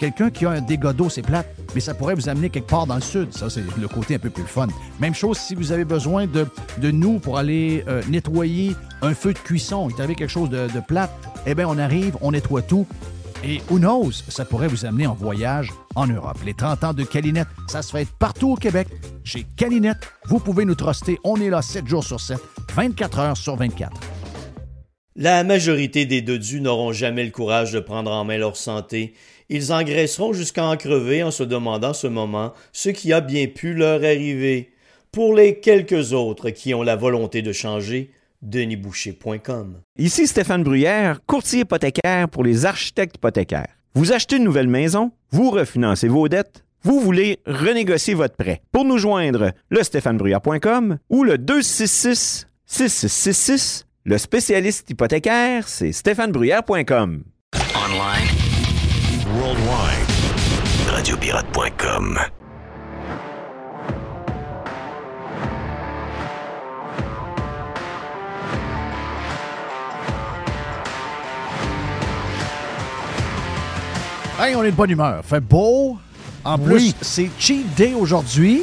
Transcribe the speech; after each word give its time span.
Quelqu'un 0.00 0.30
qui 0.30 0.46
a 0.46 0.50
un 0.52 0.62
dégât 0.62 0.94
d'eau, 0.94 1.10
c'est 1.10 1.20
plate, 1.20 1.46
mais 1.74 1.80
ça 1.82 1.92
pourrait 1.92 2.14
vous 2.14 2.30
amener 2.30 2.48
quelque 2.48 2.70
part 2.70 2.86
dans 2.86 2.94
le 2.94 3.02
sud. 3.02 3.34
Ça, 3.34 3.50
c'est 3.50 3.62
le 3.78 3.86
côté 3.86 4.14
un 4.14 4.18
peu 4.18 4.30
plus 4.30 4.44
fun. 4.44 4.66
Même 4.98 5.12
chose 5.12 5.36
si 5.36 5.54
vous 5.54 5.72
avez 5.72 5.84
besoin 5.84 6.26
de, 6.26 6.46
nous 6.90 7.18
pour 7.18 7.36
aller 7.36 7.84
euh, 7.86 8.00
nettoyer 8.08 8.74
un 9.02 9.12
feu 9.12 9.34
de 9.34 9.38
cuisson. 9.38 9.90
Il 9.90 10.10
est 10.10 10.14
quelque 10.14 10.26
chose 10.26 10.48
de, 10.48 10.68
de 10.68 10.80
plate. 10.80 11.10
Eh 11.44 11.54
bien, 11.54 11.68
on 11.68 11.76
arrive, 11.76 12.16
on 12.22 12.30
nettoie 12.30 12.62
tout. 12.62 12.86
Et 13.44 13.60
who 13.70 13.78
knows, 13.78 14.12
ça 14.26 14.46
pourrait 14.46 14.68
vous 14.68 14.86
amener 14.86 15.06
en 15.06 15.12
voyage 15.12 15.70
en 15.94 16.06
Europe. 16.06 16.38
Les 16.46 16.54
30 16.54 16.82
ans 16.82 16.94
de 16.94 17.04
Calinette, 17.04 17.48
ça 17.68 17.82
se 17.82 17.90
fait 17.90 18.08
partout 18.18 18.52
au 18.52 18.56
Québec. 18.56 18.88
Chez 19.22 19.44
Calinette, 19.54 20.08
vous 20.24 20.38
pouvez 20.38 20.64
nous 20.64 20.76
truster. 20.76 21.18
On 21.24 21.38
est 21.42 21.50
là 21.50 21.60
7 21.60 21.86
jours 21.86 22.04
sur 22.04 22.20
7, 22.20 22.38
24 22.74 23.18
heures 23.18 23.36
sur 23.36 23.54
24. 23.56 24.00
La 25.16 25.44
majorité 25.44 26.06
des 26.06 26.22
dodus 26.22 26.62
n'auront 26.62 26.92
jamais 26.92 27.24
le 27.24 27.30
courage 27.30 27.72
de 27.72 27.80
prendre 27.80 28.10
en 28.10 28.24
main 28.24 28.38
leur 28.38 28.56
santé 28.56 29.12
ils 29.50 29.72
engraisseront 29.72 30.32
jusqu'à 30.32 30.64
en 30.64 30.76
crever 30.76 31.22
en 31.22 31.30
se 31.30 31.42
demandant 31.42 31.92
ce 31.92 32.06
moment 32.06 32.54
ce 32.72 32.88
qui 32.88 33.12
a 33.12 33.20
bien 33.20 33.46
pu 33.48 33.74
leur 33.74 34.02
arriver. 34.02 34.70
Pour 35.12 35.34
les 35.34 35.58
quelques 35.58 36.12
autres 36.12 36.50
qui 36.50 36.72
ont 36.72 36.84
la 36.84 36.94
volonté 36.94 37.42
de 37.42 37.52
changer, 37.52 38.12
denisboucher.com. 38.42 39.80
Ici 39.98 40.28
Stéphane 40.28 40.62
Bruyère, 40.62 41.20
courtier 41.26 41.60
hypothécaire 41.60 42.28
pour 42.28 42.44
les 42.44 42.64
architectes 42.64 43.16
hypothécaires. 43.16 43.76
Vous 43.94 44.12
achetez 44.12 44.36
une 44.36 44.44
nouvelle 44.44 44.68
maison, 44.68 45.10
vous 45.32 45.50
refinancez 45.50 46.06
vos 46.06 46.28
dettes, 46.28 46.64
vous 46.84 47.00
voulez 47.00 47.40
renégocier 47.44 48.14
votre 48.14 48.36
prêt. 48.36 48.62
Pour 48.70 48.84
nous 48.84 48.98
joindre, 48.98 49.50
le 49.68 49.82
stéphanebruyère.com 49.82 50.98
ou 51.10 51.24
le 51.24 51.38
266 51.38 52.46
6666. 52.66 53.86
Le 54.04 54.16
spécialiste 54.16 54.88
hypothécaire, 54.88 55.68
c'est 55.68 55.92
stéphanebruyère.com. 55.92 57.24
Online 57.74 58.49
worldwide. 59.50 60.06
Radiopirate.com. 60.86 62.18
Hey, 74.38 74.54
on 74.54 74.62
est 74.62 74.70
de 74.70 74.76
bonne 74.76 74.90
humeur. 74.90 75.24
Fait 75.24 75.40
beau. 75.40 75.98
En 76.44 76.58
plus, 76.58 76.94
c'est 77.02 77.28
cheat 77.38 77.74
day 77.74 77.92
aujourd'hui. 77.94 78.62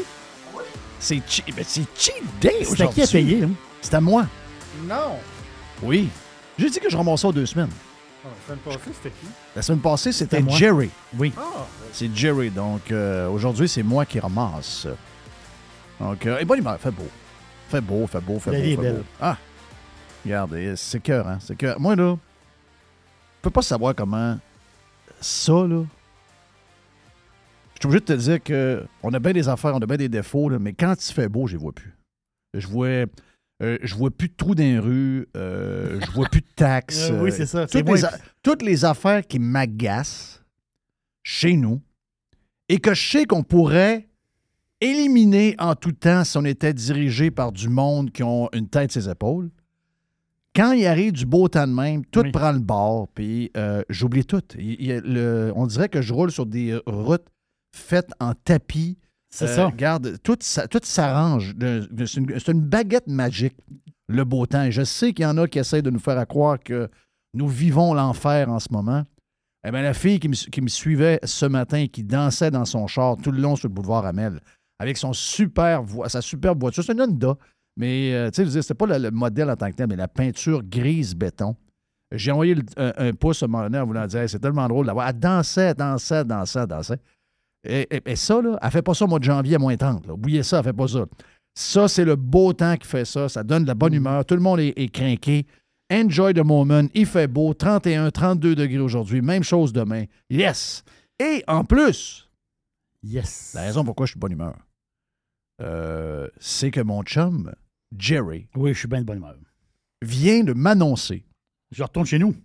C'est 0.99 1.21
cheat, 1.27 1.45
ben, 1.55 1.63
cheat 1.95 2.15
day 2.41 2.55
aujourd'hui. 2.61 2.75
C'est 2.77 2.83
à 2.83 2.87
qui 2.87 3.01
a 3.03 3.07
payé? 3.07 3.43
Hein? 3.43 3.51
C'est 3.81 3.93
à 3.93 4.01
moi. 4.01 4.25
Non. 4.87 5.17
Oui. 5.83 6.09
J'ai 6.57 6.69
dit 6.69 6.79
que 6.79 6.89
je 6.89 6.97
ramassais 6.97 7.27
en 7.27 7.31
deux 7.31 7.45
semaines. 7.45 7.69
Ah, 8.27 8.33
la 8.35 8.55
semaine 8.55 8.59
passée, 8.59 8.91
c'était 8.93 9.09
qui? 9.15 9.27
La 9.55 9.61
semaine 9.61 9.79
passée, 9.79 10.11
c'était 10.11 10.49
Jerry. 10.49 10.89
Oui. 11.17 11.33
Ah, 11.37 11.65
c'est 11.93 12.13
Jerry. 12.13 12.49
Donc, 12.49 12.91
euh, 12.91 13.29
aujourd'hui, 13.29 13.69
c'est 13.69 13.83
moi 13.83 14.05
qui 14.05 14.19
ramasse. 14.19 14.87
Donc, 15.99 16.25
euh, 16.25 16.39
et 16.39 16.45
bonne 16.45 16.59
humeur. 16.59 16.79
Fait 16.79 16.91
beau. 16.91 17.07
Fait 17.69 17.81
beau, 17.81 18.07
fait 18.07 18.21
beau, 18.21 18.39
fait 18.39 18.51
La 18.51 18.57
beau. 18.57 18.63
vie 18.63 18.75
fait 18.75 18.81
est 18.81 18.83
belle. 18.83 18.95
Beau. 18.97 19.03
Ah! 19.21 19.37
Regarde, 20.25 20.75
c'est 20.75 20.99
cœur, 21.01 21.27
hein? 21.27 21.37
C'est 21.41 21.55
cœur. 21.55 21.79
Moi, 21.79 21.95
là, 21.95 22.15
je 22.15 23.41
peux 23.41 23.49
pas 23.49 23.61
savoir 23.61 23.95
comment 23.95 24.37
ça, 25.21 25.53
là. 25.53 25.83
Je 27.75 27.81
suis 27.81 27.85
obligé 27.87 27.99
de 27.99 28.05
te 28.05 28.13
dire 28.13 28.43
que 28.43 28.85
on 29.03 29.13
a 29.13 29.19
bien 29.19 29.33
des 29.33 29.47
affaires, 29.47 29.75
on 29.75 29.79
a 29.79 29.85
bien 29.85 29.97
des 29.97 30.09
défauts, 30.09 30.49
là, 30.49 30.57
mais 30.59 30.73
quand 30.73 30.95
il 30.97 31.13
fait 31.13 31.29
beau, 31.29 31.45
je 31.47 31.53
les 31.53 31.59
vois 31.59 31.71
plus. 31.71 31.95
Je 32.55 32.67
vois 32.67 33.05
euh, 33.63 33.79
je 33.81 33.95
vois 33.95 34.11
plus 34.11 34.29
de 34.29 34.35
trous 34.35 34.53
dans 34.53 34.63
les 34.63 34.77
rues, 34.77 35.27
euh, 35.35 35.99
je 35.99 36.11
vois 36.11 36.27
plus 36.29 36.41
de 36.41 36.47
taxes. 36.55 37.09
Euh, 37.11 37.23
oui, 37.23 37.31
c'est 37.31 37.45
ça. 37.45 37.65
Toutes 37.65 37.89
les, 37.89 38.01
toutes 38.43 38.61
les, 38.61 38.85
affaires 38.85 39.25
qui 39.25 39.39
m'agacent 39.39 40.43
chez 41.23 41.55
nous 41.55 41.81
et 42.69 42.79
que 42.79 42.93
je 42.93 43.09
sais 43.09 43.25
qu'on 43.25 43.43
pourrait 43.43 44.07
éliminer 44.81 45.55
en 45.57 45.73
tout 45.73 45.93
temps 45.93 46.23
si 46.23 46.37
on 46.37 46.45
était 46.45 46.73
dirigé 46.73 47.31
par 47.31 47.51
du 47.51 47.69
monde 47.69 48.11
qui 48.11 48.23
ont 48.23 48.49
une 48.53 48.67
tête 48.67 48.91
ses 48.91 49.09
épaules. 49.09 49.49
Quand 50.55 50.73
il 50.73 50.85
arrive 50.85 51.13
du 51.13 51.25
beau 51.25 51.47
temps 51.47 51.67
de 51.67 51.73
même, 51.73 52.05
tout 52.05 52.23
prend 52.31 52.51
le 52.51 52.59
bord, 52.59 53.07
puis 53.13 53.51
j'oublie 53.89 54.25
tout. 54.25 54.43
on 54.55 55.67
dirait 55.67 55.89
que 55.89 56.01
je 56.01 56.13
roule 56.13 56.31
sur 56.31 56.45
des 56.45 56.79
routes 56.85 57.27
faites 57.71 58.11
en 58.19 58.33
tapis 58.33 58.97
c'est 59.29 59.45
euh, 59.45 59.55
ça. 59.55 59.67
Regarde, 59.67 60.17
tout, 60.23 60.37
tout 60.69 60.79
s'arrange. 60.83 61.53
C'est 62.05 62.47
une, 62.51 62.61
baguette 62.61 63.07
magique, 63.07 63.55
le 64.07 64.23
beau 64.23 64.45
temps. 64.45 64.63
Et 64.63 64.71
je 64.71 64.83
sais 64.83 65.13
qu'il 65.13 65.23
y 65.23 65.25
en 65.25 65.37
a 65.37 65.47
qui 65.47 65.59
essaient 65.59 65.81
de 65.81 65.89
nous 65.89 65.99
faire 65.99 66.25
croire 66.27 66.59
que 66.59 66.89
nous 67.33 67.47
vivons 67.47 67.93
l'enfer 67.93 68.49
en 68.49 68.59
ce 68.59 68.67
moment. 68.71 69.03
Eh 69.67 69.71
bien, 69.71 69.81
la 69.81 69.93
fille 69.93 70.19
qui 70.19 70.29
me, 70.29 70.33
qui 70.33 70.61
me 70.61 70.69
suivait 70.69 71.19
ce 71.23 71.45
matin 71.45 71.77
et 71.79 71.87
qui 71.89 72.03
dansait 72.03 72.51
dans 72.51 72.65
son 72.65 72.87
char 72.87 73.17
tout 73.17 73.31
le 73.31 73.41
long 73.41 73.55
sur 73.55 73.67
le 73.67 73.73
boulevard 73.73 74.05
Amel, 74.05 74.39
avec 74.79 74.97
son 74.97 75.11
super 75.13 75.83
sa 76.07 76.21
superbe 76.21 76.61
voiture, 76.61 76.83
c'est 76.83 76.93
une 76.93 77.01
Honda, 77.01 77.35
mais 77.75 78.13
euh, 78.13 78.29
tu 78.31 78.47
sais, 78.49 78.61
c'était 78.61 78.75
pas 78.75 78.85
le, 78.85 78.97
le 78.97 79.11
modèle 79.11 79.49
en 79.49 79.55
tant 79.55 79.69
que 79.69 79.75
tel, 79.75 79.87
mais 79.87 79.95
la 79.95 80.07
peinture 80.07 80.63
grise 80.63 81.15
béton. 81.15 81.55
J'ai 82.13 82.31
envoyé 82.31 82.55
le- 82.55 82.63
un, 82.77 82.93
un 83.09 83.13
pouce 83.13 83.43
à 83.43 83.47
un 83.47 83.49
moment 83.49 83.63
donné 83.63 83.79
en 83.79 83.85
voulant 83.85 84.07
dire 84.07 84.21
Hey, 84.21 84.29
c'est 84.29 84.39
tellement 84.39 84.67
drôle 84.69 84.85
de 84.85 84.87
la 84.87 84.93
voir. 84.93 85.09
Elle 85.09 85.19
dansait, 85.19 85.73
dansait, 85.73 86.23
dansait, 86.23 86.65
dansait. 86.65 86.99
Et, 87.67 87.87
et- 87.97 88.01
et 88.11 88.15
ça, 88.15 88.41
là, 88.41 88.57
elle 88.61 88.71
fait 88.71 88.81
pas 88.81 88.93
ça 88.93 89.05
au 89.05 89.07
mois 89.07 89.19
de 89.19 89.23
janvier 89.25 89.55
à 89.55 89.59
moins 89.59 89.75
30. 89.77 90.07
là. 90.07 90.13
Oubliez 90.13 90.41
ça, 90.43 90.59
elle 90.59 90.63
fait 90.63 90.73
pas 90.73 90.87
ça. 90.87 91.05
Ça, 91.53 91.87
c'est 91.87 92.05
le 92.05 92.15
beau 92.15 92.53
temps 92.53 92.75
qui 92.77 92.87
fait 92.87 93.05
ça. 93.05 93.27
Ça 93.29 93.43
donne 93.43 93.63
de 93.63 93.67
la 93.67 93.75
bonne 93.75 93.93
humeur. 93.93 94.23
Tout 94.25 94.35
le 94.35 94.41
monde 94.41 94.59
est, 94.59 94.73
est 94.77 94.89
craqué. 94.89 95.45
Enjoy 95.91 96.33
the 96.33 96.39
moment. 96.43 96.83
Il 96.93 97.05
fait 97.05 97.27
beau. 97.27 97.53
31, 97.53 98.11
32 98.11 98.55
degrés 98.55 98.79
aujourd'hui. 98.79 99.21
Même 99.21 99.43
chose 99.43 99.73
demain. 99.73 100.03
Yes! 100.29 100.83
Et 101.19 101.43
en 101.47 101.63
plus, 101.63 102.29
Yes. 103.03 103.53
la 103.55 103.61
raison 103.61 103.83
pourquoi 103.83 104.05
je 104.05 104.11
suis 104.11 104.17
de 104.17 104.21
bonne 104.21 104.33
humeur, 104.33 104.55
euh, 105.61 106.27
c'est 106.39 106.71
que 106.71 106.81
mon 106.81 107.03
chum, 107.03 107.51
Jerry, 107.97 108.47
Oui, 108.55 108.73
je 108.73 108.79
suis 108.79 108.87
bien 108.87 108.99
de 109.01 109.05
bonne 109.05 109.17
humeur. 109.17 109.35
vient 110.01 110.43
de 110.43 110.53
m'annoncer. 110.53 111.25
Je 111.71 111.83
retourne 111.83 112.05
chez 112.05 112.19
nous. 112.19 112.35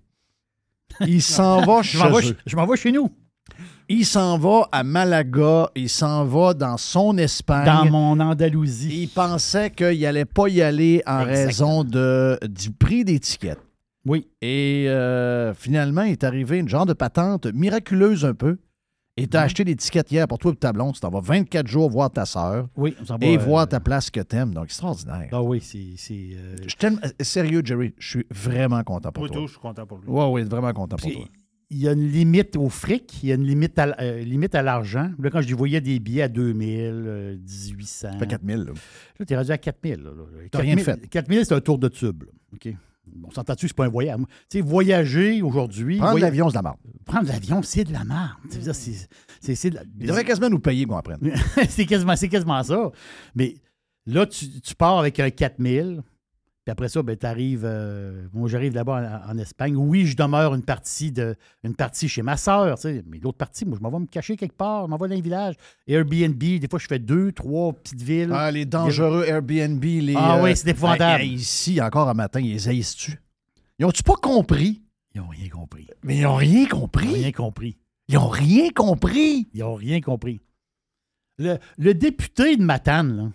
Il 1.01 1.21
s'en 1.23 1.61
va 1.67 1.83
Je 1.83 1.91
chez 1.99 1.99
vais, 1.99 2.31
eux. 2.31 2.37
je 2.47 2.57
m'en 2.57 2.67
vais 2.67 2.77
chez 2.77 2.93
nous. 2.93 3.11
Il 3.95 4.07
s'en 4.07 4.39
va 4.39 4.69
à 4.73 4.83
Malaga. 4.85 5.69
Il 5.75 5.89
s'en 5.91 6.25
va 6.25 6.55
dans 6.55 6.77
son 6.79 7.19
Espagne. 7.19 7.67
Dans 7.67 7.85
mon 7.91 8.19
Andalousie. 8.21 9.03
Il 9.03 9.09
pensait 9.09 9.71
qu'il 9.71 10.01
n'allait 10.01 10.25
pas 10.25 10.49
y 10.49 10.63
aller 10.63 11.03
en 11.07 11.21
Exactement. 11.29 11.47
raison 11.81 11.85
de, 11.85 12.39
du 12.49 12.71
prix 12.71 13.05
d'étiquette. 13.05 13.59
Oui. 14.07 14.29
Et 14.41 14.87
euh, 14.89 15.53
finalement, 15.55 16.03
il 16.03 16.13
est 16.13 16.25
arrivé 16.25 16.59
une 16.59 16.69
genre 16.69 16.87
de 16.87 16.95
patente 16.95 17.47
miraculeuse 17.53 18.25
un 18.25 18.35
peu. 18.35 18.57
Et 19.19 19.27
tu 19.27 19.37
as 19.37 19.41
Mhm. 19.41 19.45
acheté 19.45 19.65
l'étiquette 19.65 20.11
hier 20.11 20.27
pour 20.27 20.39
toi 20.39 20.53
et 20.53 20.57
ta 20.57 20.73
blonde. 20.73 20.95
Tu 20.95 21.01
t'en 21.01 21.11
vas 21.11 21.21
24 21.21 21.67
jours 21.67 21.91
voir 21.91 22.11
ta 22.11 22.25
sœur 22.25 22.69
Oui, 22.77 22.97
on 22.99 23.05
s'en 23.05 23.19
va. 23.19 23.27
et 23.27 23.37
euh, 23.37 23.41
voir 23.41 23.69
ta 23.69 23.79
place 23.79 24.09
que 24.11 24.21
t'aimes. 24.21 24.55
Donc, 24.55 24.65
extraordinaire. 24.65 25.29
Ah 25.33 25.43
oui, 25.43 25.61
c'est. 25.61 25.93
c'est, 25.99 26.31
euh, 26.35 26.57
Je 26.67 26.75
t'aime. 26.77 26.99
euh, 27.05 27.11
Sérieux, 27.21 27.61
Jerry, 27.63 27.93
je 27.99 28.09
suis 28.09 28.27
vraiment 28.31 28.83
content 28.83 29.13
pour 29.13 29.25
Moi, 29.25 29.29
toi. 29.29 29.43
tout, 29.43 29.47
je 29.49 29.53
suis 29.53 29.61
content 29.61 29.85
pour 29.85 29.99
lui. 29.99 30.05
Oui, 30.09 30.25
oui, 30.31 30.43
vraiment 30.45 30.73
content 30.73 30.97
pour 30.97 31.11
toi. 31.13 31.23
Il 31.73 31.79
y 31.79 31.89
a 31.89 31.93
une 31.93 32.07
limite 32.07 32.57
au 32.57 32.69
fric, 32.69 33.23
il 33.23 33.31
y 33.31 33.33
a 33.33 33.35
une 33.35 33.45
limite 33.47 33.79
à, 33.79 33.97
euh, 34.01 34.23
limite 34.23 34.55
à 34.55 34.63
l'argent. 34.63 35.11
Là, 35.19 35.31
quand 35.31 35.41
je 35.41 35.55
voyais 35.55 35.81
des 35.81 35.99
billets 35.99 36.23
à 36.23 36.29
2000, 36.29 36.69
euh, 37.07 37.37
1800. 37.37 38.13
Ça 38.13 38.19
fait 38.19 38.27
4000. 38.27 38.57
là. 38.59 38.73
Là, 39.19 39.27
t'es 39.27 39.37
rendu 39.37 39.51
à 39.51 39.59
4000. 39.59 39.97
Là, 40.03 40.11
là. 40.11 40.23
T'as 40.51 40.59
rien 40.61 40.77
4000, 40.77 40.85
fait. 41.03 41.09
4000, 41.09 41.45
c'est 41.47 41.55
un 41.55 41.61
tour 41.61 41.79
de 41.79 41.89
tube. 41.89 42.23
là. 42.25 42.31
OK? 42.55 42.75
On 43.25 43.31
s'entend-tu 43.31 43.67
c'est 43.67 43.77
pas 43.77 43.85
un 43.87 43.89
voyage? 43.89 44.17
Tu 44.49 44.59
sais, 44.59 44.61
voyager 44.61 45.43
aujourd'hui. 45.43 45.97
Prendre 45.97 46.13
voya- 46.13 46.27
l'avion, 46.27 46.49
c'est 46.49 46.53
de 46.53 46.59
la 46.59 46.63
merde. 46.63 46.77
Prendre 47.05 47.29
l'avion, 47.29 47.63
c'est 47.63 47.85
de 47.85 47.93
la 47.93 48.05
merde. 48.05 48.31
Dire, 48.49 48.75
c'est- 48.75 49.09
c'est- 49.41 49.55
c'est 49.57 49.71
de 49.71 49.75
la- 49.75 49.83
Il 49.99 50.07
devrait 50.07 50.25
quasiment 50.25 50.49
nous 50.49 50.61
payer 50.61 50.85
qu'on 50.85 50.97
apprenne. 50.97 51.19
c'est 51.69 51.85
quasiment, 51.85 52.15
c'est 52.17 52.29
quasiment 52.29 52.63
ça. 52.63 52.91
Mais 53.35 53.57
là, 54.07 54.25
tu, 54.27 54.49
tu 54.61 54.75
pars 54.77 54.99
avec 54.99 55.19
un 55.19 55.31
4000, 55.31 56.03
puis 56.65 56.71
après 56.71 56.89
ça, 56.89 57.03
ben, 57.03 57.17
tu 57.17 57.27
arrives. 57.27 57.69
moi, 58.33 58.49
j'arrive 58.49 58.75
là-bas 58.75 59.23
en, 59.27 59.33
en 59.33 59.39
Espagne. 59.39 59.77
Oui, 59.77 60.07
je 60.07 60.17
demeure 60.17 60.55
une 60.55 60.63
partie, 60.65 61.11
de, 61.11 61.35
une 61.65 61.75
partie 61.75 62.09
chez 62.09 62.23
ma 62.23 62.37
sœur, 62.37 62.77
tu 62.77 62.83
sais, 62.83 63.05
mais 63.07 63.19
l'autre 63.19 63.39
partie, 63.39 63.65
moi, 63.65 63.77
je 63.79 63.83
m'en 63.83 63.91
vais 63.91 63.99
me 63.99 64.07
cacher 64.07 64.37
quelque 64.37 64.57
part, 64.57 64.85
je 64.87 64.91
m'en 64.91 64.97
vais 64.97 65.09
dans 65.09 65.17
un 65.17 65.21
village. 65.21 65.57
Airbnb, 65.89 66.39
des 66.39 66.67
fois, 66.71 66.79
je 66.79 66.87
fais 66.87 66.99
deux, 67.01 67.33
trois 67.33 67.73
petites 67.73 68.03
villes. 68.03 68.31
Ah, 68.33 68.51
les 68.51 68.65
dangereux 68.65 69.25
Airbnb, 69.27 69.83
les. 69.83 70.15
Ah 70.17 70.39
euh, 70.39 70.43
oui, 70.45 70.57
c'est 70.57 70.69
épouvantable. 70.69 71.25
ici, 71.25 71.81
encore 71.81 72.09
un 72.09 72.15
matin, 72.15 72.41
ils 72.41 72.69
haïssent-tu? 72.69 73.21
Ils 73.79 73.85
ont-tu 73.85 74.03
pas 74.05 74.15
compris? 74.15 74.83
Ils 75.15 75.21
n'ont 75.21 75.29
rien 75.29 75.49
compris. 75.49 75.89
Mais 76.05 76.19
ils 76.19 76.27
ont 76.27 76.37
rien 76.37 76.61
Ils 76.61 76.63
n'ont 76.73 76.81
compris. 76.81 77.09
rien 77.15 77.33
compris. 77.33 77.77
Ils 78.09 78.19
ont 78.19 78.29
rien 78.29 78.71
compris. 78.71 79.49
Ils 79.53 79.61
n'ont 79.61 79.75
rien 79.75 80.01
compris. 80.01 80.41
Le, 81.39 81.59
le 81.79 81.95
député 81.95 82.57
de 82.57 82.63
Matane, 82.63 83.17
là, 83.17 83.33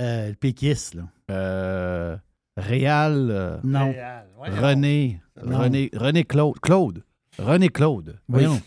euh, 0.00 0.28
le 0.28 0.34
péquiste, 0.34 0.94
là. 0.94 1.02
Euh, 1.30 2.16
Réal, 2.56 3.28
euh, 3.30 3.58
Non. 3.64 3.92
René, 4.38 5.20
Non. 5.44 5.58
René, 5.58 5.90
René 5.94 6.24
Claude. 6.24 6.58
Claude. 6.60 7.02
René 7.38 7.68
Claude. 7.68 8.18
Oui. 8.28 8.44
Voyons. 8.44 8.60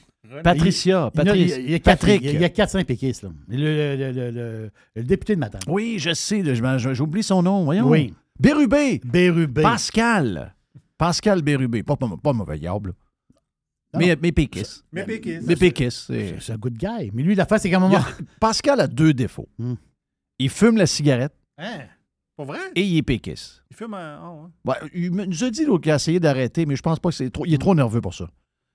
Patricia. 0.44 0.92
Il 0.92 0.94
y 0.94 0.96
en 0.96 1.06
a- 1.08 1.12
Patrice. 1.12 1.56
il 1.58 1.70
y 1.72 1.74
a 1.74 1.80
quatre- 1.80 2.00
Patrick. 2.02 2.22
Il 2.22 2.26
y 2.26 2.30
a, 2.30 2.34
il 2.34 2.42
y 2.42 2.46
a 2.46 2.50
4-5 2.50 2.86
péquistes, 2.86 3.24
là. 3.24 3.30
Le, 3.48 3.58
le- 3.58 3.96
le- 3.96 4.12
le- 4.12 4.32
le- 4.32 4.72
le 4.96 5.04
député 5.04 5.34
de 5.34 5.40
Matane. 5.40 5.62
Oui, 5.68 5.98
je 5.98 6.14
sais. 6.14 6.44
J'oublie 6.94 7.24
son 7.24 7.42
nom. 7.42 7.64
Voyons. 7.64 7.88
Oui. 7.90 8.14
Bérubé. 8.40 9.02
Bérubé. 9.04 9.64
Pascal. 9.64 10.54
Pascal 11.00 11.42
Bérubé. 11.42 11.82
Pas, 11.82 11.96
pas, 11.96 12.08
pas 12.22 12.34
mauvais 12.34 12.60
diable. 12.60 12.94
Mais, 13.96 14.16
mais 14.22 14.32
péquiste. 14.32 14.86
Mais 14.92 15.04
péquiste. 15.04 15.48
Mais 15.48 15.56
péquiste. 15.56 16.04
c'est- 16.08 16.52
un 16.52 16.58
good 16.58 16.78
guy. 16.78 17.10
Mais 17.12 17.24
lui, 17.24 17.34
la 17.34 17.48
face, 17.48 17.64
c'est 17.64 17.72
qu'à 17.72 17.78
un 17.78 17.80
moment. 17.80 17.98
a- 17.98 18.06
Pascal 18.40 18.80
a 18.82 18.88
deux 18.88 19.14
défauts. 19.16 19.50
Hmm. 19.58 19.74
Il 20.38 20.50
fume 20.52 20.78
la 20.78 20.86
cigarette 20.86 21.34
Hein? 21.58 21.80
Pas 22.40 22.46
vrai? 22.46 22.60
et 22.74 22.84
il 22.84 22.96
est 22.96 23.02
péquiste. 23.04 23.64
Il 23.70 23.76
fume 23.76 23.94
un. 23.96 24.18
oh, 24.24 24.48
ouais. 24.66 24.76
Ouais, 24.82 24.90
il 24.96 25.12
nous 25.12 25.44
a 25.44 25.50
dit 25.50 25.66
l'autre 25.66 25.84
qu'il 25.84 25.92
a 25.92 25.96
essayé 25.96 26.22
d'arrêter, 26.22 26.66
mais 26.66 26.78
je 26.78 26.82
pense 26.82 26.98
pas 26.98 27.10
que 27.10 27.16
c'est 27.16 27.30
trop. 27.30 27.46
Il 27.46 27.54
est 27.54 27.58
trop 27.58 27.76
nerveux 27.76 28.00
pour 28.00 28.14
ça. 28.14 28.30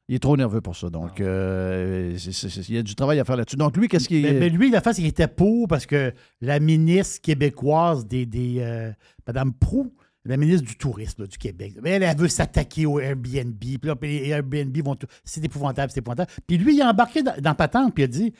Il 0.06 0.14
est 0.14 0.18
trop 0.18 0.36
nerveux 0.36 0.60
pour 0.60 0.76
ça. 0.76 0.90
Donc, 0.90 1.18
euh, 1.22 2.14
c'est- 2.18 2.32
c'est- 2.32 2.50
c'est- 2.50 2.68
il 2.68 2.74
y 2.74 2.78
a 2.78 2.82
du 2.82 2.94
travail 2.94 3.18
à 3.20 3.24
faire 3.24 3.36
là-dessus. 3.38 3.56
Donc, 3.56 3.74
lui, 3.78 3.88
qu'est-ce 3.88 4.06
qu'il 4.06 4.20
Mais, 4.22 4.34
mais 4.34 4.48
lui, 4.50 4.70
la 4.70 4.82
face, 4.82 4.98
il 4.98 5.06
était 5.06 5.28
pour 5.28 5.66
parce 5.66 5.86
que 5.86 6.12
la 6.42 6.60
ministre 6.60 7.22
québécoise 7.22 8.06
des. 8.06 8.26
des 8.26 8.56
euh, 8.58 8.92
Madame 9.26 9.54
Prou, 9.54 9.94
la 10.26 10.36
ministre 10.36 10.66
du 10.66 10.76
tourisme 10.76 11.22
là, 11.22 11.26
du 11.26 11.38
Québec, 11.38 11.72
mais 11.82 11.92
elle, 11.92 12.02
elle 12.02 12.16
veut 12.18 12.28
s'attaquer 12.28 12.84
au 12.84 13.00
Airbnb. 13.00 13.54
Puis 13.58 13.78
là, 13.82 13.96
puis 13.96 14.20
les 14.20 14.28
Airbnb 14.28 14.76
vont. 14.84 14.94
tout- 14.94 15.06
C'est 15.24 15.42
épouvantable, 15.42 15.90
c'est 15.90 16.00
épouvantable. 16.00 16.30
Puis 16.46 16.58
lui, 16.58 16.74
il 16.76 16.82
a 16.82 16.90
embarqué 16.90 17.22
dans, 17.22 17.40
dans 17.40 17.54
Patente, 17.54 17.94
puis 17.94 18.02
il 18.02 18.04
a 18.04 18.08
dit. 18.08 18.32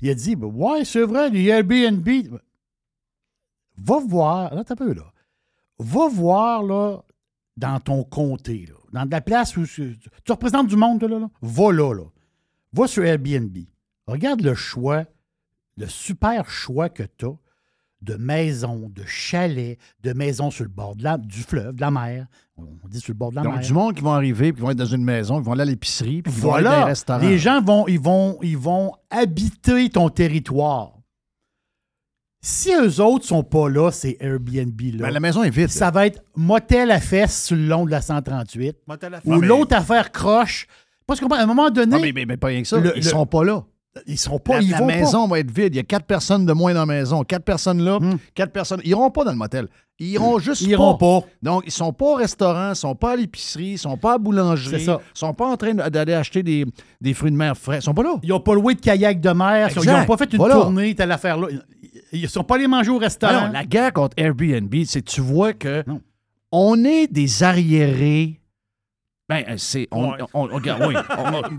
Il 0.00 0.08
a 0.08 0.14
dit, 0.14 0.34
ouais, 0.34 0.86
c'est 0.86 1.02
vrai, 1.02 1.28
les 1.28 1.44
Airbnb. 1.48 2.08
Va 3.82 3.98
voir, 4.00 4.54
là, 4.54 4.64
t'as 4.64 4.76
peu, 4.76 4.92
là. 4.92 5.04
Va 5.78 6.08
voir, 6.08 6.62
là, 6.62 6.98
dans 7.56 7.80
ton 7.80 8.04
comté, 8.04 8.66
là, 8.68 8.74
dans 8.92 9.06
de 9.06 9.10
la 9.10 9.20
place 9.20 9.56
où 9.56 9.64
tu, 9.66 9.98
tu 10.24 10.32
représentes 10.32 10.66
du 10.68 10.76
monde, 10.76 11.02
là, 11.02 11.18
là. 11.18 11.28
Va 11.42 11.72
là, 11.72 11.94
là. 11.94 12.04
Va 12.72 12.86
sur 12.86 13.04
Airbnb. 13.04 13.56
Regarde 14.06 14.42
le 14.42 14.54
choix, 14.54 15.04
le 15.76 15.86
super 15.86 16.50
choix 16.50 16.88
que 16.88 17.02
tu 17.02 17.26
as 17.26 17.34
de 18.02 18.14
maisons, 18.16 18.88
de 18.88 19.02
chalets, 19.06 19.78
de 20.02 20.12
maisons 20.14 20.50
sur 20.50 20.64
le 20.64 20.70
bord 20.70 20.96
de 20.96 21.04
la, 21.04 21.18
du 21.18 21.42
fleuve, 21.42 21.74
de 21.76 21.80
la 21.82 21.90
mer. 21.90 22.26
On 22.56 22.88
dit 22.88 22.98
sur 23.00 23.12
le 23.12 23.18
bord 23.18 23.30
de 23.30 23.36
la 23.36 23.42
Donc, 23.42 23.54
mer. 23.56 23.62
du 23.62 23.72
monde 23.74 23.94
qui 23.94 24.00
vont 24.02 24.12
arriver, 24.12 24.52
puis 24.52 24.60
qui 24.60 24.62
vont 24.62 24.70
être 24.70 24.78
dans 24.78 24.86
une 24.86 25.04
maison, 25.04 25.38
ils 25.38 25.44
vont 25.44 25.52
aller 25.52 25.62
à 25.62 25.66
l'épicerie, 25.66 26.22
puis 26.22 26.32
ils 26.34 26.40
vont 26.40 26.54
aller 26.54 26.64
dans 26.64 26.70
un 26.70 26.74
Voilà. 26.76 26.86
restaurant. 26.86 27.18
Les 27.20 27.38
gens 27.38 27.60
vont, 27.60 27.86
ils 27.88 28.00
vont, 28.00 28.38
ils 28.42 28.56
vont 28.56 28.92
habiter 29.10 29.90
ton 29.90 30.08
territoire. 30.08 30.94
Si 32.42 32.70
eux 32.72 33.00
autres 33.02 33.26
sont 33.26 33.42
pas 33.42 33.68
là, 33.68 33.90
c'est 33.90 34.16
Airbnb 34.20 34.80
là. 34.94 35.06
Ben, 35.06 35.10
la 35.10 35.20
maison 35.20 35.42
est 35.42 35.50
vide. 35.50 35.68
ça 35.68 35.90
va 35.90 36.06
être 36.06 36.22
motel 36.34 36.90
à 36.90 36.98
fesses 37.00 37.44
sur 37.44 37.56
le 37.56 37.66
long 37.66 37.84
de 37.84 37.90
la 37.90 38.00
138. 38.00 38.76
Motel 38.88 39.14
à 39.14 39.20
Ou 39.26 39.40
l'autre 39.42 39.76
affaire 39.76 40.10
croche. 40.10 40.66
Parce 41.06 41.20
qu'à 41.20 41.26
un 41.38 41.46
moment 41.46 41.68
donné, 41.70 41.96
Ah, 41.96 42.00
mais, 42.00 42.12
mais- 42.12 42.24
mais 42.24 42.36
pas 42.38 42.46
rien 42.48 42.62
que 42.62 42.68
ça. 42.68 42.78
Le- 42.78 42.92
ils 42.96 43.02
le- 43.04 43.10
sont 43.10 43.26
pas 43.26 43.44
là. 43.44 43.62
ils 44.06 44.16
sont 44.16 44.38
pas. 44.38 44.54
La, 44.54 44.62
ils 44.62 44.70
la 44.70 44.78
vont 44.78 44.86
pas. 44.86 44.94
maison 44.96 45.26
va 45.28 45.40
être 45.40 45.50
vide. 45.50 45.74
Il 45.74 45.76
y 45.76 45.80
a 45.80 45.82
quatre 45.82 46.06
personnes 46.06 46.46
de 46.46 46.52
moins 46.52 46.72
dans 46.72 46.80
la 46.80 46.86
maison. 46.86 47.24
Quatre 47.24 47.44
personnes 47.44 47.82
là, 47.84 47.98
Hmm. 48.00 48.16
quatre 48.34 48.52
personnes. 48.52 48.80
Ils 48.84 48.90
iront 48.90 49.10
pas 49.10 49.24
dans 49.24 49.32
le 49.32 49.36
motel. 49.36 49.66
Ils 49.98 50.12
iront 50.12 50.38
juste 50.38 50.62
Ils 50.62 50.70
iront 50.70 50.94
pas. 50.96 51.20
Donc, 51.42 51.64
ils 51.66 51.72
sont 51.72 51.92
pas 51.92 52.06
au 52.06 52.14
restaurant, 52.14 52.70
ils 52.70 52.76
sont 52.76 52.94
pas 52.94 53.12
à 53.12 53.16
l'épicerie, 53.16 53.72
ils 53.72 53.78
sont 53.78 53.98
pas 53.98 54.10
à 54.10 54.12
la 54.12 54.18
boulangerie. 54.18 54.78
C'est 54.78 54.84
ça. 54.86 55.00
Ils 55.14 55.18
sont 55.18 55.34
pas 55.34 55.46
en 55.46 55.56
train 55.58 55.74
d'aller 55.74 56.14
acheter 56.14 56.42
des, 56.42 56.64
des 57.02 57.12
fruits 57.12 57.32
de 57.32 57.36
mer 57.36 57.54
frais. 57.54 57.78
Ils 57.78 57.82
sont 57.82 57.92
pas 57.92 58.04
là. 58.04 58.14
Ils 58.22 58.30
n'ont 58.30 58.40
pas 58.40 58.54
loué 58.54 58.74
de 58.76 58.80
kayak 58.80 59.20
de 59.20 59.30
mer. 59.30 59.68
Ils 59.76 59.90
n'ont 59.90 60.06
pas 60.06 60.16
fait 60.16 60.32
une 60.32 60.38
Voilà. 60.38 60.54
tournée, 60.54 60.94
telle 60.94 61.12
affaire-là. 61.12 61.48
Ils 62.12 62.22
ne 62.22 62.26
sont 62.26 62.44
pas 62.44 62.56
allés 62.56 62.66
manger 62.66 62.90
au 62.90 62.98
restaurant. 62.98 63.46
Non, 63.46 63.52
la 63.52 63.64
guerre 63.64 63.92
contre 63.92 64.14
Airbnb, 64.16 64.74
c'est 64.84 65.02
que 65.02 65.10
tu 65.10 65.20
vois 65.20 65.52
que 65.52 65.84
Non. 65.86 66.00
on 66.52 66.84
est 66.84 67.06
des 67.06 67.42
arriérés. 67.42 68.40
Ben, 69.28 69.44
euh, 69.48 69.54
c'est. 69.58 69.86
On, 69.92 70.10
Ouais. 70.12 70.18
on- 70.34 70.44
on- 70.50 70.54
regarde, 70.54 70.82
oui. 70.88 70.94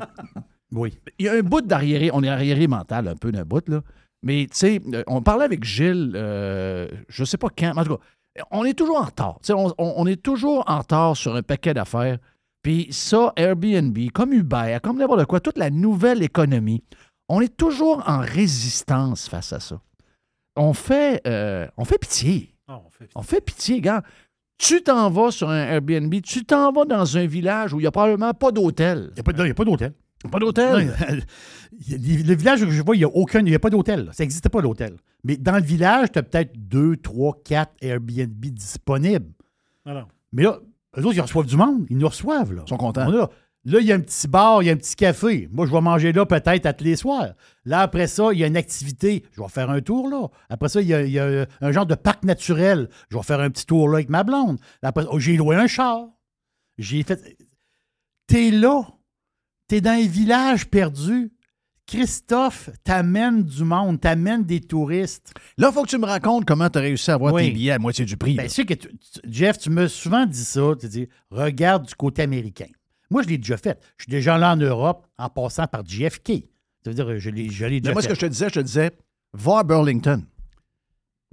Oui. 0.74 0.94
il 1.20 1.26
y 1.26 1.30
a 1.30 1.34
un 1.34 1.42
bout 1.42 1.62
d'arriéré. 1.62 2.10
On 2.14 2.24
est 2.24 2.30
arriéré 2.30 2.68
mental, 2.68 3.08
un 3.08 3.16
peu 3.16 3.32
d'un 3.32 3.44
bout, 3.44 3.68
là. 3.68 3.82
Mais, 4.24 4.44
tu 4.52 4.58
sais, 4.58 4.82
euh, 4.94 5.04
on 5.08 5.22
parlait 5.22 5.46
avec 5.46 5.64
Gilles, 5.64 6.14
euh, 6.16 6.88
je 7.10 7.24
sais 7.26 7.38
pas 7.38 7.50
quand, 7.50 7.74
mais 7.76 7.82
en 7.82 7.84
tout 7.86 7.98
cas, 7.98 8.44
on 8.52 8.64
est 8.66 8.74
toujours 8.78 8.98
en 9.02 9.06
retard. 9.06 9.36
Tu 9.42 9.48
sais, 9.48 9.54
on, 9.54 9.68
on- 9.78 9.94
on 9.98 10.08
est 10.08 10.22
toujours 10.22 10.64
en 10.68 10.80
retard 10.80 11.18
sur 11.18 11.36
un 11.36 11.42
paquet 11.42 11.74
d'affaires. 11.74 12.20
Puis 12.64 12.88
ça, 12.92 13.34
Airbnb, 13.36 13.98
comme 14.14 14.32
Uber, 14.34 14.78
comme 14.84 15.00
n'importe 15.00 15.26
quoi, 15.26 15.40
toute 15.40 15.58
la 15.58 15.70
nouvelle 15.72 16.22
économie, 16.24 16.84
on 17.28 17.42
est 17.42 17.56
toujours 17.58 18.04
en 18.08 18.20
résistance 18.20 19.28
face 19.28 19.52
à 19.54 19.60
ça. 19.60 19.82
On 20.62 20.74
fait, 20.74 21.22
euh, 21.28 21.68
on 21.78 21.86
fait 21.86 21.98
pitié. 21.98 22.54
Ah, 22.68 22.80
on 22.86 22.90
fait- 22.90 23.10
On 23.16 23.22
fait 23.24 23.42
pitié, 23.42 23.82
gars. 23.82 24.04
Tu 24.58 24.84
t'en 24.84 25.10
vas 25.10 25.32
sur 25.32 25.50
un 25.50 25.58
Airbnb, 25.58 26.14
tu 26.22 26.46
t'en 26.46 26.72
vas 26.72 26.86
dans 26.86 27.18
un 27.18 27.26
village 27.26 27.74
où 27.74 27.80
il 27.80 27.84
n'y 27.84 27.88
a 27.88 27.92
probablement 27.92 28.34
pas 28.34 28.52
d'hôtel. 28.52 29.08
Il 29.12 29.14
n'y 29.16 29.20
a 29.22 29.24
pas 29.24 29.34
de- 29.34 29.44
il 29.44 29.48
y 29.48 29.52
a 29.52 29.56
pas 29.56 29.66
d'hôtel. 29.66 29.94
Pas 30.32 30.38
d'hôtel? 30.38 30.94
Le 31.90 32.36
village 32.36 32.60
que 32.64 32.70
je 32.70 32.82
vois, 32.84 32.96
il 32.96 33.00
n'y 33.00 33.06
a 33.06 33.10
aucun, 33.10 33.40
il 33.40 33.46
n'y 33.46 33.56
a 33.56 33.60
pas 33.60 33.72
d'hôtel. 33.72 34.10
Ça 34.14 34.24
n'existait 34.24 34.50
pas 34.50 34.62
l'hôtel. 34.62 34.98
Mais 35.24 35.36
dans 35.38 35.56
le 35.56 35.64
village, 35.64 36.12
tu 36.12 36.20
as 36.20 36.24
peut-être 36.24 36.52
deux, 36.56 36.96
trois, 36.98 37.40
quatre 37.44 37.74
Airbnb 37.82 38.40
disponibles. 38.46 39.32
Non, 39.86 39.94
non. 39.96 40.06
Mais 40.32 40.44
là, 40.44 40.60
eux 40.98 41.06
autres, 41.06 41.16
ils 41.16 41.22
reçoivent 41.22 41.48
du 41.48 41.58
monde. 41.58 41.88
Ils 41.90 41.98
nous 41.98 42.08
reçoivent. 42.08 42.54
Là. 42.54 42.62
Ils 42.66 42.70
sont 42.70 42.78
contents. 42.78 43.08
On 43.08 43.20
a- 43.24 43.30
Là, 43.64 43.80
il 43.80 43.86
y 43.86 43.92
a 43.92 43.96
un 43.96 44.00
petit 44.00 44.28
bar, 44.28 44.64
il 44.64 44.66
y 44.66 44.70
a 44.70 44.74
un 44.74 44.78
petit 44.78 44.96
café. 44.96 45.48
Moi, 45.52 45.68
je 45.68 45.72
vais 45.72 45.82
manger 45.82 46.12
là 46.14 46.26
peut-être 46.26 46.66
à 46.66 46.74
tous 46.74 46.84
les 46.84 46.96
soirs. 46.96 47.34
Là, 47.64 47.82
après 47.82 48.08
ça, 48.08 48.30
il 48.34 48.40
y 48.40 48.44
a 48.44 48.48
une 48.48 48.58
activité. 48.58 49.24
Je 49.34 49.42
vais 49.42 49.48
faire 49.50 49.70
un 49.70 49.82
tour 49.82 50.10
là. 50.10 50.30
Après 50.50 50.68
ça, 50.68 50.82
il 50.82 50.88
y 50.88 50.94
a, 50.96 51.04
il 51.04 51.12
y 51.12 51.20
a 51.20 51.46
un 51.62 51.72
genre 51.72 51.86
de 51.86 51.94
parc 51.94 52.24
naturel. 52.24 52.90
Je 53.10 53.18
vais 53.18 53.24
faire 53.24 53.40
un 53.40 53.52
petit 53.52 53.68
tour 53.68 53.88
là 53.88 53.98
avec 53.98 54.10
ma 54.10 54.24
blonde. 54.24 54.58
Après, 54.82 55.06
oh, 55.12 55.20
j'ai 55.20 55.38
loué 55.38 55.56
un 55.56 55.68
char. 55.68 56.08
J'ai 56.80 57.04
fait. 57.04 57.38
T'es 58.26 58.50
là. 58.50 58.82
T'es 59.68 59.80
dans 59.80 59.92
un 59.92 60.08
village 60.08 60.68
perdu. 60.68 61.32
Christophe 61.86 62.70
t'amène 62.84 63.44
du 63.44 63.64
monde, 63.64 64.00
t'amène 64.00 64.44
des 64.44 64.62
touristes. 64.62 65.34
Là, 65.58 65.70
il 65.70 65.74
faut 65.74 65.84
que 65.84 65.90
tu 65.90 65.98
me 65.98 66.06
racontes 66.06 66.46
comment 66.46 66.70
tu 66.70 66.78
as 66.78 66.82
réussi 66.82 67.12
à 67.12 67.16
avoir 67.16 67.34
Oui. 67.34 67.48
tes 67.48 67.52
billets 67.52 67.72
à 67.72 67.80
moitié 67.80 68.06
du 68.06 68.16
prix. 68.18 68.36
Bien 68.36 68.48
sûr 68.48 68.66
que 68.66 68.76
tu- 68.76 68.88
tu- 68.88 69.20
Jeff, 69.30 69.58
tu 69.58 69.70
m'as 69.70 69.88
souvent 69.90 70.26
dit 70.26 70.44
ça. 70.46 70.62
Tu 70.80 70.88
dis, 70.88 71.08
regarde 71.30 71.86
du 71.86 71.94
côté 71.96 72.22
américain. 72.22 72.68
Moi, 73.12 73.22
je 73.24 73.28
l'ai 73.28 73.38
déjà 73.38 73.58
fait. 73.58 73.80
Je 73.98 74.04
suis 74.06 74.10
déjà 74.12 74.36
allé 74.36 74.46
en 74.46 74.56
Europe 74.56 75.06
en 75.20 75.30
passant 75.30 75.68
par 75.68 75.86
JFK. 75.86 76.32
Ça 76.84 76.90
veut 76.90 76.94
dire, 76.96 77.20
je 77.20 77.30
l'ai 77.30 77.50
je 77.50 77.66
l'ai 77.66 77.76
Mais 77.76 77.80
déjà 77.82 77.94
moi, 77.94 78.02
ce 78.02 78.08
que 78.08 78.16
je 78.16 78.20
te 78.22 78.26
disais, 78.26 78.48
je 78.50 78.54
te 78.56 78.60
disais, 78.62 78.92
va 79.34 79.60
à 79.60 79.64
Burlington. 79.64 80.24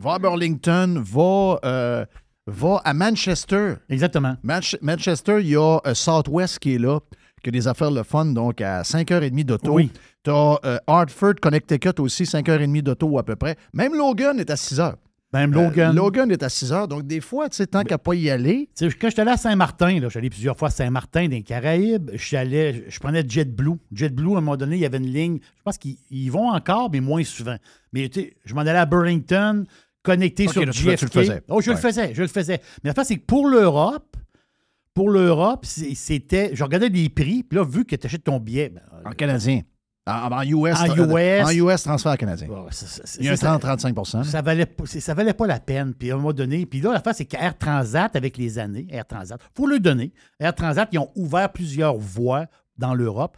Va 0.02 0.14
à 0.14 0.18
Burlington, 0.18 1.02
va, 1.04 1.58
euh, 1.64 2.04
va 2.47 2.82
à 2.85 2.92
Manchester. 2.94 3.75
Exactement. 3.88 4.37
Manch- 4.44 4.76
Manchester, 4.82 5.38
il 5.40 5.49
y 5.49 5.56
a 5.56 5.78
euh, 5.87 5.94
Southwest 5.94 6.58
qui 6.58 6.75
est 6.75 6.78
là, 6.78 7.00
qui 7.42 7.49
a 7.49 7.52
des 7.52 7.66
affaires 7.66 7.90
le 7.90 8.02
fun, 8.02 8.26
donc 8.26 8.61
à 8.61 8.82
5h30 8.82 9.44
d'auto. 9.44 9.73
Oui. 9.73 9.90
Tu 10.25 10.30
as 10.30 10.80
Hartford, 10.87 11.35
Connecticut 11.40 11.99
aussi, 12.00 12.25
5h30 12.25 12.82
d'auto 12.82 13.18
à 13.18 13.23
peu 13.25 13.37
près. 13.37 13.56
Même 13.73 13.94
Logan 13.97 14.38
est 14.38 14.50
à 14.50 14.54
6h. 14.56 14.94
Même 15.35 15.52
Logan. 15.52 15.90
Euh, 15.90 15.92
Logan 15.94 16.30
est 16.30 16.42
à 16.42 16.49
6h. 16.49 16.88
Donc, 16.88 17.06
des 17.06 17.20
fois, 17.20 17.49
tu 17.50 17.56
sais, 17.56 17.66
tant 17.66 17.82
qu'à 17.82 17.99
pas 17.99 18.14
y 18.14 18.30
aller, 18.30 18.70
Tu 18.75 18.90
sais, 18.90 18.97
quand 18.97 19.11
j'étais 19.11 19.20
allé 19.23 19.32
à 19.32 19.37
Saint-Martin, 19.37 19.94
là, 20.00 20.04
je 20.04 20.08
suis 20.08 20.18
allé 20.18 20.30
plusieurs 20.30 20.56
fois 20.56 20.68
à 20.68 20.70
Saint-Martin, 20.70 21.25
dans 21.25 21.30
les 21.32 21.42
Caraïbes, 21.42 22.11
allé- 22.32 22.85
je 22.88 22.99
prenais 22.99 23.23
JetBlue. 23.28 23.75
JetBlue, 23.92 24.35
à 24.35 24.38
un 24.38 24.40
moment 24.40 24.56
donné, 24.56 24.76
il 24.76 24.80
y 24.82 24.87
avait 24.87 24.97
une 24.99 25.12
ligne. 25.12 25.38
Je 25.56 25.62
pense 25.62 25.76
qu'ils 25.76 25.97
ils 26.11 26.30
vont 26.30 26.49
encore, 26.49 26.90
mais 26.90 27.00
moins 27.00 27.25
souvent. 27.25 27.56
Mais 27.92 28.08
tu 28.08 28.20
sais, 28.23 28.37
je 28.47 28.54
m'en 28.54 28.62
allais 28.62 28.70
à 28.70 28.87
Burlington, 28.87 29.64
connecté 30.02 30.49
sur 30.49 30.64
là, 30.64 30.73
JFK. 30.73 30.87
le- 30.92 30.97
tu 30.97 31.04
le 31.04 31.11
faisais. 31.11 31.42
Oh, 31.49 31.61
je 31.61 31.70
le 31.73 31.76
faisais, 31.76 32.14
je 32.14 32.23
le 32.23 32.28
faisais. 32.28 32.61
Mais 32.82 32.88
la 32.88 32.94
fait, 32.94 33.04
c'est 33.04 33.16
que 33.16 33.26
pour 33.26 33.47
l'Europe, 33.49 34.16
pour 34.94 35.11
l'Europe, 35.11 35.66
c'était. 35.66 36.50
Je 36.54 36.64
regardais 36.64 36.88
les 36.88 37.08
prix, 37.11 37.42
puis 37.42 37.58
là, 37.58 37.64
vu 37.64 37.85
que 37.85 37.94
tu 37.97 38.06
achètes 38.06 38.25
ton 38.25 38.40
billet. 38.40 38.70
ben, 38.70 38.80
en 39.04 39.12
canadien. 39.12 39.61
En, 40.09 40.33
en 40.33 40.43
US. 40.43 40.77
En 40.81 40.87
US. 40.95 41.47
En 41.47 41.50
US, 41.50 41.83
transfert 41.83 42.17
canadien. 42.17 42.49
Il 43.21 43.27
y 43.27 43.29
a 43.29 43.33
un 43.33 43.37
ça- 43.37 43.57
30-35 43.59 44.25
ça 44.25 44.43
valait, 44.43 44.67
ça 44.87 45.15
valait 45.15 45.35
pas 45.35 45.47
la 45.47 45.61
peine. 45.61 45.95
Puis 45.95 46.11
à 46.11 46.15
un 46.15 46.17
moment 46.17 46.33
donné, 46.33 46.67
puis 46.67 46.81
là, 46.81 46.93
la 46.93 47.00
face, 47.00 47.19
c'est 47.19 47.25
qu'Air 47.27 47.57
Transat, 47.59 48.15
avec 48.17 48.37
les 48.37 48.59
années, 48.59 48.87
Air 48.91 49.07
Transat, 49.07 49.41
faut 49.55 49.67
le 49.67 49.79
donner. 49.81 50.12
Air 50.41 50.55
Transat, 50.55 50.88
ils 50.93 50.99
ont 50.99 51.11
ouvert 51.17 51.53
plusieurs 51.53 51.97
voies 51.97 52.47
dans 52.77 52.95
l'Europe. 52.95 53.37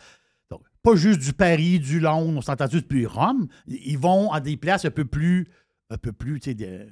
Donc, 0.51 0.63
pas 0.83 0.95
juste 0.97 1.21
du 1.21 1.33
Paris, 1.33 1.79
du 1.81 1.99
Londres, 2.01 2.35
on 2.39 2.41
s'est 2.43 2.51
entendu 2.53 2.77
depuis 2.83 3.07
Rome. 3.07 3.49
Ils 3.67 3.99
vont 3.99 4.31
à 4.33 4.41
des 4.41 4.57
places 4.57 4.85
un 4.85 4.91
peu 4.91 5.05
plus, 5.05 5.49
un 5.91 5.97
peu 5.99 6.13
plus, 6.13 6.41
tu 6.41 6.51
sais, 6.51 6.55
de- 6.55 6.87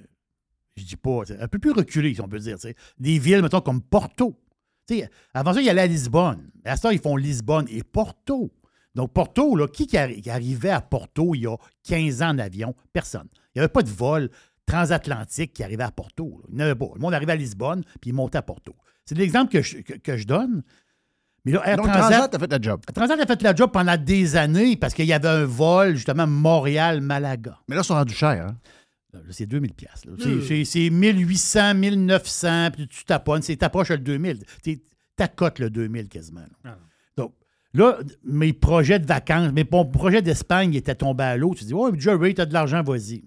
je 0.76 0.84
dis 0.84 0.96
pas, 0.96 1.22
un 1.40 1.48
peu 1.48 1.58
plus 1.58 1.72
reculées, 1.72 2.14
si 2.14 2.20
on 2.20 2.28
peut 2.28 2.38
dire. 2.38 2.56
Des 2.98 3.18
villes, 3.18 3.42
mettons, 3.42 3.60
comme 3.60 3.82
Porto. 3.82 4.38
Avant 5.34 5.52
ça, 5.52 5.60
il 5.60 5.66
y 5.66 5.70
allait 5.70 5.82
à 5.82 5.86
Lisbonne. 5.86 6.50
À 6.64 6.76
ça, 6.76 6.92
ils 6.92 6.98
font 7.00 7.16
Lisbonne 7.16 7.66
et 7.68 7.82
Porto. 7.82 8.50
Donc, 8.98 9.12
Porto, 9.12 9.54
là, 9.56 9.66
qui, 9.68 9.86
qui 9.86 9.96
arri- 9.96 10.20
qui 10.20 10.28
arrivait 10.28 10.70
à 10.70 10.80
Porto 10.80 11.34
il 11.34 11.42
y 11.42 11.46
a 11.46 11.56
15 11.84 12.20
ans 12.22 12.30
en 12.30 12.38
avion? 12.38 12.74
Personne. 12.92 13.28
Il 13.54 13.58
n'y 13.58 13.60
avait 13.60 13.72
pas 13.72 13.82
de 13.82 13.88
vol 13.90 14.28
transatlantique 14.66 15.52
qui 15.54 15.62
arrivait 15.62 15.84
à 15.84 15.90
Porto. 15.90 16.40
là. 16.42 16.46
Il 16.50 16.56
n'y 16.56 16.62
avait 16.62 16.74
pas. 16.74 16.88
Le 16.94 17.00
monde 17.00 17.14
arrivait 17.14 17.32
à 17.32 17.36
Lisbonne, 17.36 17.82
puis 18.00 18.10
il 18.10 18.12
montait 18.12 18.38
à 18.38 18.42
Porto. 18.42 18.74
C'est 19.06 19.16
l'exemple 19.16 19.50
que 19.52 19.62
je, 19.62 19.78
que, 19.78 19.94
que 19.94 20.16
je 20.16 20.26
donne. 20.26 20.62
Mais 21.44 21.52
là, 21.52 21.62
Air 21.64 21.76
Donc, 21.76 21.86
Transat, 21.86 22.10
Transat 22.10 22.34
a 22.34 22.38
fait 22.40 22.52
le 22.52 22.62
job. 22.62 22.80
Transat 22.92 23.20
a 23.20 23.26
fait 23.26 23.42
la 23.42 23.54
job 23.54 23.70
pendant 23.72 23.96
des 23.96 24.36
années 24.36 24.76
parce 24.76 24.92
qu'il 24.92 25.06
y 25.06 25.12
avait 25.12 25.28
un 25.28 25.44
vol, 25.44 25.94
justement, 25.94 26.26
Montréal-Malaga. 26.26 27.58
Mais 27.68 27.76
là, 27.76 27.82
ils 27.82 27.84
sont 27.84 27.94
rendus 27.94 28.14
chers. 28.14 28.46
Hein? 28.48 28.56
Là, 29.12 29.20
c'est 29.30 29.46
2000 29.46 29.72
pièces. 29.74 30.02
C'est, 30.18 30.42
c'est- 30.42 30.64
c'est 30.64 30.90
1800, 30.90 31.74
1900, 31.74 32.70
puis 32.72 32.88
tu 32.88 33.04
taponnes, 33.04 33.42
c'est 33.42 33.56
t'approches 33.56 33.90
le 33.90 33.98
2000. 33.98 34.44
Tu 34.62 34.82
t'accotes 35.16 35.60
le 35.60 35.70
2000 35.70 36.08
quasiment. 36.08 36.40
là. 36.40 36.48
Ah. 36.64 36.78
Là, 37.74 37.98
mes 38.24 38.52
projets 38.52 38.98
de 38.98 39.06
vacances, 39.06 39.52
mes 39.52 39.64
mon 39.70 39.84
projet 39.84 40.22
d'Espagne 40.22 40.74
était 40.74 40.94
tombé 40.94 41.24
à 41.24 41.36
l'eau. 41.36 41.54
Tu 41.54 41.64
dis, 41.64 41.74
oh, 41.74 41.90
Jerry, 41.94 42.34
t'as 42.34 42.46
de 42.46 42.52
l'argent, 42.52 42.82
vas-y. 42.82 43.22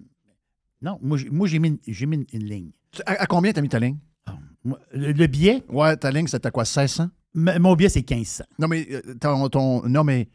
Non, 0.82 0.98
moi, 1.00 1.16
j'ai, 1.46 1.58
mis, 1.60 1.78
mis 1.86 2.26
une, 2.32 2.44
ligne. 2.44 2.70
À, 3.06 3.22
à 3.22 3.26
combien 3.26 3.52
t'as 3.52 3.60
mis 3.62 3.68
ta 3.68 3.78
ligne? 3.78 3.98
Ah, 4.26 4.36
Le, 4.92 5.12
le 5.12 5.26
billet, 5.28 5.62
Ouais, 5.68 5.96
ta 5.96 6.10
ligne, 6.10 6.26
c'était 6.26 6.50
quoi, 6.50 6.64
1600? 6.64 7.08
m- 7.36 7.58
mon 7.60 7.74
billet, 7.76 7.88
c'est 7.88 8.08
1500. 8.08 8.44
Non, 8.58 8.66
mais, 8.66 8.86
euh, 8.90 9.00
ton, 9.20 9.48
ton- 9.48 9.88
non, 9.88 10.02
mais 10.02 10.28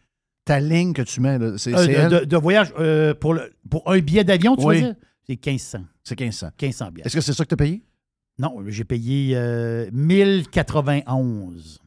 ta 0.45 0.61
ligne 0.61 0.93
que 0.93 1.01
tu 1.01 1.19
mets, 1.19 1.37
c'est 1.57 1.73
Euh, 1.75 1.85
c'est 1.85 2.09
de, 2.09 2.19
de- 2.19 2.25
de 2.25 2.37
voyage 2.37 2.73
euh, 2.79 3.13
pour, 3.13 3.33
le- 3.33 3.51
pour 3.69 3.91
un 3.91 3.99
billet 3.99 4.23
d'avion, 4.23 4.55
tu 4.55 4.63
Oui. 4.63 4.75
veux 4.75 4.81
dire? 4.81 4.95
C'est 5.27 5.45
1500. 5.45 5.79
C'est 6.05 6.17
1500. 6.17 6.51
1500 6.61 6.91
billets. 6.91 7.05
Est-ce 7.05 7.15
que 7.15 7.21
c'est 7.21 7.33
ça 7.33 7.43
que 7.43 7.49
tu 7.49 7.53
as 7.55 7.57
payé? 7.57 7.83
Non, 8.39 8.63
j'ai 8.67 8.85
payé 8.85 9.33
euh, 9.35 9.89
1091 9.91 11.79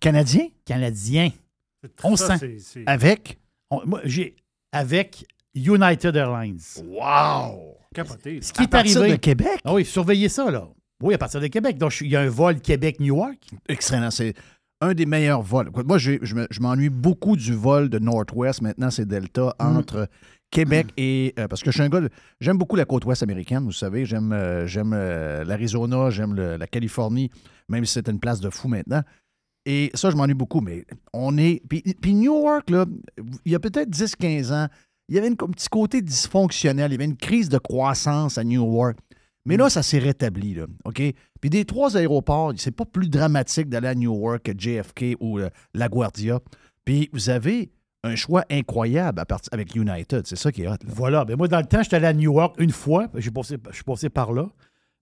Canadien? 0.00 1.28
Canadiens. 1.88 2.16
Ça, 2.16 2.34
On 2.34 2.38
sent. 2.38 2.58
c'est- 2.60 2.82
Avec? 2.86 3.38
On- 3.70 3.82
moi, 3.86 4.00
j'ai 4.04 4.36
avec 4.72 5.24
United 5.54 6.16
Airlines. 6.16 6.58
Wow! 6.86 7.76
Capoté. 7.94 8.40
Ce 8.40 8.52
qui 8.52 8.60
À 8.60 8.64
est 8.64 8.68
partir 8.68 9.00
arrivé. 9.00 9.16
de 9.16 9.20
Québec? 9.20 9.60
Ah 9.64 9.74
oui, 9.74 9.84
surveillez 9.84 10.28
ça, 10.28 10.50
là. 10.50 10.68
Oui, 11.02 11.14
à 11.14 11.18
partir 11.18 11.40
de 11.40 11.46
Québec. 11.48 11.76
Donc, 11.78 11.90
je- 11.90 12.04
il 12.04 12.10
y 12.10 12.16
a 12.16 12.20
un 12.20 12.28
vol 12.28 12.60
Québec-Newark. 12.60 13.38
Excellent. 13.68 14.10
C'est 14.10 14.34
un 14.80 14.94
des 14.94 15.04
meilleurs 15.06 15.42
vols. 15.42 15.68
Écoute, 15.68 15.86
Moi, 15.86 15.98
j'ai- 15.98 16.18
je 16.22 16.34
me- 16.34 16.46
je 16.50 16.60
m'ennuie 16.60 16.88
beaucoup 16.90 17.36
du 17.36 17.52
vol 17.54 17.88
de 17.88 17.98
Northwest. 17.98 18.62
Maintenant, 18.62 18.90
c'est 18.90 19.04
Delta 19.06 19.54
Mm. 19.60 19.76
entre 19.76 20.08
Québec 20.50 20.88
et. 20.96 21.34
euh, 21.38 21.48
parce 21.48 21.62
que 21.62 21.70
je 21.70 21.76
suis 21.76 21.82
un 21.82 21.88
gars. 21.88 22.00
de- 22.00 22.10
J'aime 22.40 22.56
beaucoup 22.58 22.76
la 22.76 22.84
côte 22.84 23.04
ouest 23.04 23.22
américaine, 23.22 23.64
vous 23.64 23.72
savez. 23.72 24.04
J'aime 24.06 24.32
euh, 24.32 24.66
j'aime 24.66 24.92
euh, 24.94 25.44
l'Arizona, 25.44 26.10
j'aime 26.10 26.34
le- 26.34 26.56
la 26.56 26.66
Californie, 26.66 27.30
même 27.68 27.84
si 27.84 27.94
c'est 27.94 28.08
une 28.08 28.20
place 28.20 28.40
de 28.40 28.50
fou 28.50 28.68
maintenant. 28.68 29.02
Et 29.66 29.90
ça, 29.94 30.10
je 30.10 30.16
m'ennuie 30.16 30.34
beaucoup. 30.34 30.60
Mais 30.60 30.84
on 31.12 31.36
est. 31.38 31.62
Puis, 31.68 31.82
puis 32.00 32.14
Newark, 32.14 32.68
là, 32.70 32.84
il 33.44 33.52
y 33.52 33.54
a 33.54 33.60
peut-être 33.60 33.90
10-15 33.90 34.52
ans, 34.52 34.66
il 35.08 35.14
y 35.14 35.18
avait 35.18 35.28
une- 35.28 35.34
un 35.34 35.50
petit 35.50 35.68
côté 35.68 36.02
dysfonctionnel. 36.02 36.90
Il 36.90 36.94
y 36.94 36.96
avait 36.96 37.04
une 37.04 37.16
crise 37.16 37.48
de 37.48 37.58
croissance 37.58 38.38
à 38.38 38.44
Newark. 38.44 38.96
Mais 39.44 39.56
là, 39.56 39.68
ça 39.68 39.82
s'est 39.82 39.98
rétabli, 39.98 40.54
là, 40.54 40.66
OK? 40.84 41.02
Puis 41.40 41.50
des 41.50 41.64
trois 41.64 41.96
aéroports, 41.96 42.52
c'est 42.56 42.70
pas 42.70 42.84
plus 42.84 43.08
dramatique 43.10 43.68
d'aller 43.68 43.88
à 43.88 43.94
Newark 43.96 44.42
que 44.44 44.52
JFK 44.56 45.16
ou 45.18 45.40
euh, 45.40 45.48
LaGuardia. 45.74 46.38
Puis 46.84 47.10
vous 47.12 47.28
avez 47.28 47.72
un 48.04 48.14
choix 48.14 48.44
incroyable 48.50 49.18
à 49.20 49.24
partir 49.24 49.48
avec 49.52 49.74
United. 49.74 50.26
C'est 50.28 50.36
ça 50.36 50.52
qui 50.52 50.62
est 50.62 50.68
hot. 50.68 50.72
là. 50.72 50.78
Voilà. 50.86 51.24
Ben 51.24 51.36
moi, 51.36 51.48
dans 51.48 51.58
le 51.58 51.66
temps, 51.66 51.82
j'étais 51.82 51.96
allé 51.96 52.06
à 52.06 52.12
Newark 52.14 52.54
une 52.60 52.70
fois. 52.70 53.08
J'ai 53.16 53.30
passé, 53.32 53.56
je 53.70 53.74
suis 53.74 53.84
passé 53.84 54.08
par 54.10 54.32
là. 54.32 54.48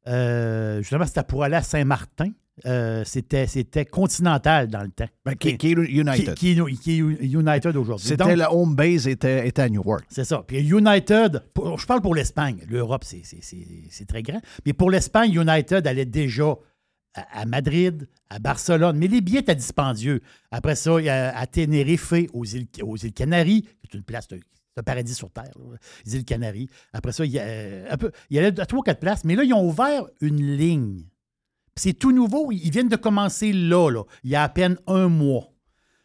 Euh, 0.07 0.79
justement, 0.81 1.07
c'était 1.07 1.23
pour 1.23 1.45
aller 1.45 1.57
à 1.57 1.63
Saint-Martin. 1.63 2.31
Euh, 2.67 3.05
c'était, 3.07 3.47
c'était 3.47 3.87
Continental 3.87 4.69
dans 4.69 4.83
le 4.83 4.91
temps. 4.91 5.09
Ben, 5.25 5.35
qui, 5.35 5.57
qui 5.57 5.69
est 5.69 5.73
United. 5.73 6.35
Qui, 6.35 6.55
qui 6.55 6.61
est, 6.61 6.77
qui 6.77 6.91
est 6.93 7.27
United 7.29 7.75
aujourd'hui. 7.77 8.07
C'était 8.07 8.37
la 8.37 8.53
home 8.53 8.75
base 8.75 9.07
était, 9.09 9.49
était 9.49 9.63
à 9.63 9.69
Newark. 9.69 10.05
C'est 10.11 10.25
ça. 10.25 10.45
Puis 10.47 10.59
United, 10.59 11.43
pour- 11.55 11.79
je 11.79 11.87
parle 11.87 12.03
pour 12.03 12.15
l'Espagne. 12.15 12.59
L'Europe, 12.69 13.05
c'est, 13.05 14.07
très 14.07 14.23
grand. 14.23 14.41
Mais 14.67 14.75
pour 14.75 14.91
l'Espagne, 14.91 15.33
United 15.33 15.87
allait 15.87 16.05
déjà 16.05 16.55
à, 17.15 17.41
à 17.41 17.45
Madrid, 17.47 18.07
à 18.29 18.39
Barcelone. 18.39 18.99
Mais 18.99 19.07
les 19.07 19.23
billets 19.23 19.41
étaient 19.41 19.55
dispendieux. 19.55 20.21
Après 20.51 20.77
ça, 20.77 21.01
il 21.01 21.07
y 21.07 21.09
a 21.09 21.35
à 21.35 21.47
Tenerife, 21.47 22.13
aux 22.35 22.45
îles, 22.45 22.67
aux 22.83 22.97
îles 22.97 23.13
Canaries, 23.15 23.63
qui 23.63 23.89
est 23.91 23.97
une 23.97 24.05
place 24.05 24.29
de, 24.29 24.39
paradis 24.83 25.15
sur 25.15 25.31
Terre, 25.31 25.53
les 26.05 26.17
îles 26.17 26.25
Canaries. 26.25 26.69
Après 26.93 27.13
ça, 27.13 27.25
il 27.25 27.33
y, 27.33 27.39
a, 27.39 27.45
euh, 27.45 27.87
un 27.91 27.97
peu, 27.97 28.11
il 28.31 28.37
y 28.37 28.39
allait 28.39 28.59
à 28.61 28.67
trois, 28.67 28.83
quatre 28.83 29.01
places. 29.01 29.25
Mais 29.25 29.35
là, 29.35 29.45
ils 29.45 29.53
ont 29.53 29.67
ouvert 29.67 30.07
une 30.21 30.57
ligne. 30.57 31.05
C'est 31.77 31.95
tout 31.95 32.13
nouveau. 32.13 32.53
Ils 32.53 32.71
viennent 32.71 32.89
de 32.89 32.97
commencer 32.97 33.53
là, 33.53 33.91
il 34.25 34.31
y 34.31 34.37
a 34.37 34.43
à 34.43 34.49
peine 34.49 34.77
un 34.87 35.09
mois. 35.09 35.53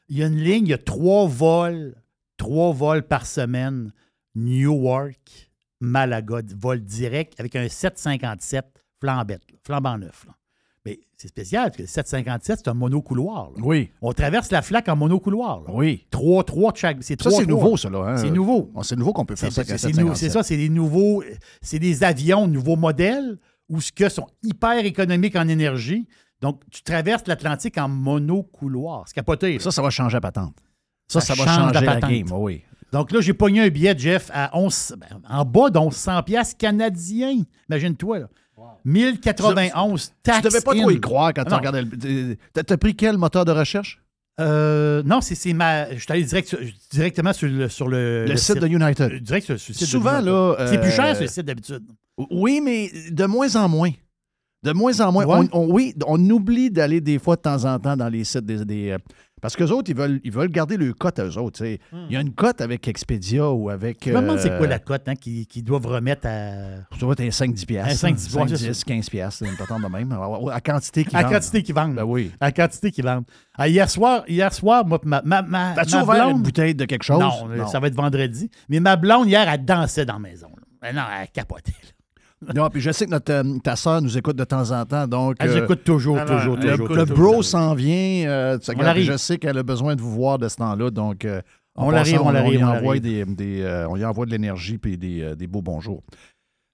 Il 0.08 0.18
y 0.18 0.24
a 0.24 0.28
une 0.28 0.38
ligne, 0.40 0.68
il 0.68 0.70
y 0.70 0.74
a 0.74 0.78
trois 0.78 1.28
vols, 1.28 1.96
trois 2.38 2.72
vols 2.72 3.08
par 3.08 3.26
semaine. 3.26 3.92
Newark, 4.36 5.52
Malaga, 5.80 6.42
vol 6.56 6.82
direct 6.82 7.40
avec 7.40 7.56
un 7.56 7.68
757 7.68 8.66
flambette, 9.00 9.44
flambant 9.64 9.98
neuf. 9.98 10.28
Mais 10.86 11.00
c'est 11.18 11.28
spécial 11.30 11.66
parce 11.66 11.78
que 11.78 11.82
le 11.84 11.88
757, 11.88 12.60
c'est 12.64 12.70
un 12.70 12.74
monocouloir. 12.76 13.50
là. 13.56 13.62
Oui. 13.64 13.90
On 14.02 14.14
traverse 14.14 14.52
la 14.52 14.62
flaque 14.62 14.88
en 14.88 14.96
monocouloir. 14.96 15.62
là. 15.62 15.70
Oui. 15.74 16.06
Trois, 16.12 16.44
trois 16.44 16.72
de 16.72 16.78
chaque. 16.78 16.98
C'est 17.02 17.20
Ça, 17.22 17.32
c'est 17.32 17.46
nouveau, 17.48 17.76
ça, 17.76 17.90
là. 17.90 18.00
hein? 18.10 18.18
C'est 18.18 18.30
nouveau. 18.30 18.70
Bon, 18.74 18.84
c'est 18.84 18.96
nouveau 18.96 19.12
qu'on 19.14 19.26
peut 19.26 19.36
faire 19.36 19.52
ça 19.52 19.64
c'est- 19.64 19.78
c'est 19.78 19.88
nou- 19.90 20.14
757. 20.14 20.18
c'est 20.18 20.30
ça, 20.30 20.44
c'est 20.44 20.58
des 20.58 20.70
nouveaux, 20.70 21.24
c'est 21.62 21.80
des 21.80 22.04
avions, 22.04 22.48
nouveaux 22.48 22.76
modèles, 22.76 23.38
où 23.68 23.82
ce 23.82 23.92
que 23.92 24.10
sont 24.10 24.28
hyper 24.44 24.86
économiques 24.86 25.36
en 25.36 25.48
énergie. 25.48 26.08
Donc, 26.42 26.62
tu 26.70 26.84
traverses 26.84 27.24
l'Atlantique 27.28 27.78
en 27.80 27.88
monocouloir. 27.90 29.04
C'est 29.08 29.16
capoté. 29.16 29.54
là. 29.54 29.60
Ça, 29.60 29.72
ça 29.72 29.82
va 29.82 29.90
changer 29.90 30.16
la 30.16 30.22
patente. 30.22 30.56
Ça, 31.08 31.22
ça, 31.22 31.34
Ça 31.36 31.44
va 31.44 31.46
change 31.52 31.68
changer 31.74 31.86
la, 31.86 31.94
patente. 31.96 32.10
game. 32.12 32.28
Oui. 32.32 32.62
Donc 32.92 33.12
là, 33.12 33.22
j'ai 33.22 33.34
pogné 33.34 33.62
un 33.62 33.70
billet, 33.70 33.96
Jeff, 33.98 34.30
à 34.34 34.56
11, 34.58 34.96
ben, 34.98 35.20
en 35.28 35.44
bas 35.46 35.70
de 35.70 35.80
1100 35.80 36.22
piastres 36.24 36.58
canadiens. 36.58 37.42
Imagine-toi, 37.70 38.20
là. 38.20 38.28
1091 38.86 40.08
Tu 40.08 40.14
taxes 40.24 40.44
devais 40.44 40.62
pas 40.62 40.76
trop 40.76 40.92
y 40.92 41.00
croire 41.00 41.34
quand 41.34 41.44
tu 41.44 41.52
Non. 41.52 41.58
regardais 41.58 41.82
le. 41.84 42.36
T'as 42.54 42.78
pris 42.78 42.96
quel 42.96 43.18
moteur 43.18 43.46
de 43.46 43.52
recherche? 43.52 44.02
Euh, 44.40 45.02
non, 45.06 45.22
c'est 45.22 45.36
c'est 45.36 45.54
ma. 45.54 45.94
Je 45.94 46.00
suis 46.00 46.12
allé 46.12 46.24
direct 46.26 46.58
directement 46.92 47.32
sur 47.32 47.48
le, 47.48 47.70
sur 47.70 47.88
le, 47.88 48.26
Le, 48.26 48.36
site 48.36 48.58
de 48.58 48.68
United. 48.68 49.14
Euh, 49.14 49.20
Direct 49.20 49.46
sur, 49.46 49.58
sur 49.60 49.72
le 49.72 49.74
site 49.78 49.82
de 49.82 49.86
Souvent, 49.92 50.16
United. 50.20 50.26
là. 50.34 50.68
C'est 50.70 50.82
plus 50.82 50.92
cher 50.92 51.06
euh, 51.06 51.14
sur 51.14 51.22
le 51.24 51.28
site 51.30 51.46
d'habitude. 51.46 51.84
Oui, 52.32 52.60
mais 52.62 52.92
de 53.12 53.26
moins 53.26 53.56
en 53.56 53.70
moins. 53.70 53.92
De 54.64 54.74
moins 54.74 55.00
en 55.00 55.12
moins. 55.12 55.26
Ouais. 55.26 55.48
On, 55.54 55.62
on- 55.62 55.72
oui, 55.72 55.94
on 56.06 56.30
oublie 56.30 56.70
d'aller 56.70 57.00
des 57.00 57.18
fois 57.20 57.36
de 57.38 57.42
temps 57.42 57.64
en 57.66 57.80
temps 57.80 57.96
dans 57.96 58.10
les 58.10 58.24
sites 58.26 58.46
des. 58.46 58.66
des, 58.66 58.90
euh, 58.92 58.98
parce 59.42 59.56
qu'eux 59.56 59.70
autres, 59.70 59.92
ils 59.92 59.96
veulent, 59.96 60.20
ils 60.24 60.32
veulent 60.32 60.50
garder 60.50 60.76
le 60.78 60.94
cote 60.94 61.20
à 61.20 61.26
eux 61.26 61.38
autres. 61.38 61.58
tu 61.60 61.66
sais. 61.66 61.80
Il 62.10 62.14
y 62.14 62.18
a 62.18 62.22
une 62.22 62.34
cote 62.34 62.62
avec 62.62 62.88
Expedia 62.88 63.50
ou 63.52 63.70
avec. 63.70 64.06
Je 64.06 64.12
me 64.12 64.22
demande 64.22 64.38
euh, 64.38 64.42
c'est 64.42 64.58
quoi 64.58 64.66
la 64.66 64.80
cote 64.80 65.08
hein, 65.08 65.16
qu'ils 65.16 65.46
qu'ils 65.46 65.64
doivent 65.64 65.86
remettre 65.86 66.28
à, 66.28 66.84
Tu 66.98 67.06
vois, 67.06 67.16
t'es 67.16 67.28
5-10 67.30 67.66
piastres. 67.66 68.06
Un 68.06 68.12
5-10, 68.14 68.18
5, 68.18 68.42
ouais, 68.42 68.58
c'est 68.58 68.68
10, 68.70 68.84
15 68.84 69.10
piastres, 69.10 69.44
une 69.44 69.56
patente 69.58 69.84
de 69.84 69.88
même. 69.88 70.12
À 70.52 70.62
quantité 70.62 71.04
qui 71.06 71.16
à 71.16 71.22
la 71.24 71.30
quantité 71.30 71.62
qu'ils 71.64 71.76
vendent. 71.76 71.96
Ben 71.96 72.04
oui. 72.06 72.32
À 72.40 72.52
quantité 72.52 72.92
qu'ils 72.92 73.04
vendent. 73.06 73.26
Ah, 73.58 73.68
hier 73.68 73.90
soir, 73.90 74.24
hier 74.28 74.52
soir, 74.54 74.86
moi, 74.86 75.00
ma, 75.04 75.22
ma, 75.24 75.42
ma, 75.42 75.74
T'as-tu 75.76 75.96
ma 75.96 76.04
ouvert 76.04 76.16
blonde- 76.26 76.38
une 76.38 76.44
bouteille 76.44 76.76
de 76.76 76.86
quelque 76.86 77.04
chose? 77.04 77.20
Non, 77.20 77.68
ça 77.68 77.80
va 77.80 77.88
être 77.88 77.96
vendredi. 77.96 78.50
Mais 78.70 78.80
ma 78.80 78.96
blonde, 78.96 79.28
hier, 79.28 79.48
elle 79.48 79.64
dansait 79.66 80.06
dans 80.06 80.14
la 80.14 80.20
maison. 80.20 80.48
là. 80.48 80.64
Ben 80.82 80.96
non, 80.96 81.04
elle 81.22 81.28
capotait. 81.30 81.72
là. 81.84 81.90
Non, 82.54 82.70
puis 82.70 82.82
je 82.82 82.92
sais 82.92 83.06
que 83.06 83.12
notre, 83.12 83.32
euh, 83.32 83.58
ta 83.64 83.76
soeur 83.76 84.02
nous 84.02 84.18
écoute 84.18 84.36
de 84.36 84.44
temps 84.44 84.72
en 84.72 84.86
temps, 84.86 85.08
donc... 85.08 85.38
Elle 85.40 85.50
euh, 85.50 85.76
toujours, 85.76 86.18
non, 86.18 86.26
non, 86.26 86.38
toujours, 86.38 86.58
elle 86.62 86.70
toujours, 86.72 86.86
écoute 86.86 86.98
le 86.98 87.06
toujours. 87.06 87.32
bro 87.34 87.42
s'en 87.44 87.74
vient. 87.74 88.28
euh, 88.30 88.58
tu 88.58 88.74
sais, 88.74 89.02
je 89.04 89.18
sais 89.18 89.38
qu'elle 89.38 89.58
a 89.58 89.64
besoin 89.64 89.96
de 89.96 90.02
vous 90.02 90.12
voir 90.12 90.38
de 90.38 90.48
ce 90.50 90.58
temps-là, 90.58 90.90
donc... 90.92 91.26
euh, 91.26 91.42
On 91.78 91.90
l'arrive, 91.90 92.14
passant, 92.18 92.28
on 92.28 92.32
l'arrive, 92.32 92.60
y 92.60 92.64
on 92.64 92.68
envoie 92.68 92.96
l'arrive. 92.96 93.02
des, 93.02 93.26
des, 93.26 93.62
euh, 93.64 93.88
on 93.90 93.98
y 93.98 94.06
envoie 94.06 94.26
de 94.26 94.32
l'énergie 94.32 94.78
puis 94.78 94.98
des, 94.98 95.22
euh, 95.22 95.36
des 95.36 95.48
beaux 95.48 95.62
bonjours. 95.62 96.04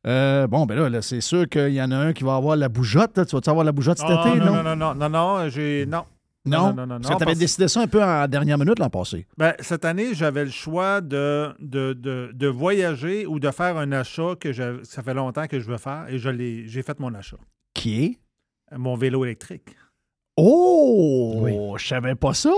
Euh, 0.08 0.48
bon, 0.48 0.66
ben 0.66 0.76
là, 0.76 0.90
là, 0.90 1.02
c'est 1.02 1.22
sûr 1.22 1.48
qu'il 1.48 1.74
y 1.74 1.82
en 1.82 1.92
a 1.92 1.96
un 1.96 2.14
qui 2.14 2.24
va 2.24 2.36
avoir 2.36 2.56
la 2.56 2.70
bougeotte. 2.70 3.18
là. 3.18 3.26
Tu 3.26 3.36
vas-tu 3.36 3.50
avoir 3.52 3.64
la 3.66 3.72
bougeotte 3.72 4.00
cet 4.00 4.08
Ah, 4.10 4.26
été, 4.28 4.40
non, 4.40 4.46
non? 4.46 4.64
non, 4.64 4.76
non, 4.76 4.96
non, 4.96 4.96
non, 4.96 5.10
non, 5.10 5.50
j'ai. 5.50 5.86
Non. 5.88 6.04
Non? 6.44 6.74
non, 6.74 6.74
non, 6.74 6.88
non, 6.88 6.88
Parce 6.88 6.88
non, 6.88 6.98
que 7.02 7.06
tu 7.08 7.12
avais 7.24 7.26
parce- 7.26 7.38
décidé 7.40 7.68
ça 7.68 7.82
un 7.82 7.88
peu 7.88 8.04
en 8.04 8.28
dernière 8.28 8.58
minute 8.58 8.80
l'an 8.80 8.90
passé. 8.90 9.28
Ben, 9.38 9.54
cette 9.60 9.86
année, 9.86 10.14
j'avais 10.16 10.46
le 10.46 10.50
choix 10.52 11.00
de, 11.02 11.54
de, 11.60 11.94
de, 11.94 12.32
de 12.34 12.48
voyager 12.48 13.28
ou 13.28 13.40
de 13.40 13.52
faire 13.52 13.78
un 13.78 13.92
achat 13.92 14.36
que 14.40 14.52
j'avais- 14.52 14.84
ça 14.84 15.04
fait 15.04 15.14
longtemps 15.14 15.46
que 15.48 15.60
je 15.60 15.68
veux 15.68 15.78
faire 15.78 16.08
et 16.10 16.18
je 16.18 16.66
j'ai 16.68 16.82
fait 16.82 17.00
mon 17.00 17.14
achat. 17.14 17.38
Qui 17.76 18.04
est? 18.04 18.20
Mon 18.76 18.96
vélo 18.96 19.24
électrique. 19.24 19.70
Oh! 20.38 21.34
Oui. 21.42 21.54
Je 21.78 21.88
savais 21.88 22.16
pas 22.16 22.34
ça! 22.34 22.50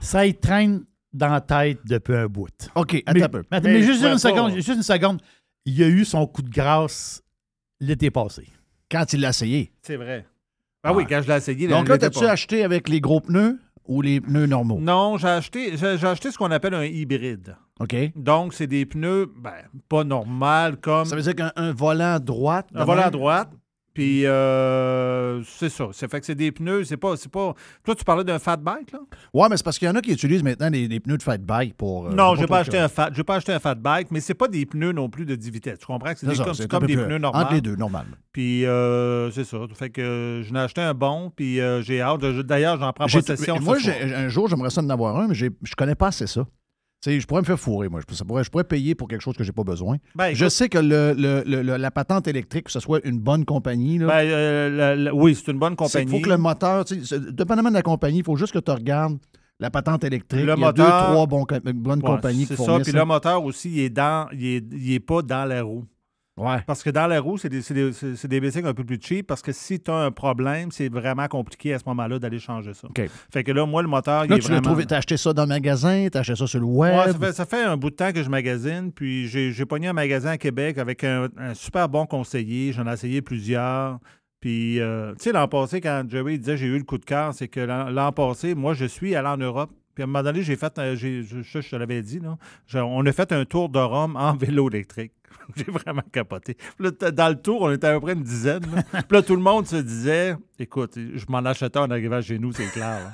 Ça, 0.00 0.26
il 0.26 0.36
traîne 0.36 0.84
dans 1.12 1.28
la 1.28 1.40
tête 1.40 1.80
depuis 1.86 2.14
un 2.14 2.26
bout. 2.26 2.48
OK, 2.74 3.02
attends 3.06 3.12
Mais, 3.18 3.22
un 3.24 3.28
peu. 3.28 3.42
mais- 3.50 3.60
Mais 3.60 3.72
mais 3.72 3.82
je 3.82 3.86
juste 3.92 4.04
une 4.04 4.18
seconde, 4.18 4.52
juste 4.54 4.68
une 4.68 4.82
seconde. 4.82 5.20
Il 5.64 5.82
a 5.82 5.88
eu 5.88 6.04
son 6.04 6.26
coup 6.26 6.42
de 6.42 6.50
grâce 6.50 7.22
l'été 7.80 8.10
passé. 8.10 8.46
Quand 8.90 9.12
il 9.12 9.20
l'a 9.22 9.30
essayé. 9.30 9.72
C'est 9.82 9.96
vrai. 9.96 10.26
Ah 10.88 10.92
oui, 10.92 11.04
quand 11.08 11.20
je 11.20 11.26
l'ai 11.28 11.36
essayé, 11.36 11.66
Donc 11.66 11.88
là, 11.88 11.98
t'as-tu 11.98 12.24
acheté 12.24 12.62
avec 12.62 12.88
les 12.88 13.00
gros 13.00 13.20
pneus 13.20 13.58
ou 13.88 14.02
les 14.02 14.20
pneus 14.20 14.46
normaux? 14.46 14.78
Non, 14.80 15.18
j'ai 15.18 15.26
acheté, 15.26 15.76
j'ai, 15.76 15.98
j'ai 15.98 16.06
acheté 16.06 16.30
ce 16.30 16.38
qu'on 16.38 16.52
appelle 16.52 16.74
un 16.74 16.84
hybride. 16.84 17.56
OK. 17.80 17.96
Donc, 18.14 18.54
c'est 18.54 18.68
des 18.68 18.86
pneus, 18.86 19.26
ben, 19.36 19.50
pas 19.88 20.04
normal 20.04 20.76
comme 20.76 21.04
Ça 21.04 21.16
veut 21.16 21.22
dire 21.22 21.34
qu'un 21.34 21.50
un 21.56 21.72
volant 21.72 22.14
à 22.14 22.18
droite. 22.20 22.68
un 22.72 22.84
volant 22.84 23.10
droite. 23.10 23.50
Puis, 23.96 24.26
euh, 24.26 25.42
c'est 25.44 25.70
ça. 25.70 25.86
C'est 25.92 26.10
fait 26.10 26.20
que 26.20 26.26
c'est 26.26 26.34
des 26.34 26.52
pneus, 26.52 26.84
c'est 26.84 26.98
pas, 26.98 27.16
c'est 27.16 27.30
pas. 27.32 27.54
Toi, 27.82 27.94
tu 27.94 28.04
parlais 28.04 28.24
d'un 28.24 28.38
fat 28.38 28.58
bike, 28.58 28.92
là? 28.92 28.98
Ouais, 29.32 29.48
mais 29.48 29.56
c'est 29.56 29.62
parce 29.64 29.78
qu'il 29.78 29.88
y 29.88 29.90
en 29.90 29.94
a 29.94 30.02
qui 30.02 30.12
utilisent 30.12 30.42
maintenant 30.42 30.70
des, 30.70 30.86
des 30.86 31.00
pneus 31.00 31.16
de 31.16 31.22
fat 31.22 31.38
bike 31.38 31.74
pour. 31.78 32.08
euh, 32.08 32.10
non, 32.10 32.26
pour 32.34 32.36
j'ai 32.36 32.46
pas 32.46 32.58
acheté 32.58 32.78
un 32.78 32.88
fat, 32.88 33.08
j'ai 33.14 33.24
pas 33.24 33.36
acheté 33.36 33.54
un 33.54 33.58
fat 33.58 33.74
bike, 33.74 34.08
mais 34.10 34.20
c'est 34.20 34.34
pas 34.34 34.48
des 34.48 34.66
pneus 34.66 34.92
non 34.92 35.08
plus 35.08 35.24
de 35.24 35.34
10 35.34 35.50
vitesses. 35.50 35.78
Tu 35.78 35.86
comprends 35.86 36.12
que 36.12 36.18
c'est, 36.18 36.26
C'est 36.26 36.32
des- 36.32 36.36
ça, 36.36 36.44
comme, 36.44 36.54
c'est 36.54 36.68
des 36.86 36.96
pneus 36.96 37.14
Entre 37.14 37.18
normaux. 37.32 37.46
les 37.52 37.60
deux, 37.62 37.74
normal. 37.76 38.04
Puis, 38.32 38.66
euh, 38.66 39.30
c'est 39.30 39.44
ça. 39.44 39.56
Fait 39.74 39.88
que 39.88 40.02
euh, 40.02 40.42
je 40.42 40.52
n'ai 40.52 40.60
acheté 40.60 40.82
un 40.82 40.92
bon, 40.92 41.32
puis 41.34 41.58
euh, 41.60 41.80
j'ai 41.80 42.02
hâte. 42.02 42.20
Je- 42.20 42.42
D'ailleurs, 42.42 42.78
j'en 42.78 42.92
prends 42.92 43.06
J'ai- 43.06 43.20
possession. 43.20 43.58
moi, 43.62 43.78
j'ai- 43.78 44.14
un 44.14 44.28
jour, 44.28 44.46
j'aimerais 44.48 44.68
ça 44.68 44.82
en 44.82 44.90
avoir 44.90 45.16
un, 45.16 45.28
mais 45.28 45.34
j'ai- 45.34 45.50
je 45.62 45.74
connais 45.74 45.94
pas 45.94 46.08
assez 46.08 46.26
ça. 46.26 46.44
Je 47.04 47.24
pourrais 47.26 47.42
me 47.42 47.46
faire 47.46 47.58
fourrer, 47.60 47.88
moi. 47.88 48.00
Je, 48.08 48.24
pourrais, 48.24 48.42
je 48.44 48.50
pourrais 48.50 48.64
payer 48.64 48.94
pour 48.94 49.06
quelque 49.08 49.20
chose 49.20 49.36
que 49.36 49.44
j'ai 49.44 49.52
pas 49.52 49.62
besoin. 49.62 49.96
Ben, 50.16 50.34
je 50.34 50.48
sais 50.48 50.68
que 50.68 50.78
le, 50.78 51.14
le- 51.16 51.42
le- 51.46 51.76
la 51.76 51.90
patente 51.90 52.26
électrique, 52.26 52.64
que 52.64 52.72
ce 52.72 52.80
soit 52.80 53.00
une 53.04 53.20
bonne 53.20 53.44
compagnie, 53.44 53.98
là, 53.98 54.06
ben, 54.08 54.14
euh, 54.26 54.70
la- 54.70 54.96
la- 54.96 55.14
oui, 55.14 55.34
c'est 55.36 55.52
une 55.52 55.58
bonne 55.58 55.76
compagnie. 55.76 56.06
qu'il 56.06 56.18
faut 56.18 56.24
que 56.24 56.30
le 56.30 56.36
moteur, 56.38 56.84
dépendamment 57.32 57.68
de 57.68 57.74
la 57.74 57.82
compagnie, 57.82 58.18
il 58.18 58.24
faut 58.24 58.36
juste 58.36 58.52
que 58.52 58.58
tu 58.58 58.70
regardes 58.72 59.18
la 59.60 59.70
patente 59.70 60.04
électrique. 60.04 60.44
Le 60.44 60.54
il 60.56 60.60
y 60.60 60.64
a 60.64 60.72
deux, 60.72 60.82
trois 60.82 61.26
bons 61.26 61.46
bonnes 61.46 61.98
Ouais, 62.00 62.04
compagnies 62.04 62.46
qui 62.46 62.56
C'est 62.56 62.62
ça. 62.62 62.78
Puis 62.80 62.92
le 62.92 63.04
moteur 63.04 63.44
aussi, 63.44 63.70
il 63.70 63.80
est, 63.80 63.90
dans, 63.90 64.28
il 64.32 64.46
est, 64.46 64.64
il 64.72 64.92
est 64.92 65.00
pas 65.00 65.22
dans 65.22 65.44
la 65.44 65.62
roue. 65.62 65.84
Ouais. 66.36 66.58
Parce 66.66 66.82
que 66.82 66.90
dans 66.90 67.06
la 67.06 67.18
roue, 67.18 67.38
c'est 67.38 67.48
des, 67.48 67.62
c'est 67.62 67.72
des, 67.72 67.90
des 68.28 68.40
bicycles 68.40 68.66
un 68.66 68.74
peu 68.74 68.84
plus 68.84 68.98
cheap 69.00 69.26
parce 69.26 69.40
que 69.40 69.52
si 69.52 69.80
tu 69.80 69.90
as 69.90 69.94
un 69.94 70.10
problème, 70.10 70.70
c'est 70.70 70.90
vraiment 70.90 71.26
compliqué 71.28 71.72
à 71.72 71.78
ce 71.78 71.84
moment-là 71.86 72.18
d'aller 72.18 72.38
changer 72.38 72.74
ça. 72.74 72.88
OK. 72.88 73.08
Fait 73.32 73.42
que 73.42 73.52
là, 73.52 73.64
moi, 73.64 73.80
le 73.80 73.88
moteur, 73.88 74.26
il 74.26 74.30
Là, 74.30 74.36
est 74.36 74.40
tu 74.40 74.48
l'as 74.48 74.56
vraiment... 74.56 74.68
trouvé, 74.72 74.84
t'as 74.86 74.98
acheté 74.98 75.16
ça 75.16 75.32
dans 75.32 75.44
le 75.44 75.48
magasin, 75.48 76.08
t'as 76.12 76.20
acheté 76.20 76.36
ça 76.36 76.46
sur 76.46 76.60
le 76.60 76.66
web. 76.66 76.94
Ouais, 76.94 77.12
ça, 77.12 77.18
fait, 77.18 77.32
ça 77.32 77.46
fait 77.46 77.62
un 77.62 77.76
bout 77.78 77.88
de 77.88 77.96
temps 77.96 78.12
que 78.12 78.22
je 78.22 78.28
magasine, 78.28 78.92
puis 78.92 79.28
j'ai 79.28 79.50
j'ai 79.52 79.64
pogné 79.64 79.88
un 79.88 79.92
magasin 79.94 80.30
à 80.30 80.38
Québec 80.38 80.76
avec 80.76 81.04
un, 81.04 81.28
un 81.38 81.54
super 81.54 81.88
bon 81.88 82.04
conseiller. 82.04 82.72
J'en 82.72 82.86
ai 82.86 82.92
essayé 82.92 83.22
plusieurs. 83.22 83.98
Puis, 84.40 84.78
euh, 84.80 85.12
tu 85.14 85.24
sais, 85.24 85.32
l'an 85.32 85.48
passé, 85.48 85.80
quand 85.80 86.04
Jerry 86.06 86.38
disait 86.38 86.58
j'ai 86.58 86.66
eu 86.66 86.76
le 86.76 86.84
coup 86.84 86.98
de 86.98 87.04
cœur, 87.06 87.32
c'est 87.32 87.48
que 87.48 87.60
l'an 87.60 88.12
passé, 88.12 88.54
moi, 88.54 88.74
je 88.74 88.84
suis 88.84 89.14
allé 89.14 89.26
en 89.28 89.38
Europe. 89.38 89.70
Puis 89.96 90.02
à 90.02 90.04
un 90.04 90.06
moment 90.06 90.22
donné, 90.22 90.42
j'ai 90.42 90.54
fait, 90.56 90.72
j'ai- 90.94 91.22
je, 91.24 91.40
je, 91.42 91.60
je 91.60 91.68
te 91.70 91.74
l'avais 91.74 92.02
dit, 92.02 92.20
là, 92.20 92.36
Je- 92.66 92.78
on 92.78 93.04
a 93.04 93.12
fait 93.12 93.32
un 93.32 93.44
tour 93.46 93.68
de 93.70 93.78
Rome 93.80 94.14
en 94.14 94.34
vélo 94.36 94.68
électrique. 94.70 95.12
j'ai 95.56 95.64
vraiment 95.64 96.02
capoté. 96.12 96.54
Puis 96.54 96.88
là, 97.00 97.10
dans 97.10 97.28
le 97.30 97.34
tour, 97.36 97.62
on 97.62 97.70
était 97.72 97.86
à 97.88 97.94
peu 97.94 98.00
près 98.00 98.12
une 98.12 98.22
dizaine. 98.22 98.62
là. 98.74 98.82
Puis 99.02 99.16
là, 99.16 99.22
tout 99.22 99.34
le 99.34 99.42
monde 99.42 99.66
se 99.66 99.76
disait, 99.76 100.36
écoute, 100.58 100.94
je 100.96 101.24
m'en 101.28 101.38
achetais 101.38 101.78
en 101.78 101.90
arrivant 101.90 102.20
chez 102.20 102.38
nous, 102.38 102.52
c'est 102.52 102.70
clair. 102.70 103.00
là. 103.04 103.12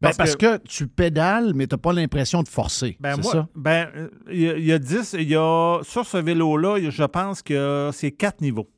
Ben, 0.00 0.10
parce, 0.18 0.34
que... 0.36 0.56
tu 0.58 0.86
pédales, 0.88 1.52
mais 1.54 1.66
t'as 1.66 1.76
pas 1.78 1.92
l'impression 1.92 2.42
de 2.42 2.48
forcer. 2.48 2.96
Ben 3.00 3.14
c'est 3.16 3.22
moi, 3.22 3.32
ça? 3.32 3.48
ben, 3.54 3.88
il 4.30 4.40
y, 4.40 4.48
a- 4.50 4.56
il 4.56 4.64
y 4.64 4.72
a 4.72 4.78
10, 4.78 5.14
il 5.18 5.28
y 5.28 5.36
a, 5.36 5.78
sur 5.82 6.04
ce 6.06 6.16
vélo-là, 6.18 6.78
je 6.90 7.04
pense 7.04 7.42
que 7.42 7.90
c'est 7.92 8.12
quatre 8.12 8.40
niveaux. 8.40 8.68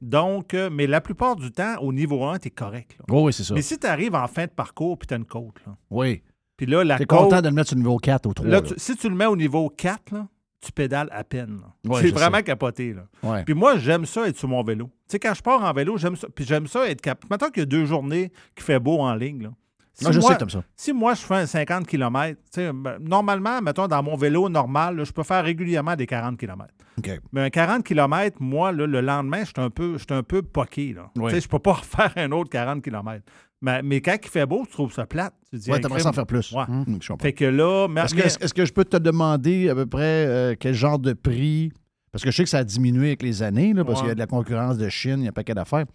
Donc, 0.00 0.54
euh, 0.54 0.70
mais 0.72 0.86
la 0.86 1.00
plupart 1.00 1.34
du 1.34 1.50
temps, 1.50 1.76
au 1.80 1.92
niveau 1.92 2.24
1, 2.24 2.38
tu 2.38 2.46
es 2.48 2.50
correct. 2.50 2.96
là. 2.98 3.04
Oh, 3.10 3.26
oui, 3.26 3.32
c'est 3.32 3.42
ça. 3.42 3.54
Mais 3.54 3.62
si 3.62 3.76
tu 3.78 3.86
arrives 3.88 4.14
en 4.14 4.26
fin 4.28 4.44
de 4.44 4.50
parcours 4.50 4.96
puis 4.98 5.06
tu 5.08 5.14
as 5.14 5.16
une 5.16 5.24
côte, 5.24 5.56
là, 5.66 5.74
Oui. 5.90 6.22
Puis 6.56 6.66
là, 6.66 6.84
la 6.84 6.98
T'es 6.98 7.04
côte, 7.06 7.18
content 7.20 7.40
de 7.42 7.48
le 7.48 7.54
mettre 7.54 7.68
sur 7.68 7.76
le 7.76 7.82
niveau 7.82 7.96
4 7.98 8.26
ou 8.26 8.34
3. 8.34 8.46
là, 8.48 8.56
là. 8.56 8.62
tu- 8.62 8.74
si 8.76 8.96
tu 8.96 9.08
le 9.08 9.14
mets 9.14 9.26
au 9.26 9.36
niveau 9.36 9.68
4, 9.68 10.12
là, 10.12 10.26
tu 10.60 10.72
pédales 10.72 11.08
à 11.12 11.24
peine. 11.24 11.60
Ouais, 11.86 12.00
c'est 12.00 12.10
vraiment 12.10 12.38
sais. 12.38 12.42
capoté. 12.44 12.94
Là. 12.94 13.02
Ouais. 13.22 13.44
Puis 13.44 13.52
moi, 13.54 13.76
j'aime 13.76 14.06
ça 14.06 14.26
être 14.28 14.38
sur 14.38 14.48
mon 14.48 14.62
vélo. 14.62 14.86
Tu 14.86 14.92
sais, 15.08 15.18
quand 15.18 15.34
je 15.34 15.42
pars 15.42 15.62
en 15.62 15.72
vélo, 15.72 15.96
j'aime 15.98 16.16
ça. 16.16 16.26
Puis 16.34 16.44
j'aime 16.46 16.66
ça 16.66 16.88
être 16.88 17.00
capable. 17.02 17.26
Maintenant 17.30 17.48
qu'il 17.50 17.60
y 17.60 17.64
a 17.64 17.66
deux 17.66 17.84
journées 17.84 18.32
qui 18.54 18.62
fait 18.64 18.78
beau 18.78 18.98
en 19.00 19.14
ligne, 19.14 19.42
là. 19.42 19.50
Si 19.96 20.02
Moi, 20.04 20.12
je 20.12 20.18
moi- 20.20 20.32
sais 20.32 20.38
t'aimes 20.38 20.50
ça. 20.50 20.62
si 20.74 20.92
moi, 20.92 21.14
je 21.14 21.20
fais 21.20 21.34
un 21.36 21.46
50 21.46 21.86
km, 21.86 22.36
normalement, 23.00 23.60
mettons, 23.62 23.86
dans 23.86 24.02
mon 24.02 24.16
vélo 24.16 24.48
normal, 24.48 24.96
là, 24.96 25.04
je 25.04 25.12
peux 25.12 25.22
faire 25.22 25.44
régulièrement 25.44 25.94
des 25.96 26.06
40 26.06 26.36
km. 26.38 26.72
Mais 27.32 27.42
un 27.42 27.50
40 27.50 27.84
km, 27.84 28.38
moi, 28.40 28.72
là, 28.72 28.86
le 28.86 29.00
lendemain, 29.00 29.40
je 29.40 29.44
suis 29.46 29.54
un 29.58 29.70
peu, 29.70 29.92
je 29.94 29.98
suis 29.98 30.06
un 30.14 30.22
peu 30.22 30.42
poqué. 30.42 30.92
Là. 30.94 31.10
Oui. 31.16 31.38
Je 31.40 31.46
peux 31.48 31.58
pas 31.58 31.72
refaire 31.74 32.12
un 32.16 32.30
autre 32.32 32.50
40 32.50 32.82
km. 32.82 33.22
Mais, 33.64 33.82
mais 33.82 34.00
quand 34.02 34.16
il 34.22 34.28
fait 34.28 34.44
beau, 34.44 34.64
tu 34.66 34.72
trouves 34.72 34.92
ça 34.92 35.06
plate. 35.06 35.32
Tu 35.50 35.56
dis, 35.58 35.70
Ouais, 35.70 35.80
t'aimerais 35.80 36.00
crime. 36.00 36.10
s'en 36.10 36.12
faire 36.12 36.26
plus. 36.26 36.52
Ouais. 36.52 36.64
Je 37.00 37.08
comprends. 37.08 37.22
Fait 37.22 37.32
que 37.32 37.46
là, 37.46 37.88
mais, 37.88 38.02
Est-ce 38.02 38.14
que, 38.14 38.20
mais- 38.20 38.26
est-ce 38.26 38.52
que 38.52 38.64
je 38.66 38.72
peux 38.74 38.84
te 38.84 38.98
demander 38.98 39.70
à 39.70 39.74
peu 39.74 39.86
près 39.86 40.02
euh, 40.26 40.54
quel 40.58 40.74
genre 40.74 40.98
de 40.98 41.14
prix? 41.14 41.72
Parce 42.12 42.22
que 42.22 42.30
je 42.30 42.36
sais 42.36 42.44
que 42.44 42.50
ça 42.50 42.58
a 42.58 42.64
diminué 42.64 43.06
avec 43.08 43.22
les 43.22 43.42
années, 43.42 43.72
là, 43.72 43.82
parce 43.84 44.00
Ouais. 44.00 44.02
qu'il 44.02 44.08
y 44.08 44.12
a 44.12 44.14
de 44.14 44.20
la 44.20 44.26
concurrence 44.26 44.76
de 44.76 44.88
Chine, 44.90 45.16
il 45.20 45.22
y 45.24 45.26
a 45.26 45.30
un 45.30 45.32
paquet 45.32 45.54
d'affaires. 45.54 45.86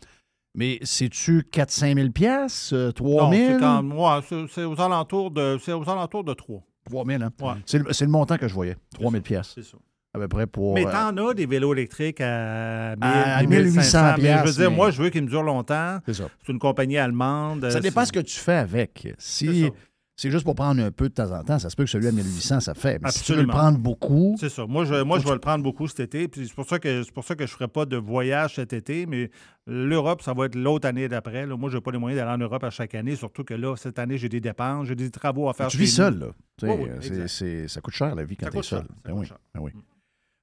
Mais 0.56 0.80
c'est-tu 0.82 1.44
4-5 1.52 1.96
000 1.96 2.10
piastres? 2.10 2.74
euh, 2.74 2.92
3 2.92 3.26
non, 3.26 3.32
000? 3.32 3.54
c'est 3.54 3.60
quand- 3.60 3.84
ouais, 3.92 4.22
c'est- 4.28 4.48
c'est 4.54 4.64
aux 4.64 4.82
alentours 4.82 5.30
de, 5.30 5.58
c'est 5.64 5.74
aux 5.74 5.88
alentours 5.88 6.24
de 6.24 6.34
3. 6.34 6.64
3 6.86 7.06
000, 7.06 7.22
hein? 7.22 7.30
Ouais. 7.40 7.54
C'est 7.68 7.78
le, 7.78 7.94
c'est 7.94 8.06
le 8.06 8.12
montant 8.12 8.38
que 8.38 8.48
je 8.48 8.54
voyais. 8.56 8.76
3 8.96 9.12
000 9.12 9.22
piastres, 9.22 9.54
C'est 9.56 9.64
ça. 9.64 9.78
À 10.14 10.20
peu 10.20 10.28
près 10.28 10.48
pour... 10.48 10.74
Mais 10.74 10.86
euh, 10.88 10.92
t'en 10.92 11.16
as 11.28 11.34
des 11.34 11.46
vélos 11.46 11.74
électriques 11.74 12.20
à, 12.22 12.96
1000, 12.96 13.04
À 13.04 13.44
1500 13.44 13.50
1800 13.50 14.16
mais 14.22 14.38
Je 14.40 14.44
veux 14.46 14.52
dire, 14.54 14.70
mais- 14.72 14.76
moi, 14.76 14.92
je 14.92 15.02
veux 15.02 15.10
qu'ils 15.10 15.24
me 15.24 15.28
durent 15.30 15.44
longtemps. 15.44 16.00
c'est 16.06 16.14
ça. 16.16 16.30
C'est 16.46 16.52
une 16.52 16.60
compagnie 16.60 16.98
allemande. 16.98 17.70
Ça 17.70 17.78
euh, 17.78 17.82
dépend 17.82 18.06
ce 18.06 18.12
que 18.12 18.20
tu 18.20 18.38
fais 18.40 18.54
avec. 18.56 19.14
Si 19.20 19.70
c'est 20.16 20.32
juste 20.32 20.44
pour 20.44 20.56
prendre 20.56 20.84
un 20.84 20.92
peu 20.92 21.08
de 21.08 21.14
temps 21.14 21.32
en 21.32 21.42
temps, 21.46 21.60
ça 21.60 21.70
se 21.70 21.78
peut 21.78 21.86
que 21.86 21.90
celui 21.90 22.08
à 22.08 22.12
1800, 22.12 22.60
ça 22.60 22.74
fait. 22.74 23.00
Mais 23.02 23.10
si 23.10 23.24
tu 23.24 23.32
veux 23.32 23.38
le 23.38 23.44
Absolument. 23.44 23.54
prendre 23.54 23.78
beaucoup, 23.78 24.36
C'est 24.38 24.50
ça. 24.50 24.66
Moi, 24.68 24.84
je, 24.84 25.02
moi, 25.04 25.18
je 25.18 25.26
vais 25.26 25.32
le 25.32 25.40
prendre 25.40 25.64
beaucoup 25.64 25.88
cet 25.88 26.02
été. 26.02 26.28
Puis 26.28 26.46
c'est 26.46 26.54
pour 26.54 26.68
ça 26.68 26.78
que 26.78 27.04
c'est 27.04 27.14
pour 27.14 27.24
ça 27.24 27.36
que 27.36 27.46
je 27.46 27.54
ne 27.54 27.56
ferai 27.56 27.68
pas 27.70 27.86
de 27.86 27.96
voyage 27.96 28.56
cet 28.56 28.74
été. 28.74 29.06
Mais 29.06 29.30
l'Europe, 29.66 30.22
ça 30.22 30.34
va 30.34 30.48
être 30.48 30.56
l'autre 30.56 30.90
année 30.90 31.08
d'après. 31.08 31.46
là. 31.46 31.56
Moi, 31.56 31.70
je 31.70 31.78
n'ai 31.78 31.82
pas 31.82 31.92
les 31.92 32.00
moyens 32.00 32.20
d'aller 32.20 32.34
en 32.34 32.38
Europe 32.38 32.66
à 32.66 32.70
chaque 32.70 32.96
année. 32.96 33.16
Surtout 33.16 33.46
que 33.46 33.54
là, 33.54 33.76
cette 33.78 33.98
année, 33.98 34.18
j'ai 34.18 34.28
des 34.28 34.42
dépenses, 34.42 34.88
j'ai 34.88 34.96
des 34.96 35.10
travaux 35.10 35.48
à 35.48 35.54
faire. 35.54 35.68
tu 35.68 35.78
vis 35.78 35.84
nous. 35.86 36.04
seul, 36.06 36.20
là. 36.20 36.28
Oui, 36.64 36.88
c'est- 37.00 37.28
c'est- 37.30 37.68
ça 37.70 37.80
coûte 37.80 37.94
cher, 37.94 38.14
la 38.14 38.26
vie, 38.26 38.36
quand 38.36 38.50
tu 38.50 38.58
es 38.58 38.62
seul. 38.62 38.80
cher, 38.80 38.88
Ben 39.06 39.14
oui, 39.14 39.26
cher. 39.26 39.38
ben 39.56 39.62
oui. 39.62 39.72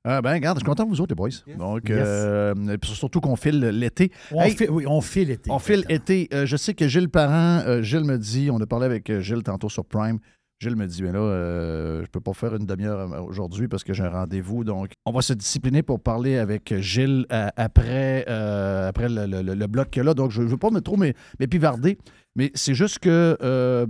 Ah, 0.08 0.22
ben, 0.22 0.32
regarde, 0.34 0.56
je 0.58 0.60
suis 0.60 0.66
content 0.68 0.84
de 0.84 0.88
vous 0.90 1.00
autres, 1.00 1.10
les 1.10 1.16
boys. 1.16 1.30
Yes. 1.46 1.56
Donc, 1.58 1.88
Yes. 1.88 1.98
euh, 2.00 2.54
surtout 2.84 3.20
qu'on 3.20 3.34
file 3.34 3.58
l'été. 3.60 4.12
On 4.30 4.40
Hey, 4.42 4.52
file, 4.56 4.70
oui, 4.70 4.84
on 4.86 5.00
file 5.00 5.28
l'été. 5.28 5.50
On 5.50 5.58
file 5.58 5.84
exactement. 5.88 5.96
été. 5.96 6.28
Euh, 6.32 6.46
je 6.46 6.56
sais 6.56 6.74
que 6.74 6.86
Gilles 6.86 7.08
Parent, 7.08 7.62
euh, 7.66 7.82
Gilles 7.82 8.04
me 8.04 8.16
dit, 8.16 8.48
on 8.52 8.60
a 8.60 8.66
parlé 8.66 8.86
avec 8.86 9.10
euh, 9.10 9.20
Gilles 9.20 9.42
tantôt 9.42 9.68
sur 9.68 9.84
Prime. 9.84 10.18
Gilles 10.60 10.76
me 10.76 10.86
dit, 10.86 11.02
mais 11.02 11.12
là, 11.12 11.18
euh, 11.18 12.02
je 12.04 12.10
peux 12.10 12.20
pas 12.20 12.32
faire 12.32 12.54
une 12.54 12.64
demi-heure 12.66 13.12
euh, 13.12 13.20
aujourd'hui 13.20 13.68
parce 13.68 13.82
que 13.84 13.92
j'ai 13.92 14.04
un 14.04 14.10
rendez-vous. 14.10 14.62
Donc, 14.64 14.92
on 15.04 15.10
va 15.12 15.20
se 15.22 15.32
discipliner 15.34 15.82
pour 15.82 16.00
parler 16.00 16.38
avec 16.38 16.72
Gilles 16.78 17.26
euh, 17.32 17.48
après, 17.56 18.24
euh, 18.28 18.88
après 18.88 19.08
le, 19.08 19.26
le- 19.26 19.42
le- 19.42 19.54
le 19.54 19.66
bloc 19.66 19.90
qu'il 19.90 20.02
a 20.02 20.04
là. 20.04 20.14
Donc, 20.14 20.30
je 20.30 20.40
ne 20.40 20.46
veux 20.46 20.56
pas 20.56 20.70
me 20.70 20.80
trop 20.80 20.96
m'é- 20.96 21.14
m'épivarder, 21.40 21.98
mais 22.36 22.52
c'est 22.54 22.74
juste 22.74 23.00
que 23.00 23.36
euh, 23.42 23.86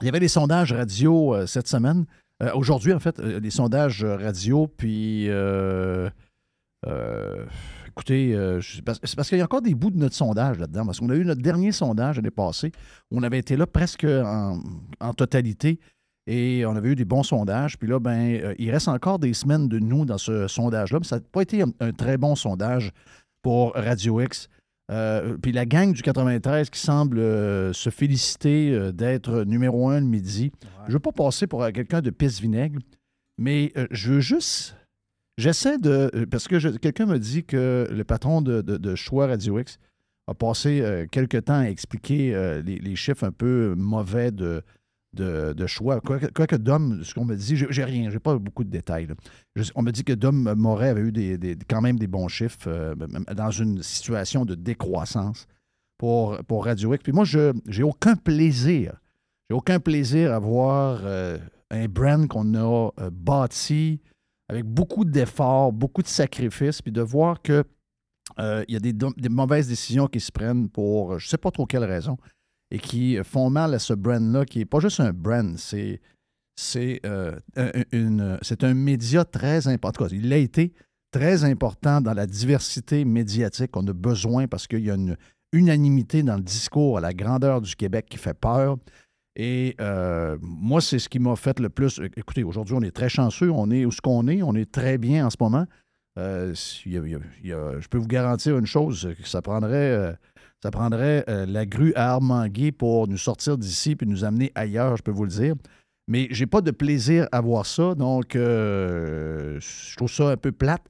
il 0.00 0.06
y 0.06 0.08
avait 0.08 0.20
des 0.20 0.28
sondages 0.28 0.72
radio 0.72 1.34
euh, 1.34 1.46
cette 1.46 1.68
semaine. 1.68 2.06
Euh, 2.42 2.50
aujourd'hui, 2.54 2.92
en 2.92 3.00
fait, 3.00 3.18
euh, 3.20 3.40
des 3.40 3.50
sondages 3.50 4.04
radio, 4.04 4.66
puis. 4.66 5.28
euh, 5.28 6.08
euh, 6.86 7.46
écoutez, 7.88 8.34
euh, 8.34 8.60
c'est 8.60 8.82
parce, 8.84 9.28
qu'il 9.28 9.38
y 9.38 9.40
a 9.40 9.44
encore 9.44 9.62
des 9.62 9.74
bouts 9.74 9.90
de 9.90 9.98
notre 9.98 10.14
sondage 10.14 10.58
là-dedans. 10.58 10.86
Parce 10.86 11.00
qu'on 11.00 11.10
a 11.10 11.14
eu 11.14 11.24
notre 11.24 11.42
dernier 11.42 11.72
sondage 11.72 12.16
l'année 12.16 12.30
passée. 12.30 12.72
On 13.10 13.22
avait 13.22 13.38
été 13.38 13.56
là 13.56 13.66
presque 13.66 14.04
en, 14.04 14.58
totalité. 15.14 15.78
Et 16.28 16.64
on 16.66 16.76
avait 16.76 16.90
eu 16.90 16.94
des 16.94 17.04
bons 17.04 17.24
sondages. 17.24 17.78
Puis 17.78 17.88
là, 17.88 17.98
ben, 17.98 18.40
euh, 18.42 18.54
il 18.58 18.70
reste 18.70 18.88
encore 18.88 19.18
des 19.18 19.34
semaines 19.34 19.68
de 19.68 19.78
nous 19.78 20.04
dans 20.04 20.18
ce 20.18 20.46
sondage-là. 20.46 21.00
Mais 21.00 21.06
ça 21.06 21.16
n'a 21.16 21.22
pas 21.32 21.42
été 21.42 21.62
un, 21.62 21.72
un 21.80 21.92
très 21.92 22.16
bon 22.16 22.36
sondage 22.36 22.92
pour 23.42 23.72
Radio 23.74 24.20
X. 24.20 24.48
Euh, 24.92 25.36
puis 25.40 25.52
la 25.52 25.64
gang 25.64 25.92
du 25.92 26.02
93 26.02 26.68
qui 26.70 26.78
semble 26.78 27.18
euh, 27.18 27.72
se 27.72 27.88
féliciter 27.90 28.72
euh, 28.72 28.92
d'être 28.92 29.44
numéro 29.44 29.88
un 29.88 30.00
le 30.00 30.06
midi. 30.06 30.52
Je 30.84 30.88
ne 30.88 30.92
veux 30.94 31.00
pas 31.00 31.12
passer 31.12 31.46
pour 31.46 31.64
quelqu'un 31.72 32.00
de 32.02 32.10
pisse-vinaigre, 32.10 32.78
mais 33.38 33.72
je 33.90 34.12
veux 34.12 34.20
juste. 34.20 34.76
J'essaie 35.38 35.78
de. 35.78 36.26
Parce 36.30 36.46
que 36.46 36.76
quelqu'un 36.76 37.06
me 37.06 37.18
dit 37.18 37.44
que 37.44 37.88
le 37.90 38.04
patron 38.04 38.42
de, 38.42 38.60
de- 38.60 38.76
de 38.76 38.94
Choix 38.94 39.26
Radio 39.28 39.58
X 39.58 39.78
a 40.26 40.34
passé 40.34 41.06
quelques 41.10 41.44
temps 41.46 41.60
à 41.60 41.64
expliquer 41.70 42.60
les, 42.64 42.78
les 42.78 42.96
chiffres 42.96 43.24
un 43.24 43.32
peu 43.32 43.74
mauvais 43.76 44.30
de, 44.30 44.62
de, 45.14 45.66
choix. 45.66 46.00
Quoique, 46.00 46.26
quoique 46.26 46.56
Dom, 46.56 47.02
ce 47.02 47.14
qu'on 47.14 47.24
me 47.24 47.36
dit, 47.36 47.56
j'ai 47.56 47.84
rien, 47.84 48.10
j'ai 48.10 48.18
pas 48.18 48.38
beaucoup 48.38 48.64
de 48.64 48.70
détails. 48.70 49.08
on 49.74 49.82
me 49.82 49.90
dit 49.90 50.04
que 50.04 50.12
Dom 50.12 50.54
Moret 50.54 50.88
avait 50.88 51.02
eu 51.02 51.56
quand 51.68 51.80
même 51.80 51.98
des 51.98 52.06
bons 52.06 52.28
chiffres 52.28 52.66
euh, 52.66 52.94
dans 53.34 53.50
une 53.50 53.82
situation 53.82 54.44
de 54.44 54.54
décroissance 54.54 55.46
pour, 55.98 56.38
pour 56.44 56.64
Radio. 56.64 56.94
Puis 57.02 57.12
moi, 57.12 57.24
je 57.24 57.52
j'ai 57.68 57.82
aucun 57.82 58.16
plaisir. 58.16 58.94
J'ai 59.50 59.56
aucun 59.56 59.80
plaisir 59.80 60.32
à 60.32 60.38
voir 60.38 61.00
euh, 61.04 61.38
un 61.70 61.86
brand 61.86 62.26
qu'on 62.26 62.54
a 62.54 62.90
euh, 63.00 63.10
bâti 63.12 64.00
avec 64.48 64.64
beaucoup 64.64 65.04
d'efforts, 65.04 65.72
beaucoup 65.72 66.02
de 66.02 66.08
sacrifices, 66.08 66.82
puis 66.82 66.92
de 66.92 67.02
voir 67.02 67.40
que 67.42 67.64
il 68.38 68.64
y 68.68 68.76
a 68.76 68.80
des, 68.80 69.28
mauvaises 69.28 69.68
décisions 69.68 70.06
qui 70.06 70.18
se 70.18 70.32
prennent 70.32 70.70
pour 70.70 71.18
je 71.18 71.26
ne 71.26 71.28
sais 71.28 71.36
pas 71.36 71.50
trop 71.50 71.66
quelle 71.66 71.84
raison 71.84 72.16
et 72.72 72.78
qui 72.78 73.18
font 73.22 73.50
mal 73.50 73.74
à 73.74 73.78
ce 73.78 73.92
brand-là, 73.92 74.46
qui 74.46 74.58
n'est 74.58 74.64
pas 74.64 74.80
juste 74.80 74.98
un 74.98 75.12
brand, 75.12 75.56
c'est 75.58 76.00
c'est 76.56 77.00
euh, 77.06 77.38
un- 77.56 78.74
média 78.74 79.24
très 79.24 79.68
important. 79.68 80.06
Il 80.10 80.32
a 80.32 80.36
été 80.38 80.72
très 81.10 81.44
important 81.44 82.00
dans 82.00 82.14
la 82.14 82.26
diversité 82.26 83.04
médiatique 83.04 83.70
qu'on 83.70 83.86
a 83.86 83.92
besoin 83.92 84.48
parce 84.48 84.66
qu'il 84.66 84.84
y 84.84 84.90
a 84.90 84.94
une 84.94 85.16
unanimité 85.52 86.22
dans 86.22 86.36
le 86.36 86.42
discours 86.42 86.98
à 86.98 87.00
la 87.00 87.12
grandeur 87.12 87.60
du 87.60 87.76
Québec 87.76 88.06
qui 88.08 88.16
fait 88.16 88.34
peur. 88.34 88.76
Et 89.36 89.76
euh, 89.80 90.36
moi, 90.40 90.80
c'est 90.80 90.98
ce 90.98 91.08
qui 91.08 91.18
m'a 91.18 91.36
fait 91.36 91.58
le 91.58 91.68
plus. 91.68 92.00
Écoutez, 92.16 92.42
aujourd'hui, 92.42 92.74
on 92.78 92.82
est 92.82 92.94
très 92.94 93.08
chanceux. 93.08 93.50
On 93.50 93.70
est 93.70 93.84
où 93.84 93.90
ce 93.90 94.00
qu'on 94.00 94.28
est. 94.28 94.42
On 94.42 94.54
est 94.54 94.70
très 94.70 94.98
bien 94.98 95.26
en 95.26 95.30
ce 95.30 95.36
moment. 95.40 95.66
Euh, 96.18 96.54
je 96.54 97.88
peux 97.88 97.98
vous 97.98 98.06
garantir 98.06 98.58
une 98.58 98.66
chose, 98.66 99.08
que 99.18 99.28
ça 99.28 99.40
prendrait, 99.40 99.90
euh, 99.90 100.12
ça 100.62 100.70
prendrait 100.70 101.24
euh, 101.28 101.44
la 101.46 101.66
grue 101.66 101.92
à 101.94 102.12
Armangué 102.12 102.70
pour 102.72 103.08
nous 103.08 103.18
sortir 103.18 103.58
d'ici 103.58 103.96
puis 103.96 104.06
nous 104.06 104.24
amener 104.24 104.52
ailleurs, 104.54 104.96
je 104.96 105.02
peux 105.02 105.10
vous 105.10 105.24
le 105.24 105.30
dire. 105.30 105.54
Mais 106.08 106.28
j'ai 106.30 106.46
pas 106.46 106.60
de 106.60 106.70
plaisir 106.70 107.26
à 107.32 107.40
voir 107.40 107.64
ça, 107.66 107.94
donc 107.94 108.36
euh, 108.36 109.58
je 109.60 109.96
trouve 109.96 110.10
ça 110.10 110.30
un 110.30 110.36
peu 110.36 110.52
plate. 110.52 110.82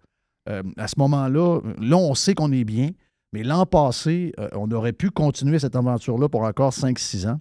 Euh, 0.48 0.62
à 0.76 0.88
ce 0.88 0.94
moment-là, 0.98 1.60
là, 1.78 1.96
on 1.96 2.14
sait 2.14 2.34
qu'on 2.34 2.50
est 2.52 2.64
bien, 2.64 2.90
mais 3.32 3.42
l'an 3.42 3.64
passé, 3.66 4.32
on 4.52 4.70
aurait 4.72 4.92
pu 4.92 5.10
continuer 5.10 5.58
cette 5.58 5.76
aventure-là 5.76 6.28
pour 6.28 6.42
encore 6.42 6.72
5-6 6.72 7.28
ans. 7.28 7.40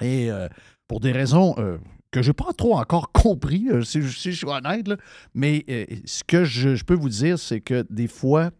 Et 0.00 0.28
pour 0.88 0.98
des 0.98 1.12
raisons 1.12 1.54
que 2.10 2.22
je 2.22 2.30
n'ai 2.30 2.32
pas 2.32 2.52
trop 2.56 2.76
encore 2.76 3.12
compris, 3.12 3.68
si, 3.82 4.02
je- 4.02 4.30
suis 4.32 4.46
honnête, 4.46 4.88
mais 5.34 5.64
ce 6.04 6.24
que 6.24 6.44
je 6.44 6.82
peux 6.84 6.94
vous 6.94 7.08
dire, 7.10 7.38
c'est 7.38 7.60
que 7.60 7.84
des 7.90 8.08
fois, 8.08 8.50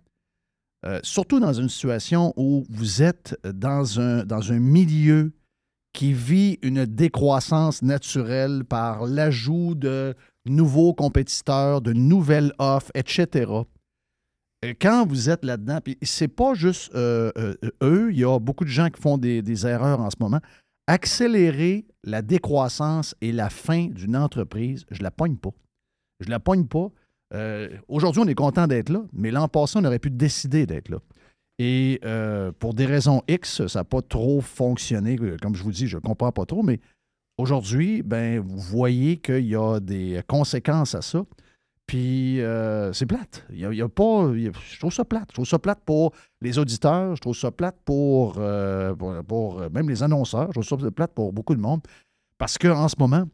euh, 0.86 1.00
surtout 1.02 1.40
dans 1.40 1.54
une 1.54 1.70
situation 1.70 2.34
où 2.36 2.64
vous 2.68 3.02
êtes 3.02 3.38
dans 3.42 4.00
un, 4.00 4.58
milieu 4.58 5.32
qui 5.94 6.12
vit 6.12 6.58
une 6.62 6.84
décroissance 6.84 7.80
naturelle 7.80 8.64
par 8.64 9.06
l'ajout 9.06 9.74
de 9.74 10.14
nouveaux 10.44 10.92
compétiteurs, 10.92 11.80
de 11.80 11.94
nouvelles 11.94 12.52
offres, 12.58 12.90
etc. 12.94 13.50
Euh, 14.64 14.74
Quand 14.78 15.06
vous 15.06 15.30
êtes 15.30 15.44
là-dedans, 15.44 15.78
puis 15.82 15.96
c'est 16.02 16.28
pas 16.28 16.52
juste 16.52 16.94
euh, 16.94 17.32
eux, 17.82 18.12
il 18.12 18.18
y 18.18 18.24
a 18.24 18.38
beaucoup 18.38 18.64
de 18.64 18.70
gens 18.70 18.90
qui 18.90 19.00
font 19.00 19.16
des, 19.16 19.40
des 19.40 19.66
erreurs 19.66 20.00
en 20.00 20.10
ce 20.10 20.16
moment. 20.20 20.40
Accélérer 20.86 21.86
la 22.02 22.20
décroissance 22.20 23.14
et 23.22 23.32
la 23.32 23.48
fin 23.48 23.86
d'une 23.86 24.16
entreprise, 24.16 24.84
je 24.90 25.02
la 25.02 25.10
pogne 25.10 25.36
pas. 25.36 25.52
Je 26.20 26.28
la 26.28 26.40
pogne 26.40 26.66
pas. 26.66 26.90
Euh, 27.34 27.68
Aujourd'hui, 27.88 28.22
on 28.22 28.28
est 28.28 28.34
content 28.34 28.66
d'être 28.66 28.88
là, 28.88 29.02
mais 29.12 29.30
l'an 29.30 29.48
passé, 29.48 29.78
on 29.78 29.84
aurait 29.84 29.98
pu 29.98 30.10
décider 30.10 30.66
d'être 30.66 30.88
là. 30.88 30.98
Et 31.58 32.00
euh, 32.04 32.50
pour 32.58 32.74
des 32.74 32.86
raisons 32.86 33.22
X, 33.28 33.66
ça 33.66 33.80
n'a 33.80 33.84
pas 33.84 34.02
trop 34.02 34.40
fonctionné. 34.40 35.18
Comme 35.40 35.54
je 35.54 35.62
vous 35.62 35.72
dis, 35.72 35.86
je 35.86 35.96
ne 35.96 36.02
comprends 36.02 36.32
pas 36.32 36.46
trop, 36.46 36.62
mais 36.62 36.80
aujourd'hui, 37.38 38.02
ben, 38.02 38.40
vous 38.40 38.58
voyez 38.58 39.18
qu'il 39.18 39.46
y 39.46 39.56
a 39.56 39.78
des 39.80 40.20
conséquences 40.26 40.94
à 40.94 41.02
ça. 41.02 41.24
Puis 41.86 42.40
euh, 42.40 42.92
c'est 42.92 43.06
plate. 43.06 43.44
Il 43.50 43.58
y 43.58 43.82
a, 43.82 43.88
pas, 43.88 44.32
je 44.34 44.78
trouve 44.78 44.92
ça 44.92 45.04
plate. 45.04 45.28
Je 45.30 45.34
trouve 45.34 45.46
ça 45.46 45.58
plate 45.58 45.80
pour 45.84 46.12
les 46.40 46.58
auditeurs. 46.58 47.14
Je 47.14 47.20
trouve 47.20 47.36
ça 47.36 47.50
plate 47.50 47.76
pour, 47.84 48.36
euh, 48.38 48.94
pour, 48.94 49.24
pour, 49.24 49.60
euh, 49.60 49.68
même 49.68 49.88
les 49.88 50.02
annonceurs. 50.02 50.48
Je 50.54 50.60
trouve 50.60 50.80
ça 50.80 50.90
plate 50.90 51.12
pour 51.12 51.32
beaucoup 51.32 51.54
de 51.54 51.60
monde. 51.60 51.82
Parce 52.38 52.56
qu'en 52.56 52.88
ce 52.88 52.96
moment, 52.98 53.24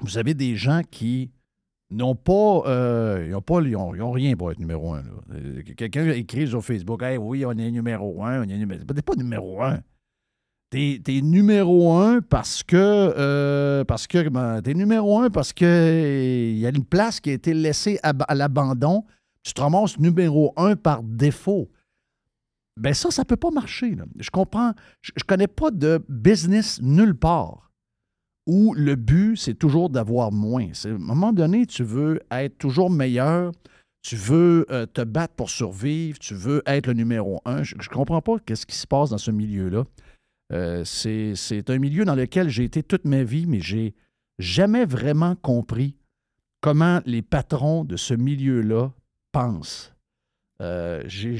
vous 0.00 0.16
avez 0.16 0.34
des 0.34 0.56
gens 0.56 0.80
qui 0.90 1.30
n'ont 1.96 2.14
pas, 2.14 2.62
euh, 2.66 3.26
ils 3.28 3.34
ont 3.34 3.42
pas, 3.42 3.60
ils 3.60 3.76
rien 3.76 4.36
pour 4.36 4.50
être 4.50 4.58
numéro 4.58 4.94
un. 4.94 5.02
Euh, 5.34 5.62
Quelqu'un 5.76 6.08
écrit 6.10 6.48
sur 6.48 6.64
Facebook, 6.64 7.02
hey, 7.02 7.18
oui, 7.18 7.44
on 7.44 7.52
est 7.52 7.70
numéro 7.70 8.24
un, 8.24 8.40
on 8.40 8.48
est 8.48 8.58
numéro. 8.58 8.82
T'es 8.84 9.02
pas 9.02 9.14
numéro 9.14 9.62
un. 9.62 9.80
T'es, 10.70 11.00
t'es 11.04 11.20
numéro 11.20 11.92
un 11.92 12.22
parce 12.22 12.62
que, 12.62 12.76
euh, 12.76 13.84
parce 13.84 14.06
que, 14.06 14.28
ben, 14.28 14.62
t'es 14.62 14.74
numéro 14.74 15.20
un 15.20 15.28
parce 15.28 15.52
que 15.52 16.50
il 16.50 16.58
y 16.58 16.66
a 16.66 16.70
une 16.70 16.84
place 16.84 17.20
qui 17.20 17.30
a 17.30 17.34
été 17.34 17.52
laissée 17.52 17.98
à, 18.02 18.34
l'abandon. 18.34 19.04
Tu 19.42 19.52
te 19.52 19.60
ramasses 19.60 19.98
numéro 19.98 20.54
un 20.56 20.76
par 20.76 21.02
défaut. 21.02 21.70
Ben 22.78 22.94
ça, 22.94 23.10
ça 23.10 23.24
peut 23.24 23.36
pas 23.36 23.50
marcher. 23.50 23.96
Je 24.18 24.30
comprends. 24.30 24.72
Je 25.02 25.24
connais 25.26 25.46
pas 25.48 25.70
de 25.70 26.02
business 26.08 26.80
nulle 26.80 27.16
part 27.16 27.71
où 28.46 28.74
le 28.74 28.96
but, 28.96 29.36
c'est 29.36 29.54
toujours 29.54 29.90
d'avoir 29.90 30.32
moins. 30.32 30.68
À 30.84 30.88
un 30.88 30.98
moment 30.98 31.32
donné, 31.32 31.66
tu 31.66 31.84
veux 31.84 32.20
être 32.30 32.58
toujours 32.58 32.90
meilleur, 32.90 33.52
tu 34.02 34.16
veux 34.16 34.66
euh, 34.70 34.86
te 34.86 35.02
battre 35.02 35.34
pour 35.34 35.48
survivre, 35.48 36.18
tu 36.18 36.34
veux 36.34 36.62
être 36.66 36.88
le 36.88 36.94
numéro 36.94 37.40
un. 37.44 37.62
Je 37.62 37.76
ne 37.76 37.94
comprends 37.94 38.20
pas 38.20 38.38
qu'est-ce 38.44 38.66
qui 38.66 38.76
se 38.76 38.86
passe 38.86 39.10
dans 39.10 39.18
ce 39.18 39.30
milieu-là. 39.30 39.84
Euh, 40.52 40.84
c'est 40.84 41.70
un 41.70 41.78
milieu 41.78 42.04
dans 42.04 42.14
lequel 42.14 42.48
j'ai 42.48 42.64
été 42.64 42.82
toute 42.82 43.04
ma 43.04 43.22
vie, 43.22 43.46
mais 43.46 43.60
j'ai 43.60 43.94
jamais 44.38 44.84
vraiment 44.84 45.36
compris 45.36 45.96
comment 46.60 47.00
les 47.06 47.22
patrons 47.22 47.84
de 47.84 47.96
ce 47.96 48.14
milieu-là 48.14 48.92
pensent. 49.30 49.94
Euh, 50.60 51.02
j'ai 51.06 51.36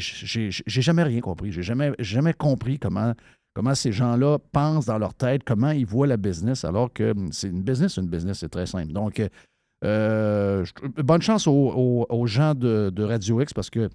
jamais 0.83 1.03
rien 1.03 1.21
compris. 1.21 1.53
J'ai 1.53 1.63
jamais, 1.63 1.93
jamais 1.99 2.33
compris 2.33 2.79
comment, 2.79 3.15
comment 3.55 3.75
ces 3.75 3.93
gens-là 3.93 4.39
pensent 4.53 4.87
dans 4.87 4.99
leur 4.99 5.15
tête, 5.15 5.43
comment 5.45 5.71
ils 5.71 5.87
voient 5.87 6.07
la 6.07 6.17
business, 6.17 6.65
alors 6.65 6.93
que 6.93 7.13
hum, 7.13 7.33
c'est 7.33 7.49
une 7.49 7.63
business, 7.63 7.97
une 7.97 8.09
business, 8.09 8.39
c'est 8.39 8.49
très 8.49 8.67
simple. 8.67 8.93
Donc, 8.93 9.21
euh, 9.21 9.29
euh, 9.85 10.65
bonne 11.03 11.23
chance 11.23 11.47
aux, 11.47 12.27
gens 12.27 12.55
de, 12.55 13.03
Radio 13.03 13.41
X 13.41 13.53
parce 13.53 13.71
que, 13.71 13.89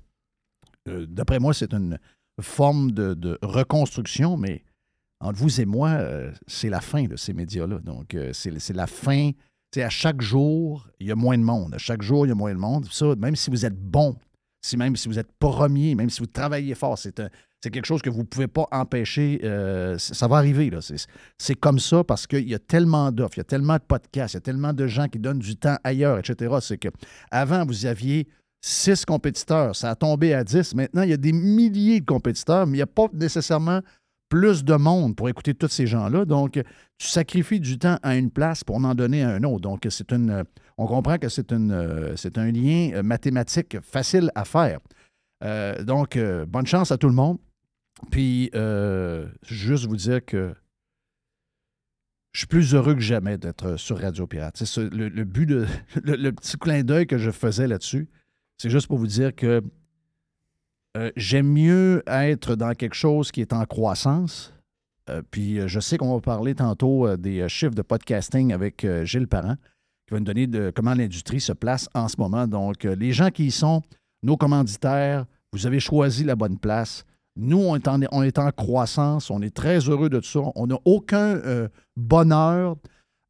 euh, 0.87 1.05
d'après 1.07 1.39
moi, 1.39 1.53
c'est 1.53 1.73
une 1.73 1.97
forme 2.41 2.91
de, 2.91 3.37
reconstruction, 3.41 4.37
mais 4.37 4.63
entre 5.19 5.39
vous 5.39 5.61
et 5.61 5.65
moi, 5.65 5.99
c'est 6.45 6.69
la 6.69 6.81
fin 6.81 7.05
de 7.05 7.15
ces 7.15 7.33
médias-là. 7.33 7.79
Donc, 7.79 8.15
c'est 8.33 8.73
la 8.73 8.87
fin. 8.87 9.31
Tu 9.71 9.79
sais, 9.79 9.83
à 9.83 9.89
chaque 9.89 10.21
jour, 10.21 10.87
il 10.99 11.07
y 11.07 11.11
a 11.11 11.15
moins 11.15 11.37
de 11.37 11.43
monde. 11.43 11.73
À 11.73 11.77
chaque 11.77 12.01
jour, 12.01 12.25
il 12.25 12.29
y 12.29 12.31
a 12.31 12.35
moins 12.35 12.53
de 12.53 12.59
monde. 12.59 12.85
Ça, 12.91 13.15
même 13.15 13.35
si 13.35 13.49
vous 13.49 13.65
êtes 13.65 13.77
bon, 13.77 14.15
si 14.61 14.77
même 14.77 14.95
si 14.95 15.07
vous 15.07 15.17
êtes 15.17 15.31
premier, 15.39 15.95
même 15.95 16.09
si 16.09 16.19
vous 16.19 16.27
travaillez 16.27 16.75
fort, 16.75 16.97
c'est 16.97 17.19
un- 17.19 17.29
c'est 17.61 17.71
quelque 17.71 17.85
chose 17.85 18.01
que 18.01 18.09
vous 18.09 18.19
ne 18.19 18.25
pouvez 18.25 18.47
pas 18.47 18.67
empêcher. 18.71 19.39
euh, 19.43 19.97
ça 19.97 20.27
va 20.27 20.37
arriver. 20.37 20.69
là. 20.69 20.79
C'est 21.37 21.55
comme 21.55 21.79
ça 21.79 22.03
parce 22.03 22.27
qu'il 22.27 22.47
y 22.47 22.53
a 22.53 22.59
tellement 22.59 23.11
d'offres, 23.11 23.37
il 23.37 23.39
y 23.39 23.41
a 23.41 23.45
tellement 23.45 23.75
de 23.75 23.83
podcasts, 23.87 24.35
il 24.35 24.37
y 24.37 24.39
a 24.39 24.41
tellement 24.41 24.73
de 24.73 24.85
gens 24.87 25.07
qui 25.07 25.19
donnent 25.19 25.39
du 25.39 25.55
temps 25.55 25.77
ailleurs, 25.83 26.19
etc. 26.19 26.55
C'est 26.61 26.77
que 26.77 26.89
avant, 27.31 27.65
vous 27.65 27.85
aviez 27.85 28.27
six 28.61 29.05
compétiteurs, 29.05 29.75
ça 29.75 29.89
a 29.89 29.95
tombé 29.95 30.33
à 30.33 30.43
10. 30.43 30.75
Maintenant, 30.75 31.01
il 31.01 31.09
y 31.09 31.13
a 31.13 31.17
des 31.17 31.31
milliers 31.31 31.99
de 31.99 32.05
compétiteurs, 32.05 32.67
mais 32.67 32.73
il 32.73 32.79
n'y 32.79 32.83
a 32.83 32.87
pas 32.87 33.07
nécessairement 33.13 33.81
plus 34.29 34.63
de 34.63 34.75
monde 34.75 35.15
pour 35.15 35.29
écouter 35.29 35.53
tous 35.53 35.69
ces 35.69 35.87
gens-là. 35.87 36.25
Donc, 36.25 36.61
tu 36.97 37.07
sacrifies 37.07 37.61
du 37.61 37.79
temps 37.79 37.97
à 38.03 38.15
une 38.17 38.29
place 38.29 38.63
pour 38.63 38.75
en 38.75 38.93
donner 38.93 39.23
à 39.23 39.29
un 39.29 39.43
autre. 39.43 39.61
Donc, 39.61 39.87
c'est 39.89 40.11
une. 40.11 40.43
On 40.77 40.85
comprend 40.85 41.17
que 41.17 41.29
c'est 41.29 41.51
une, 41.51 41.71
euh, 41.71 42.15
c'est 42.17 42.37
un 42.37 42.51
lien 42.51 42.91
euh, 42.93 43.03
mathématique 43.03 43.79
facile 43.81 44.29
à 44.35 44.45
faire. 44.45 44.79
Donc, 45.85 46.17
bonne 46.47 46.65
chance 46.65 46.91
à 46.91 46.97
tout 46.97 47.07
le 47.07 47.13
monde. 47.13 47.37
Puis, 48.12 48.49
euh, 48.55 49.27
juste 49.43 49.86
vous 49.86 49.95
dire 49.95 50.23
que 50.23 50.53
je 52.38 52.41
suis 52.41 52.47
plus 52.47 52.75
heureux 52.75 52.93
que 52.93 53.01
jamais 53.01 53.39
d'être 53.39 53.77
sur 53.77 53.99
Radio 53.99 54.27
Pirate. 54.27 54.63
C'est 54.63 54.93
le, 54.93 55.23
but 55.23 55.47
de. 55.47 55.65
Le, 56.03 56.29
petit 56.29 56.55
clin 56.57 56.83
d'œil 56.83 57.07
que 57.07 57.17
je 57.17 57.31
faisais 57.31 57.67
là-dessus, 57.67 58.07
c'est 58.60 58.69
juste 58.69 58.86
pour 58.86 58.99
vous 58.99 59.07
dire 59.07 59.36
que 59.36 59.63
euh, 60.95 61.12
j'aime 61.15 61.47
mieux 61.51 62.03
être 62.05 62.55
dans 62.55 62.73
quelque 62.73 62.93
chose 62.93 63.31
qui 63.31 63.41
est 63.41 63.53
en 63.53 63.65
croissance. 63.65 64.53
Euh, 65.10 65.23
puis 65.31 65.60
euh, 65.60 65.67
je 65.67 65.79
sais 65.79 65.97
qu'on 65.97 66.13
va 66.13 66.21
parler 66.21 66.53
tantôt 66.53 67.17
des 67.17 67.49
chiffres 67.49 67.73
de 67.73 67.81
podcasting 67.81 68.53
avec 68.53 68.86
Gilles 69.03 69.27
Parent, 69.27 69.55
qui 70.05 70.13
va 70.13 70.19
nous 70.19 70.25
donner 70.25 70.45
de 70.45 70.71
comment 70.75 70.93
l'industrie 70.93 71.41
se 71.41 71.53
place 71.53 71.89
en 71.95 72.07
ce 72.07 72.17
moment. 72.19 72.47
Donc, 72.47 72.83
les 72.83 73.13
gens 73.13 73.31
qui 73.31 73.47
y 73.47 73.51
sont, 73.51 73.81
nos 74.21 74.38
commanditaires, 74.38 75.25
vous 75.53 75.65
avez 75.65 75.79
choisi 75.79 76.23
la 76.23 76.36
bonne 76.36 76.60
place. 76.60 77.03
Nous, 77.38 77.58
on 77.60 77.76
est, 77.76 78.39
en, 78.39 78.52
croissance, 78.52 79.30
on 79.30 79.41
est 79.41 79.56
très 79.56 79.80
heureux 79.80 80.10
de 80.10 80.21
ça. 80.21 80.39
On 80.56 80.67
n'a 80.67 80.78
aucun 80.86 81.39
bonheur 81.95 82.76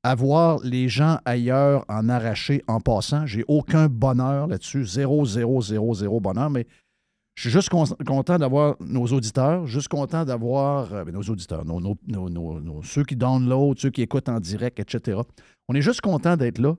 à 0.03 0.15
voir 0.15 0.59
les 0.63 0.87
gens 0.87 1.19
ailleurs 1.25 1.83
en 1.89 2.07
arracher 2.07 2.63
en 2.67 2.79
passant. 2.79 3.25
J'ai 3.25 3.43
aucun 3.47 3.87
bonheur 3.89 4.47
là-dessus. 4.47 4.85
Zéro, 4.85 5.25
zéro, 5.25 5.61
zéro, 5.61 5.93
zéro 5.93 6.21
bonheur. 6.21 6.49
Mais 6.49 6.65
je 7.35 7.41
suis 7.41 7.49
juste 7.51 7.69
content 7.69 8.37
d'avoir 8.39 8.75
nos 8.79 9.05
auditeurs, 9.05 9.67
juste 9.67 9.89
content 9.89 10.25
d'avoir 10.25 10.91
euh, 10.91 11.03
ben, 11.03 11.13
nos 11.13 11.21
auditeurs, 11.21 11.65
nos, 11.65 12.81
ceux 12.83 13.03
qui 13.03 13.15
download, 13.15 13.77
ceux 13.77 13.91
qui 13.91 14.01
écoutent 14.01 14.29
en 14.29 14.39
direct, 14.39 14.79
etc. 14.79 15.19
On 15.67 15.75
est 15.75 15.81
juste 15.81 16.01
content 16.01 16.35
d'être 16.35 16.57
là. 16.57 16.75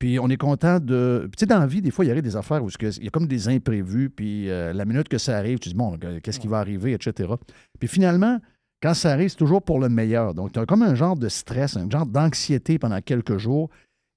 Puis 0.00 0.18
on 0.18 0.28
est 0.28 0.36
content 0.36 0.80
de. 0.80 1.28
Tu 1.36 1.40
sais, 1.40 1.46
dans 1.46 1.60
la 1.60 1.66
vie, 1.66 1.80
des 1.82 1.92
fois, 1.92 2.04
il 2.04 2.08
y 2.08 2.10
a 2.10 2.20
des 2.20 2.34
affaires 2.34 2.64
où 2.64 2.68
il 2.68 3.04
y 3.04 3.06
a 3.06 3.10
comme 3.10 3.28
des 3.28 3.48
imprévus. 3.48 4.10
Puis 4.10 4.50
euh, 4.50 4.72
la 4.72 4.84
minute 4.84 5.08
que 5.08 5.18
ça 5.18 5.36
arrive, 5.36 5.60
tu 5.60 5.68
dis, 5.68 5.74
bon, 5.76 5.96
qu'est-ce 6.22 6.40
qui 6.40 6.48
va 6.48 6.58
arriver, 6.58 6.92
etc. 6.92 7.32
Puis 7.78 7.88
finalement, 7.88 8.40
quand 8.82 8.94
ça 8.94 9.12
arrive, 9.12 9.28
c'est 9.28 9.36
toujours 9.36 9.62
pour 9.62 9.78
le 9.78 9.88
meilleur. 9.88 10.34
Donc, 10.34 10.52
tu 10.52 10.58
as 10.58 10.66
comme 10.66 10.82
un 10.82 10.94
genre 10.94 11.16
de 11.16 11.28
stress, 11.28 11.76
un 11.76 11.88
genre 11.88 12.06
d'anxiété 12.06 12.78
pendant 12.78 13.00
quelques 13.00 13.36
jours. 13.36 13.68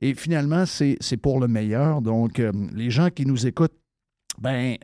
Et 0.02 0.16
finalement, 0.16 0.66
c'est 0.66 1.18
pour 1.22 1.40
le 1.40 1.48
meilleur. 1.48 2.02
Donc, 2.02 2.40
euh, 2.40 2.52
les 2.74 2.90
gens 2.90 3.10
qui 3.10 3.26
nous 3.26 3.46
écoutent, 3.46 3.76
ben, 4.40 4.78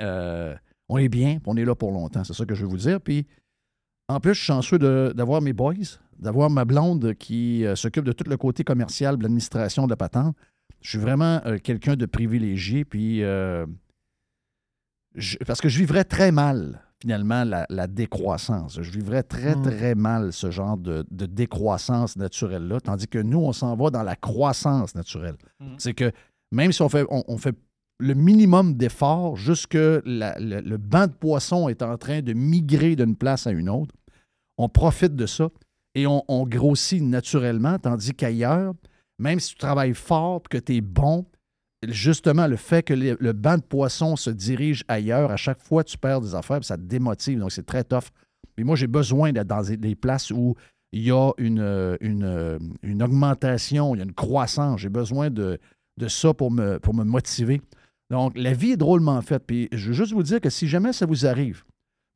on 0.90 0.98
est 0.98 1.10
bien, 1.10 1.40
on 1.46 1.56
est 1.56 1.66
là 1.66 1.76
pour 1.76 1.92
longtemps. 1.92 2.24
C'est 2.24 2.34
ça 2.34 2.46
que 2.46 2.56
je 2.56 2.64
veux 2.64 2.70
vous 2.70 2.78
dire. 2.78 3.00
Puis, 3.00 3.26
en 4.10 4.20
plus, 4.20 4.34
je 4.34 4.40
suis 4.40 4.48
chanceux 4.48 4.80
d'avoir 5.14 5.40
mes 5.40 5.54
boys, 5.54 5.76
d'avoir 6.18 6.50
ma 6.50 6.66
blonde 6.66 7.14
qui 7.14 7.64
euh, 7.64 7.76
s'occupe 7.76 8.04
de 8.04 8.12
tout 8.12 8.28
le 8.28 8.38
côté 8.38 8.64
commercial, 8.64 9.18
de 9.18 9.24
l'administration 9.24 9.86
de 9.86 9.92
la 9.92 9.98
patente. 9.98 10.36
Je 10.82 10.90
suis 10.90 10.98
vraiment 10.98 11.42
euh, 11.46 11.58
quelqu'un 11.58 11.96
de 11.96 12.06
privilégié. 12.06 12.86
Puis, 12.86 13.24
euh, 13.24 13.66
parce 15.46 15.62
que 15.62 15.70
je 15.70 15.78
vivrais 15.80 16.04
très 16.04 16.32
mal, 16.32 16.82
finalement, 17.02 17.44
la, 17.44 17.88
décroissance. 17.88 18.82
Je 18.82 18.92
vivrais 18.92 19.24
très, 19.24 19.56
mmh. 19.56 19.62
très 19.62 19.96
mal 19.96 20.34
ce 20.34 20.52
genre 20.52 20.78
de, 20.78 21.06
décroissance 21.12 22.18
naturelle-là. 22.18 22.80
Tandis 22.80 23.08
que 23.08 23.20
nous, 23.20 23.40
on 23.40 23.54
s'en 23.54 23.76
va 23.76 23.90
dans 23.90 24.04
la 24.04 24.16
croissance 24.16 24.96
naturelle. 24.96 25.36
Mmh. 25.60 25.66
C'est 25.78 25.94
que 25.94 26.12
même 26.52 26.72
si 26.72 26.82
on 26.82 26.90
fait, 26.90 27.06
on 27.10 27.38
fait 27.38 27.56
le 28.00 28.14
minimum 28.14 28.76
d'effort 28.76 29.36
jusque 29.36 29.74
le, 29.76 30.78
banc 30.78 31.08
de 31.08 31.12
poissons 31.12 31.70
est 31.70 31.82
en 31.82 31.98
train 31.98 32.22
de 32.22 32.34
migrer 32.34 32.96
d'une 32.96 33.16
place 33.16 33.46
à 33.46 33.52
une 33.52 33.70
autre. 33.70 33.94
On 34.58 34.70
profite 34.70 35.16
de 35.16 35.26
ça 35.26 35.50
et 35.96 36.08
on, 36.08 36.46
grossit 36.48 37.04
naturellement, 37.04 37.78
tandis 37.78 38.14
qu'ailleurs, 38.14 38.74
même 39.20 39.40
si 39.40 39.50
tu 39.50 39.58
travailles 39.58 39.94
fort 39.94 40.42
que 40.50 40.58
tu 40.58 40.78
es 40.78 40.82
bon, 40.82 41.26
justement, 41.88 42.48
le 42.48 42.56
fait 42.56 42.84
que 42.84 42.94
le, 42.94 43.32
banc 43.34 43.58
de 43.58 43.64
poissons 43.64 44.16
se 44.16 44.30
dirige 44.30 44.84
ailleurs, 44.88 45.32
à 45.32 45.38
chaque 45.38 45.62
fois, 45.62 45.84
tu 45.84 45.98
perds 45.98 46.22
des 46.22 46.36
affaires, 46.36 46.64
ça 46.64 46.78
te 46.78 46.82
démotive. 46.82 47.40
Donc, 47.40 47.52
c'est 47.52 47.66
très 47.66 47.84
tough. 47.84 48.10
Mais 48.58 48.64
moi, 48.64 48.76
j'ai 48.76 48.88
besoin 48.88 49.32
d'être 49.32 49.48
dans 49.48 49.62
des 49.62 49.96
places 49.96 50.32
où 50.32 50.56
il 50.92 51.04
y 51.04 51.12
a 51.12 51.32
une, 51.38 53.02
augmentation, 53.02 53.96
il 53.96 54.00
y 54.00 54.02
a 54.02 54.06
une 54.06 54.14
croissance. 54.14 54.82
J'ai 54.82 54.90
besoin 54.90 55.30
de, 55.30 55.60
ça 56.08 56.34
pour 56.34 56.52
me, 56.52 56.80
motiver. 57.04 57.62
Donc, 58.10 58.38
la 58.38 58.54
vie 58.54 58.72
est 58.72 58.78
drôlement 58.78 59.22
faite. 59.22 59.44
Puis, 59.46 59.70
je 59.72 59.90
veux 59.90 59.94
juste 59.94 60.14
vous 60.14 60.24
dire 60.24 60.42
que 60.42 60.50
si 60.50 60.68
jamais 60.68 60.94
ça 60.94 61.06
vous 61.06 61.26
arrive, 61.26 61.64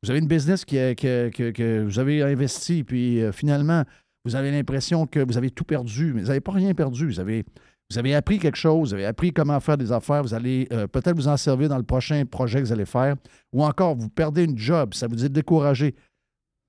vous 0.02 0.10
avez 0.10 0.18
une 0.18 0.28
business 0.28 0.64
qui, 0.64 0.76
que, 0.96 1.82
vous 1.84 1.98
avez 1.98 2.22
investi, 2.22 2.84
puis 2.84 3.22
euh, 3.22 3.32
finalement, 3.32 3.84
vous 4.24 4.36
avez 4.36 4.50
l'impression 4.50 5.06
que 5.06 5.20
vous 5.20 5.36
avez 5.36 5.50
tout 5.50 5.64
perdu, 5.64 6.12
mais 6.14 6.22
vous 6.22 6.28
n'avez 6.28 6.40
pas 6.40 6.52
rien 6.52 6.74
perdu. 6.74 7.06
Vous 7.06 7.20
avez, 7.20 7.44
vous 7.90 7.98
avez 7.98 8.14
appris 8.14 8.38
quelque 8.38 8.56
chose, 8.56 8.88
vous 8.88 8.94
avez 8.94 9.04
appris 9.04 9.32
comment 9.32 9.60
faire 9.60 9.76
des 9.76 9.92
affaires, 9.92 10.22
vous 10.22 10.34
allez 10.34 10.66
euh, 10.72 10.86
peut-être 10.86 11.16
vous 11.16 11.28
en 11.28 11.36
servir 11.36 11.68
dans 11.68 11.76
le 11.76 11.82
prochain 11.82 12.24
projet 12.24 12.60
que 12.60 12.66
vous 12.66 12.72
allez 12.72 12.86
faire, 12.86 13.16
ou 13.52 13.64
encore, 13.64 13.94
vous 13.94 14.08
perdez 14.08 14.44
une 14.44 14.58
job, 14.58 14.94
ça 14.94 15.06
vous 15.06 15.16
dit 15.16 15.28
décourager. 15.28 15.94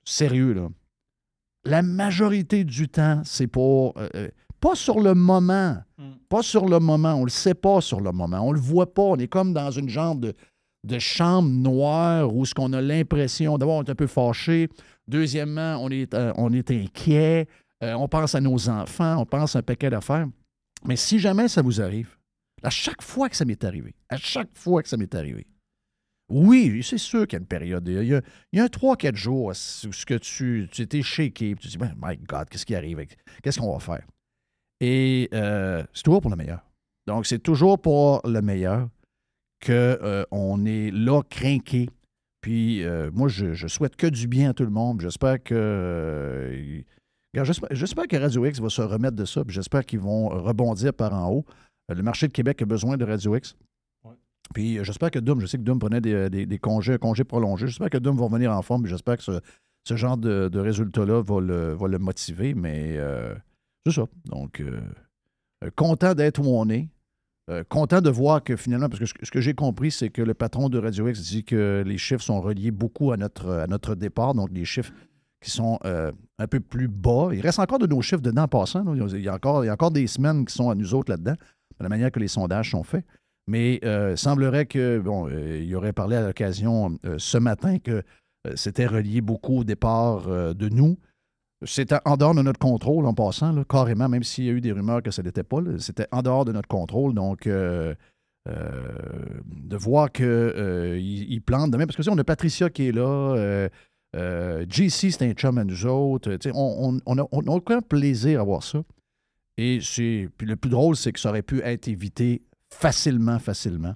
Sérieux, 0.07 0.53
là. 0.53 0.67
La 1.63 1.81
majorité 1.81 2.63
du 2.63 2.87
temps, 2.87 3.21
c'est 3.23 3.47
pour. 3.47 3.95
Euh, 3.97 4.27
pas 4.59 4.75
sur 4.75 4.99
le 4.99 5.15
moment. 5.15 5.77
Hmm. 5.97 6.13
Pas 6.29 6.43
sur 6.43 6.67
le 6.67 6.79
moment. 6.79 7.13
On 7.13 7.21
ne 7.21 7.25
le 7.25 7.31
sait 7.31 7.55
pas 7.55 7.81
sur 7.81 8.01
le 8.01 8.11
moment. 8.11 8.39
On 8.41 8.49
ne 8.49 8.55
le 8.55 8.61
voit 8.61 8.93
pas. 8.93 9.01
On 9.01 9.15
est 9.15 9.27
comme 9.27 9.51
dans 9.53 9.71
une 9.71 9.89
genre 9.89 10.15
de, 10.15 10.33
de 10.85 10.99
chambre 10.99 11.49
noire 11.49 12.33
où 12.33 12.45
ce 12.45 12.53
qu'on 12.53 12.73
a 12.73 12.81
l'impression 12.81 13.57
d'avoir 13.57 13.79
un 13.79 13.95
peu 13.95 14.07
fâché. 14.07 14.69
Deuxièmement, 15.07 15.77
on 15.81 15.89
est, 15.89 16.13
euh, 16.13 16.33
inquiet. 16.35 17.47
Euh, 17.83 17.93
on 17.93 18.07
pense 18.07 18.35
à 18.35 18.41
nos 18.41 18.69
enfants. 18.69 19.17
On 19.19 19.25
pense 19.25 19.55
à 19.55 19.59
un 19.59 19.61
paquet 19.61 19.89
d'affaires. 19.89 20.27
Mais 20.85 20.95
si 20.95 21.19
jamais 21.19 21.47
ça 21.47 21.61
vous 21.61 21.81
arrive, 21.81 22.15
à 22.63 22.69
chaque 22.69 23.01
fois 23.01 23.29
que 23.29 23.35
ça 23.35 23.45
m'est 23.45 23.63
arrivé, 23.63 23.95
à 24.09 24.17
chaque 24.17 24.49
fois 24.55 24.81
que 24.81 24.89
ça 24.89 24.97
m'est 24.97 25.13
arrivé, 25.13 25.45
oui, 26.29 26.81
c'est 26.83 26.97
sûr 26.97 27.27
qu'il 27.27 27.33
y 27.33 27.39
a 27.39 27.39
une 27.39 27.47
période. 27.47 27.87
Il 27.87 28.07
y 28.07 28.59
a, 28.59 28.63
un 28.63 28.67
3-4 28.67 29.15
jours 29.15 29.45
où 29.45 29.53
ce 29.53 30.05
que 30.05 30.15
tu, 30.15 30.67
tu 30.71 30.81
étais 30.81 31.03
shaké, 31.03 31.55
tu 31.55 31.67
te 31.69 31.77
dis, 31.77 31.77
my 31.77 32.17
God, 32.17 32.49
qu'est-ce 32.49 32.65
qui 32.65 32.75
arrive? 32.75 33.05
Qu'est-ce 33.43 33.59
qu'on 33.59 33.73
va 33.73 33.79
faire? 33.79 34.05
Et 34.81 35.29
euh, 35.33 35.83
c'est 35.93 36.03
toujours 36.03 36.21
pour 36.21 36.31
le 36.31 36.37
meilleur. 36.37 36.65
Donc, 37.07 37.27
c'est 37.27 37.39
toujours 37.39 37.79
pour 37.79 38.21
le 38.25 38.41
meilleur 38.41 38.89
qu'on 39.65 40.65
est 40.65 40.91
là, 40.91 41.21
craqué. 41.29 41.89
Puis, 42.45 42.83
euh, 42.83 43.09
moi, 43.11 43.27
je, 43.27 43.65
souhaite 43.65 43.95
que 43.95 44.05
du 44.05 44.27
bien 44.27 44.51
à 44.51 44.53
tout 44.53 44.65
le 44.65 44.69
monde. 44.69 45.01
J'espère 45.01 45.41
que. 45.41 46.83
J'espère 47.33 48.07
que 48.07 48.17
Radio 48.17 48.45
X 48.45 48.59
va 48.59 48.69
se 48.69 48.83
remettre 48.83 49.15
de 49.15 49.25
ça. 49.25 49.41
J'espère 49.47 49.83
qu'ils 49.83 49.97
vont 49.97 50.29
rebondir 50.29 50.93
par 50.93 51.11
en 51.15 51.31
haut. 51.31 51.45
Le 51.89 52.03
marché 52.03 52.27
de 52.27 52.31
Québec 52.31 52.61
a 52.61 52.65
besoin 52.65 52.97
de 52.97 53.03
Radio 53.03 53.35
X. 53.35 53.55
Puis 54.53 54.77
j'espère 54.83 55.09
que 55.09 55.17
Doom, 55.17 55.39
je 55.41 55.47
sais 55.47 55.57
que 55.57 55.63
Doom 55.63 55.79
prenait 55.79 56.01
des, 56.01 56.59
congés, 56.59 56.99
congés 56.99 57.23
prolongés. 57.23 57.65
J'espère 57.65 57.89
que 57.89 57.97
Doom 57.97 58.15
va 58.15 58.25
revenir 58.25 58.51
en 58.51 58.61
forme. 58.61 58.85
J'espère 58.85 59.17
que 59.17 59.23
ce, 59.23 59.95
genre 59.95 60.15
de, 60.15 60.59
résultat-là 60.59 61.23
va 61.23 61.41
le, 61.41 61.97
motiver. 61.97 62.53
Mais 62.53 62.99
c'est 63.87 63.93
ça. 63.93 64.05
Donc, 64.25 64.59
euh, 64.59 64.81
euh, 65.63 65.71
content 65.75 66.13
d'être 66.13 66.39
où 66.39 66.47
on 66.47 66.69
est. 66.69 66.89
Euh, 67.51 67.63
content 67.69 68.01
de 68.01 68.09
voir 68.09 68.43
que 68.43 68.55
finalement, 68.55 68.89
parce 68.89 68.99
que 68.99 69.25
ce, 69.25 69.31
que 69.31 69.39
j'ai 69.39 69.53
compris, 69.53 69.91
c'est 69.91 70.09
que 70.09 70.21
le 70.21 70.33
patron 70.33 70.67
de 70.67 70.79
Radio 70.79 71.07
X 71.07 71.21
dit 71.21 71.43
que 71.43 71.83
les 71.85 71.97
chiffres 71.97 72.23
sont 72.23 72.41
reliés 72.41 72.71
beaucoup 72.71 73.11
à 73.11 73.17
notre, 73.17 73.95
départ, 73.95 74.33
donc 74.33 74.49
les 74.51 74.65
chiffres 74.65 74.91
qui 75.41 75.51
sont 75.51 75.77
un 75.83 76.47
peu 76.47 76.59
plus 76.59 76.87
bas. 76.87 77.29
Il 77.31 77.41
reste 77.41 77.59
encore 77.59 77.77
de 77.77 77.85
nos 77.85 78.01
chiffres 78.01 78.21
dedans 78.21 78.43
en 78.43 78.47
passant. 78.47 78.95
Il, 78.95 79.21
y 79.21 79.29
a 79.29 79.35
encore, 79.35 79.63
il 79.63 79.67
y 79.67 79.71
encore 79.71 79.91
des 79.91 80.07
semaines 80.07 80.43
qui 80.45 80.55
sont 80.55 80.71
à 80.71 80.75
nous 80.75 80.95
autres 80.95 81.11
là-dedans, 81.11 81.33
de 81.33 81.83
la 81.83 81.89
manière 81.89 82.11
que 82.11 82.19
les 82.19 82.27
sondages 82.27 82.71
sont 82.71 82.83
faits. 82.83 83.05
Mais 83.45 83.79
il 83.83 84.17
semblerait 84.17 84.65
que, 84.65 84.97
bon, 84.97 85.29
il 85.29 85.75
aurait 85.75 85.93
parlé 85.93 86.15
à 86.15 86.25
l'occasion 86.25 86.97
ce 87.19 87.37
matin 87.37 87.77
que 87.77 88.01
c'était 88.55 88.87
relié 88.87 89.21
beaucoup 89.21 89.59
au 89.59 89.63
départ 89.63 90.27
de 90.27 90.69
nous. 90.69 90.97
C'était 91.63 91.99
en 92.05 92.17
dehors 92.17 92.35
de 92.35 92.41
notre 92.41 92.59
contrôle 92.59 93.05
en 93.05 93.13
passant, 93.13 93.63
carrément, 93.63 94.09
même 94.09 94.23
s'il 94.23 94.45
y 94.45 94.49
a 94.49 94.51
eu 94.51 94.61
des 94.61 94.71
rumeurs 94.71 95.01
que 95.01 95.11
ça 95.11 95.23
n'était 95.23 95.43
pas. 95.43 95.59
C'était 95.79 96.07
en 96.11 96.21
dehors 96.21 96.45
de 96.45 96.51
notre 96.51 96.67
contrôle. 96.67 97.13
Donc, 97.13 97.47
euh, 97.47 97.95
euh, 98.47 98.97
de 99.47 99.77
voir 99.77 100.11
qu'il 100.11 100.25
euh, 100.25 100.99
il 100.99 101.41
plante 101.41 101.71
demain. 101.71 101.85
Parce 101.85 101.95
que 101.95 102.09
on 102.09 102.17
a 102.17 102.23
Patricia 102.23 102.69
qui 102.69 102.87
est 102.87 102.91
là. 102.91 103.69
JC, 104.13 105.11
c'est 105.11 105.21
un 105.23 105.33
chum 105.33 105.57
à 105.57 105.63
nous 105.63 105.85
autres. 105.85 106.37
On, 106.53 106.99
on, 107.05 107.17
a, 107.17 107.23
aucun 107.31 107.81
plaisir 107.81 108.41
à 108.41 108.43
voir 108.43 108.63
ça. 108.63 108.83
Et 109.57 109.79
puis 110.37 110.47
le 110.47 110.57
plus 110.57 110.69
drôle, 110.69 110.97
c'est 110.97 111.13
que 111.13 111.19
ça 111.19 111.29
aurait 111.29 111.41
pu 111.41 111.61
être 111.61 111.87
évité 111.87 112.41
facilement, 112.69 113.39
facilement. 113.39 113.95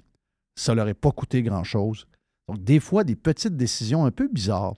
Ça 0.55 0.73
leur 0.73 0.93
pas 0.95 1.11
coûté 1.11 1.43
grand-chose. 1.43 2.07
Donc, 2.47 2.63
des 2.63 2.79
fois, 2.79 3.03
des 3.03 3.15
petites 3.15 3.55
décisions 3.55 4.05
un 4.05 4.11
peu 4.11 4.27
bizarres 4.27 4.75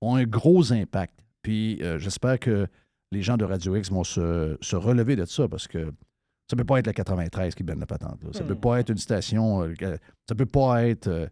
ont 0.00 0.16
un 0.16 0.24
gros 0.24 0.72
impact. 0.72 1.25
Puis 1.46 1.80
euh, 1.80 1.96
j'espère 2.00 2.40
que 2.40 2.66
les 3.12 3.22
gens 3.22 3.36
de 3.36 3.44
Radio 3.44 3.76
X 3.76 3.88
vont 3.92 4.02
se, 4.02 4.74
relever 4.74 5.14
de 5.14 5.24
ça 5.26 5.46
parce 5.46 5.68
que 5.68 5.78
ça 5.78 6.56
ne 6.56 6.58
peut 6.58 6.64
pas 6.64 6.80
être 6.80 6.88
la 6.88 6.92
93 6.92 7.54
qui 7.54 7.62
mène 7.62 7.78
la 7.78 7.86
patente. 7.86 8.18
Ça 8.32 8.42
ne 8.42 8.48
peut 8.48 8.56
pas 8.56 8.80
être 8.80 8.90
une 8.90 8.98
station. 8.98 9.62
Euh, 9.62 9.96
ça 10.28 10.34
peut 10.34 10.44
pas 10.44 10.88
être. 10.88 11.06
Euh, 11.06 11.28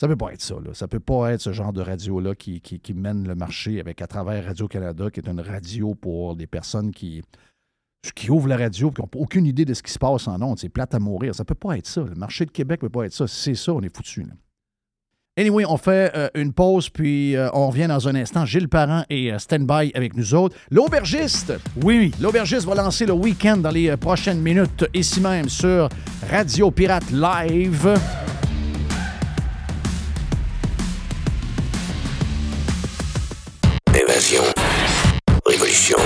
ça 0.00 0.06
peut 0.06 0.14
pas 0.14 0.32
être 0.32 0.40
ça. 0.40 0.54
Là. 0.54 0.72
Ça 0.72 0.86
peut 0.86 1.00
pas 1.00 1.32
être 1.32 1.40
ce 1.40 1.50
genre 1.52 1.72
de 1.72 1.80
radio-là 1.80 2.36
qui, 2.36 2.62
mène 2.94 3.26
le 3.26 3.34
marché 3.34 3.80
avec 3.80 4.00
à 4.02 4.06
travers 4.06 4.44
Radio-Canada, 4.44 5.10
qui 5.10 5.18
est 5.18 5.28
une 5.28 5.40
radio 5.40 5.96
pour 5.96 6.36
des 6.36 6.46
personnes 6.46 6.92
qui, 6.92 7.24
qui 8.14 8.30
ouvrent 8.30 8.46
la 8.46 8.58
radio 8.58 8.90
et 8.90 8.94
qui 8.94 9.00
n'ont 9.00 9.10
aucune 9.16 9.46
idée 9.46 9.64
de 9.64 9.74
ce 9.74 9.82
qui 9.82 9.90
se 9.90 9.98
passe 9.98 10.28
en 10.28 10.40
ondes. 10.42 10.60
C'est 10.60 10.68
plate 10.68 10.94
à 10.94 11.00
mourir. 11.00 11.34
Ça 11.34 11.44
peut 11.44 11.56
pas 11.56 11.76
être 11.76 11.88
ça. 11.88 12.02
Le 12.02 12.14
marché 12.14 12.46
de 12.46 12.52
Québec 12.52 12.80
ne 12.84 12.86
peut 12.86 13.00
pas 13.00 13.06
être 13.06 13.14
ça. 13.14 13.26
Si 13.26 13.42
c'est 13.42 13.54
ça, 13.56 13.72
on 13.72 13.80
est 13.80 13.92
foutu. 13.92 14.24
Anyway, 15.38 15.66
on 15.66 15.76
fait 15.76 16.12
euh, 16.14 16.28
une 16.34 16.50
pause, 16.54 16.88
puis 16.88 17.36
euh, 17.36 17.50
on 17.52 17.68
revient 17.68 17.86
dans 17.88 18.08
un 18.08 18.14
instant. 18.14 18.46
Gilles 18.46 18.70
Parent 18.70 19.04
et 19.10 19.30
euh, 19.30 19.38
stand-by 19.38 19.92
avec 19.94 20.16
nous 20.16 20.34
autres. 20.34 20.56
L'aubergiste, 20.70 21.52
oui, 21.84 22.10
l'aubergiste 22.22 22.64
va 22.66 22.74
lancer 22.74 23.04
le 23.04 23.12
week-end 23.12 23.58
dans 23.58 23.68
les 23.70 23.90
euh, 23.90 23.98
prochaines 23.98 24.40
minutes, 24.40 24.86
ici 24.94 25.20
même 25.20 25.50
sur 25.50 25.90
Radio 26.30 26.70
Pirate 26.70 27.10
Live. 27.10 27.86
Évasion. 33.94 34.42
Révolution. 35.44 35.98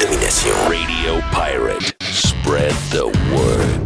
Domination. 0.00 0.54
Radio 0.66 1.20
Pirate. 1.30 1.94
Spread 2.00 2.72
the 2.90 3.04
word. 3.34 3.85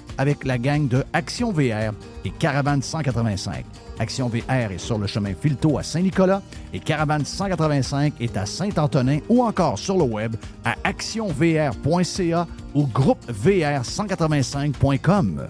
avec 0.17 0.45
la 0.45 0.57
gang 0.57 0.87
de 0.87 1.03
Action 1.13 1.51
VR 1.51 1.93
et 2.25 2.31
Caravane 2.31 2.81
185. 2.81 3.63
Action 3.99 4.29
VR 4.29 4.71
est 4.71 4.79
sur 4.79 4.97
le 4.97 5.05
chemin 5.07 5.33
Filto 5.39 5.77
à 5.77 5.83
Saint-Nicolas 5.83 6.41
et 6.73 6.79
Caravane 6.79 7.25
185 7.25 8.13
est 8.19 8.35
à 8.37 8.45
Saint-Antonin 8.45 9.19
ou 9.29 9.43
encore 9.43 9.77
sur 9.77 9.97
le 9.97 10.03
web 10.03 10.35
à 10.65 10.75
actionvr.ca 10.83 12.47
ou 12.73 12.87
groupevr185.com. 12.87 15.47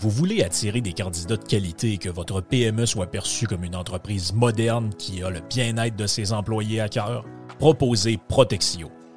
Vous 0.00 0.08
voulez 0.08 0.42
attirer 0.42 0.80
des 0.80 0.94
candidats 0.94 1.36
de 1.36 1.44
qualité 1.44 1.92
et 1.92 1.98
que 1.98 2.08
votre 2.08 2.40
PME 2.40 2.86
soit 2.86 3.10
perçue 3.10 3.46
comme 3.46 3.64
une 3.64 3.76
entreprise 3.76 4.32
moderne 4.32 4.94
qui 4.96 5.22
a 5.22 5.28
le 5.28 5.40
bien-être 5.40 5.94
de 5.94 6.06
ses 6.06 6.32
employés 6.32 6.80
à 6.80 6.88
cœur? 6.88 7.26
Proposez 7.58 8.16
Protexio, 8.16 8.90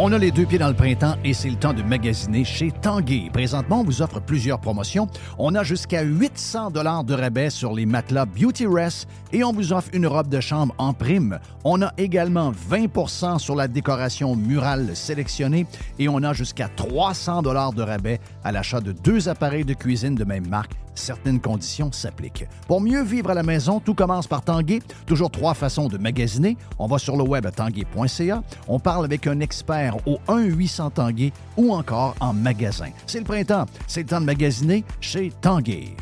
On 0.00 0.12
a 0.12 0.18
les 0.18 0.30
deux 0.30 0.46
pieds 0.46 0.60
dans 0.60 0.68
le 0.68 0.74
printemps 0.74 1.16
et 1.24 1.34
c'est 1.34 1.50
le 1.50 1.56
temps 1.56 1.74
de 1.74 1.82
magasiner 1.82 2.44
chez 2.44 2.70
Tanguay. 2.70 3.30
Présentement, 3.32 3.80
on 3.80 3.82
vous 3.84 4.00
offre 4.00 4.20
plusieurs 4.20 4.60
promotions. 4.60 5.08
On 5.38 5.56
a 5.56 5.64
jusqu'à 5.64 6.02
800 6.02 6.70
dollars 6.70 7.02
de 7.02 7.14
rabais 7.14 7.50
sur 7.50 7.72
les 7.72 7.84
matelas 7.84 8.24
Beauty 8.24 8.68
Rest 8.68 9.08
et 9.32 9.42
on 9.42 9.52
vous 9.52 9.72
offre 9.72 9.90
une 9.92 10.06
robe 10.06 10.28
de 10.28 10.38
chambre 10.38 10.72
en 10.78 10.92
prime. 10.92 11.40
On 11.64 11.82
a 11.82 11.92
également 11.98 12.52
20% 12.52 13.40
sur 13.40 13.56
la 13.56 13.66
décoration 13.66 14.36
murale 14.36 14.94
sélectionnée 14.94 15.66
et 15.98 16.08
on 16.08 16.22
a 16.22 16.32
jusqu'à 16.32 16.68
300 16.68 17.42
dollars 17.42 17.72
de 17.72 17.82
rabais 17.82 18.20
à 18.44 18.52
l'achat 18.52 18.80
de 18.80 18.92
deux 18.92 19.28
appareils 19.28 19.64
de 19.64 19.74
cuisine 19.74 20.14
de 20.14 20.22
même 20.22 20.46
marque. 20.46 20.76
Certaines 20.98 21.40
conditions 21.40 21.92
s'appliquent. 21.92 22.46
Pour 22.66 22.80
mieux 22.80 23.02
vivre 23.04 23.30
à 23.30 23.34
la 23.34 23.44
maison, 23.44 23.78
tout 23.78 23.94
commence 23.94 24.26
par 24.26 24.42
Tanguay. 24.42 24.80
Toujours 25.06 25.30
trois 25.30 25.54
façons 25.54 25.86
de 25.86 25.96
magasiner. 25.96 26.56
On 26.78 26.88
va 26.88 26.98
sur 26.98 27.16
le 27.16 27.22
web 27.22 27.46
à 27.46 27.52
tanguay.ca. 27.52 28.42
On 28.66 28.80
parle 28.80 29.04
avec 29.04 29.26
un 29.28 29.38
expert 29.38 29.87
au 30.06 30.18
1-800 30.28 30.92
Tanguay 30.92 31.32
ou 31.56 31.72
encore 31.72 32.14
en 32.20 32.32
magasin. 32.32 32.90
C'est 33.06 33.18
le 33.18 33.24
printemps. 33.24 33.66
C'est 33.86 34.02
le 34.02 34.06
temps 34.06 34.20
de 34.20 34.26
magasiner 34.26 34.84
chez 35.00 35.32
Tanguay. 35.40 35.96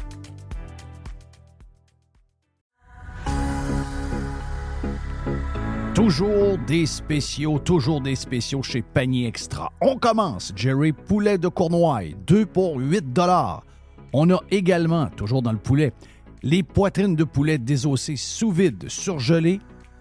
Toujours 5.94 6.58
des 6.66 6.84
spéciaux, 6.84 7.58
toujours 7.58 8.02
des 8.02 8.16
spéciaux 8.16 8.62
chez 8.62 8.82
Panier 8.82 9.26
Extra. 9.26 9.72
On 9.80 9.96
commence, 9.96 10.52
Jerry, 10.54 10.92
poulet 10.92 11.38
de 11.38 11.48
Cournoye, 11.48 12.14
2 12.26 12.44
pour 12.44 12.76
8 12.76 13.14
dollars. 13.14 13.64
On 14.12 14.30
a 14.30 14.40
également, 14.50 15.06
toujours 15.08 15.40
dans 15.40 15.52
le 15.52 15.58
poulet, 15.58 15.94
les 16.42 16.62
poitrines 16.62 17.16
de 17.16 17.24
poulet 17.24 17.56
désossées 17.56 18.16
sous 18.16 18.50
vide, 18.50 18.84
surgelées 18.88 19.60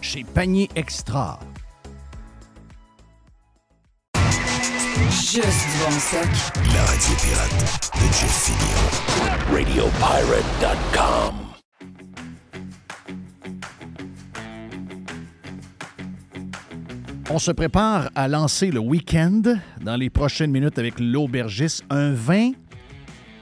chez 0.00 0.24
Panier 0.24 0.68
Extra. 0.74 1.38
Juste 5.10 5.66
bon 5.78 5.92
stock. 5.98 6.28
La 6.74 6.84
radio 6.84 7.14
pirate 7.20 7.90
de 7.94 8.06
Jeff 8.12 8.34
Fillion. 8.44 8.82
RadioPirate.com. 9.52 11.34
On 17.30 17.38
se 17.38 17.52
prépare 17.52 18.10
à 18.16 18.26
lancer 18.26 18.72
le 18.72 18.80
week-end 18.80 19.42
dans 19.80 19.96
les 19.96 20.10
prochaines 20.10 20.50
minutes 20.50 20.80
avec 20.80 20.98
l'aubergiste. 20.98 21.84
Un 21.88 22.12
vin 22.12 22.50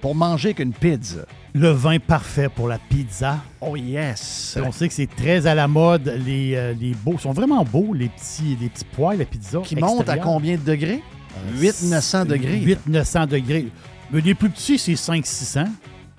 pour 0.03 0.15
manger 0.15 0.49
avec 0.49 0.59
une 0.59 0.75
pizza. 0.75 1.25
Le 1.55 1.71
vin 1.71 1.99
parfait 1.99 2.49
pour 2.49 2.69
la 2.69 2.79
pizza. 2.79 3.39
Oh 3.61 3.75
yes! 3.77 4.59
On 4.65 4.71
sait 4.71 4.89
que 4.89 4.95
c'est 4.95 5.07
très 5.09 5.47
à 5.47 5.55
la 5.55 5.67
mode. 5.67 6.13
Les, 6.25 6.55
euh, 6.55 6.75
les 6.79 6.93
beaux 6.93 7.19
sont 7.19 7.33
vraiment 7.33 7.65
beaux, 7.65 7.95
les 7.95 8.09
petits, 8.09 8.57
les 8.61 8.69
petits 8.69 8.85
poils, 8.85 9.19
la 9.19 9.25
pizza. 9.25 9.61
Qui 9.65 9.77
monte 9.77 10.09
à 10.09 10.19
combien 10.19 10.57
de 10.57 10.63
degrés? 10.63 11.03
800-900 11.57 12.27
degrés. 12.27 12.77
800-900 12.89 13.27
degrés. 13.29 13.69
Mais 14.11 14.21
les 14.21 14.35
plus 14.35 14.51
petits, 14.51 14.79
c'est 14.79 14.93
500-600. 14.93 15.67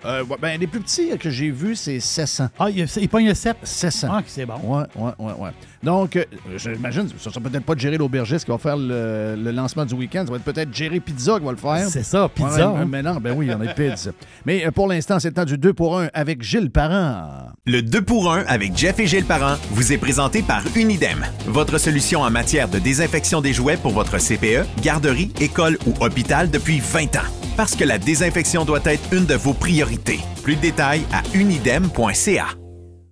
Euh, 0.05 0.23
ouais, 0.23 0.38
ben, 0.41 0.59
les 0.59 0.67
plus 0.67 0.80
petits 0.80 1.17
que 1.17 1.30
j'ai 1.30 1.51
vus, 1.51 1.75
c'est 1.75 1.99
700. 1.99 2.47
Ah, 2.57 2.69
il, 2.69 2.88
il 3.01 3.09
pogne 3.09 3.27
le 3.27 3.34
7. 3.34 3.57
700. 3.63 4.07
Ah, 4.09 4.21
c'est 4.25 4.45
bon. 4.45 4.55
Ouais, 4.63 4.84
ouais, 4.95 5.11
ouais, 5.19 5.34
ouais. 5.34 5.49
Donc, 5.82 6.15
euh, 6.17 6.25
j'imagine, 6.57 7.07
ce 7.17 7.30
sera 7.30 7.39
peut-être 7.39 7.63
pas 7.63 7.73
Jerry 7.77 7.97
l'aubergiste 7.97 8.45
qui 8.45 8.51
va 8.51 8.57
faire 8.57 8.75
le, 8.75 9.36
le 9.38 9.51
lancement 9.51 9.86
du 9.86 9.93
week-end. 9.93 10.23
Ça 10.25 10.32
va 10.32 10.38
être 10.38 10.43
peut-être 10.43 10.73
Jerry 10.73 10.99
Pizza 10.99 11.39
qui 11.39 11.45
va 11.45 11.51
le 11.51 11.57
faire. 11.57 11.88
C'est 11.89 12.03
ça, 12.03 12.27
pizza. 12.27 12.71
Ouais, 12.71 12.80
hein? 12.82 12.88
mais 12.88 13.01
non, 13.01 13.15
ben 13.15 13.34
oui, 13.38 13.47
il 13.47 13.51
y 13.51 13.53
en 13.53 13.61
a 13.61 13.67
pizza. 13.73 14.11
Mais 14.45 14.65
euh, 14.65 14.71
pour 14.71 14.88
l'instant, 14.88 15.19
c'est 15.19 15.30
le 15.30 15.34
temps 15.34 15.45
du 15.45 15.57
2 15.57 15.73
pour 15.73 15.99
1 15.99 16.09
avec 16.13 16.41
Gilles 16.41 16.71
Parent. 16.71 17.49
Le 17.65 17.82
2 17.82 18.01
pour 18.01 18.32
1 18.34 18.43
avec 18.47 18.75
Jeff 18.77 18.99
et 18.99 19.07
Gilles 19.07 19.25
Parent 19.25 19.55
vous 19.71 19.93
est 19.93 19.97
présenté 19.97 20.41
par 20.41 20.61
Unidem, 20.75 21.25
votre 21.47 21.77
solution 21.77 22.21
en 22.21 22.30
matière 22.30 22.67
de 22.67 22.80
désinfection 22.80 23.41
des 23.41 23.53
jouets 23.53 23.77
pour 23.77 23.91
votre 23.91 24.17
CPE, 24.17 24.67
garderie, 24.82 25.32
école 25.39 25.77
ou 25.88 25.93
hôpital 26.03 26.49
depuis 26.49 26.80
20 26.80 27.15
ans. 27.15 27.30
Parce 27.55 27.75
que 27.75 27.84
la 27.84 27.97
désinfection 27.97 28.65
doit 28.65 28.80
être 28.86 29.13
une 29.13 29.25
de 29.25 29.36
vos 29.36 29.53
priorités. 29.53 30.19
Plus 30.43 30.55
de 30.55 30.61
détails 30.61 31.03
à 31.11 31.21
unidem.ca. 31.38 32.47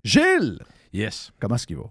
Gilles! 0.03 0.59
Yes. 0.93 1.31
Comment 1.39 1.55
est-ce 1.55 1.67
qu'il 1.67 1.75
va? 1.75 1.83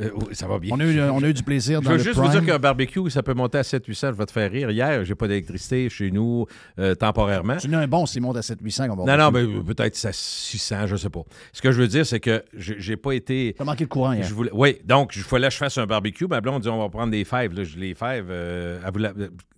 Euh, 0.00 0.10
ça 0.32 0.48
va 0.48 0.58
bien. 0.58 0.74
On 0.74 0.80
a 0.80 0.84
eu, 0.84 1.00
on 1.00 1.22
a 1.22 1.28
eu 1.28 1.34
du 1.34 1.42
plaisir 1.44 1.80
Je 1.80 1.84
dans 1.84 1.90
veux 1.92 1.96
le 1.98 2.02
juste 2.02 2.16
Prime. 2.18 2.26
vous 2.30 2.38
dire 2.40 2.44
qu'un 2.44 2.58
barbecue, 2.58 3.08
ça 3.10 3.22
peut 3.22 3.34
monter 3.34 3.58
à 3.58 3.62
700-800. 3.62 4.08
Je 4.12 4.18
vais 4.18 4.26
te 4.26 4.32
faire 4.32 4.50
rire. 4.50 4.70
Hier, 4.70 5.04
j'ai 5.04 5.14
pas 5.14 5.28
d'électricité 5.28 5.88
chez 5.88 6.10
nous 6.10 6.46
euh, 6.78 6.94
temporairement. 6.96 7.56
Tu 7.58 7.68
n'as 7.68 7.78
un 7.80 7.86
bon 7.86 8.04
s'il 8.06 8.22
monte 8.22 8.36
à 8.36 8.40
700-800 8.40 8.88
qu'on 8.88 9.04
va 9.04 9.16
Non, 9.16 9.24
non, 9.24 9.30
mais 9.30 9.62
peut-être 9.62 10.04
à 10.04 10.12
600, 10.12 10.86
je 10.88 10.96
sais 10.96 11.10
pas. 11.10 11.22
Ce 11.52 11.62
que 11.62 11.70
je 11.70 11.80
veux 11.80 11.88
dire, 11.88 12.04
c'est 12.04 12.20
que 12.20 12.42
j'ai 12.56 12.96
pas 12.96 13.12
été. 13.12 13.54
T'as 13.56 13.64
manqué 13.64 13.84
le 13.84 13.88
courant 13.88 14.12
hier. 14.12 14.24
Je 14.26 14.34
voulais, 14.34 14.50
oui, 14.52 14.78
donc, 14.84 15.14
il 15.14 15.22
fallait 15.22 15.46
que 15.48 15.52
je 15.52 15.58
fasse 15.58 15.78
un 15.78 15.86
barbecue. 15.86 16.26
Ma 16.26 16.40
blonde 16.40 16.62
dit 16.62 16.68
on 16.68 16.78
va 16.80 16.88
prendre 16.88 17.12
des 17.12 17.24
fèves. 17.24 17.54
Là, 17.54 17.62
Je- 17.64 17.78
les 17.78 17.94
fèves, 17.94 18.26
euh, 18.30 18.80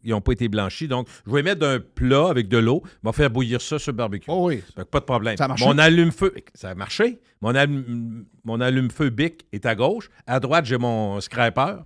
ils 0.04 0.10
n'ont 0.10 0.20
pas 0.20 0.32
été 0.32 0.48
blanchis. 0.48 0.86
Donc, 0.88 1.08
je 1.26 1.32
vais 1.32 1.42
mettre 1.42 1.60
d'un 1.60 1.78
plat 1.80 2.28
avec 2.28 2.48
de 2.48 2.58
l'eau. 2.58 2.82
On 3.02 3.08
va 3.08 3.12
faire 3.12 3.30
bouillir 3.30 3.60
ça 3.60 3.78
sur 3.78 3.92
le 3.92 3.96
barbecue. 3.96 4.26
Oh 4.28 4.48
oui. 4.48 4.62
Que 4.76 4.82
pas 4.82 5.00
de 5.00 5.04
problème. 5.04 5.36
Ça 5.36 5.46
a 5.46 5.48
marché? 5.48 5.64
Mon 5.64 5.78
allume-feu, 5.78 6.34
ça 6.54 6.70
a 6.70 6.74
marché. 6.74 7.18
Mon, 7.46 7.54
allume- 7.54 8.24
mon 8.44 8.60
allume-feu 8.60 9.10
bic 9.10 9.46
est 9.52 9.66
à 9.66 9.76
gauche. 9.76 10.10
À 10.26 10.40
droite, 10.40 10.64
j'ai 10.64 10.78
mon 10.78 11.20
scraper. 11.20 11.76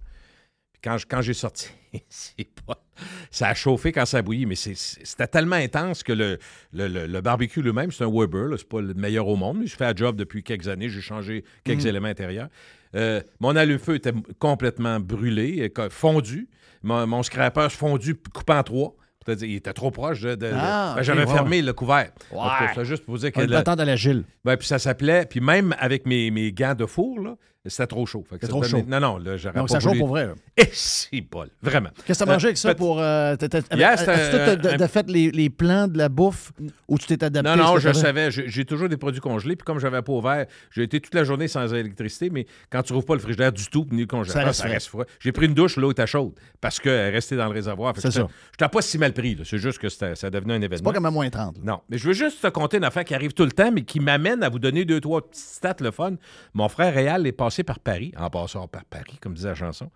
Quand, 0.82 0.96
je- 0.96 1.04
quand 1.06 1.20
j'ai 1.20 1.34
sorti, 1.34 1.68
c'est 2.08 2.48
pas- 2.66 2.82
ça 3.30 3.48
a 3.48 3.54
chauffé 3.54 3.92
quand 3.92 4.06
ça 4.06 4.18
a 4.18 4.22
bouilli, 4.22 4.46
mais 4.46 4.54
c'est- 4.54 4.74
c'était 4.74 5.26
tellement 5.26 5.56
intense 5.56 6.02
que 6.02 6.14
le, 6.14 6.38
le- 6.72 6.88
le- 6.88 7.06
le 7.06 7.20
barbecue 7.20 7.60
lui-même, 7.60 7.92
c'est 7.92 8.04
un 8.04 8.10
Weber, 8.10 8.46
là, 8.48 8.56
c'est 8.56 8.66
pas 8.66 8.80
le 8.80 8.94
meilleur 8.94 9.28
au 9.28 9.36
monde, 9.36 9.58
mais 9.60 9.66
je 9.66 9.76
fais 9.76 9.84
un 9.84 9.94
job 9.94 10.16
depuis 10.16 10.42
quelques 10.42 10.68
années, 10.68 10.88
j'ai 10.88 11.02
changé 11.02 11.44
quelques 11.62 11.82
Mhm. 11.82 11.88
éléments 11.88 12.08
intérieurs. 12.08 12.48
Euh, 12.94 13.20
mon 13.40 13.54
allume-feu 13.54 13.96
était 13.96 14.14
complètement 14.38 14.98
brûlé, 14.98 15.70
fondu. 15.90 16.48
Mon, 16.82 17.06
mon 17.06 17.22
scraper 17.22 17.68
fondu, 17.68 18.14
coupé 18.14 18.54
en 18.54 18.62
trois. 18.62 18.96
C'est-à-dire, 19.24 19.48
il 19.48 19.56
était 19.56 19.72
trop 19.74 19.90
proche 19.90 20.20
de. 20.22 20.30
de- 20.30 20.46
de- 20.46 20.52
Ah, 20.54 20.92
Ben, 20.94 21.00
ok, 21.00 21.04
J'avais 21.04 21.26
ouais, 21.26 21.32
fermé 21.32 21.60
le 21.62 21.72
couvert. 21.74 22.10
Ouais. 22.32 22.38
En 22.38 22.44
tout 22.44 22.64
cas, 22.64 22.70
C'est 22.74 22.84
juste 22.86 23.04
pour 23.04 23.14
vous 23.14 23.20
dire 23.20 23.32
que. 23.32 23.38
On 23.38 23.42
va 23.42 23.46
le- 23.48 23.56
attendre 23.56 23.82
à 23.82 23.84
la 23.84 23.96
Gilles. 23.96 24.24
ben, 24.44 24.56
puis 24.56 24.66
ça 24.66 24.78
s'appelait. 24.78 25.26
Puis 25.26 25.40
même 25.40 25.74
avec 25.78 26.06
mes, 26.06 26.30
mes 26.30 26.52
gants 26.52 26.74
de 26.74 26.86
four, 26.86 27.18
là, 27.20 27.34
c'était 27.66 27.86
trop 27.88 28.06
chaud. 28.06 28.20
Que 28.22 28.28
C'était 28.36 28.46
trop 28.48 28.62
chaud. 28.62 28.82
Non, 28.86 29.00
non, 29.00 29.18
là, 29.18 29.36
j'aurais 29.36 29.54
Donc, 29.58 29.68
pas 29.68 29.74
ça 29.74 29.80
chaud 29.80 29.88
voulu- 29.90 29.98
pour 30.00 30.08
vrai. 30.08 30.26
là. 30.26 30.34
Eh, 30.56 30.68
si, 30.72 31.22
Paul, 31.22 31.48
vraiment. 31.62 31.88
Qu'est-ce 32.06 32.18
que 32.18 32.24
t'as 32.24 32.32
mangé 32.32 32.46
Euh, 32.46 32.48
avec 32.48 32.58
ça 32.58 32.74
pour. 32.74 33.00
Euh, 33.00 33.34
c'était 33.40 33.62
tout, 33.62 33.66
un- 33.72 34.76
t'as- 34.76 34.88
fait 34.88 35.08
les, 35.08 35.30
les 35.30 35.48
plans 35.50 35.88
de 35.88 35.96
la 35.96 36.08
bouffe 36.10 36.52
ou 36.88 36.98
tu 36.98 37.06
t'es 37.06 37.22
adapté? 37.24 37.48
Non, 37.48 37.56
non, 37.56 37.78
je 37.78 37.88
que 37.88 37.94
savais. 37.94 38.30
J'ai 38.30 38.64
toujours 38.64 38.88
des 38.88 38.96
produits 38.96 39.20
congelés. 39.20 39.56
Puis 39.56 39.64
comme 39.64 39.78
j'avais 39.78 40.02
pas 40.02 40.12
ouvert, 40.12 40.46
j'ai 40.70 40.82
été 40.82 41.00
toute 41.00 41.14
la 41.14 41.24
journée 41.24 41.48
sans 41.48 41.72
électricité. 41.74 42.28
Mais 42.30 42.46
quand 42.70 42.82
tu 42.82 42.92
rouvres 42.92 43.06
pas 43.06 43.14
le 43.14 43.20
frigidaire 43.20 43.52
du 43.52 43.66
tout, 43.68 43.86
ni 43.90 44.00
le 44.02 44.06
congélateur, 44.06 44.54
Ça 44.54 44.64
reste 44.64 44.88
froid. 44.88 45.04
J'ai 45.18 45.32
pris 45.32 45.46
une 45.46 45.54
douche, 45.54 45.76
l'eau 45.76 45.90
était 45.92 46.06
chaude. 46.06 46.32
Parce 46.60 46.78
qu'elle 46.80 46.92
est 46.92 47.10
restée 47.10 47.36
dans 47.36 47.46
le 47.46 47.52
réservoir. 47.52 47.94
Que 47.94 48.00
C'est 48.00 48.10
ça. 48.10 48.26
J'étais 48.52 48.68
pas 48.70 48.82
si 48.82 48.98
mal 48.98 49.12
pris. 49.12 49.38
C'est 49.44 49.58
juste 49.58 49.78
que 49.78 49.88
ça 49.88 50.14
devenait 50.30 50.54
un 50.54 50.58
C'est 50.60 50.64
événement. 50.64 50.90
pas 50.90 50.94
comme 50.94 51.06
à 51.06 51.10
moins 51.10 51.28
30. 51.30 51.56
là. 51.58 51.62
Non, 51.64 51.80
mais 51.88 51.96
je 51.98 52.06
veux 52.08 52.14
juste 52.14 52.40
te 52.42 52.48
conter 52.48 52.76
une 52.78 52.84
affaire 52.84 53.04
qui 53.04 53.14
arrive 53.14 53.32
tout 53.32 53.44
le 53.44 53.52
temps, 53.52 53.70
mais 53.72 53.82
qui 53.82 54.00
m'amène 54.00 54.42
à 54.42 54.48
vous 54.48 54.58
donner 54.58 54.84
deux, 54.84 55.00
trois 55.00 55.20
petites 55.26 55.42
stats 55.44 55.76
le 55.80 55.90
fun. 55.90 56.14
Mon 56.54 56.68
frère 56.68 56.92
Réal 56.94 57.26
est 57.26 57.32
passé 57.32 57.49
par 57.64 57.78
Paris, 57.80 58.12
en 58.16 58.30
passant 58.30 58.66
par 58.68 58.84
Paris, 58.84 59.18
comme 59.20 59.34
disait 59.34 59.48
la 59.48 59.54
chanson. 59.54 59.90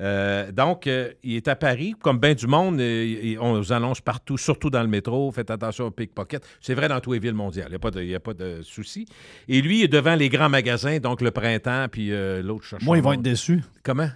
Euh, 0.00 0.52
donc, 0.52 0.86
euh, 0.86 1.12
il 1.24 1.36
est 1.36 1.48
à 1.48 1.56
Paris, 1.56 1.94
comme 2.00 2.18
bien 2.20 2.34
du 2.34 2.46
monde, 2.46 2.80
euh, 2.80 3.34
on 3.40 3.56
nous 3.56 3.72
annonce 3.72 4.00
partout, 4.00 4.38
surtout 4.38 4.70
dans 4.70 4.82
le 4.82 4.88
métro, 4.88 5.30
faites 5.32 5.50
attention 5.50 5.86
aux 5.86 5.90
pickpockets. 5.90 6.44
C'est 6.60 6.74
vrai 6.74 6.88
dans 6.88 7.00
tous 7.00 7.12
les 7.14 7.18
villes 7.18 7.34
mondiales, 7.34 7.66
il 7.68 7.70
n'y 7.70 7.76
a 7.76 7.78
pas 7.80 7.90
de, 7.90 8.02
il 8.02 8.08
y 8.08 8.14
a 8.14 8.20
pas 8.20 8.34
de 8.34 8.60
souci. 8.62 9.06
Et 9.48 9.60
lui, 9.60 9.80
il 9.80 9.84
est 9.84 9.88
devant 9.88 10.14
les 10.14 10.28
grands 10.28 10.48
magasins, 10.48 10.98
donc 10.98 11.20
le 11.20 11.30
printemps, 11.30 11.86
puis 11.90 12.12
euh, 12.12 12.42
l'autre 12.42 12.64
cherche 12.64 12.84
Moi, 12.84 12.96
ils 12.96 13.02
vont 13.02 13.12
être 13.14 13.22
déçus. 13.22 13.62
Comment? 13.82 14.08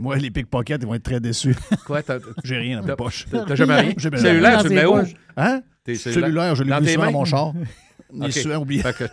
Moi, 0.00 0.16
les 0.16 0.30
pickpockets, 0.30 0.78
ils 0.82 0.86
vont 0.86 0.94
être 0.94 1.02
très 1.02 1.20
déçus. 1.20 1.56
Quoi? 1.86 2.02
J'ai 2.44 2.56
rien 2.56 2.80
dans 2.80 2.86
mes 2.86 2.96
poches. 2.96 3.26
t'as- 3.30 3.54
jamais 3.54 3.74
rien? 3.80 3.94
Cellulaire, 3.98 4.62
tu 4.62 4.68
le 4.68 4.74
mets 4.74 4.84
où? 4.86 4.98
Hein? 5.36 5.62
Cellulaire, 5.94 6.54
je 6.54 6.64
l'ai 6.64 6.92
souvent 6.92 7.06
dans 7.06 7.12
mon 7.12 7.24
char. 7.24 7.52
Il 8.12 8.22
est 8.22 8.26
OK. 8.26 8.32
souvent 8.32 8.56
oublié. 8.56 8.82
Que. 8.82 9.04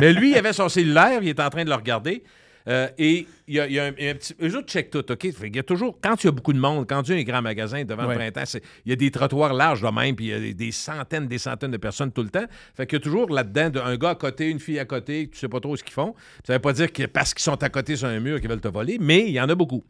Mais 0.00 0.12
lui, 0.12 0.30
il 0.30 0.36
avait 0.36 0.52
son 0.52 0.68
cellulaire, 0.68 1.22
il 1.22 1.28
est 1.28 1.40
en 1.40 1.50
train 1.50 1.64
de 1.64 1.68
le 1.68 1.74
regarder. 1.74 2.22
Euh, 2.68 2.88
et 2.98 3.26
il 3.50 3.56
y 3.56 3.60
a, 3.60 3.66
il 3.66 3.72
y 3.72 3.78
a 3.80 3.84
un, 3.86 3.92
il 3.98 4.04
y 4.04 4.08
a 4.08 4.10
un 4.12 4.14
petit. 4.14 4.34
Eux 4.40 4.56
autres 4.56 4.68
check 4.68 4.90
tout, 4.90 5.10
OK? 5.10 5.18
Qu'il 5.18 5.56
y 5.56 5.58
a 5.58 5.62
toujours. 5.62 5.98
Quand 6.00 6.22
il 6.22 6.26
y 6.26 6.28
a 6.28 6.32
beaucoup 6.32 6.52
de 6.52 6.58
monde, 6.58 6.86
quand 6.88 7.02
il 7.08 7.14
y 7.14 7.18
a 7.18 7.20
un 7.20 7.24
grand 7.24 7.42
magasin 7.42 7.84
devant 7.84 8.04
Ouais. 8.06 8.14
le 8.14 8.30
printemps, 8.32 8.58
il 8.86 8.90
y 8.90 8.92
a 8.92 8.96
des 8.96 9.10
trottoirs 9.10 9.52
larges 9.52 9.82
de 9.82 9.88
même, 9.88 10.14
puis 10.14 10.26
il 10.26 10.28
y 10.28 10.32
a 10.32 10.38
des, 10.40 10.54
des 10.54 10.72
centaines, 10.72 11.26
des 11.26 11.38
centaines 11.38 11.72
de 11.72 11.76
personnes 11.76 12.12
tout 12.12 12.22
le 12.22 12.30
temps. 12.30 12.46
Fait 12.74 12.86
qu'il 12.86 12.98
y 12.98 13.00
a 13.00 13.04
toujours 13.04 13.28
là-dedans 13.30 13.70
de- 13.70 13.80
un 13.80 13.96
gars 13.96 14.10
à 14.10 14.14
côté, 14.14 14.48
une 14.48 14.60
fille 14.60 14.78
à 14.78 14.84
côté, 14.84 15.28
tu 15.30 15.38
sais 15.38 15.48
pas 15.48 15.60
trop 15.60 15.76
ce 15.76 15.82
qu'ils 15.82 15.92
font. 15.94 16.14
Ça 16.46 16.52
veut 16.52 16.58
pas 16.60 16.72
dire 16.72 16.92
que 16.92 17.04
parce 17.06 17.34
qu'ils 17.34 17.42
sont 17.42 17.62
à 17.62 17.68
côté 17.68 17.96
sur 17.96 18.08
un 18.08 18.20
mur 18.20 18.40
qu'ils 18.40 18.48
veulent 18.48 18.60
te 18.60 18.68
voler, 18.68 18.98
mais 19.00 19.20
il 19.26 19.32
y 19.32 19.40
en 19.40 19.48
a 19.48 19.54
beaucoup. 19.54 19.82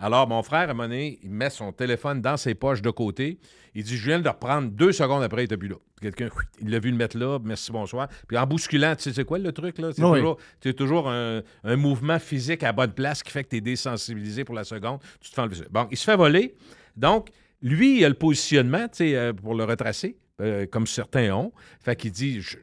Alors, 0.00 0.28
mon 0.28 0.44
frère, 0.44 0.60
à 0.60 0.64
un 0.70 0.74
moment 0.74 0.84
donné, 0.84 1.18
il 1.24 1.30
met 1.30 1.50
son 1.50 1.72
téléphone 1.72 2.20
dans 2.22 2.36
ses 2.36 2.54
poches 2.54 2.82
de 2.82 2.90
côté. 2.90 3.38
Il 3.74 3.82
dit 3.82 3.96
Je 3.96 4.06
viens 4.06 4.18
de 4.20 4.24
le 4.24 4.30
reprendre 4.30 4.68
deux 4.70 4.92
secondes 4.92 5.22
après, 5.24 5.40
il 5.42 5.44
n'était 5.44 5.56
plus 5.56 5.68
là. 5.68 5.74
Quelqu'un, 6.00 6.28
il 6.62 6.70
l'a 6.70 6.78
vu 6.78 6.92
le 6.92 6.96
mettre 6.96 7.18
là, 7.18 7.38
merci, 7.42 7.72
bonsoir. 7.72 8.06
Puis 8.28 8.38
en 8.38 8.46
bousculant, 8.46 8.94
tu 8.94 9.02
sais, 9.02 9.12
c'est 9.12 9.24
quoi 9.24 9.38
le 9.38 9.50
truc, 9.50 9.78
là? 9.78 9.88
C'est 9.92 10.04
Oui. 10.04 10.18
toujours, 10.20 10.38
toujours 10.76 11.10
un, 11.10 11.42
un 11.64 11.76
mouvement 11.76 12.20
physique 12.20 12.62
à 12.62 12.70
bonne 12.72 12.92
place 12.92 13.07
qui 13.14 13.30
fait 13.30 13.44
que 13.44 13.48
tu 13.50 13.56
es 13.56 13.60
désensibilisé 13.60 14.44
pour 14.44 14.54
la 14.54 14.64
seconde. 14.64 15.00
Tu 15.20 15.30
te 15.30 15.34
fais 15.34 15.40
enlever. 15.42 15.66
Bon, 15.70 15.86
il 15.90 15.96
se 15.96 16.04
fait 16.04 16.16
voler. 16.16 16.54
Donc, 16.96 17.28
lui, 17.62 17.98
il 18.00 18.04
a 18.04 18.08
le 18.08 18.14
positionnement, 18.14 18.88
tu 18.88 18.98
sais, 18.98 19.16
euh, 19.16 19.32
pour 19.32 19.54
le 19.54 19.64
retracer, 19.64 20.16
euh, 20.40 20.66
comme 20.66 20.86
certains 20.86 21.32
ont. 21.34 21.52
Fait 21.80 21.96
qu'il 21.96 22.12
dit 22.12 22.40
je, 22.40 22.56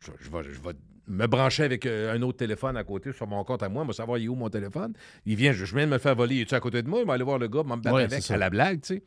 je- 0.00 0.10
je 0.20 0.30
vais, 0.30 0.42
je 0.44 0.60
vais 0.60 0.74
me 1.06 1.26
brancher 1.26 1.64
avec 1.64 1.86
euh, 1.86 2.14
un 2.14 2.22
autre 2.22 2.38
téléphone 2.38 2.76
à 2.76 2.84
côté 2.84 3.12
sur 3.12 3.26
mon 3.26 3.42
compte 3.44 3.62
à 3.64 3.68
moi, 3.68 3.82
moi 3.84 3.92
savoir 3.92 4.18
il 4.18 4.24
est 4.26 4.28
où 4.28 4.34
mon 4.36 4.48
téléphone? 4.48 4.92
Il 5.26 5.36
vient, 5.36 5.52
je, 5.52 5.64
viens 5.64 5.86
de 5.86 5.90
me 5.92 5.98
faire 5.98 6.14
voler, 6.14 6.36
il 6.36 6.40
est 6.42 6.52
à 6.52 6.60
côté 6.60 6.82
de 6.82 6.88
moi, 6.88 7.00
il 7.00 7.06
va 7.06 7.14
aller 7.14 7.24
voir 7.24 7.38
le 7.38 7.48
gars, 7.48 7.62
il 7.64 7.68
va 7.68 7.76
me 7.76 7.82
battre 7.82 7.96
Ouais, 7.96 8.02
avec 8.04 8.30
à 8.30 8.36
la 8.36 8.48
blague, 8.50 8.80
tu 8.80 8.94
sais. 8.94 9.02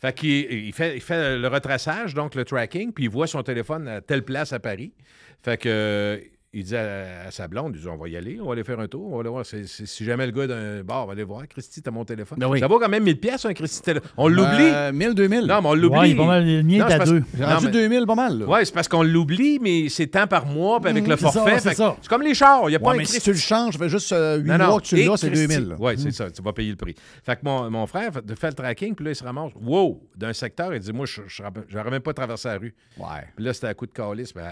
Fait 0.00 0.14
qu'il 0.14 0.30
il 0.52 0.72
fait, 0.72 0.94
il 0.96 1.00
fait 1.02 1.36
le 1.38 1.48
retraçage, 1.48 2.14
donc 2.14 2.34
le 2.34 2.44
tracking, 2.44 2.92
puis 2.92 3.04
il 3.04 3.10
voit 3.10 3.26
son 3.26 3.42
téléphone 3.42 3.86
à 3.88 4.00
telle 4.00 4.22
place 4.24 4.52
à 4.52 4.58
Paris. 4.60 4.94
Fait 5.42 5.60
que 5.60 6.22
il 6.52 6.64
dit 6.64 6.74
à, 6.76 7.26
à 7.28 7.30
sa 7.30 7.46
blonde, 7.46 7.74
il 7.76 7.80
dit, 7.80 7.86
on 7.86 7.96
va 7.96 8.08
y 8.08 8.16
aller, 8.16 8.40
on 8.40 8.46
va 8.46 8.52
aller 8.54 8.64
faire 8.64 8.80
un 8.80 8.88
tour, 8.88 9.06
on 9.12 9.14
va 9.14 9.20
aller 9.20 9.28
voir. 9.30 9.46
C'est- 9.46 9.66
c'est- 9.68 9.86
si 9.86 10.04
jamais 10.04 10.26
le 10.26 10.32
gars 10.32 10.48
d'un 10.48 10.82
bar 10.82 11.06
va 11.06 11.12
aller 11.12 11.22
voir, 11.22 11.46
Christy, 11.46 11.80
t'as 11.80 11.92
mon 11.92 12.04
téléphone. 12.04 12.38
Ben 12.40 12.48
oui. 12.48 12.58
Ça 12.58 12.66
vaut 12.66 12.80
quand 12.80 12.88
même 12.88 13.04
1000 13.04 13.20
pièces 13.20 13.44
un 13.44 13.54
Christy 13.54 13.80
téléphone. 13.82 14.10
On 14.16 14.26
l'oublie. 14.26 14.48
Euh, 14.60 14.90
1000, 14.92 15.14
2000. 15.14 15.46
non, 15.46 15.62
mais 15.62 15.68
on 15.68 15.74
l'oublie. 15.74 15.98
Ouais, 15.98 16.08
il 16.10 16.12
est 16.14 16.16
pas 16.16 16.26
mal, 16.26 16.44
le 16.44 16.62
mien 16.64 16.88
est 16.88 16.92
à 16.92 16.98
deux. 17.04 17.22
J'ai 17.34 17.40
Non, 17.42 17.48
rendu 17.50 17.66
mais- 17.66 17.72
2000 17.72 18.04
pas 18.06 18.14
mal. 18.16 18.38
là. 18.40 18.46
Oui, 18.48 18.58
c'est 18.64 18.74
parce 18.74 18.88
qu'on 18.88 19.04
l'oublie, 19.04 19.58
mais 19.60 19.88
c'est 19.88 20.08
tant 20.08 20.26
par 20.26 20.44
mois, 20.46 20.80
puis 20.80 20.90
avec 20.90 21.04
Mhm, 21.04 21.10
le 21.10 21.16
c'est 21.18 21.22
ça, 21.26 21.30
forfait. 21.32 21.54
c'est 21.58 21.60
fait 21.60 21.70
que 21.70 21.76
ça. 21.76 21.96
C'est 22.02 22.08
comme 22.08 22.22
les 22.22 22.34
chars. 22.34 22.62
Il 22.64 22.70
n'y 22.70 22.74
a 22.76 22.78
pas 22.80 22.88
Ouais, 22.88 22.94
un 22.94 22.98
mais 22.98 23.04
si 23.04 23.20
tu 23.20 23.30
le 23.30 23.36
changes, 23.38 23.74
ça 23.74 23.78
fait 23.78 23.88
juste 23.88 24.10
8 24.10 24.42
non, 24.48 24.58
non. 24.58 24.66
mois 24.70 24.80
que 24.80 24.86
tu 24.86 24.96
l'as, 24.96 25.16
c'est 25.16 25.28
Christy- 25.30 25.46
2000. 25.46 25.68
là. 25.68 25.76
Oui, 25.78 25.92
c'est 25.98 26.10
ça. 26.10 26.30
Tu 26.32 26.42
vas 26.42 26.52
payer 26.52 26.70
le 26.70 26.76
prix. 26.76 26.96
Fait 27.24 27.36
que 27.36 27.40
mon, 27.44 27.70
mon 27.70 27.86
frère 27.86 28.12
fait, 28.12 28.36
fait 28.38 28.48
le 28.48 28.54
tracking, 28.54 28.96
puis 28.96 29.04
là, 29.04 29.12
il 29.12 29.16
se 29.16 29.22
ramasse. 29.22 29.52
Wow! 29.62 30.02
D'un 30.16 30.32
secteur, 30.32 30.74
il 30.74 30.80
dit 30.80 30.92
Moi, 30.92 31.06
je 31.06 31.42
n'aurais 31.76 31.90
même 31.90 32.02
pas 32.02 32.12
traversé 32.12 32.48
la 32.48 32.58
rue. 32.58 32.74
Ouais. 32.98 33.06
Puis 33.36 33.44
là, 33.44 33.52
c'était 33.54 33.68
à 33.68 33.74
coup 33.74 33.86
de 33.86 33.92
calice 33.92 34.34
ben, 34.34 34.48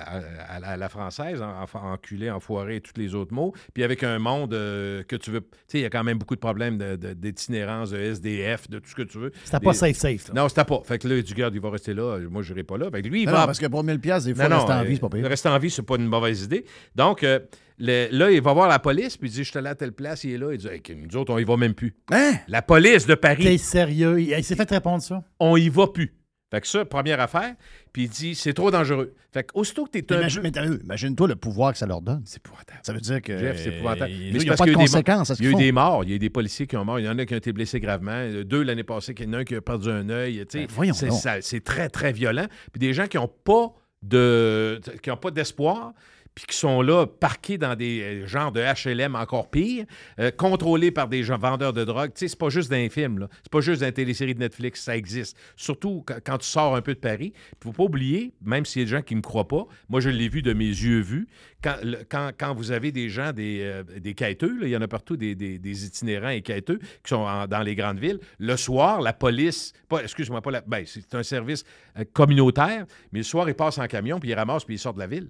à, 0.49 0.77
la 0.77 0.89
française, 0.89 1.43
en, 1.43 1.63
en, 1.63 1.88
enculé, 1.93 2.31
enfoiré 2.31 2.77
et 2.77 2.81
tous 2.81 2.93
les 2.99 3.15
autres 3.15 3.33
mots. 3.35 3.53
Puis 3.75 3.85
avec 3.85 4.03
un 4.05 4.19
monde 4.19 4.55
euh, 4.55 5.03
que 5.05 5.17
tu 5.17 5.31
veux. 5.31 5.41
Tu 5.41 5.47
sais, 5.67 5.79
il 5.79 5.83
y 5.83 5.85
a 5.85 5.91
quand 5.91 6.05
même 6.05 6.19
beaucoup 6.19 6.35
de 6.35 6.41
problèmes 6.41 6.79
de- 6.79 6.97
de- 6.97 7.13
d'itinérance, 7.15 7.91
de, 7.91 7.99
SDF, 7.99 8.69
de 8.71 8.79
tout 8.79 8.89
ce 8.91 8.95
que 8.95 9.03
tu 9.03 9.19
veux. 9.19 9.33
C'était 9.45 9.61
pas 9.61 9.73
Des- 9.73 9.77
safe, 9.79 9.97
safe. 9.97 10.29
là. 10.29 10.35
Non, 10.43 10.49
c'était 10.49 10.65
pas. 10.65 10.81
Fait 10.85 10.99
que 10.99 11.09
là, 11.09 11.21
Garde, 11.37 11.55
il 11.55 11.61
va 11.61 11.71
rester 11.71 11.95
là. 11.95 12.19
Moi, 12.31 12.43
je 12.43 12.53
n'irai 12.53 12.65
pas 12.65 12.79
là. 12.79 12.91
Fait 12.91 13.03
que 13.03 13.09
lui, 13.09 13.23
il 13.23 13.27
Non, 13.27 13.33
va. 13.33 13.41
non, 13.41 13.47
parce 13.47 13.59
que 13.59 13.67
pour 13.67 13.85
1000 13.85 14.01
pièces, 14.01 14.25
des 14.25 14.35
fois, 14.35 14.49
Non, 14.49 14.57
rester 14.57 14.73
en 14.73 14.79
euh, 14.81 14.85
vie, 14.85 14.95
c'est 14.95 15.01
pas 15.01 15.09
pire. 15.09 15.27
Rester 15.29 15.49
en 15.49 15.59
vie, 15.59 15.71
c'est 15.71 15.83
pas 15.83 15.97
une 15.97 16.07
mauvaise 16.07 16.43
idée. 16.43 16.65
Donc, 16.95 17.23
euh, 17.23 17.39
le- 17.79 18.09
là, 18.11 18.31
il 18.31 18.41
va 18.41 18.53
voir 18.53 18.69
la 18.69 18.79
police, 18.79 19.17
puis 19.17 19.29
il 19.29 19.33
dit 19.33 19.45
Je 19.45 19.51
suis 19.51 19.59
allé 19.59 19.69
à 19.69 19.75
telle 19.75 19.93
place, 19.93 20.25
il 20.25 20.33
est 20.33 20.39
là. 20.39 20.53
Il 20.53 20.59
dit 20.59 20.67
Hey, 20.69 20.83
nous 20.97 21.17
autres, 21.17 21.33
on 21.33 21.39
y 21.39 21.45
va 21.45 21.57
même 21.57 21.75
plus. 21.75 21.95
Hein? 22.11 22.33
La 22.49 22.63
police 22.63 23.07
de 23.07 23.15
Paris, 23.15 23.45
T'es 23.45 23.59
sérieux? 23.59 24.21
Il, 24.21 24.29
il 24.31 24.45
s'est 24.45 24.57
fait 24.57 24.69
répondre 24.71 25.03
ça? 25.03 25.23
on 25.39 25.57
y 25.57 25.69
va 25.69 25.87
plus. 25.87 26.13
Fait 26.51 26.61
que 26.63 26.67
ça, 26.67 26.85
première 26.85 27.21
affaire. 27.21 27.55
Puis 27.93 28.05
il 28.05 28.09
dit 28.09 28.35
C'est 28.35 28.55
trop 28.55 28.71
dangereux. 28.71 29.15
Fait 29.33 29.43
que 29.45 29.51
aussitôt 29.55 29.85
que 29.85 29.91
tu 29.91 29.99
es 29.99 30.13
un. 30.13 30.21
Imagine, 30.21 30.81
imagine-toi 30.83 31.29
le 31.29 31.37
pouvoir 31.37 31.73
que 31.73 31.79
ça 31.79 31.87
leur 31.87 32.01
donne. 32.01 32.23
C'est 32.25 32.39
épouvantable. 32.39 32.81
Ça 32.83 32.93
veut 32.95 33.01
dire 33.01 33.21
que. 33.21 33.37
Jeff, 33.37 33.61
c'est 33.63 33.75
épouvantable. 33.75 34.11
Il 34.11 34.39
n'y 34.39 34.49
a 34.51 34.55
pas 34.57 34.65
de 34.65 34.73
conséquences 34.73 35.33
Il 35.39 35.45
y 35.45 35.49
a 35.49 35.51
eu 35.51 35.55
des 35.55 35.73
morts, 35.73 36.05
il 36.05 36.11
y 36.11 36.13
a 36.15 36.17
eu 36.17 36.19
des 36.19 36.31
policiers 36.31 36.67
qui 36.67 36.77
ont 36.77 36.85
mort, 36.85 36.99
il 36.99 37.05
y 37.05 37.09
en 37.09 37.19
a 37.19 37.27
qui 37.27 37.35
ont 37.35 37.39
été 37.39 37.53
blessés 37.53 37.81
gravement, 37.81 38.27
deux 38.45 38.63
l'année 38.63 38.85
passée, 38.85 39.15
il 39.19 39.25
y 39.25 39.29
en 39.29 39.33
a 39.35 39.39
un 39.39 39.45
qui 39.45 39.55
a 39.55 39.61
perdu 39.61 39.91
un 39.91 40.09
œil. 40.09 40.45
Ben, 40.53 40.67
voyons 40.71 40.95
c'est, 40.95 41.11
ça- 41.11 41.43
c'est 41.43 41.63
très, 41.63 41.89
très 41.91 42.13
violent. 42.13 42.47
Puis 42.73 42.79
des 42.81 42.95
gens 42.95 43.07
qui 43.07 43.17
n'ont 43.19 43.29
pas 43.29 43.73
de, 44.03 44.81
qui 45.03 45.11
n'ont 45.11 45.17
pas 45.17 45.31
d'espoir, 45.31 45.93
puis 46.39 46.47
qui 46.47 46.57
sont 46.57 46.83
là, 46.83 47.05
parqués 47.05 47.59
dans 47.59 47.75
des 47.75 48.01
euh, 48.01 48.27
genres 48.29 48.53
de 48.53 48.61
HLM 48.61 49.17
encore 49.17 49.51
pire, 49.51 49.87
euh, 50.21 50.31
contrôlés 50.31 50.93
par 50.93 51.09
des 51.09 51.25
gens 51.25 51.37
vendeurs 51.37 51.73
de 51.73 51.85
drogue. 51.85 52.13
Tu 52.15 52.21
sais, 52.21 52.29
c'est 52.29 52.39
pas 52.39 52.49
juste 52.49 52.71
d'un 52.71 52.89
film. 52.89 53.27
C'est 53.43 53.51
pas 53.51 53.61
juste 53.61 53.83
dans 53.83 53.91
télésérie 53.91 54.35
de 54.35 54.39
Netflix, 54.39 54.85
ça 54.85 54.97
existe. 54.97 55.37
Surtout 55.57 56.05
quand, 56.07 56.39
tu 56.39 56.47
sors 56.47 56.77
un 56.77 56.81
peu 56.81 56.95
de 56.95 57.01
Paris. 57.01 57.33
Il 57.35 57.65
faut 57.65 57.73
pas 57.73 57.83
oublier, 57.83 58.35
même 58.41 58.65
s'il 58.65 58.83
y 58.83 58.85
a 58.85 58.87
des 58.87 58.91
gens 58.93 59.03
qui 59.03 59.15
ne 59.15 59.19
me 59.19 59.23
croient 59.23 59.49
pas, 59.49 59.67
moi, 59.89 59.99
je 60.01 60.11
l'ai 60.11 60.29
vu 60.29 60.41
de 60.43 60.53
mes 60.53 60.69
yeux 60.69 61.01
vus, 61.01 61.27
quand, 61.61 62.55
vous 62.55 62.71
avez 62.71 62.93
des 62.93 63.09
gens, 63.09 63.33
des, 63.33 63.59
euh, 63.63 63.83
des 63.83 64.15
quêteux, 64.15 64.61
il 64.63 64.69
y 64.69 64.77
en 64.77 64.83
a 64.83 64.87
partout 64.89 65.17
des, 65.17 65.35
des- 65.35 65.85
itinérants 65.87 66.29
et 66.29 66.43
quêteux 66.43 66.79
qui 66.79 67.09
sont 67.09 67.47
dans 67.49 67.63
les 67.63 67.75
grandes 67.75 67.99
villes, 67.99 68.21
le 68.39 68.57
soir, 68.57 69.01
la 69.01 69.13
police, 69.13 69.73
excuse-moi, 70.01 70.41
pas 70.41 70.53
la, 70.53 70.61
ben, 70.61 70.85
c'est 70.87 71.15
un 71.17 71.25
service 71.25 71.65
communautaire, 72.13 72.87
mais 73.11 73.21
le 73.21 73.25
soir, 73.25 73.49
ils 73.49 73.55
passent 73.55 73.79
en 73.79 73.87
camion, 73.87 74.21
puis 74.21 74.31
ils 74.31 74.35
ramassent, 74.35 74.65
puis 74.65 74.77
ils 74.77 74.79
sortent 74.79 74.97
de 74.97 75.01
la 75.01 75.09
ville. 75.09 75.29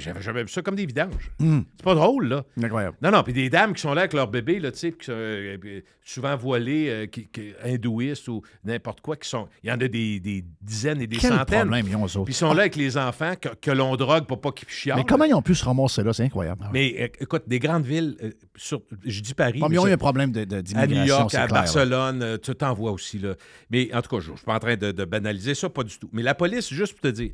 J'avais 0.00 0.22
jamais 0.22 0.42
vu 0.42 0.48
ça 0.48 0.62
comme 0.62 0.74
des 0.74 0.86
vidanges. 0.86 1.30
Hmm. 1.38 1.60
C'est 1.76 1.84
pas 1.84 1.94
drôle, 1.94 2.28
là. 2.28 2.44
Incroyable. 2.62 2.96
Non, 3.02 3.10
non, 3.10 3.22
puis 3.22 3.32
des 3.32 3.48
dames 3.50 3.72
qui 3.74 3.80
sont 3.82 3.94
là 3.94 4.02
avec 4.02 4.12
leur 4.12 4.28
bébé, 4.28 4.58
là, 4.58 4.72
tu 4.72 4.78
sais, 4.78 4.94
euh, 5.08 5.56
euh, 5.64 5.80
souvent 6.04 6.36
voilées, 6.36 6.88
euh, 6.88 7.06
qui, 7.06 7.28
qui- 7.28 7.52
hindouistes 7.64 8.28
ou 8.28 8.42
n'importe 8.64 9.00
quoi, 9.00 9.16
qui 9.16 9.28
sont. 9.28 9.48
Il 9.62 9.68
y 9.68 9.72
en 9.72 9.80
a 9.80 9.88
des, 9.88 10.18
des 10.20 10.44
dizaines 10.60 11.00
et 11.00 11.06
des 11.06 11.16
Quel 11.16 11.30
centaines. 11.30 11.68
problème 11.68 11.86
ils 11.88 11.96
ont? 12.18 12.24
Puis 12.24 12.32
ils 12.32 12.36
sont 12.36 12.52
là 12.52 12.62
avec 12.62 12.76
les 12.76 12.96
enfants 12.98 13.34
que, 13.40 13.48
que 13.60 13.70
l'on 13.70 13.94
drogue 13.96 14.26
pour 14.26 14.40
pas 14.40 14.52
qu'ils 14.52 14.68
chialent. 14.68 14.98
Mais 14.98 15.04
comment 15.04 15.24
ils 15.24 15.34
ont 15.34 15.42
pu 15.42 15.54
se 15.54 15.64
ramasser 15.64 16.02
là? 16.02 16.12
C'est 16.12 16.24
incroyable. 16.24 16.64
Mais 16.72 16.96
euh, 16.98 17.08
écoute, 17.20 17.44
des 17.46 17.58
grandes 17.58 17.84
villes, 17.84 18.16
euh, 18.22 18.30
sur, 18.56 18.82
je 19.04 19.20
dis 19.20 19.34
Paris. 19.34 19.58
Bon, 19.60 19.68
mais 19.68 19.76
ils 19.76 19.78
ont 19.78 19.86
eu 19.86 19.92
un 19.92 19.96
problème 19.96 20.32
de- 20.32 20.44
de- 20.44 20.62
à 20.76 20.86
New 20.86 21.04
York, 21.04 21.34
à 21.34 21.46
clair. 21.46 21.48
Barcelone, 21.48 22.38
tu 22.42 22.54
t'en 22.54 22.74
vois 22.74 22.90
aussi. 22.92 23.18
Là. 23.18 23.34
Mais 23.70 23.88
en 23.94 24.02
tout 24.02 24.16
cas, 24.16 24.20
je 24.22 24.30
ne 24.32 24.36
suis 24.36 24.44
pas 24.44 24.54
en 24.54 24.58
train 24.58 24.76
de, 24.76 24.90
de 24.92 25.04
banaliser 25.04 25.54
ça, 25.54 25.68
pas 25.68 25.84
du 25.84 25.98
tout. 25.98 26.08
Mais 26.12 26.22
la 26.22 26.34
police, 26.34 26.68
juste 26.72 26.92
pour 26.94 27.02
te 27.02 27.08
dire, 27.08 27.30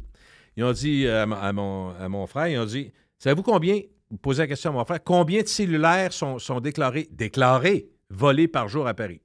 ils 0.57 0.65
ont 0.65 0.73
dit 0.73 1.07
à, 1.09 1.27
mon- 1.27 1.37
à 1.37 1.53
mon, 1.53 1.91
à 1.99 2.09
mon 2.09 2.27
frère, 2.27 2.49
ils 2.49 2.59
ont 2.59 2.65
dit, 2.65 2.93
savez-vous 3.19 3.43
combien, 3.43 3.81
vous 4.11 4.19
posez 4.19 4.43
la 4.43 4.47
question 4.47 4.71
à 4.71 4.73
mon 4.75 4.85
frère, 4.85 5.03
combien 5.05 5.43
de 5.43 5.49
cellulaires 5.49 6.13
sont, 6.13 6.39
sont 6.39 6.61
déclarés, 6.61 7.09
déclarés, 7.11 7.89
volés 8.11 8.49
par 8.49 8.69
jour 8.69 8.87
à 8.87 8.95
Paris? 8.95 9.21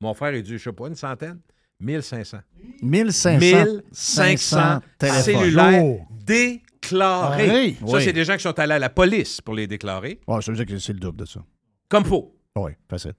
Mon 0.00 0.14
frère, 0.14 0.34
il 0.34 0.42
dit, 0.42 0.52
je 0.52 0.58
sais 0.58 0.72
pas, 0.72 0.88
une 0.88 0.94
centaine? 0.94 1.40
1500. 1.80 2.38
1500 2.82 3.30
1500 3.92 4.80
téléphones. 4.98 5.22
cellulaires 5.22 5.82
Oh. 5.84 6.00
déclarés. 6.24 7.76
Ah, 7.82 7.86
Ça, 7.86 7.96
oui. 7.96 8.04
c'est 8.04 8.12
des 8.12 8.24
gens 8.24 8.36
qui 8.36 8.42
sont 8.42 8.58
allés 8.58 8.74
à 8.74 8.78
la 8.78 8.90
police 8.90 9.40
pour 9.40 9.54
les 9.54 9.66
déclarer. 9.66 10.20
Ouais, 10.26 10.40
ça 10.42 10.52
veut 10.52 10.56
dire 10.56 10.66
que 10.66 10.78
c'est 10.78 10.92
le 10.92 10.98
double 11.00 11.18
de 11.20 11.24
ça. 11.24 11.40
Comme 11.88 12.04
faux. 12.04 12.36
Oui, 12.56 12.72
facile. 12.88 13.14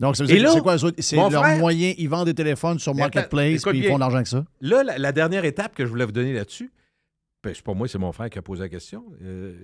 Donc, 0.00 0.16
que 0.16 0.26
c'est 0.52 0.60
quoi? 0.60 0.76
C'est 0.98 1.16
leur 1.30 1.42
frère- 1.42 1.58
moyen, 1.58 1.92
ils 1.98 2.08
vendent 2.08 2.26
des 2.26 2.34
téléphones 2.34 2.78
sur 2.78 2.92
Marketplace, 3.00 3.62
puis 3.72 3.78
ils 3.80 3.82
font 3.88 3.94
de 3.96 4.00
l'argent 4.00 4.16
avec 4.16 4.26
ça. 4.28 4.44
Là, 4.60 4.82
la, 4.84 4.98
la 4.98 5.12
dernière 5.12 5.44
étape 5.44 5.74
que 5.74 5.84
je 5.84 5.90
voulais 5.90 6.04
vous 6.04 6.12
donner 6.12 6.32
là-dessus, 6.32 6.70
ben, 7.42 7.52
c'est 7.54 7.64
pas 7.64 7.74
moi, 7.74 7.88
c'est 7.88 7.98
mon 7.98 8.12
frère 8.12 8.30
qui 8.30 8.38
a 8.38 8.42
posé 8.42 8.62
la 8.62 8.68
question. 8.68 9.04
Euh, 9.22 9.54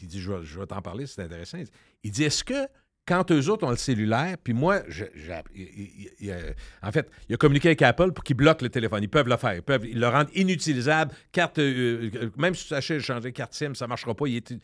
il 0.00 0.08
dit, 0.08 0.20
je 0.20 0.32
vais, 0.32 0.38
je 0.44 0.58
vais 0.60 0.66
t'en 0.66 0.80
parler, 0.82 1.06
c'est 1.06 1.22
intéressant. 1.22 1.58
Il 2.02 2.10
dit, 2.10 2.24
est-ce 2.24 2.44
que 2.44 2.66
quand 3.06 3.30
eux 3.32 3.48
autres 3.50 3.66
ont 3.66 3.70
le 3.70 3.76
cellulaire, 3.76 4.36
puis 4.42 4.52
moi, 4.52 4.82
je- 4.88 5.04
j'ai- 5.14 5.32
il- 5.54 5.62
il- 5.62 6.10
il- 6.20 6.30
euh, 6.30 6.52
en 6.82 6.92
fait, 6.92 7.10
il 7.28 7.34
a 7.34 7.36
communiqué 7.38 7.68
avec 7.68 7.80
Apple 7.82 8.12
pour 8.12 8.22
qu'ils 8.24 8.36
bloquent 8.36 8.62
le 8.62 8.68
téléphone. 8.70 9.02
Ils 9.02 9.08
peuvent 9.08 9.28
le 9.28 9.36
faire. 9.38 9.54
Ils 9.54 9.62
peuvent 9.62 9.86
ils 9.86 9.98
le 9.98 10.08
rendent 10.08 10.28
inutilisable. 10.34 11.14
Carte, 11.32 11.58
euh, 11.58 12.10
euh, 12.14 12.30
même 12.36 12.54
si 12.54 12.68
tu 12.68 12.74
achètes 12.74 13.00
changer 13.00 13.32
carte 13.32 13.54
SIM, 13.54 13.74
ça 13.74 13.86
ne 13.86 13.88
marchera 13.88 14.14
pas. 14.14 14.26
Il 14.26 14.36
est- 14.36 14.54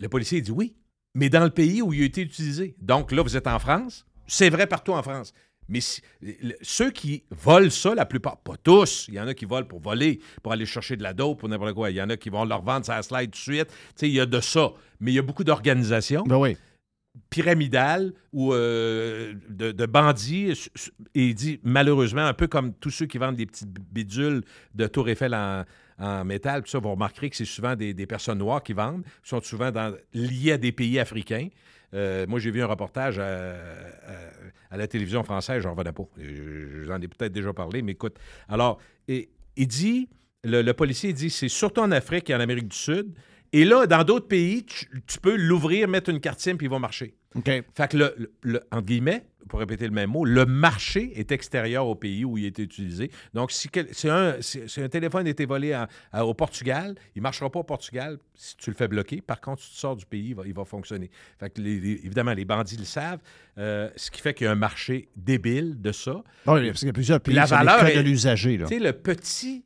le 0.00 0.08
policier 0.08 0.38
il 0.38 0.42
dit 0.42 0.50
oui, 0.50 0.74
mais 1.14 1.28
dans 1.28 1.44
le 1.44 1.50
pays 1.50 1.82
où 1.82 1.92
il 1.92 2.02
a 2.02 2.04
été 2.06 2.22
utilisé. 2.22 2.74
Donc 2.80 3.12
là, 3.12 3.22
vous 3.22 3.36
êtes 3.36 3.46
en 3.46 3.60
France. 3.60 4.04
C'est 4.32 4.48
vrai 4.50 4.66
partout 4.66 4.92
en 4.92 5.02
France. 5.02 5.32
Mais 5.68 5.80
si- 5.80 6.00
ceux 6.62 6.90
qui 6.90 7.22
volent 7.30 7.70
ça, 7.70 7.94
la 7.94 8.06
plupart, 8.06 8.38
pas 8.38 8.56
tous, 8.62 9.06
il 9.08 9.14
y 9.14 9.20
en 9.20 9.28
a 9.28 9.34
qui 9.34 9.44
volent 9.44 9.66
pour 9.66 9.80
voler, 9.80 10.20
pour 10.42 10.52
aller 10.52 10.66
chercher 10.66 10.96
de 10.96 11.02
la 11.02 11.12
dope 11.12 11.42
ou 11.42 11.48
n'importe 11.48 11.74
quoi. 11.74 11.90
Il 11.90 11.96
y 11.96 12.02
en 12.02 12.08
a 12.10 12.16
qui 12.16 12.30
vont 12.30 12.44
leur 12.44 12.62
vendre 12.62 12.84
sa 12.86 13.00
slide 13.02 13.30
tout 13.30 13.38
de 13.38 13.56
suite. 13.56 13.68
Tu 13.68 13.74
sais, 13.96 14.08
il 14.08 14.14
y 14.14 14.20
a 14.20 14.26
de 14.26 14.40
ça. 14.40 14.72
Mais 15.00 15.12
il 15.12 15.14
y 15.14 15.18
a 15.18 15.22
beaucoup 15.22 15.44
d'organisations 15.44 16.24
Ben 16.24 16.36
oui. 16.38 16.56
pyramidales 17.30 18.12
ou 18.32 18.52
euh, 18.54 19.34
de, 19.48 19.70
de 19.72 19.86
bandits. 19.86 20.52
Et 21.14 21.26
il 21.28 21.34
dit, 21.34 21.60
malheureusement, 21.62 22.22
un 22.26 22.34
peu 22.34 22.46
comme 22.48 22.72
tous 22.74 22.90
ceux 22.90 23.06
qui 23.06 23.18
vendent 23.18 23.36
des 23.36 23.46
petites 23.46 23.68
bidules 23.92 24.42
de 24.74 24.86
Tour 24.86 25.08
Eiffel 25.08 25.34
en, 25.34 25.64
en 25.98 26.24
métal, 26.24 26.62
tout 26.62 26.70
ça, 26.70 26.78
vous 26.78 26.90
remarquerez 26.90 27.30
que 27.30 27.36
c'est 27.36 27.44
souvent 27.44 27.76
des, 27.76 27.94
des 27.94 28.06
personnes 28.06 28.38
noires 28.38 28.62
qui 28.62 28.72
vendent, 28.72 29.04
qui 29.22 29.28
sont 29.28 29.40
souvent 29.42 29.70
dans- 29.70 29.94
liées 30.12 30.52
à 30.52 30.58
des 30.58 30.72
pays 30.72 30.98
africains. 30.98 31.48
Euh, 31.94 32.26
moi, 32.26 32.38
j'ai 32.40 32.50
vu 32.50 32.62
un 32.62 32.66
reportage 32.66 33.18
à, 33.18 33.52
à- 33.54 33.56
à 34.70 34.76
la 34.76 34.86
télévision 34.86 35.22
française, 35.22 35.62
j'en 35.62 35.72
revenais 35.74 35.92
pas. 35.92 36.04
Je- 36.18 36.82
J'en 36.84 37.00
ai 37.00 37.08
peut-être 37.08 37.32
déjà 37.32 37.52
parlé, 37.52 37.82
mais 37.82 37.92
écoute. 37.92 38.16
Alors, 38.48 38.78
il 39.08 39.26
dit, 39.66 40.08
le, 40.44 40.62
le 40.62 40.72
policier 40.72 41.12
dit, 41.12 41.28
c'est 41.30 41.48
surtout 41.48 41.80
en 41.82 41.90
Afrique 41.90 42.30
et 42.30 42.34
en 42.34 42.40
Amérique 42.40 42.68
du 42.68 42.76
Sud. 42.76 43.12
Et 43.52 43.66
là, 43.66 43.86
dans 43.86 44.02
d'autres 44.02 44.28
pays, 44.28 44.64
tu, 44.64 44.86
tu 45.06 45.18
peux 45.20 45.36
l'ouvrir, 45.36 45.86
mettre 45.88 46.08
une 46.08 46.20
carte 46.20 46.40
SIM, 46.40 46.56
puis 46.56 46.66
il 46.66 46.70
va 46.70 46.78
marcher. 46.78 47.14
OK. 47.34 47.44
Fait 47.44 47.88
que, 47.90 47.96
le, 47.98 48.14
le- 48.16 48.32
le- 48.42 48.60
entre 48.72 48.86
guillemets, 48.86 49.26
pour 49.48 49.58
répéter 49.60 49.84
le 49.86 49.92
même 49.92 50.10
mot, 50.10 50.24
le 50.24 50.46
marché 50.46 51.12
est 51.18 51.32
extérieur 51.32 51.86
au 51.86 51.94
pays 51.94 52.24
où 52.24 52.38
il 52.38 52.44
est 52.46 52.58
utilisé. 52.58 53.10
Donc, 53.34 53.50
si, 53.52 53.68
quel- 53.68 53.92
si 53.92 54.08
un, 54.08 54.36
si- 54.40 54.68
si 54.68 54.80
un 54.80 54.88
téléphone 54.88 55.26
a 55.26 55.30
été 55.30 55.44
volé 55.46 55.72
à- 55.72 55.88
à- 56.12 56.24
au 56.24 56.34
Portugal, 56.34 56.94
il 57.14 57.18
ne 57.18 57.22
marchera 57.22 57.50
pas 57.50 57.60
au 57.60 57.64
Portugal 57.64 58.18
si 58.34 58.56
tu 58.56 58.70
le 58.70 58.76
fais 58.76 58.88
bloquer. 58.88 59.20
Par 59.20 59.40
contre, 59.40 59.62
si 59.62 59.70
tu 59.72 59.76
sors 59.76 59.96
du 59.96 60.06
pays, 60.06 60.28
il 60.30 60.34
va, 60.34 60.42
il 60.46 60.54
va 60.54 60.64
fonctionner. 60.64 61.10
Fait 61.38 61.50
que, 61.50 61.60
les- 61.60 61.80
les- 61.80 62.00
évidemment, 62.04 62.32
les 62.34 62.44
bandits 62.44 62.76
le 62.76 62.84
savent, 62.84 63.20
euh, 63.58 63.90
ce 63.96 64.10
qui 64.10 64.20
fait 64.20 64.34
qu'il 64.34 64.44
y 64.44 64.48
a 64.48 64.52
un 64.52 64.56
marché 64.56 65.08
débile 65.16 65.80
de 65.80 65.92
ça. 65.92 66.22
Oui, 66.46 66.66
parce 66.66 66.78
qu'il 66.80 66.86
y 66.86 66.90
a 66.90 66.92
plusieurs 66.92 67.20
pays 67.20 67.34
la 67.34 67.46
valeur 67.46 67.86
est- 67.86 67.96
de 67.96 68.00
l'usager. 68.00 68.56
là. 68.58 68.66
Tu 68.66 68.74
sais, 68.74 68.80
le 68.80 68.92
petit, 68.92 69.64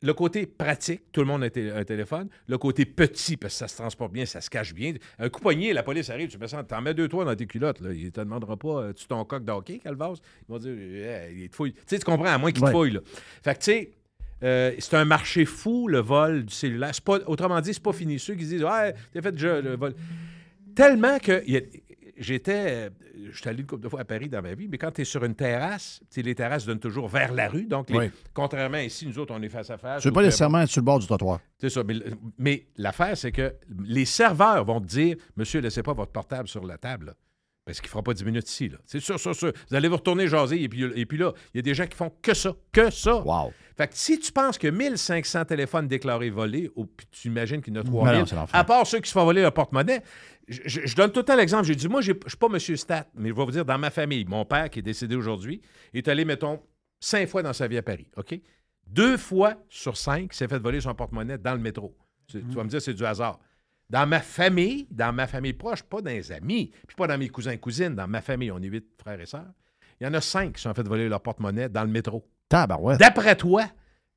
le 0.00 0.14
côté 0.14 0.46
pratique, 0.46 1.10
tout 1.10 1.20
le 1.20 1.26
monde 1.26 1.42
a 1.42 1.46
un 1.46 1.50
té- 1.50 1.70
un 1.72 1.84
téléphone. 1.84 2.28
Le 2.46 2.56
côté 2.58 2.84
petit, 2.86 3.36
parce 3.36 3.54
que 3.54 3.58
ça 3.58 3.68
se 3.68 3.76
transporte 3.76 4.12
bien, 4.12 4.26
ça 4.26 4.40
se 4.40 4.48
cache 4.48 4.72
bien. 4.72 4.94
Un 5.18 5.28
coup 5.28 5.40
poigné, 5.40 5.72
la 5.72 5.82
police 5.82 6.08
arrive, 6.10 6.28
tu 6.28 6.38
mets 6.38 6.46
ça, 6.48 6.62
t'en 6.62 6.80
mets 6.80 6.94
deux, 6.94 7.08
trois 7.08 7.24
dans 7.24 7.34
tes 7.34 7.46
culottes. 7.46 7.80
Là. 7.80 7.92
Il 7.92 8.04
ne 8.04 8.10
te 8.10 8.20
demandera 8.20 8.56
pas, 8.56 8.82
euh, 8.82 8.92
tu 8.92 9.06
ton 9.06 9.24
coq 9.24 9.44
d'hockey, 9.44 9.78
Calvas? 9.78 10.14
Ils 10.48 10.52
vont 10.52 10.58
dire, 10.58 10.72
Eh, 10.76 11.34
il 11.44 11.48
te 11.50 11.56
fouille. 11.56 11.72
Tu 11.72 11.80
sais, 11.86 11.98
tu 11.98 12.04
comprends, 12.04 12.26
à 12.26 12.38
moins 12.38 12.52
qu'il 12.52 12.62
Ouais. 12.62 12.70
te 12.70 12.76
fouille. 12.76 12.92
Là. 12.92 13.00
Fait 13.42 13.54
que, 13.54 13.58
tu 13.58 13.64
sais, 13.64 13.90
euh, 14.44 14.72
c'est 14.78 14.94
un 14.94 15.04
marché 15.04 15.44
fou, 15.44 15.88
le 15.88 15.98
vol 15.98 16.44
du 16.44 16.54
cellulaire. 16.54 16.92
Pas, 17.04 17.18
autrement 17.26 17.60
dit, 17.60 17.74
c'est 17.74 17.82
pas 17.82 17.92
fini. 17.92 18.20
Ceux 18.20 18.34
qui 18.34 18.44
disent, 18.44 18.62
ouais, 18.62 18.94
t'as 19.12 19.20
fait 19.22 19.32
déjà 19.32 19.60
le 19.60 19.74
vol. 19.76 19.94
Tellement 20.76 21.18
que 21.18 21.42
il 21.46 21.54
y 21.54 21.56
a- 21.56 21.60
j'étais, 22.18 22.90
je 23.30 23.36
suis 23.38 23.48
allé 23.48 23.60
une 23.60 23.66
couple 23.66 23.82
de 23.84 23.88
fois 23.88 24.00
à 24.00 24.04
Paris 24.04 24.28
dans 24.28 24.42
ma 24.42 24.54
vie, 24.54 24.68
mais 24.68 24.78
quand 24.78 24.90
tu 24.90 25.02
es 25.02 25.04
sur 25.04 25.24
une 25.24 25.34
terrasse, 25.34 26.00
les 26.16 26.34
terrasses 26.34 26.66
donnent 26.66 26.78
toujours 26.80 27.08
vers 27.08 27.32
la 27.32 27.48
rue. 27.48 27.64
Donc, 27.66 27.90
les- 27.90 27.98
Oui. 27.98 28.10
contrairement 28.34 28.78
ici, 28.78 29.06
nous 29.06 29.18
autres, 29.18 29.34
on 29.36 29.42
est 29.42 29.48
face 29.48 29.70
à 29.70 29.78
face. 29.78 30.02
Tu 30.02 30.08
veux 30.08 30.12
pas 30.14 30.22
nécessairement 30.22 30.60
être 30.60 30.70
sur 30.70 30.80
le 30.80 30.84
bord 30.86 30.98
du 30.98 31.06
trottoir. 31.06 31.40
c'est 31.58 31.70
ça. 31.70 31.82
Mais, 31.84 31.94
mais 32.38 32.66
l'affaire, 32.76 33.16
c'est 33.16 33.32
que 33.32 33.54
les 33.84 34.04
serveurs 34.04 34.64
vont 34.64 34.80
te 34.80 34.86
dire 34.86 35.16
Monsieur, 35.36 35.60
laissez 35.60 35.82
pas 35.82 35.92
votre 35.94 36.12
portable 36.12 36.48
sur 36.48 36.64
la 36.64 36.78
table. 36.78 37.06
là, 37.06 37.14
parce 37.64 37.80
qu'il 37.80 37.88
ne 37.88 37.90
fera 37.90 38.02
pas 38.02 38.14
10 38.14 38.24
minutes 38.24 38.48
ici. 38.48 38.70
C'est 38.86 38.98
sûr, 39.00 39.20
sûr, 39.20 39.34
sûr. 39.34 39.52
Vous 39.68 39.76
allez 39.76 39.88
vous 39.88 39.96
retourner 39.96 40.26
jaser 40.26 40.62
et 40.62 40.68
puis, 40.70 40.84
et 40.84 41.04
puis 41.04 41.18
là, 41.18 41.32
il 41.52 41.58
y 41.58 41.60
a 41.60 41.62
des 41.62 41.74
gens 41.74 41.86
qui 41.86 41.96
font 41.98 42.10
que 42.22 42.32
ça. 42.32 42.54
Que 42.72 42.88
ça. 42.90 43.16
Wow. 43.22 43.52
Fait 43.76 43.86
que 43.88 43.94
si 43.94 44.18
tu 44.18 44.32
penses 44.32 44.56
que 44.56 44.68
1500 44.68 45.44
téléphones 45.44 45.86
déclarés 45.86 46.30
volés, 46.30 46.70
ou 46.76 46.86
puis 46.86 47.06
tu 47.12 47.28
imagines 47.28 47.60
qu'il 47.60 47.74
y 47.74 47.76
en 47.76 47.80
a 47.80 47.84
Ben 47.84 47.90
3000, 47.90 48.18
non, 48.20 48.26
c'est 48.26 48.36
l'enfer. 48.36 48.58
à 48.58 48.64
part 48.64 48.86
ceux 48.86 49.00
qui 49.00 49.08
se 49.08 49.12
font 49.12 49.24
voler 49.24 49.42
leur 49.42 49.52
porte-monnaie, 49.52 50.00
je, 50.48 50.94
donne 50.94 51.12
tout 51.12 51.20
le 51.20 51.24
temps 51.24 51.36
l'exemple. 51.36 51.64
J'ai 51.64 51.74
dit, 51.74 51.88
moi, 51.88 52.00
je 52.00 52.12
ne 52.12 52.18
suis 52.26 52.36
pas 52.36 52.46
M. 52.46 52.58
Stat, 52.58 53.06
mais 53.14 53.28
je 53.28 53.34
vais 53.34 53.44
vous 53.44 53.50
dire, 53.50 53.64
dans 53.64 53.78
ma 53.78 53.90
famille, 53.90 54.24
mon 54.24 54.44
père, 54.44 54.70
qui 54.70 54.78
est 54.78 54.82
décédé 54.82 55.14
aujourd'hui, 55.14 55.60
est 55.92 56.08
allé, 56.08 56.24
mettons, 56.24 56.60
cinq 57.00 57.28
fois 57.28 57.42
dans 57.42 57.52
sa 57.52 57.68
vie 57.68 57.78
à 57.78 57.82
Paris, 57.82 58.08
OK? 58.16 58.40
Deux 58.86 59.16
fois 59.16 59.54
sur 59.68 59.96
cinq, 59.96 60.30
il 60.32 60.36
s'est 60.36 60.48
fait 60.48 60.58
voler 60.58 60.80
son 60.80 60.94
porte-monnaie 60.94 61.38
dans 61.38 61.52
le 61.52 61.60
métro. 61.60 61.96
Tu, 62.26 62.42
tu 62.42 62.54
vas 62.54 62.64
me 62.64 62.68
dire, 62.68 62.80
c'est 62.80 62.94
du 62.94 63.04
hasard. 63.04 63.38
Dans 63.90 64.06
ma 64.06 64.20
famille, 64.20 64.86
dans 64.90 65.12
ma 65.12 65.26
famille 65.26 65.54
proche, 65.54 65.82
pas 65.82 66.00
dans 66.00 66.10
les 66.10 66.32
amis, 66.32 66.72
puis 66.86 66.96
pas 66.96 67.06
dans 67.06 67.18
mes 67.18 67.28
cousins 67.28 67.52
et 67.52 67.58
cousines, 67.58 67.94
dans 67.94 68.08
ma 68.08 68.20
famille, 68.20 68.50
on 68.50 68.58
est 68.58 68.66
huit 68.66 68.86
frères 69.00 69.20
et 69.20 69.26
sœurs, 69.26 69.52
il 70.00 70.04
y 70.04 70.06
en 70.06 70.14
a 70.14 70.20
cinq 70.20 70.54
qui 70.54 70.62
sont 70.62 70.72
fait 70.74 70.86
voler 70.86 71.08
leur 71.08 71.22
porte-monnaie 71.22 71.68
dans 71.68 71.82
le 71.82 71.90
métro. 71.90 72.26
Tabarouette. 72.48 73.00
D'après 73.00 73.36
toi, 73.36 73.64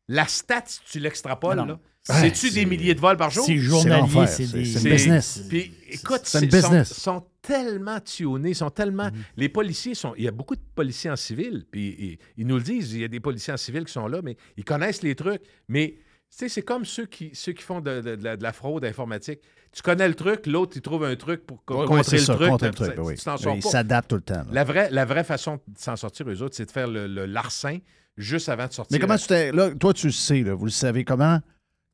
la 0.08 0.26
stat, 0.26 0.64
si 0.66 0.82
tu 0.86 1.00
l'extrapoles, 1.00 1.78
c'est-tu 2.04 2.50
c'est- 2.50 2.54
des 2.56 2.66
milliers 2.66 2.96
de 2.96 3.00
vols 3.00 3.18
par 3.18 3.30
jour? 3.30 3.46
C'est 3.46 3.58
journalier, 3.58 4.02
l'enfer, 4.02 4.28
c'est 4.28 4.52
des... 4.52 4.66
c'est 4.66 4.90
business. 4.90 5.44
Puis, 5.50 5.72
écoute, 5.90 6.22
C'est 6.24 6.46
business. 6.48 6.94
Sont, 6.94 7.18
sont 7.20 7.26
tellement 7.42 8.00
tuonnés, 8.00 8.54
sont 8.54 8.70
tellement. 8.72 9.10
Les 9.38 9.50
policiers 9.50 9.94
sont. 9.96 10.14
Il 10.18 10.24
y 10.24 10.28
a 10.28 10.32
beaucoup 10.32 10.56
de 10.56 10.62
policiers 10.76 11.10
en 11.12 11.16
civil, 11.16 11.66
puis 11.70 11.96
ils, 12.00 12.18
ils 12.42 12.48
nous 12.48 12.58
le 12.58 12.64
disent, 12.64 12.94
il 12.94 13.02
y 13.02 13.04
a 13.04 13.08
des 13.08 13.20
policiers 13.20 13.54
en 13.54 13.58
civil 13.58 13.86
qui 13.86 13.92
sont 13.94 14.08
là, 14.08 14.22
mais 14.24 14.36
ils 14.58 14.64
connaissent 14.64 15.04
les 15.04 15.16
trucs. 15.16 15.42
Mais, 15.68 15.96
tu 15.98 16.38
sais, 16.38 16.50
c'est 16.50 16.62
comme 16.62 16.86
ceux 16.86 17.06
qui, 17.06 17.32
ceux 17.34 17.52
qui 17.52 17.62
font 17.64 17.82
de, 17.82 18.02
de- 18.02 18.16
de 18.16 18.24
la, 18.24 18.38
de 18.38 18.44
la 18.44 18.54
fraude 18.54 18.86
informatique. 18.86 19.40
Tu 19.74 19.82
connais 19.82 20.08
le 20.08 20.16
truc, 20.16 20.48
l'autre, 20.48 20.74
il 20.76 20.82
trouve 20.82 21.04
un 21.06 21.16
truc 21.16 21.46
pour 21.46 21.64
co- 21.64 21.76
Ouais, 21.76 21.82
ouais, 21.82 21.98
contrer 21.98 22.18
le 22.18 22.24
ça, 22.24 22.36
truc. 22.36 22.50
contrer 22.50 22.68
le 22.70 22.74
tu- 22.74 22.84
truc, 22.84 22.96
oui. 23.00 23.16
Tu 23.16 23.24
t'en 23.24 23.38
sors 23.38 23.56
Ils 23.56 23.62
pas. 23.62 23.70
s'adaptent 23.70 24.10
tout 24.10 24.16
le 24.18 24.22
temps. 24.22 24.34
là. 24.36 24.46
La 24.52 24.64
vraie, 24.66 24.90
la 24.92 25.06
vraie 25.06 25.24
façon 25.24 25.56
de 25.56 25.78
s'en 25.78 25.96
sortir, 25.96 26.30
eux 26.30 26.42
autres, 26.42 26.56
c'est 26.56 26.66
de 26.66 26.72
faire 26.72 26.88
le, 26.88 27.08
le 27.08 27.26
larcin 27.26 27.78
juste 28.18 28.50
avant 28.50 28.68
de 28.68 28.74
sortir. 28.74 28.94
Mais 28.96 29.00
comment 29.00 29.18
tu 29.18 29.28
t'es. 29.28 29.52
Là, 29.54 29.72
toi, 29.76 29.94
tu 29.94 30.08
le 30.08 30.12
sais, 30.14 30.42
là, 30.42 30.54
vous 30.56 30.66
le 30.66 30.72
savez 30.72 31.06
comment? 31.06 31.40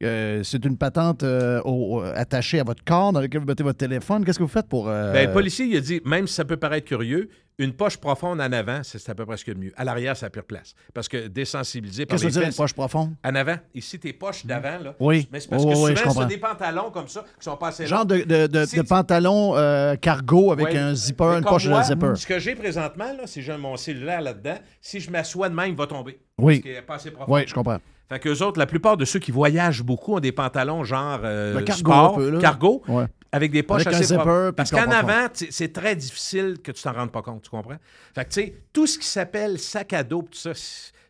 Euh, 0.03 0.43
c'est 0.43 0.63
une 0.63 0.77
patente 0.77 1.23
euh, 1.23 1.59
au- 1.65 2.01
attachée 2.01 2.59
à 2.59 2.63
votre 2.63 2.83
corps 2.83 3.11
dans 3.13 3.19
laquelle 3.19 3.41
vous 3.41 3.47
mettez 3.47 3.63
votre 3.63 3.79
téléphone. 3.79 4.23
Qu'est-ce 4.23 4.37
que 4.37 4.43
vous 4.43 4.49
faites 4.49 4.67
pour. 4.67 4.87
euh, 4.89 5.11
Ben, 5.11 5.27
le 5.27 5.33
policier, 5.33 5.65
il 5.65 5.75
a 5.75 5.79
dit, 5.81 6.01
même 6.05 6.27
si 6.27 6.35
ça 6.35 6.45
peut 6.45 6.57
paraître 6.57 6.85
curieux, 6.87 7.29
Une 7.59 7.73
poche 7.73 7.97
profonde 7.97 8.39
en 8.39 8.51
avant, 8.51 8.81
c'est 8.83 9.09
à 9.09 9.15
peu 9.15 9.25
près 9.25 9.35
ce 9.35 9.49
a 9.49 9.53
de 9.55 9.59
mieux. 9.59 9.73
À 9.75 9.83
l'arrière, 9.83 10.15
c'est 10.15 10.27
la 10.27 10.29
pire 10.29 10.43
place. 10.43 10.75
Parce 10.93 11.07
que 11.07 11.25
désensibilisé 11.25 12.05
par 12.05 12.13
Qu'est-ce 12.19 12.25
que 12.27 12.29
tu 12.31 12.35
veux 12.35 12.41
dire, 12.41 12.49
une 12.49 12.55
poche 12.55 12.73
profonde? 12.75 13.15
En 13.25 13.33
avant. 13.33 13.55
Ici, 13.73 13.97
tes 13.97 14.13
poches 14.13 14.45
d'avant, 14.45 14.77
là. 14.83 14.93
Oui. 14.99 15.27
Mais 15.31 15.39
c'est 15.39 15.49
parce 15.49 15.63
Oui, 15.63 15.71
que 15.73 15.75
oui, 15.75 15.83
oui, 15.85 15.91
je 15.93 15.97
souvent, 15.97 16.09
comprends. 16.13 16.21
c'est 16.29 16.35
des 16.35 16.39
pantalons 16.39 16.91
comme 16.91 17.07
ça 17.07 17.21
qui 17.21 17.43
sont 17.43 17.57
pas 17.57 17.69
assez 17.69 17.87
Genre 17.87 18.05
de, 18.05 18.17
de, 18.45 18.81
pantalon 18.83 19.55
euh, 19.57 19.95
cargo 19.95 20.51
avec 20.51 20.67
Ouais. 20.67 20.77
un 20.77 20.93
zipper, 20.93 21.23
une 21.39 21.43
poche 21.43 21.65
de 21.67 21.81
zipper. 21.81 22.11
Ce 22.13 22.27
que 22.27 22.37
j'ai 22.37 22.53
présentement, 22.53 23.05
là, 23.17 23.25
si 23.25 23.41
j'ai 23.41 23.57
mon 23.57 23.75
cellulaire 23.75 24.21
là-dedans, 24.21 24.59
si 24.79 24.99
je 24.99 25.09
m'assois 25.09 25.49
de 25.49 25.55
même, 25.55 25.69
il 25.71 25.75
va 25.75 25.87
tomber. 25.87 26.19
Oui. 26.37 26.57
Parce 26.57 26.61
qu'il 26.61 26.71
n'est 26.73 26.81
pas 26.83 26.93
assez 26.97 27.09
profond. 27.09 27.33
Oui, 27.33 27.41
je 27.47 27.55
comprends. 27.55 27.79
Fait 28.09 28.19
qu'eux 28.19 28.41
autres, 28.41 28.57
la 28.57 28.65
plupart 28.65 28.95
de 28.97 29.03
ceux 29.05 29.19
qui 29.19 29.31
voyagent 29.31 29.83
beaucoup 29.83 30.15
ont 30.15 30.19
des 30.19 30.31
pantalons 30.31 30.83
genre 30.83 31.19
euh, 31.23 31.55
Le 31.59 31.61
cargo 31.63 31.79
sport, 31.91 32.13
un 32.13 32.15
peu, 32.15 32.29
là. 32.31 32.39
cargo, 32.39 32.81
Ouais. 32.87 33.05
avec 33.33 33.51
des 33.51 33.63
poches 33.63 33.81
Avec 33.85 33.95
assez 33.99 34.15
zipper, 34.15 34.51
Parce 34.55 34.71
qu'en 34.71 34.89
avant, 34.91 35.27
c'est 35.33 35.73
très 35.73 35.95
difficile 35.95 36.57
que 36.63 36.71
tu 36.71 36.81
t'en 36.81 36.93
rendes 36.93 37.11
pas 37.11 37.21
compte, 37.21 37.41
tu 37.43 37.49
comprends? 37.49 37.77
Fait 38.15 38.23
que, 38.25 38.29
tu 38.29 38.41
sais, 38.41 38.55
tout 38.71 38.87
ce 38.87 38.97
qui 38.97 39.07
s'appelle 39.07 39.59
sac 39.59 39.91
à 39.93 40.03
dos, 40.03 40.21
tout 40.21 40.37
ça, 40.37 40.51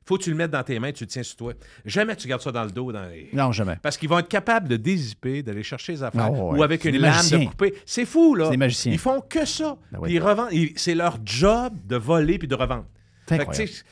faut 0.06 0.18
que 0.18 0.24
tu 0.24 0.30
le 0.32 0.38
mettes 0.38 0.52
dans 0.52 0.64
tes 0.64 0.80
mains, 0.80 0.92
tu 0.94 1.04
le 1.04 1.10
tiens 1.10 1.22
sur 1.22 1.36
toi. 1.36 1.54
Jamais 1.86 2.16
tu 2.16 2.28
gardes 2.30 2.42
ça 2.42 2.52
dans 2.52 2.64
le 2.64 2.72
dos. 2.72 2.92
Dans 2.94 3.06
les- 3.06 3.30
Non, 3.34 3.52
jamais. 3.52 3.78
Parce 3.82 3.98
qu'ils 3.98 4.08
vont 4.10 4.18
être 4.20 4.30
capables 4.30 4.68
de 4.70 4.78
dézipper, 4.78 5.44
d'aller 5.44 5.64
chercher 5.64 5.92
les 5.92 6.02
affaires, 6.04 6.30
Ah 6.30 6.32
ouais. 6.32 6.58
ou 6.60 6.64
avec 6.64 6.84
une 6.86 6.96
lame 6.98 7.12
magiciens. 7.14 7.40
de 7.40 7.46
couper. 7.46 7.74
C'est 7.86 8.06
fou, 8.06 8.34
là. 8.34 8.46
C'est 8.46 8.52
des 8.52 8.58
magiciens. 8.58 8.92
Ils 8.94 9.00
font 9.00 9.20
que 9.22 9.46
ça. 9.46 9.76
Ben 9.92 10.00
ils 10.08 10.20
revendent. 10.24 10.50
C'est 10.78 10.96
leur 10.96 11.18
job 11.26 11.74
de 11.86 11.98
voler 11.98 12.40
puis 12.40 12.48
de 12.48 12.56
revendre. 12.56 12.86
Fait 13.28 13.36
que, 13.38 13.42
incroyable. 13.42 13.70
tu 13.70 13.76
sais, 13.76 13.84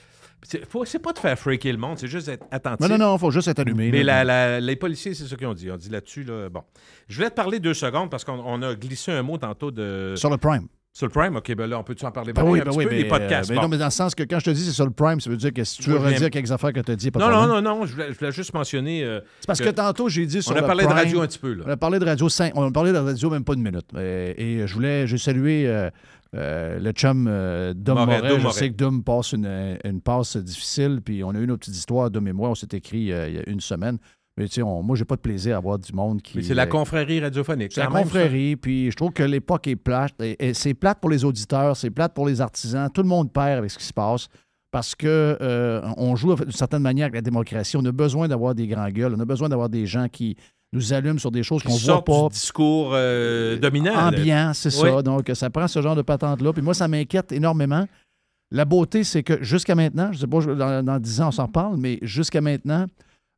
c'est 0.86 1.00
pas 1.00 1.14
de 1.14 1.20
faire 1.20 1.38
freaker 1.38 1.72
le 1.72 1.78
monde, 1.78 1.98
c'est 1.98 2.08
juste 2.08 2.28
d'être 2.28 2.46
attentif. 2.52 2.88
Non, 2.88 2.98
non, 2.98 3.06
non, 3.06 3.16
il 3.16 3.20
faut 3.20 3.32
juste 3.32 3.48
être 3.48 3.60
allumé. 3.60 3.92
Mais 3.92 4.04
là. 4.04 4.24
la- 4.24 4.52
la- 4.54 4.60
les 4.60 4.76
policiers, 4.76 5.14
c'est 5.14 5.26
ce 5.26 5.36
qu'ils 5.36 5.48
ont 5.48 5.54
dit. 5.54 5.70
On 5.72 5.78
dit 5.78 5.90
là-dessus, 5.90 6.24
là, 6.24 6.50
bon. 6.50 6.62
Je 7.08 7.16
voulais 7.16 7.30
te 7.30 7.36
parler 7.36 7.60
deux 7.60 7.74
secondes 7.74 8.10
parce 8.10 8.24
qu'on 8.24 8.42
on 8.46 8.62
a 8.62 8.76
glissé 8.76 9.12
un 9.12 9.24
mot 9.24 9.38
tantôt 9.38 9.72
de. 9.72 10.14
Sur 10.16 10.30
le 10.30 10.38
Prime. 10.38 10.68
Sur 10.94 11.08
le 11.08 11.12
Prime, 11.12 11.36
OK, 11.36 11.54
ben 11.56 11.68
là, 11.70 11.78
on 11.78 11.84
peut-tu 11.84 12.06
en 12.06 12.12
parler? 12.12 12.32
Ben 12.32 12.40
pareil, 12.42 12.54
oui, 12.54 12.60
un 12.62 12.64
ben 12.64 12.70
petit 12.72 12.78
oui, 12.78 12.84
peu, 12.86 12.92
mais, 12.92 12.98
les 13.04 13.08
podcasts? 13.10 13.52
euh, 13.52 13.56
bon. 13.56 13.64
non, 13.64 13.68
mais 13.68 13.78
dans 13.78 13.84
le 13.84 13.92
sens 13.92 14.16
que 14.16 14.24
quand 14.24 14.40
je 14.40 14.46
te 14.46 14.50
dis 14.52 14.64
c'est 14.64 14.72
sur 14.72 14.86
le 14.86 14.92
Prime, 14.92 15.20
ça 15.20 15.30
veut 15.30 15.36
dire 15.36 15.52
que 15.52 15.62
si 15.66 15.82
tu 15.82 15.90
veux 15.90 15.98
redire 15.98 16.30
quelques 16.30 16.54
affaires 16.54 16.72
que 16.72 16.80
tu 16.80 16.90
as 16.90 16.96
dit, 16.96 17.12
pas 17.12 17.20
de 17.20 17.26
Non, 17.26 17.32
non, 17.32 17.38
problème. 17.48 17.64
non, 17.66 17.80
non, 17.80 17.86
je 17.86 17.92
voulais, 17.92 18.14
je 18.14 18.18
voulais 18.18 18.32
juste 18.32 18.54
mentionner. 18.54 19.04
euh, 19.04 19.20
C'est 19.42 19.48
parce 19.48 19.60
que, 19.60 19.68
tantôt, 19.72 20.08
j'ai 20.08 20.26
dit 20.26 20.42
sur 20.42 20.54
on 20.54 20.56
a 20.56 20.62
le 20.62 20.66
parlé 20.68 20.86
de 20.86 20.90
radio 20.90 21.22
un 21.22 21.28
petit 21.28 21.38
peu, 21.38 21.52
là. 21.54 21.66
On 21.68 21.72
a 21.72 21.76
parlé 21.76 22.00
de 22.00 22.06
radio 22.06 22.30
cinq- 22.30 22.54
on 22.56 22.66
a 22.66 22.72
parlé 22.72 22.94
de 22.94 22.98
radio 22.98 23.30
même 23.30 23.44
pas 23.44 23.56
une 23.56 23.62
minute. 23.64 23.88
Euh, 23.94 24.34
et 24.38 24.66
je 24.66 24.74
voulais, 24.74 25.06
euh, 25.68 25.90
euh, 26.36 26.80
le 26.80 26.92
chum 26.92 27.28
euh, 27.30 27.74
Dom 27.76 27.96
Moret, 27.96 28.18
Moret. 28.18 28.30
Dom 28.30 28.38
Je 28.40 28.44
Moret. 28.44 28.54
sais 28.60 28.70
que 28.70 28.76
Dom 28.76 29.04
passe 29.04 29.32
une, 29.34 29.78
une 29.84 30.02
passe 30.02 30.38
difficile, 30.38 31.02
puis 31.04 31.24
on 31.24 31.30
a 31.30 31.40
eu 31.40 31.48
nos 31.48 31.58
petites 31.58 31.76
histoires, 31.76 32.10
Dom 32.12 32.28
et 32.28 32.34
moi, 32.34 32.50
on 32.50 32.56
s'est 32.56 32.68
écrit 32.74 33.12
euh, 33.12 33.28
il 33.30 33.36
y 33.36 33.38
a 33.40 33.50
une 33.50 33.62
semaine. 33.62 33.98
Mais 34.38 34.48
tu 34.50 34.56
sais, 34.56 34.62
moi, 34.64 34.98
j'ai 34.98 35.06
pas 35.06 35.16
de 35.16 35.22
plaisir 35.22 35.56
à 35.56 35.62
voir 35.62 35.80
du 35.80 35.94
monde 35.94 36.22
qui. 36.22 36.38
Mais 36.38 36.44
c'est 36.44 36.54
la 36.54 36.68
confrérie 36.68 37.22
radiophonique. 37.22 37.72
c'est 37.72 37.80
la 37.80 37.88
confrérie, 37.88 38.58
puis 38.58 38.92
je 38.92 38.96
trouve 38.98 39.12
que 39.14 39.24
l'époque 39.24 39.66
est 39.68 39.78
plate. 39.78 40.14
Et, 40.22 40.50
et 40.50 40.54
c'est 40.54 40.74
plate 40.74 41.00
pour 41.00 41.10
les 41.10 41.24
auditeurs, 41.24 41.78
c'est 41.78 41.90
plate 41.90 42.14
pour 42.14 42.28
les 42.28 42.42
artisans. 42.42 42.90
Tout 42.94 43.02
le 43.02 43.08
monde 43.08 43.32
perd 43.32 43.60
avec 43.60 43.72
ce 43.72 43.78
qui 43.78 43.86
se 43.86 43.94
passe 43.94 44.28
parce 44.72 44.94
que 44.94 45.38
euh, 45.40 45.82
on 45.96 46.18
joue 46.18 46.36
d'une 46.36 46.52
certaine 46.52 46.82
manière 46.82 47.06
avec 47.06 47.16
la 47.16 47.22
démocratie. 47.22 47.78
On 47.78 47.86
a 47.86 47.94
besoin 47.94 48.28
d'avoir 48.28 48.54
des 48.54 48.68
grands 48.68 48.90
gueules. 48.90 49.16
On 49.16 49.20
a 49.22 49.26
besoin 49.26 49.48
d'avoir 49.48 49.70
des 49.70 49.86
gens 49.86 50.10
qui 50.10 50.36
nous 50.76 50.94
allument 50.94 51.18
sur 51.18 51.32
des 51.32 51.42
choses 51.44 51.64
qu'on 51.64 51.74
voit 51.76 52.04
pas. 52.06 52.24
du 52.28 52.34
discours 52.34 52.92
euh, 52.94 53.58
dominant. 53.58 53.94
là. 53.94 54.08
Ambiant, 54.10 54.52
c'est 54.54 54.74
Oui. 54.82 54.90
ça. 54.92 55.02
Donc, 55.02 55.32
ça 55.34 55.50
prend 55.50 55.68
ce 55.68 55.82
genre 55.82 55.96
de 55.96 56.02
patente-là. 56.04 56.54
Puis 56.54 56.62
moi, 56.62 56.74
ça 56.74 56.88
m'inquiète 56.88 57.32
énormément. 57.32 57.88
La 58.52 58.66
beauté, 58.66 59.04
c'est 59.04 59.24
que 59.24 59.42
jusqu'à 59.44 59.74
maintenant, 59.76 60.10
je 60.12 60.18
ne 60.18 60.22
sais 60.22 60.28
pas, 60.28 60.56
dans, 60.56 60.84
dans 60.86 61.00
10 61.00 61.22
ans, 61.22 61.28
on 61.30 61.32
s'en 61.32 61.46
reparle, 61.48 61.78
mais 61.78 61.98
jusqu'à 62.04 62.42
maintenant, 62.42 62.86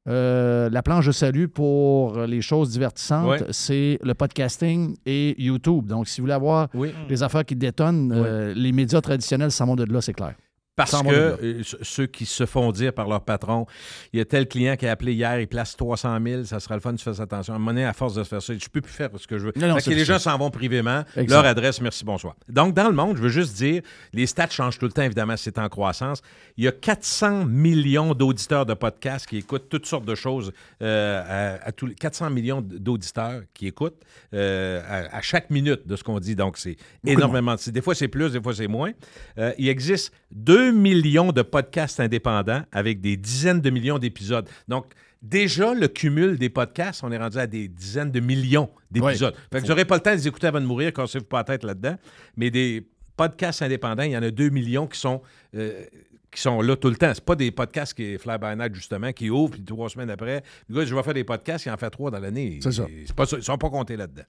euh, 0.09 0.69
la 0.69 0.81
planche 0.83 1.05
de 1.07 1.11
salut 1.11 1.47
pour 1.47 2.17
les 2.21 2.41
choses 2.41 2.71
divertissantes, 2.71 3.27
Ouais. 3.27 3.41
c'est 3.51 3.99
le 4.03 4.13
podcasting 4.13 4.95
et 5.05 5.35
YouTube. 5.41 5.85
Donc, 5.87 6.07
si 6.07 6.19
vous 6.21 6.25
voulez 6.25 6.33
avoir 6.33 6.67
Oui. 6.73 6.89
des 7.09 7.23
affaires 7.23 7.45
qui 7.45 7.55
détonnent, 7.55 8.11
euh, 8.13 8.53
les 8.55 8.71
médias 8.71 9.01
traditionnels 9.01 9.51
s'en 9.51 9.65
vont 9.65 9.75
de 9.75 9.83
là, 9.85 10.01
c'est 10.01 10.13
clair. 10.13 10.33
Parce 10.77 10.91
que 11.01 11.07
de 11.07 11.13
euh, 11.59 11.63
ce- 11.63 11.75
ceux 11.81 12.05
qui 12.05 12.25
se 12.25 12.45
font 12.45 12.71
dire 12.71 12.93
par 12.93 13.09
leur 13.09 13.21
patron, 13.25 13.65
il 14.13 14.19
y 14.19 14.21
a 14.21 14.25
tel 14.25 14.47
client 14.47 14.75
qui 14.77 14.85
a 14.87 14.91
appelé 14.91 15.13
hier, 15.13 15.39
il 15.41 15.47
place 15.47 15.75
300 15.75 16.17
000, 16.23 16.43
ça 16.45 16.59
sera 16.59 16.75
le 16.75 16.81
fun, 16.81 16.95
tu 16.95 17.03
fais 17.03 17.19
attention. 17.19 17.53
À 17.53 17.55
un 17.55 17.59
moment 17.59 17.71
donné, 17.71 17.83
à 17.85 17.93
force 17.93 18.13
de 18.13 18.23
se 18.23 18.29
faire 18.29 18.41
ça, 18.41 18.53
je 18.53 18.67
peux 18.69 18.79
plus 18.81 18.93
faire 18.93 19.09
ce 19.17 19.27
que 19.27 19.37
je 19.37 19.47
veux. 19.47 19.53
Non, 19.55 19.75
que 19.75 19.89
les 19.89 20.05
gens 20.05 20.19
s'en 20.19 20.37
vont 20.37 20.49
privément, 20.51 21.03
Exact. 21.15 21.35
leur 21.35 21.45
adresse, 21.45 21.81
merci, 21.81 22.05
bonsoir. 22.05 22.35
Donc, 22.47 22.73
dans 22.75 22.87
le 22.87 22.93
monde, 22.93 23.17
je 23.17 23.21
veux 23.23 23.29
juste 23.29 23.55
dire, 23.57 23.81
les 24.13 24.27
stats 24.27 24.49
changent 24.49 24.77
tout 24.77 24.85
le 24.85 24.91
temps, 24.91 25.01
évidemment, 25.01 25.35
c'est 25.35 25.57
en 25.57 25.67
croissance. 25.67 26.21
Il 26.57 26.63
y 26.63 26.67
a 26.67 26.71
400 26.71 27.45
millions 27.45 28.13
d'auditeurs 28.13 28.65
de 28.65 28.73
podcasts 28.75 29.25
qui 29.27 29.37
écoutent 29.37 29.69
toutes 29.69 29.87
sortes 29.87 30.05
de 30.05 30.15
choses, 30.15 30.51
euh, 30.83 31.57
à, 31.63 31.67
à 31.67 31.71
tous 31.71 31.87
les 31.87 31.95
400 31.95 32.29
millions 32.29 32.61
d'auditeurs 32.61 33.41
qui 33.53 33.67
écoutent 33.67 33.99
euh, 34.33 34.81
à, 34.87 35.17
à 35.17 35.21
chaque 35.21 35.49
minute 35.49 35.87
de 35.87 35.95
ce 35.95 36.03
qu'on 36.03 36.19
dit. 36.19 36.35
Donc, 36.35 36.57
c'est 36.59 36.77
de 37.03 37.09
énormément. 37.11 37.55
C'est- 37.57 37.71
Des 37.71 37.81
fois, 37.81 37.95
c'est 37.95 38.07
plus, 38.07 38.31
des 38.33 38.41
fois, 38.41 38.53
c'est 38.53 38.67
moins. 38.67 38.91
Euh, 39.39 39.53
il 39.57 39.67
existe 39.69 40.13
2 40.67 40.71
millions 40.71 41.31
de 41.31 41.41
podcasts 41.41 41.99
indépendants 41.99 42.61
avec 42.71 42.99
des 43.01 43.15
dizaines 43.17 43.61
de 43.61 43.69
millions 43.69 43.99
d'épisodes. 43.99 44.47
Donc, 44.67 44.85
déjà, 45.21 45.73
le 45.73 45.87
cumul 45.87 46.37
des 46.37 46.49
podcasts, 46.49 47.03
on 47.03 47.11
est 47.11 47.17
rendu 47.17 47.37
à 47.37 47.47
des 47.47 47.67
dizaines 47.67 48.11
de 48.11 48.19
millions 48.19 48.69
d'épisodes. 48.91 49.33
Fait 49.51 49.59
que 49.59 49.63
vous 49.63 49.69
n'aurez 49.69 49.85
pas 49.85 49.95
le 49.95 50.01
temps 50.01 50.11
de 50.11 50.17
les 50.17 50.27
écouter 50.27 50.47
avant 50.47 50.61
de 50.61 50.65
mourir, 50.65 50.91
cassez-vous 50.91 51.25
pas 51.25 51.37
la 51.37 51.43
tête 51.45 51.63
là-dedans. 51.63 51.95
Mais 52.35 52.51
des 52.51 52.85
podcasts 53.15 53.61
indépendants, 53.61 54.03
il 54.03 54.11
y 54.11 54.17
en 54.17 54.23
a 54.23 54.31
2 54.31 54.49
millions 54.49 54.87
qui 54.87 54.99
sont... 54.99 55.21
euh, 55.55 55.85
qui 56.29 56.41
sont 56.41 56.61
là 56.61 56.75
tout 56.75 56.89
le 56.89 56.97
temps. 56.97 57.11
C'est 57.15 57.23
pas 57.23 57.35
des 57.35 57.51
podcasts 57.51 57.93
qui 57.93 58.03
est 58.03 58.17
fly 58.17 58.37
by 58.37 58.55
night, 58.57 58.75
justement, 58.75 59.11
qui 59.13 59.29
ouvrent, 59.29 59.53
puis 59.53 59.63
trois 59.63 59.89
semaines 59.89 60.09
après, 60.09 60.43
je 60.69 60.93
vais 60.93 61.03
faire 61.03 61.13
des 61.13 61.23
podcasts, 61.23 61.65
il 61.65 61.71
en 61.71 61.77
fait 61.77 61.89
trois 61.89 62.11
dans 62.11 62.19
l'année. 62.19 62.59
C'est 62.61 62.73
ça. 62.73 62.85
Pas. 63.15 63.23
Ils 63.31 63.43
sont 63.43 63.57
pas 63.57 63.69
comptés 63.69 63.95
là-dedans. 63.95 64.25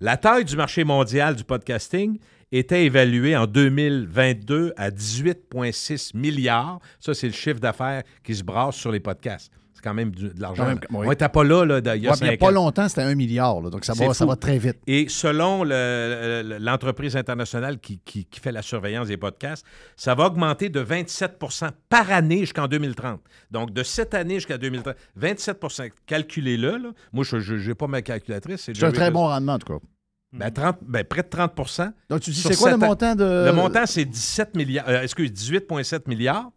La 0.00 0.16
taille 0.16 0.44
du 0.44 0.56
marché 0.56 0.84
mondial 0.84 1.34
du 1.34 1.44
podcasting 1.44 2.18
était 2.52 2.84
évaluée 2.84 3.36
en 3.36 3.46
2022 3.46 4.72
à 4.76 4.90
18,6 4.90 6.16
milliards. 6.16 6.80
Ça, 6.98 7.14
c'est 7.14 7.26
le 7.28 7.32
chiffre 7.32 7.60
d'affaires 7.60 8.02
qui 8.24 8.34
se 8.34 8.42
brasse 8.42 8.76
sur 8.76 8.90
les 8.92 9.00
podcasts. 9.00 9.50
C'est 9.72 9.84
quand 9.88 9.94
même 9.94 10.10
de 10.14 10.30
l'argent. 10.38 10.66
Oui. 10.90 11.06
On 11.06 11.08
n'était 11.08 11.28
pas 11.30 11.42
là, 11.42 11.64
là, 11.64 11.78
il 11.96 12.02
y 12.02 12.06
a 12.06 12.10
Ouais, 12.10 12.16
mais 12.20 12.26
il 12.26 12.28
n'y 12.30 12.34
a 12.34 12.36
pas 12.36 12.50
longtemps, 12.50 12.86
c'était 12.86 13.00
un 13.00 13.14
milliard. 13.14 13.62
là. 13.62 13.70
donc, 13.70 13.86
ça 13.86 13.94
va, 13.94 14.12
ça 14.12 14.26
va 14.26 14.36
très 14.36 14.58
vite. 14.58 14.76
Et 14.86 15.06
selon 15.08 15.64
le- 15.64 16.42
le- 16.44 16.58
l'entreprise 16.58 17.16
internationale 17.16 17.78
qui, 17.78 17.98
qui- 18.04 18.26
qui 18.26 18.40
fait 18.40 18.52
la 18.52 18.60
surveillance 18.60 19.08
des 19.08 19.16
podcasts, 19.16 19.64
ça 19.96 20.14
va 20.14 20.26
augmenter 20.26 20.68
de 20.68 20.80
27% 20.80 21.70
par 21.88 22.10
année 22.12 22.40
jusqu'en 22.40 22.66
2030. 22.68 23.22
Donc, 23.50 23.72
de 23.72 23.82
cette 23.82 24.12
année 24.12 24.34
jusqu'à 24.34 24.58
2030, 24.58 24.96
27 25.16 25.58
Calculez-le. 26.04 26.72
là. 26.76 26.90
Moi, 27.14 27.24
je 27.24 27.54
n'ai 27.68 27.74
pas 27.74 27.86
ma 27.86 28.02
calculatrice. 28.02 28.60
C'est 28.66 28.84
un 28.84 28.92
très 28.92 29.10
bon 29.10 29.28
rendement, 29.28 29.54
en 29.54 29.58
tout 29.58 29.78
cas. 29.78 29.84
Ben, 30.32 30.50
30 30.50 30.78
ben, 30.82 31.02
près 31.04 31.22
de 31.22 31.28
30% 31.28 31.92
Donc, 32.08 32.20
tu 32.20 32.30
dis, 32.30 32.40
c'est 32.40 32.56
quoi 32.56 32.70
le 32.70 32.76
montant 32.76 33.16
de. 33.16 33.24
Le 33.46 33.52
montant, 33.52 33.84
c'est 33.86 34.04
17 34.04 34.54
milliards. 34.54 34.88
euh, 34.88 35.02
excuse, 35.02 35.30
18,7 35.32 36.02
milliards. 36.06 36.50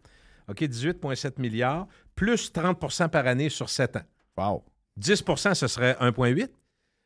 OK, 0.48 0.62
18,7 0.62 1.40
milliards, 1.40 1.88
plus 2.16 2.52
30% 2.52 3.10
par 3.10 3.26
année 3.26 3.50
sur 3.50 3.70
7 3.70 3.96
ans. 3.96 4.02
Wow. 4.38 4.64
10% 5.00 5.54
ce 5.56 5.68
serait 5.68 5.96
1,8. 6.00 6.50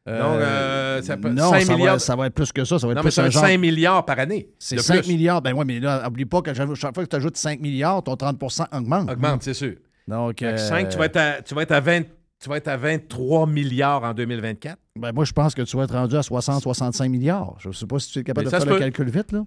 Euh, 0.09 0.21
Donc, 0.21 0.41
euh, 0.41 1.01
ça 1.01 1.17
peut- 1.17 1.29
non, 1.29 1.49
5 1.51 1.65
ça, 1.65 1.75
milliards. 1.75 1.95
Va, 1.95 1.99
ça 1.99 2.15
va 2.15 2.27
être 2.27 2.33
plus 2.33 2.51
que 2.51 2.63
ça. 2.65 2.79
Ça 2.79 2.87
va 2.87 2.91
être 2.93 2.97
Non, 2.97 3.03
mais 3.03 3.07
plus 3.09 3.11
ça 3.11 3.21
un 3.21 3.23
va 3.25 3.27
être 3.27 3.33
genre- 3.33 3.43
5 3.43 3.57
milliards 3.59 4.05
par 4.05 4.19
année. 4.19 4.49
C'est 4.59 4.75
de 4.77 4.81
5 4.81 5.01
plus. 5.03 5.07
milliards. 5.13 5.41
Ben 5.41 5.53
oui, 5.53 5.63
mais 5.65 5.79
là, 5.79 6.03
n'oublie 6.03 6.25
pas 6.25 6.41
que 6.41 6.53
chaque 6.53 6.93
fois 6.93 7.03
que 7.05 7.09
tu 7.09 7.15
ajoutes 7.15 7.37
5 7.37 7.59
milliards, 7.61 8.01
ton 8.03 8.15
30% 8.15 8.65
augmente. 8.73 9.09
Augmente, 9.11 9.43
c'est 9.43 9.53
sûr. 9.53 9.75
Donc, 10.07 10.41
euh, 10.41 10.55
5, 10.57 10.89
tu 10.89 10.97
vas 10.97 11.05
être 11.05 11.17
à, 11.17 11.41
tu 11.41 11.53
vas 11.53 11.61
être 11.63 11.71
à 11.71 11.79
20 11.79 12.03
tu 12.39 12.49
vas 12.49 12.57
être 12.57 12.67
à 12.67 12.77
23 12.77 13.47
milliards 13.47 14.03
en 14.03 14.13
2024. 14.13 14.77
Ben 14.97 15.11
moi, 15.13 15.25
je 15.25 15.31
pense 15.33 15.53
que 15.55 15.61
tu 15.61 15.77
vas 15.77 15.83
être 15.83 15.93
rendu 15.93 16.15
à 16.15 16.21
60-65 16.21 17.09
milliards. 17.09 17.55
Je 17.59 17.69
ne 17.69 17.73
sais 17.73 17.85
pas 17.85 17.99
si 17.99 18.11
tu 18.11 18.19
es 18.19 18.23
capable 18.23 18.45
Mais 18.47 18.51
de 18.51 18.51
ça 18.51 18.57
faire 18.57 18.65
se 18.67 18.69
le 18.69 18.75
peut. 18.75 18.79
calcul 18.79 19.09
vite, 19.09 19.31
là. 19.31 19.43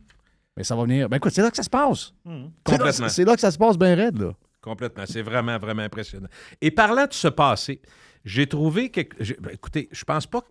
Mais 0.56 0.64
ça 0.64 0.74
va 0.76 0.82
venir. 0.84 1.08
Ben 1.08 1.16
écoute, 1.18 1.32
c'est 1.32 1.42
là 1.42 1.50
que 1.50 1.56
ça 1.56 1.62
se 1.62 1.70
passe. 1.70 2.12
C'est 2.24 2.30
là- 2.32 2.38
Complètement. 2.64 3.08
C'est 3.08 3.24
là 3.24 3.34
que 3.34 3.40
ça 3.40 3.50
se 3.50 3.58
passe 3.58 3.78
bien 3.78 3.94
raide, 3.94 4.18
là. 4.18 4.32
Complètement. 4.60 5.04
C'est 5.06 5.22
vraiment, 5.22 5.58
vraiment 5.58 5.82
impressionnant. 5.82 6.28
Et 6.60 6.70
parlant 6.70 7.06
de 7.06 7.12
ce 7.12 7.28
passé, 7.28 7.80
j'ai 8.24 8.46
trouvé 8.46 8.90
que. 8.90 9.00
ben, 9.40 9.52
écoutez, 9.52 9.88
je 9.92 10.04
pense 10.04 10.26
pas 10.26 10.40
que 10.42 10.48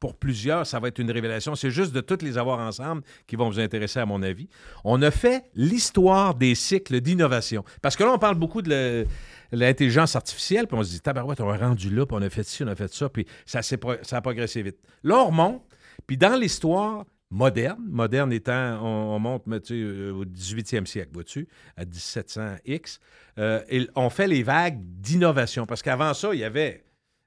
pour 0.00 0.14
plusieurs, 0.16 0.66
ça 0.66 0.78
va 0.78 0.88
être 0.88 0.98
une 0.98 1.10
révélation. 1.10 1.54
C'est 1.54 1.70
juste 1.70 1.92
de 1.92 2.00
toutes 2.00 2.22
les 2.22 2.36
avoir 2.38 2.58
ensemble 2.58 3.02
qui 3.26 3.34
vont 3.36 3.48
vous 3.48 3.60
intéresser, 3.60 3.98
à 4.00 4.04
mon 4.06 4.22
avis. 4.22 4.48
On 4.84 5.00
a 5.00 5.10
fait 5.10 5.44
l'histoire 5.54 6.34
des 6.34 6.54
cycles 6.54 7.00
d'innovation. 7.00 7.64
Parce 7.82 7.96
que 7.96 8.04
là, 8.04 8.12
on 8.12 8.18
parle 8.18 8.34
beaucoup 8.34 8.60
de 8.62 8.68
le- 8.70 9.06
l'intelligence 9.52 10.16
artificielle, 10.16 10.66
puis 10.66 10.76
on 10.78 10.82
se 10.82 10.90
dit, 10.90 11.00
tabarouette, 11.00 11.40
on 11.40 11.52
est 11.52 11.58
rendu 11.58 11.90
là, 11.90 12.06
puis 12.06 12.16
on 12.18 12.22
a 12.22 12.30
fait 12.30 12.44
ci, 12.44 12.62
on 12.64 12.68
a 12.68 12.74
fait 12.74 12.92
ça, 12.92 13.08
puis 13.08 13.26
ça, 13.44 13.62
ça 13.62 14.16
a 14.16 14.20
progressé 14.20 14.62
vite. 14.62 14.78
Là, 15.02 15.16
on 15.18 15.26
remonte, 15.26 15.62
puis 16.06 16.16
dans 16.16 16.36
l'histoire 16.36 17.04
moderne, 17.30 17.84
moderne 17.88 18.32
étant, 18.32 18.78
on, 18.82 19.16
on 19.16 19.18
monte 19.18 19.44
tu 19.62 19.74
euh, 19.74 20.12
au 20.12 20.24
18e 20.24 20.86
siècle, 20.86 21.10
vois-tu, 21.12 21.48
à 21.76 21.84
1700X, 21.84 22.98
euh, 23.38 23.86
on 23.94 24.10
fait 24.10 24.28
les 24.28 24.42
vagues 24.42 24.80
d'innovation. 24.80 25.66
Parce 25.66 25.82
qu'avant 25.82 26.14
ça, 26.14 26.32
il 26.32 26.40
y 26.40 26.44
avait 26.44 26.85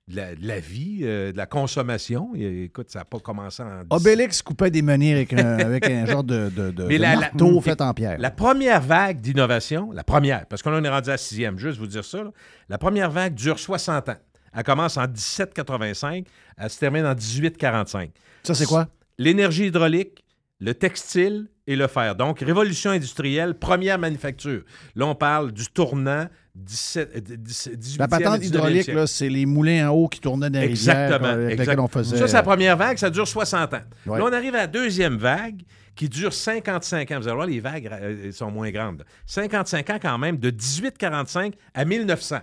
de 0.10 0.16
la, 0.16 0.36
de 0.36 0.48
la 0.48 0.60
vie, 0.60 1.02
euh, 1.04 1.32
de 1.32 1.38
la 1.38 1.46
consommation. 1.46 2.32
Et, 2.36 2.64
écoute, 2.64 2.90
ça 2.90 3.00
n'a 3.00 3.06
pas 3.06 3.20
commencé 3.20 3.62
en... 3.62 3.82
10 3.82 3.88
Obélix 3.92 4.42
coupait 4.42 4.72
des 4.72 4.82
meuniers 4.82 5.14
avec 5.14 5.34
un, 5.34 5.60
avec 5.60 5.88
un 5.88 6.06
genre 6.06 6.24
de, 6.24 6.50
de, 6.50 6.98
la- 6.98 7.16
marteau 7.16 7.62
fait 7.62 7.80
en 7.82 7.94
pierre. 7.94 8.18
La 8.20 8.32
première 8.32 8.82
vague 8.82 9.22
d'innovation, 9.22 9.92
la 9.92 10.04
première, 10.04 10.46
parce 10.48 10.62
qu'on 10.64 10.84
est 10.84 10.90
rendu 10.90 11.10
à 11.10 11.14
la 11.14 11.18
sixième, 11.18 11.58
juste 11.60 11.78
vous 11.78 11.88
dire 11.88 12.04
ça, 12.04 12.24
là. 12.24 12.32
la 12.70 12.78
première 12.78 13.12
vague 13.12 13.36
dure 13.36 13.60
60 13.60 14.10
ans. 14.10 14.18
Elle 14.52 14.64
commence 14.64 14.98
en 14.98 15.08
1785, 15.08 16.26
elle 16.58 16.70
se 16.70 16.80
termine 16.80 17.06
en 17.06 17.14
1845. 17.14 18.12
Ça, 18.44 18.56
c'est 18.56 18.66
quoi? 18.66 18.88
L'énergie 19.20 19.68
hydraulique, 19.68 20.24
le 20.60 20.74
textile 20.74 21.48
et 21.68 21.76
le 21.76 21.88
fer. 21.88 22.16
Donc, 22.16 22.40
révolution 22.40 22.90
industrielle, 22.90 23.54
première 23.54 24.00
manufacture. 24.00 24.64
Là, 24.96 25.06
on 25.06 25.14
parle 25.16 25.52
du 25.52 25.68
tournant 25.68 26.26
17, 26.60 27.12
euh, 27.16 27.36
18e 27.38 28.00
La 28.00 28.08
patente 28.08 28.36
et 28.36 28.46
19e 28.46 28.48
hydraulique, 28.48 28.92
c'est 29.08 29.30
les 29.30 29.46
moulins 29.46 29.90
en 29.90 29.94
haut 29.94 30.08
qui 30.08 30.20
tournaient 30.20 30.50
dans 30.50 30.60
les 30.60 30.68
Exactement. 30.68 31.28
avec 31.28 31.60
exact. 31.60 31.80
on 31.80 31.88
faisait. 31.88 32.18
Ça, 32.18 32.28
c'est 32.28 32.34
la 32.34 32.44
première 32.44 32.78
vague, 32.78 32.98
ça 32.98 33.10
dure 33.10 33.28
60 33.28 33.74
ans. 33.74 33.78
Ouais. 34.06 34.20
Là, 34.20 34.26
on 34.26 34.34
arrive 34.34 34.56
à 34.56 34.60
la 34.60 34.68
deuxième 34.68 35.18
vague 35.18 35.62
qui 35.96 36.10
dure 36.10 36.34
55 36.34 37.12
ans. 37.12 37.20
Vous 37.20 37.28
allez 37.28 37.36
voir, 37.36 37.48
les 37.48 37.60
vagues 37.60 37.90
euh, 37.92 38.32
sont 38.32 38.52
moins 38.52 38.72
grandes. 38.72 39.04
55 39.26 39.90
ans 39.90 40.00
quand 40.02 40.18
même, 40.18 40.38
de 40.38 40.50
1845 40.50 41.56
à 41.74 41.86
1900. 41.86 42.40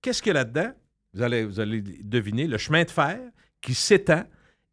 Qu'est-ce 0.00 0.22
qu'il 0.22 0.30
y 0.30 0.36
a 0.36 0.40
là-dedans? 0.40 0.72
Vous 1.14 1.22
allez, 1.22 1.44
vous 1.44 1.60
allez 1.60 1.82
deviner, 1.82 2.46
le 2.46 2.58
chemin 2.58 2.84
de 2.84 2.90
fer 2.90 3.18
qui 3.60 3.74
s'étend. 3.74 4.24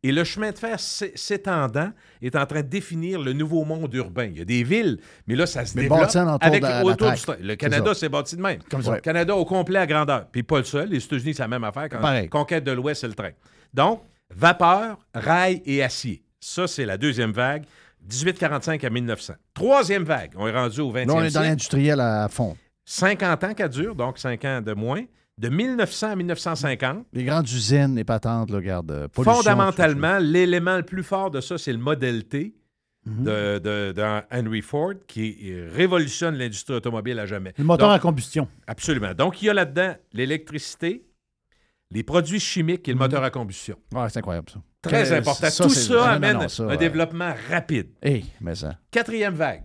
Et 0.08 0.12
le 0.12 0.24
chemin 0.24 0.52
de 0.52 0.58
fer 0.58 0.80
s'é- 0.80 1.14
s'étendant 1.16 1.90
est 2.22 2.36
en 2.36 2.46
train 2.46 2.62
de 2.62 2.68
définir 2.68 3.20
le 3.20 3.34
nouveau 3.34 3.66
monde 3.66 3.92
urbain. 3.96 4.26
Il 4.26 4.38
y 4.38 4.42
a 4.42 4.46
des 4.46 4.64
villes, 4.64 5.00
mais 5.26 5.36
là, 5.36 5.48
ça 5.48 5.66
se 5.66 5.76
Mais 5.76 5.84
développe 5.84 6.02
bâti 6.02 6.18
en 6.20 6.28
entour 6.28 6.48
avec, 6.48 6.62
de 6.62 6.84
autour 6.84 7.12
du 7.12 7.44
Le 7.44 7.56
Canada, 7.56 7.86
ça. 7.94 8.00
c'est 8.02 8.10
bâti 8.10 8.36
de 8.36 8.42
même. 8.42 8.60
Comme 8.70 8.84
ça. 8.84 8.96
Le 8.96 9.02
Canada 9.02 9.36
au 9.36 9.46
complet 9.46 9.80
à 9.80 9.88
grandeur. 9.88 10.28
Puis 10.32 10.44
pas 10.44 10.60
le 10.60 10.64
seul. 10.64 10.90
Les 10.90 11.04
États-Unis, 11.04 11.34
c'est 11.34 11.42
la 11.44 11.48
même 11.48 11.64
affaire. 11.64 11.90
Quand 11.90 12.02
Pareil. 12.02 12.30
Conquête 12.30 12.64
de 12.64 12.72
l'Ouest, 12.72 13.02
c'est 13.02 13.08
le 13.08 13.14
train. 13.16 13.32
Donc, 13.74 14.04
vapeur, 14.34 15.00
rail 15.14 15.62
et 15.66 15.82
acier. 15.84 16.24
Ça, 16.40 16.68
c'est 16.68 16.86
la 16.86 16.98
deuxième 16.98 17.32
vague, 17.32 17.64
1845 18.04 18.84
à 18.84 18.90
1900. 18.90 19.34
Troisième 19.54 20.04
vague, 20.04 20.32
on 20.38 20.48
est 20.48 20.52
rendu 20.52 20.82
au 20.82 20.92
20e 20.92 21.08
Là, 21.08 21.14
on 21.16 21.20
est 21.22 21.24
dans 21.26 21.30
siècle. 21.32 21.48
l'industriel 21.48 22.00
à 22.00 22.28
fond. 22.30 22.56
50 22.86 23.44
ans 23.44 23.54
qu'elle 23.56 23.70
dure, 23.70 23.96
donc 23.96 24.20
5 24.20 24.46
ans 24.46 24.62
de 24.62 24.74
moins. 24.74 25.02
De 25.38 25.50
1900 25.50 26.12
à 26.12 26.16
1950, 26.16 27.06
Les 27.12 27.26
grandes 27.26 27.50
usines, 27.50 27.94
les 27.96 28.06
patentes, 28.06 28.50
là, 28.50 28.56
regarde. 28.58 28.90
euh, 28.92 29.08
fondamentalement, 29.12 30.18
l'élément 30.20 30.78
le 30.78 30.84
plus 30.84 31.04
fort 31.04 31.30
de 31.30 31.42
ça, 31.42 31.58
c'est 31.58 31.74
le 31.74 31.78
modèle 31.80 32.24
T 32.26 32.56
Mhm. 33.06 33.24
de, 33.26 33.60
de- 33.60 33.92
de 33.92 34.22
Henry 34.32 34.62
Ford 34.62 34.94
qui 35.08 35.54
révolutionne 35.74 36.36
l'industrie 36.38 36.74
automobile 36.76 37.20
à 37.20 37.26
jamais. 37.26 37.54
Le 37.58 37.64
moteur 37.66 37.90
Donc, 37.90 37.98
à 37.98 38.00
combustion. 38.00 38.48
Absolument. 38.66 39.14
Donc, 39.14 39.42
il 39.42 39.46
y 39.46 39.50
a 39.50 39.54
là-dedans 39.54 39.96
l'électricité, 40.14 41.06
les 41.92 42.02
produits 42.04 42.40
chimiques 42.40 42.88
et 42.88 42.94
le 42.94 42.98
moteur 42.98 43.24
à 43.24 43.30
combustion. 43.30 43.78
Ouais, 43.94 44.10
c'est 44.10 44.20
incroyable, 44.20 44.50
ça. 44.50 44.60
Très 44.82 45.12
important. 45.12 45.50
ça, 45.50 45.64
Tout 45.66 45.70
ça 45.70 45.94
non, 45.94 46.02
amène 46.02 46.38
non, 46.38 46.48
ça, 46.48 46.64
un 46.64 46.68
ouais. 46.68 46.78
développement 46.78 47.34
rapide. 47.50 47.90
Hé, 48.02 48.24
mais 48.42 48.56
ça. 48.56 48.76
Quatrième 48.90 49.34
vague, 49.36 49.64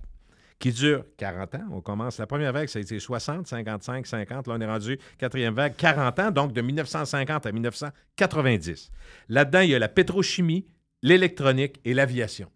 qui 0.60 0.70
dure 0.70 1.04
40 1.16 1.54
ans. 1.56 1.64
On 1.72 1.80
commence. 1.80 2.18
La 2.18 2.26
première 2.26 2.52
vague, 2.52 2.68
ça 2.68 2.78
a 2.78 2.82
été 2.82 3.00
60, 3.00 3.48
55, 3.48 4.06
50. 4.06 4.46
Là, 4.46 4.54
on 4.56 4.60
est 4.60 4.66
rendu 4.66 4.98
quatrième 5.18 5.54
vague, 5.54 5.74
40 5.74 6.18
ans, 6.20 6.30
donc 6.30 6.52
de 6.52 6.60
1950 6.60 7.46
à 7.46 7.52
1990. 7.52 8.92
Là-dedans, 9.30 9.60
il 9.60 9.70
y 9.70 9.74
a 9.74 9.78
la 9.78 9.88
pétrochimie, 9.88 10.66
l'électronique 11.02 11.80
et 11.84 11.94
l'aviation. 11.94 12.48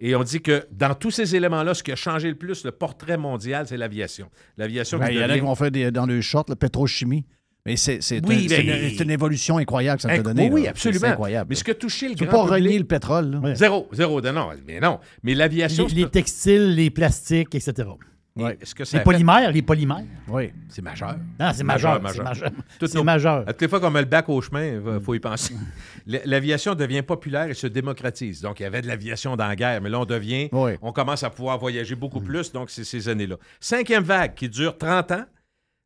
Et 0.00 0.16
on 0.16 0.24
dit 0.24 0.42
que 0.42 0.66
dans 0.72 0.94
tous 0.96 1.12
ces 1.12 1.36
éléments-là, 1.36 1.72
ce 1.74 1.84
qui 1.84 1.92
a 1.92 1.96
changé 1.96 2.28
le 2.28 2.34
plus 2.34 2.64
le 2.64 2.72
portrait 2.72 3.16
mondial, 3.16 3.68
c'est 3.68 3.76
l'aviation. 3.76 4.28
L'aviation 4.56 4.98
Ben, 4.98 5.08
Il 5.10 5.18
y 5.18 5.24
en 5.24 5.30
a 5.30 5.34
qui 5.34 5.40
vont 5.40 5.54
faire 5.54 5.70
des, 5.70 5.92
dans 5.92 6.06
le 6.06 6.20
short, 6.20 6.48
la 6.50 6.56
pétrochimie. 6.56 7.24
Mais 7.66 7.76
c'est 7.76 8.02
c'est 8.02 8.20
Oui, 8.26 8.44
un- 8.44 8.48
c'est 8.48 8.62
ben- 8.62 9.04
une, 9.06 9.10
évolution 9.10 9.56
incroyable 9.56 9.96
que 9.96 10.02
ça 10.02 10.08
t'a 10.08 10.16
Inc- 10.16 10.22
donné. 10.22 10.50
oui, 10.52 10.64
là. 10.64 10.70
absolument. 10.70 11.06
Incroyable. 11.06 11.46
Mais 11.48 11.54
ce 11.56 11.64
que 11.64 11.72
touché 11.72 12.08
le 12.10 12.14
tu 12.14 12.24
peux 12.24 12.30
grand 12.30 12.46
pas 12.46 12.54
public- 12.56 12.64
renier 12.66 12.78
le 12.78 12.84
pétrole. 12.84 13.30
là. 13.42 13.54
Zéro, 13.54 13.88
zéro, 13.92 14.20
de 14.20 14.28
non, 14.30 14.50
mais 14.66 14.80
non. 14.80 15.00
Mais 15.22 15.34
l'aviation, 15.34 15.86
Les, 15.86 15.94
les 16.02 16.08
textiles, 16.10 16.74
les 16.74 16.90
plastiques, 16.90 17.54
etc. 17.54 17.88
Ouais. 18.36 18.58
est-ce 18.60 18.74
que 18.74 18.84
ça 18.84 18.96
Les 18.96 19.00
fait- 19.00 19.04
polymères, 19.04 19.50
les 19.50 19.62
polymères. 19.62 20.04
Oui. 20.28 20.50
C'est 20.68 20.82
majeur. 20.82 21.16
Non, 21.40 21.52
c'est 21.54 21.64
majeur. 21.64 22.00
C'est 22.12 22.20
majeur. 22.22 22.50
Toutes 22.78 22.90
C'est 22.90 22.98
nos- 22.98 23.04
majeur. 23.04 23.44
À 23.46 23.52
toutes 23.54 23.62
les 23.62 23.68
fois 23.68 23.80
qu'on 23.80 23.90
met 23.90 24.00
le 24.00 24.06
bac 24.08 24.28
au 24.28 24.42
chemin, 24.42 24.80
il 24.96 25.00
faut 25.00 25.14
y 25.14 25.20
penser. 25.20 25.54
L'aviation 26.06 26.74
devient 26.74 27.00
populaire 27.02 27.46
et 27.48 27.54
se 27.54 27.66
démocratise. 27.66 28.42
Donc, 28.42 28.60
il 28.60 28.64
y 28.64 28.66
avait 28.66 28.82
de 28.82 28.88
l'aviation 28.88 29.36
dans 29.36 29.46
la 29.48 29.56
guerre, 29.56 29.80
mais 29.80 29.88
là, 29.88 30.00
on 30.00 30.04
devient, 30.04 30.48
Oui. 30.52 30.72
on 30.82 30.92
commence 30.92 31.22
à 31.22 31.30
pouvoir 31.30 31.58
voyager 31.58 31.94
beaucoup 31.94 32.20
plus, 32.20 32.52
donc 32.52 32.68
c'est 32.68 32.84
ces 32.84 33.08
années-là. 33.08 33.36
Cinquième 33.58 34.02
vague 34.04 34.34
qui 34.34 34.48
dure 34.50 34.76
30 34.76 35.12
ans, 35.12 35.24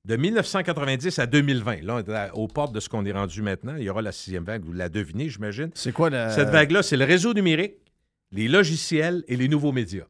de 0.08 0.16
1990 0.16 1.18
à 1.18 1.26
2020. 1.26 1.82
Là, 1.84 1.96
on 1.96 1.98
est 2.12 2.30
aux 2.32 2.48
portes 2.48 2.72
de 2.74 2.80
ce 2.80 2.88
qu'on 2.88 3.04
est 3.04 3.12
rendu 3.12 3.42
maintenant. 3.42 3.76
Il 3.76 3.82
y 3.84 3.90
aura 3.90 4.02
la 4.02 4.10
sixième 4.12 4.42
vague, 4.44 4.64
vous 4.64 4.72
la 4.72 4.88
devinez, 4.88 5.28
j'imagine. 5.28 5.70
C'est 5.74 5.92
quoi 5.92 6.08
la. 6.10 6.30
Cette 6.30 6.48
vague-là, 6.48 6.82
c'est 6.82 6.96
le 6.96 7.04
réseau 7.04 7.34
numérique, 7.34 7.74
les 8.32 8.48
logiciels 8.48 9.22
et 9.28 9.36
les 9.36 9.48
nouveaux 9.48 9.70
médias. 9.72 10.06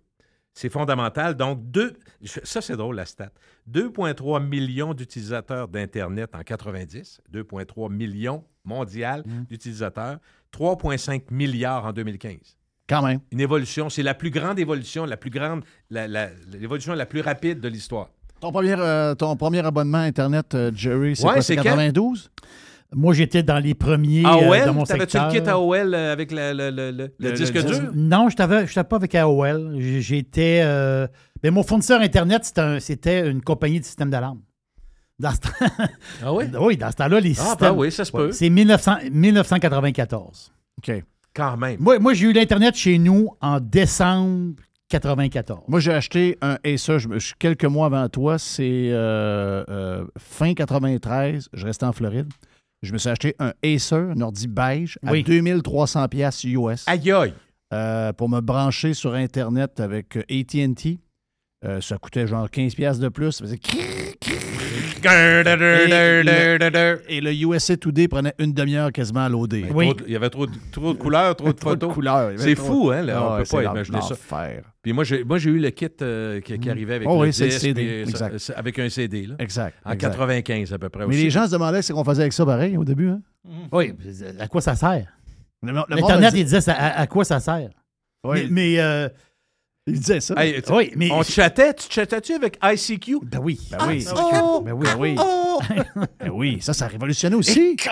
C'est 0.55 0.71
fondamental. 0.71 1.35
Donc, 1.37 1.61
deux, 1.71 1.95
ça, 2.25 2.61
c'est 2.61 2.77
drôle, 2.77 2.97
la 2.97 3.05
stat. 3.07 3.31
2,3 3.71 4.43
millions 4.45 4.95
d'utilisateurs 4.95 5.69
d'Internet 5.69 6.31
en 6.35 6.43
90, 6.43 7.21
2,3 7.33 7.93
millions 7.93 8.45
mondial 8.65 9.23
d'utilisateurs, 9.49 10.19
3,5 10.53 11.23
milliards 11.31 11.87
en 11.87 11.93
2015. 11.93 12.37
Quand 12.89 13.03
même. 13.03 13.21
Une 13.33 13.41
évolution, 13.41 13.89
c'est 13.91 14.03
la 14.03 14.15
plus 14.15 14.31
grande 14.31 14.59
évolution, 14.59 15.05
la 15.05 15.17
plus 15.17 15.31
grande, 15.31 15.63
la- 15.91 16.09
la- 16.09 16.31
l'évolution 16.53 16.95
la, 16.95 17.05
plus 17.07 17.21
rapide 17.21 17.61
de 17.61 17.69
l'histoire. 17.69 18.11
Ton 18.41 18.53
premier, 18.53 18.75
euh, 18.79 19.15
ton 19.15 19.37
premier 19.37 19.65
abonnement 19.67 19.99
Internet, 19.99 20.55
euh, 20.55 20.71
Jerry, 20.75 21.17
c'est 21.17 21.25
Ouais, 21.25 21.33
quoi? 21.35 21.43
c'est 21.43 21.55
C'est 21.57 21.63
quel? 21.63 21.73
92? 21.73 22.31
Moi, 22.95 23.13
j'étais 23.13 23.43
dans 23.43 23.59
les 23.59 23.75
premiers 23.75 24.25
euh, 24.25 24.29
AOL, 24.29 24.65
dans 24.65 24.75
mon 24.75 24.85
t'avais-tu 24.85 25.11
secteur. 25.19 25.31
le 25.33 25.41
kit 25.41 25.47
AOL 25.49 25.95
euh, 25.95 26.13
avec 26.13 26.31
le, 26.33 26.53
le- 26.55 26.71
le- 26.71 26.91
le- 26.91 27.13
le 27.19 27.31
Le- 27.31 27.33
disque 27.33 27.55
le 27.55 27.63
dur? 27.65 27.91
Non, 27.95 28.29
je 28.31 28.37
n'étais 28.43 28.85
pas 28.85 28.97
avec 28.97 29.15
AOL. 29.15 29.75
J'étais. 29.79 30.61
euh, 30.65 31.07
mais 31.43 31.51
mon 31.51 31.63
fournisseur 31.65 32.01
Internet, 32.01 32.45
c'était 32.45 32.61
un- 32.61 32.81
c'était 32.81 33.29
une 33.29 33.43
compagnie 33.43 33.81
de 33.81 33.85
système 33.85 34.09
d'alarme. 34.09 34.41
Dans 35.19 35.33
ce 35.33 35.41
temps- 35.41 35.49
Ah 36.25 36.33
oui? 36.33 36.45
oui, 36.61 36.77
dans 36.77 36.91
ce 36.91 36.97
temps-là, 36.97 37.21
les 37.21 37.33
Ah, 37.39 37.43
systèmes. 37.43 37.73
ben 37.73 37.77
oui, 37.77 37.91
ça 37.93 38.05
se 38.05 38.13
peut. 38.13 38.31
C'est 38.33 38.49
1900 38.49 38.97
1994. 39.11 40.53
OK. 40.79 41.03
Quand 41.35 41.57
même. 41.57 41.77
Moi, 41.81 41.99
moi 41.99 42.15
j'ai 42.15 42.27
eu 42.29 42.33
l'Internet 42.33 42.75
chez 42.75 42.99
nous 42.99 43.29
en 43.43 43.61
décembre 43.61 44.55
94. 44.89 45.65
Moi, 45.69 45.81
j'ai 45.81 45.93
acheté 45.93 46.39
un 46.41 46.59
Acer, 46.65 46.99
je, 46.99 47.35
quelques 47.39 47.65
mois 47.65 47.87
avant 47.87 48.09
toi, 48.09 48.39
c'est 48.39 48.89
euh, 48.91 49.65
euh, 49.69 50.05
fin 50.19 50.55
93, 50.55 51.49
je 51.53 51.67
restais 51.67 51.85
en 51.87 51.93
Floride. 51.93 52.29
Je 52.83 52.93
me 52.93 52.99
suis 52.99 53.09
acheté 53.11 53.35
un 53.39 53.53
Acer, 53.63 53.97
un 53.97 54.21
ordi 54.21 54.47
beige, 54.49 54.99
à 55.05 55.13
Oui. 55.13 55.23
2300 55.25 56.09
pièces 56.09 56.45
US 56.45 56.85
Aïe 56.87 57.11
aïe! 57.13 57.35
euh, 57.75 58.13
pour 58.13 58.29
me 58.29 58.41
brancher 58.41 58.95
sur 58.95 59.15
Internet 59.15 59.81
avec 59.81 60.17
AT&T. 60.17 60.99
Ça 61.81 61.99
coûtait 61.99 62.27
genre 62.29 62.49
15 62.49 62.75
pièces 62.77 62.99
de 63.01 63.09
plus. 63.09 63.33
Ça 63.33 63.45
faisait 63.45 63.59
Et 67.09 67.21
le 67.21 67.33
USA 67.33 67.77
Today 67.77 68.09
prenait 68.09 68.35
une 68.39 68.53
demi-heure 68.53 68.93
quasiment 68.93 69.25
à 69.25 69.29
loader. 69.29 69.63
Mais 69.65 69.73
Oui. 69.73 69.93
il 70.07 70.13
y 70.13 70.17
avait 70.17 70.31
trop 70.31 70.47
de, 70.47 70.53
trop 70.73 70.93
de 70.93 70.99
couleurs, 70.99 71.37
trop 71.37 71.49
de 71.49 71.53
Trop 71.53 71.77
de 71.77 71.87
photos. 71.87 72.37
C'est 72.37 72.55
trop- 72.55 72.67
fou, 72.67 72.91
hein? 72.91 73.03
là, 73.03 73.15
Ah 73.17 73.23
on 73.29 73.33
ouais, 73.33 73.39
peut 73.41 73.45
c'est 73.45 73.57
pas 73.57 73.63
imaginer 73.71 74.01
ça. 74.01 74.15
Puis 74.83 74.93
moi, 74.93 75.05
j'ai, 75.05 75.25
moi, 75.25 75.39
j'ai 75.39 75.51
eu 75.51 75.59
le 75.59 75.71
kit 75.71 75.87
euh, 76.03 76.41
qui, 76.41 76.59
qui 76.59 76.71
arrivait 76.71 76.95
avec 76.95 77.09
Oh 77.09 77.15
le 77.23 77.29
oui, 77.29 77.33
c'est 77.33 77.45
le 77.45 77.51
disque, 77.51 77.61
CD, 77.61 77.83
puis, 77.83 77.91
euh, 77.91 78.05
ça- 78.05 78.11
exact. 78.27 78.39
ça- 78.39 78.55
avec 78.57 78.79
un 78.79 78.89
CD, 78.89 79.27
là. 79.27 79.35
Exact. 79.39 79.75
En 79.85 79.93
exact. 79.93 80.11
95 80.11 80.73
à 80.73 80.79
peu 80.79 80.89
près 80.89 81.07
Mais 81.07 81.15
aussi. 81.15 81.25
les 81.25 81.31
gens 81.31 81.47
se 81.47 81.53
demandaient 81.53 81.83
ce 81.83 81.93
qu'on 81.93 82.05
faisait 82.05 82.23
avec 82.23 82.33
ça 82.33 82.45
pareil 82.47 82.77
au 82.77 82.85
début. 82.85 83.09
Hein? 83.09 83.21
Oui, 83.73 83.93
à 84.39 84.49
quoi 84.49 84.61
ça 84.61 84.75
sert? 84.77 85.07
Le, 85.63 85.69
le 85.69 85.75
monde 85.75 85.85
L'Internet, 85.91 86.33
dit- 86.35 86.41
il 86.41 86.45
disait 86.45 86.61
ça- 86.61 86.75
à, 86.75 87.01
à 87.01 87.07
quoi 87.07 87.25
ça 87.25 87.41
sert? 87.41 87.71
Oui, 88.25 88.45
Mais, 88.45 88.49
mais, 88.51 88.81
euh, 88.81 89.09
il 89.89 89.99
disait 89.99 90.21
ça. 90.21 90.35
Hey, 90.37 90.61
tu- 90.63 90.73
oui, 90.73 90.93
mais. 90.97 91.11
On 91.11 91.23
chattait, 91.23 91.75
tu 91.75 91.87
chattais-tu 91.91 92.35
avec 92.35 92.59
ICQ? 92.63 93.19
Ben 93.23 93.41
oui. 93.43 93.59
Ben 93.71 93.79
oui. 93.89 94.05
Oh! 94.17 94.63
Ben 94.65 94.73
oui. 94.73 94.85
Ben 94.87 94.97
oui. 94.99 95.17
Ben 96.21 96.31
oui. 96.33 96.59
Ça, 96.61 96.73
ça 96.73 96.85
a 96.87 96.89
révolutionné 96.89 97.35
aussi. 97.37 97.77
Que 97.77 97.89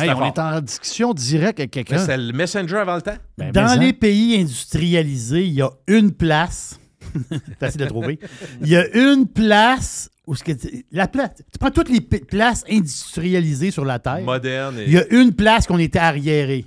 Hey, 0.00 0.10
on 0.10 0.24
est 0.26 0.38
en 0.38 0.60
discussion 0.60 1.12
directe 1.14 1.60
avec 1.60 1.70
quelqu'un. 1.70 1.98
C'était 1.98 2.16
le 2.16 2.32
Messenger 2.32 2.76
avant 2.78 2.96
le 2.96 3.02
temps? 3.02 3.16
Ben, 3.36 3.52
Dans 3.52 3.78
les 3.78 3.92
pays 3.92 4.40
industrialisés, 4.40 5.44
il 5.44 5.54
y 5.54 5.62
a 5.62 5.70
une 5.86 6.12
place. 6.12 6.78
c'est 7.30 7.58
facile 7.58 7.80
de 7.80 7.86
trouver. 7.86 8.18
Il 8.60 8.68
y 8.68 8.76
a 8.76 8.86
une 8.96 9.26
place 9.26 10.10
où 10.26 10.34
ce 10.34 10.44
que 10.44 10.52
la 10.92 11.08
place. 11.08 11.30
Tu 11.52 11.58
prends 11.58 11.70
toutes 11.70 11.88
les 11.88 12.00
places 12.00 12.64
industrialisées 12.70 13.70
sur 13.70 13.84
la 13.84 13.98
Terre. 13.98 14.20
Moderne 14.20 14.78
et 14.78 14.84
Il 14.84 14.92
y 14.92 14.98
a 14.98 15.06
une 15.10 15.32
place 15.32 15.66
qu'on 15.66 15.78
était 15.78 15.98
arriéré. 15.98 16.66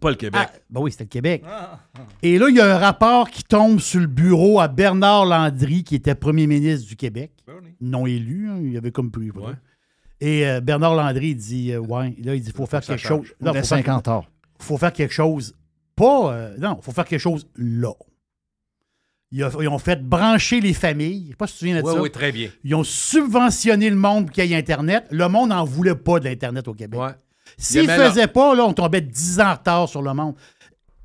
Pas 0.00 0.10
le 0.10 0.16
Québec. 0.16 0.40
Ah, 0.44 0.50
ben 0.70 0.80
oui, 0.80 0.90
c'était 0.90 1.04
le 1.04 1.08
Québec. 1.10 1.44
Et 2.22 2.38
là, 2.38 2.48
il 2.48 2.56
y 2.56 2.60
a 2.60 2.74
un 2.74 2.78
rapport 2.78 3.30
qui 3.30 3.44
tombe 3.44 3.78
sur 3.80 4.00
le 4.00 4.06
bureau 4.06 4.58
à 4.60 4.68
Bernard 4.68 5.26
Landry, 5.26 5.84
qui 5.84 5.94
était 5.94 6.14
premier 6.14 6.46
ministre 6.46 6.88
du 6.88 6.96
Québec. 6.96 7.32
Non 7.80 8.06
élu, 8.06 8.48
hein, 8.50 8.58
il 8.62 8.76
avait 8.76 8.90
comme 8.92 9.10
plus. 9.10 9.30
Ouais. 9.32 9.52
Et 10.20 10.46
euh, 10.46 10.60
Bernard 10.60 10.94
Landry, 10.94 11.28
il 11.30 11.36
dit, 11.36 11.72
euh, 11.72 11.78
ouais, 11.78 12.14
là, 12.22 12.34
il 12.34 12.42
dit, 12.42 12.48
il 12.50 12.52
faut 12.54 12.66
faire 12.66 12.80
que 12.80 12.86
quelque 12.86 12.98
change. 13.00 13.26
chose. 13.28 13.34
On 13.40 13.44
Non, 13.46 13.50
faut 13.52 13.54
faire- 13.56 13.64
50 13.64 14.08
ans. 14.08 14.24
faut 14.58 14.76
faire 14.76 14.92
quelque 14.92 15.14
chose. 15.14 15.54
Pas. 15.96 16.32
euh, 16.34 16.56
non, 16.58 16.76
il 16.80 16.84
faut 16.84 16.92
faire 16.92 17.04
quelque 17.06 17.20
chose 17.20 17.46
là. 17.56 17.92
Ils, 19.32 19.44
a- 19.44 19.50
ils 19.60 19.68
ont 19.68 19.78
fait 19.78 20.02
brancher 20.02 20.60
les 20.60 20.72
familles. 20.74 21.24
Je 21.26 21.30
sais 21.30 21.36
pas 21.36 21.46
si 21.46 21.52
tu 21.52 21.58
te 21.58 21.58
souviens 21.60 21.80
de 21.80 21.86
Oui, 21.86 21.94
ça. 21.94 22.02
oui, 22.02 22.10
très 22.10 22.32
bien. 22.32 22.50
Ils 22.64 22.74
ont 22.74 22.82
subventionné 22.84 23.88
le 23.88 23.96
monde 23.96 24.26
pour 24.26 24.32
qu'il 24.34 24.44
y 24.46 24.52
ait 24.54 24.56
Internet. 24.56 25.04
Le 25.10 25.28
monde 25.28 25.50
n'en 25.50 25.64
voulait 25.64 25.94
pas 25.94 26.18
de 26.20 26.24
l'Internet 26.24 26.66
au 26.68 26.74
Québec. 26.74 26.98
Ouais. 27.00 27.12
S'ils 27.62 27.82
Il 27.82 27.84
y 27.84 27.86
ne 27.86 27.92
avait 27.92 28.08
faisaient 28.08 28.26
pas, 28.26 28.54
là, 28.54 28.64
on 28.64 28.72
tombait 28.72 29.00
10 29.02 29.40
ans 29.40 29.50
en 29.50 29.54
retard 29.54 29.88
sur 29.88 30.02
le 30.02 30.14
monde. 30.14 30.34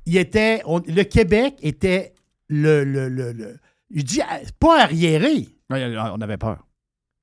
Il 0.06 0.16
était, 0.16 0.62
on- 0.64 0.80
le 0.86 1.02
Québec 1.02 1.56
était 1.62 2.14
le. 2.48 2.84
le, 2.84 3.08
le, 3.08 3.32
le- 3.32 3.56
je 3.94 4.02
dis 4.02 4.20
euh, 4.20 4.24
pas 4.58 4.82
arriéré. 4.82 5.48
Ouais, 5.70 5.96
On 6.14 6.20
avait 6.20 6.36
peur. 6.38 6.66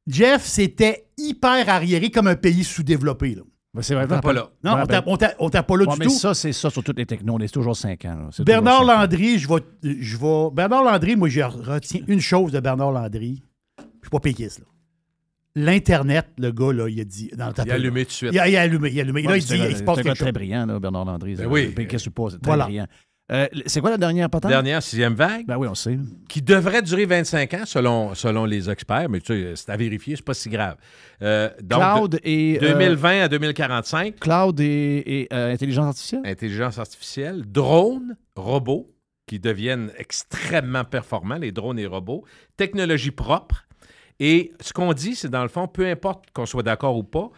Jeff, 0.08 0.46
c'était 0.46 1.06
hyper 1.18 1.68
arriéré 1.70 2.10
comme 2.12 2.28
un 2.28 2.36
pays 2.36 2.64
sous-développé. 2.64 3.36
là. 3.36 3.42
Ben, 3.74 3.82
c'est 3.82 3.96
vrai, 3.96 4.04
On 4.04 4.08
t'a 4.08 4.22
pas 4.22 4.34
là. 4.34 4.50
Non, 4.64 4.76
Ouais, 4.76 4.82
on 4.84 4.86
ben- 4.86 5.04
on 5.08 5.18
t'a 5.18 5.34
on 5.40 5.50
pas 5.50 5.78
là 5.78 5.86
Ouais, 5.86 5.94
du 5.94 6.00
mais 6.00 6.06
tout. 6.06 6.12
ça, 6.12 6.34
c'est 6.36 6.54
ça 6.54 6.70
sur 6.70 6.84
toutes 6.84 6.98
les 6.98 7.06
technos. 7.08 7.38
C'est 7.42 7.48
toujours 7.50 7.76
5 7.76 8.06
ans. 8.06 8.30
là. 8.38 8.44
Bernard 8.46 8.82
ans. 8.82 8.86
Landry, 8.86 9.40
je 9.40 9.48
vais, 9.48 9.62
je 9.82 10.18
vais. 10.18 10.50
Bernard 10.54 10.84
Landry, 10.84 11.16
moi, 11.16 11.28
je 11.30 11.42
retiens 11.42 12.02
une 12.08 12.20
chose 12.22 12.52
de 12.52 12.60
Bernard 12.60 12.92
Landry. 12.92 13.42
Je 13.80 13.84
suis 14.04 14.10
pas 14.12 14.20
péquiste, 14.20 14.60
là. 14.60 14.66
L'Internet, 15.56 16.28
le 16.38 16.52
gars, 16.52 16.74
là, 16.74 16.88
il 16.90 17.00
a 17.00 17.04
dit. 17.04 17.30
Dans 17.36 17.48
le 17.48 17.54
Il 17.66 17.72
a 17.72 17.76
allumé 17.76 18.06
tout 18.06 18.10
de 18.10 18.14
suite. 18.14 18.30
Il 18.34 18.40
a, 18.40 18.48
il 18.50 18.56
a 18.56 18.62
allumé. 18.62 18.90
Il 18.92 19.00
a 19.00 19.04
allumé. 19.04 19.22
Ouais, 19.22 19.28
là, 19.30 19.38
il 19.38 19.42
c'est 19.44 19.56
dit, 19.58 19.64
il 19.70 19.78
se 19.78 19.84
passe 19.84 19.98
quelque 19.98 20.08
chose. 20.10 20.18
très 20.18 20.32
brillant, 20.32 20.66
là, 20.66 20.80
Bernard 20.80 21.06
Landry. 21.06 21.36
Ben 21.36 21.46
oui. 21.48 21.74
Qu'est-ce 21.88 22.06
que 22.06 22.10
pas? 22.10 22.30
C'est 22.32 22.40
très 22.42 22.50
Voilà. 22.50 22.64
brillant. 22.66 22.88
Euh, 23.32 23.48
c'est 23.68 23.80
quoi 23.80 23.90
la 23.92 23.98
dernière 23.98 24.30
patente? 24.30 24.52
Dernière, 24.52 24.84
sixième 24.84 25.14
vague, 25.14 25.46
Ben 25.48 25.58
oui, 25.58 25.68
on 25.70 25.76
sait. 25.76 25.98
qui 26.28 26.42
devrait 26.42 26.82
durer 26.82 27.06
25 27.06 27.54
ans 27.54 27.66
selon, 27.66 28.14
selon 28.16 28.44
les 28.44 28.70
experts, 28.70 29.08
mais 29.10 29.22
tu 29.22 29.28
sais, 29.34 29.54
c'est 29.56 29.70
à 29.70 29.78
vérifier, 29.78 30.18
c'est 30.18 30.26
pas 30.26 30.34
si 30.34 30.50
grave. 30.50 30.76
Euh, 31.22 31.50
donc, 31.62 31.80
Cloud 31.82 32.20
et. 32.24 32.58
de 32.60 32.66
euh, 32.66 32.74
2020 32.74 33.22
à 33.22 33.28
2045, 33.30 34.20
cloud 34.20 34.60
et, 34.60 35.04
et, 35.06 35.28
euh, 35.34 35.54
intelligence 35.54 35.86
artificielle? 35.88 36.22
intelligence 36.26 36.78
artificielle, 36.78 37.44
drones, 37.48 38.18
robots 38.36 38.92
qui 39.26 39.40
deviennent 39.40 39.92
extrêmement 39.98 40.84
performants, 40.84 41.38
les 41.38 41.54
drones 41.54 41.80
et 41.80 41.86
robots, 41.86 42.26
technologie 42.58 43.12
propre. 43.12 43.66
Et 44.20 44.52
ce 44.60 44.74
qu'on 44.74 44.94
dit, 44.94 45.16
c'est 45.16 45.30
dans 45.30 45.44
le 45.44 45.50
fond, 45.50 45.68
peu 45.68 45.88
importe 45.88 46.26
qu'on 46.34 46.46
soit 46.46 46.64
d'accord 46.64 46.98
ou 46.98 47.04
pas, 47.04 47.30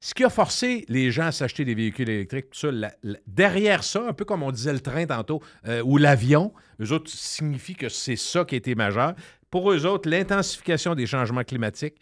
ce 0.00 0.12
qui 0.12 0.22
a 0.24 0.28
forcé 0.30 0.84
les 0.88 1.10
gens 1.10 1.26
à 1.26 1.32
s'acheter 1.32 1.64
des 1.64 1.74
véhicules 1.74 2.08
électriques, 2.10 2.50
tout 2.50 2.58
ça, 2.58 2.70
la- 2.70 2.94
la- 3.02 3.18
derrière 3.26 3.82
ça, 3.84 4.06
un 4.06 4.12
peu 4.12 4.24
comme 4.26 4.42
on 4.42 4.50
disait 4.52 4.72
le 4.74 4.80
train 4.80 5.06
tantôt, 5.06 5.42
euh, 5.66 5.80
ou 5.82 5.96
l'avion, 5.96 6.52
eux 6.80 6.92
autres 6.92 7.10
signifie 7.10 7.74
que 7.74 7.88
c'est 7.88 8.16
ça 8.16 8.44
qui 8.44 8.54
a 8.54 8.58
été 8.58 8.74
majeur. 8.74 9.14
Pour 9.50 9.72
eux 9.72 9.86
autres, 9.86 10.08
l'intensification 10.10 10.94
des 10.94 11.06
changements 11.06 11.44
climatiques, 11.44 11.94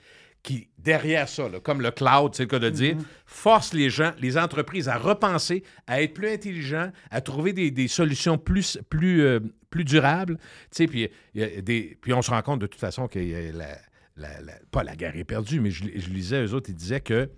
qui, 0.43 0.67
derrière 0.77 1.29
ça, 1.29 1.49
là, 1.49 1.61
comme 1.61 1.81
le 1.81 1.93
cloud, 1.93 2.35
c'est 2.35 2.43
le 2.43 2.49
cas 2.49 2.59
de 2.59 2.71
dire, 2.71 2.97
force 3.27 3.73
les 3.75 3.91
gens, 3.91 4.11
les 4.19 4.37
entreprises 4.37 4.89
à 4.89 4.99
repenser, 4.99 5.63
à 5.87 6.03
être 6.03 6.15
plus 6.15 6.29
intelligents, 6.31 6.91
à 7.13 7.21
trouver 7.21 7.53
des, 7.53 7.71
des 7.71 7.87
solutions 7.87 8.39
plus, 8.39 8.77
plus, 8.91 9.23
euh, 9.23 9.39
plus 9.71 9.85
durables. 9.85 10.39
Puis, 10.75 11.09
il 11.35 11.41
y 11.41 11.45
a 11.45 11.61
des, 11.61 11.97
puis 12.01 12.13
on 12.13 12.23
se 12.23 12.33
rend 12.33 12.43
compte 12.43 12.59
de 12.61 12.67
toute 12.67 12.81
façon 12.81 13.07
que 13.07 13.21
la, 13.57 13.79
la- 14.17 14.41
la- 14.41 14.59
pas 14.71 14.83
la 14.85 14.95
guerre 14.97 15.17
est 15.17 15.25
perdue, 15.25 15.61
mais 15.61 15.71
je, 15.71 15.85
je 15.95 16.09
lisais, 16.11 16.45
eux 16.45 16.55
autres, 16.55 16.71
ils 16.71 16.75
disaient 16.77 17.01
que 17.01 17.31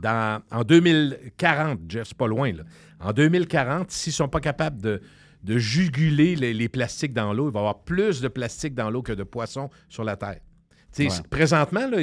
dans, 0.00 0.42
en 0.50 0.64
2040, 0.64 1.80
Jeff, 1.88 2.08
c'est 2.08 2.16
pas 2.16 2.26
loin, 2.26 2.52
là, 2.52 2.62
en 3.00 3.12
2040, 3.12 3.90
s'ils 3.90 4.10
ne 4.10 4.14
sont 4.14 4.28
pas 4.28 4.40
capables 4.40 4.80
de, 4.80 5.00
de 5.42 5.58
juguler 5.58 6.36
les, 6.36 6.54
les 6.54 6.68
plastiques 6.68 7.12
dans 7.12 7.32
l'eau, 7.32 7.48
il 7.50 7.52
va 7.52 7.58
y 7.58 7.62
avoir 7.62 7.82
plus 7.84 8.20
de 8.20 8.28
plastique 8.28 8.74
dans 8.74 8.90
l'eau 8.90 9.02
que 9.02 9.12
de 9.12 9.22
poissons 9.24 9.68
sur 9.88 10.04
la 10.04 10.16
Terre. 10.16 10.40
Ouais. 11.04 11.08
Présentement, 11.30 11.88
là, 11.88 11.98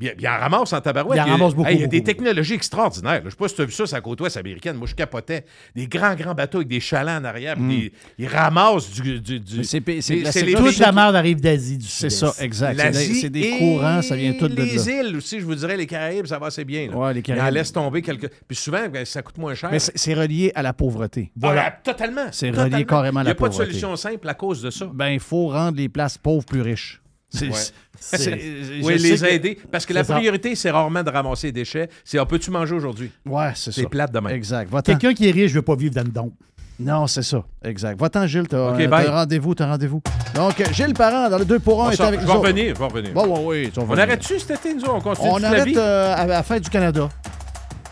il, 0.00 0.14
il 0.18 0.28
en 0.28 0.36
ramasse 0.38 0.72
en 0.72 0.80
tabarouette. 0.80 1.18
Il 1.18 1.20
en 1.22 1.32
ramasse 1.32 1.54
beaucoup, 1.54 1.68
Hey, 1.68 1.76
il 1.76 1.80
y 1.80 1.84
a 1.84 1.86
des 1.86 1.98
beaucoup. 1.98 2.06
technologies 2.06 2.54
extraordinaires. 2.54 3.12
là. 3.14 3.20
Je 3.20 3.24
ne 3.26 3.30
sais 3.30 3.36
pas 3.36 3.48
si 3.48 3.54
tu 3.56 3.62
as 3.62 3.64
vu 3.64 3.72
ça 3.72 3.86
sur 3.86 3.96
la 3.96 4.00
côte 4.00 4.20
ouest 4.20 4.36
américaine. 4.36 4.76
Moi, 4.76 4.86
je 4.86 4.94
capotais. 4.94 5.44
Des 5.74 5.86
grands, 5.86 6.14
grands 6.14 6.34
bateaux 6.34 6.58
avec 6.58 6.68
des 6.68 6.80
chalands 6.80 7.16
en 7.20 7.24
arrière. 7.24 7.56
puis 7.56 7.66
des- 7.68 7.92
ils 8.18 8.26
ramassent 8.28 8.90
du... 8.90 9.20
du, 9.20 9.40
du- 9.40 9.64
c'est- 9.64 9.82
c'est- 9.84 10.00
c'est- 10.00 10.24
c'est 10.24 10.32
c'est 10.32 10.42
les 10.46 10.54
Toute 10.54 10.78
la 10.78 10.92
merde 10.92 11.16
arrive 11.16 11.40
d'Asie 11.40 11.78
du 11.78 11.86
C'est 11.86 12.10
Sud-Est. 12.10 12.34
ça, 12.36 12.44
exact. 12.44 12.92
C'est 12.94 13.30
des, 13.30 13.42
c'est 13.42 13.58
courants, 13.58 14.02
ça 14.02 14.16
vient 14.16 14.32
tout 14.34 14.48
de 14.48 14.54
les 14.54 14.76
là. 14.76 15.00
îles 15.08 15.16
aussi, 15.16 15.40
je 15.40 15.44
vous 15.44 15.54
dirais, 15.54 15.76
les 15.76 15.86
Caraïbes, 15.86 16.26
ça 16.26 16.38
va 16.38 16.46
assez 16.46 16.64
bien. 16.64 16.88
là. 16.90 16.96
Ouais, 16.96 17.14
les 17.14 17.20
Ils 17.20 17.32
en 17.32 17.36
Caraïbes. 17.36 17.54
laissent 17.54 17.72
tomber 17.72 18.02
quelques... 18.02 18.30
Puis 18.46 18.56
souvent, 18.56 18.88
ben, 18.88 19.04
ça 19.04 19.22
coûte 19.22 19.38
moins 19.38 19.54
cher. 19.54 19.70
Mais 19.70 19.78
c'est 19.78 19.96
c'est 19.98 20.14
relié 20.14 20.52
à 20.54 20.62
la 20.62 20.72
pauvreté. 20.72 21.30
Voilà. 21.36 21.70
totalement. 21.82 22.26
C'est 22.32 22.50
relié 22.50 22.84
carrément 22.84 23.20
à 23.20 23.24
la 23.24 23.30
Il 23.30 23.32
n'y 23.32 23.32
a 23.32 23.34
pas 23.34 23.48
de 23.48 23.50
pauvreté. 23.52 23.70
solution 23.70 23.96
simple 23.96 24.28
à 24.28 24.34
cause 24.34 24.62
de 24.62 24.70
ça. 24.70 24.86
Ben, 24.94 25.08
il 25.08 25.20
faut 25.20 25.48
rendre 25.48 25.76
les 25.76 25.88
places 25.88 26.16
pauvres 26.18 26.44
plus 26.44 26.62
riches. 26.62 27.00
C'est- 27.30 27.46
Ouais. 27.48 27.52
c'est- 27.98 28.16
c'est- 28.18 28.40
Oui, 28.82 28.98
je 28.98 29.02
les 29.02 29.18
que- 29.18 29.24
aider. 29.26 29.58
Parce 29.70 29.84
que 29.86 29.92
la 29.92 30.02
ça. 30.04 30.14
priorité, 30.14 30.54
c'est 30.54 30.70
rarement 30.70 31.02
de 31.02 31.10
ramasser 31.10 31.48
les 31.48 31.52
déchets. 31.52 31.88
C'est 32.04 32.18
on 32.18 32.26
peut-tu 32.26 32.50
manger 32.50 32.74
aujourd'hui? 32.74 33.10
Ouais, 33.26 33.50
c'est 33.54 33.70
ça. 33.72 33.80
C'est 33.82 33.88
plate 33.88 34.12
demain. 34.12 34.30
Exact. 34.30 34.70
Va-t'en. 34.70 34.92
Quelqu'un 34.92 35.12
qui 35.14 35.28
est 35.28 35.32
riche, 35.32 35.50
je 35.50 35.56
veux 35.56 35.62
pas 35.62 35.76
vivre 35.76 35.94
dans 35.94 36.04
le 36.04 36.08
don. 36.10 36.32
Non, 36.80 37.06
c'est 37.08 37.22
ça. 37.24 37.42
Exact. 37.64 37.98
Va-t'en, 38.00 38.24
Gilles. 38.28 38.46
T'as 38.48 38.70
un 38.70 39.10
rendez-vous, 39.10 39.52
t'as 39.54 39.64
un 39.66 39.70
rendez-vous. 39.72 40.00
Donc, 40.34 40.62
Gilles 40.72 40.94
Parent, 40.94 41.28
dans 41.28 41.38
le 41.38 41.44
2 41.44 41.58
pour 41.58 41.82
1, 41.82 41.88
On 41.88 41.90
est 41.90 42.00
avec 42.00 42.20
je 42.20 42.24
nous 42.24 42.30
vais 42.32 42.38
autres. 42.38 42.46
revenir, 42.46 42.74
je 42.74 42.78
vais 42.78 42.86
revenir. 42.86 43.12
Bon, 43.12 43.46
ouais, 43.48 43.70
tu 43.74 43.80
On 43.80 43.90
arrête-tu 43.98 44.38
cet 44.38 44.52
été, 44.60 44.74
nous? 44.74 44.84
On 44.88 45.00
continue 45.00 45.28
On 45.28 45.38
la 45.38 45.48
arrête 45.48 45.64
vie? 45.66 45.74
euh, 45.76 46.14
à 46.16 46.24
la 46.26 46.42
fête 46.44 46.62
du 46.62 46.70
Canada. 46.70 47.08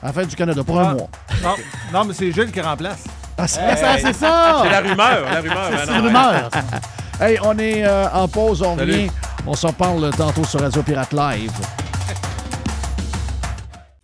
À 0.02 0.06
la 0.06 0.12
fête 0.12 0.28
du 0.28 0.36
Canada, 0.36 0.62
pour 0.62 0.78
un 0.78 0.90
Ah. 0.90 0.94
mois. 0.94 1.08
Non, 1.42 1.54
non, 1.92 2.04
mais 2.04 2.14
c'est 2.14 2.30
Gilles 2.30 2.52
qui 2.52 2.60
remplace. 2.60 3.02
Ah, 3.36 3.48
c'est 3.48 3.58
ça, 3.76 3.98
c'est 3.98 4.12
ça! 4.14 4.60
C'est 4.62 4.70
la 4.70 4.80
rumeur, 4.80 5.24
la 5.32 5.40
rumeur. 5.40 5.70
ben 5.70 5.78
C'est 5.84 5.90
non. 5.92 5.98
une 5.98 6.06
rumeur. 6.06 6.50
Hey, 7.20 7.38
on 7.42 7.58
est 7.58 7.84
euh, 7.84 8.08
en 8.12 8.28
pause, 8.28 8.62
on 8.62 8.76
Salut. 8.78 8.92
revient. 8.92 9.10
On 9.46 9.54
s'en 9.54 9.72
parle 9.72 10.10
tantôt 10.16 10.44
sur 10.44 10.60
Radio 10.60 10.82
Pirate 10.82 11.12
Live. 11.12 11.52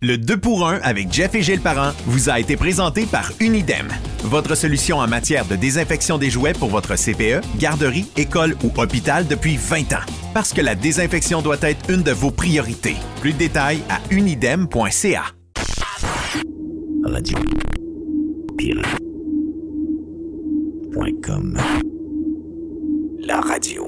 Le 0.01 0.17
2 0.17 0.37
pour 0.37 0.67
1 0.67 0.79
avec 0.83 1.11
Jeff 1.11 1.35
et 1.35 1.41
Gilles 1.41 1.61
Parent 1.61 1.91
vous 2.05 2.29
a 2.29 2.39
été 2.39 2.55
présenté 2.57 3.05
par 3.05 3.31
Unidem, 3.39 3.87
votre 4.23 4.55
solution 4.55 4.97
en 4.97 5.07
matière 5.07 5.45
de 5.45 5.55
désinfection 5.55 6.17
des 6.17 6.29
jouets 6.29 6.53
pour 6.53 6.69
votre 6.69 6.95
CPE, 6.95 7.41
garderie, 7.57 8.07
école 8.17 8.55
ou 8.63 8.71
hôpital 8.81 9.27
depuis 9.27 9.57
20 9.57 9.93
ans. 9.93 10.05
Parce 10.33 10.53
que 10.53 10.61
la 10.61 10.75
désinfection 10.75 11.41
doit 11.41 11.61
être 11.61 11.89
une 11.89 12.03
de 12.03 12.11
vos 12.11 12.31
priorités. 12.31 12.95
Plus 13.21 13.33
de 13.33 13.37
détails 13.37 13.81
à 13.89 13.99
unidem.ca. 14.13 15.23
Radio 17.05 17.37
Pirate. 18.57 18.97
Point 20.93 21.21
com. 21.25 21.57
La 23.25 23.39
radio, 23.39 23.87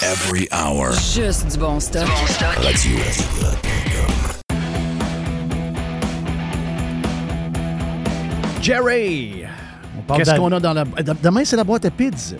Every 0.00 0.46
hour. 0.52 0.92
Juste 0.92 1.50
du 1.50 1.58
bon 1.58 1.80
stock. 1.80 2.06
Radio. 2.06 2.98
Jerry! 8.62 9.42
Qu'est-ce 10.14 10.36
qu'on 10.36 10.52
a 10.52 10.60
dans 10.60 10.72
la. 10.72 10.84
Demain, 10.84 11.44
c'est 11.44 11.56
la 11.56 11.64
boîte 11.64 11.84
à 11.84 11.90
pizza. 11.90 12.36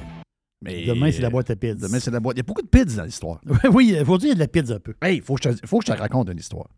Mais 0.63 0.87
Demain, 0.87 1.11
c'est 1.11 1.21
la 1.21 1.31
boîte 1.31 1.51
à 1.51 1.57
pizza. 1.57 1.89
Demain, 1.89 1.99
c'est 1.99 2.13
la 2.13 2.21
boîte. 2.21 2.37
Il 2.37 2.39
y 2.39 2.43
a 2.43 2.45
beaucoup 2.45 2.63
de 2.63 2.69
pizza 2.69 2.99
dans 2.99 3.05
l'histoire. 3.05 3.41
oui, 3.73 3.97
aujourd'hui, 4.01 4.29
il 4.29 4.31
y 4.31 4.33
a 4.33 4.35
de 4.37 4.41
la 4.41 4.47
pizza 4.47 4.75
un 4.75 4.79
peu. 4.79 4.95
Hey, 5.03 5.21
faut 5.21 5.35
que 5.35 5.51
je 5.51 5.57
te, 5.57 5.67
faut 5.67 5.81
que 5.81 5.87
je 5.87 5.93
te 5.93 5.99
raconte 5.99 6.29
une 6.31 6.39
histoire. 6.39 6.69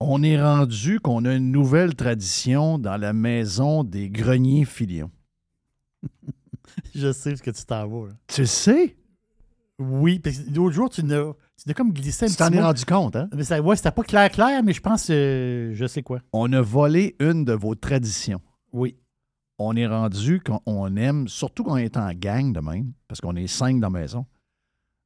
On 0.00 0.22
est 0.22 0.40
rendu 0.40 0.98
qu'on 0.98 1.26
a 1.26 1.34
une 1.34 1.52
nouvelle 1.52 1.94
tradition 1.94 2.78
dans 2.78 2.96
la 2.96 3.12
maison 3.12 3.84
des 3.84 4.08
greniers 4.08 4.64
Filion. 4.64 5.10
Je 6.94 7.12
sais 7.12 7.36
ce 7.36 7.42
que 7.42 7.50
tu 7.50 7.64
t'en 7.64 7.86
vas. 7.86 8.08
là. 8.08 8.12
Tu 8.26 8.42
le 8.42 8.46
sais? 8.46 8.96
Oui, 9.78 10.18
parce 10.18 10.38
que 10.38 10.50
l'autre 10.54 10.74
jour, 10.74 10.90
tu 10.90 11.04
n'as 11.04 11.32
tu 11.64 11.74
comme 11.74 11.92
glissé 11.92 12.24
un 12.24 12.28
Tu 12.28 12.34
petit 12.34 12.42
t'en 12.42 12.52
es 12.52 12.60
rendu 12.60 12.84
compte, 12.84 13.14
hein? 13.14 13.28
Mais 13.34 13.44
ça, 13.44 13.60
ouais, 13.60 13.76
c'était 13.76 13.92
pas 13.92 14.02
clair, 14.02 14.30
clair, 14.30 14.62
mais 14.64 14.72
je 14.72 14.80
pense, 14.80 15.06
euh, 15.10 15.70
je 15.74 15.86
sais 15.86 16.02
quoi. 16.02 16.20
On 16.32 16.52
a 16.52 16.60
volé 16.60 17.14
une 17.20 17.44
de 17.44 17.52
vos 17.52 17.74
traditions. 17.76 18.40
Oui. 18.72 18.96
On 19.58 19.76
est 19.76 19.86
rendu 19.86 20.40
qu'on 20.40 20.60
on 20.66 20.96
aime, 20.96 21.28
surtout 21.28 21.62
quand 21.64 21.74
on 21.74 21.76
est 21.76 21.96
en 21.96 22.12
gang 22.12 22.52
de 22.52 22.60
même, 22.60 22.92
parce 23.06 23.20
qu'on 23.20 23.36
est 23.36 23.46
cinq 23.46 23.80
dans 23.80 23.90
la 23.90 24.00
maison. 24.00 24.26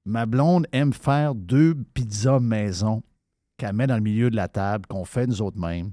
Ma 0.05 0.27
blonde 0.27 0.67
aime 0.73 0.93
faire 0.93 1.35
deux 1.35 1.75
pizzas 1.95 2.41
maison 2.41 3.03
qu'elle 3.57 3.75
met 3.75 3.87
dans 3.87 3.95
le 3.97 4.03
milieu 4.03 4.31
de 4.31 4.37
la 4.37 4.49
table, 4.49 4.87
qu'on 4.87 5.05
fait 5.05 5.27
nous 5.27 5.41
autres 5.43 5.59
mêmes. 5.59 5.93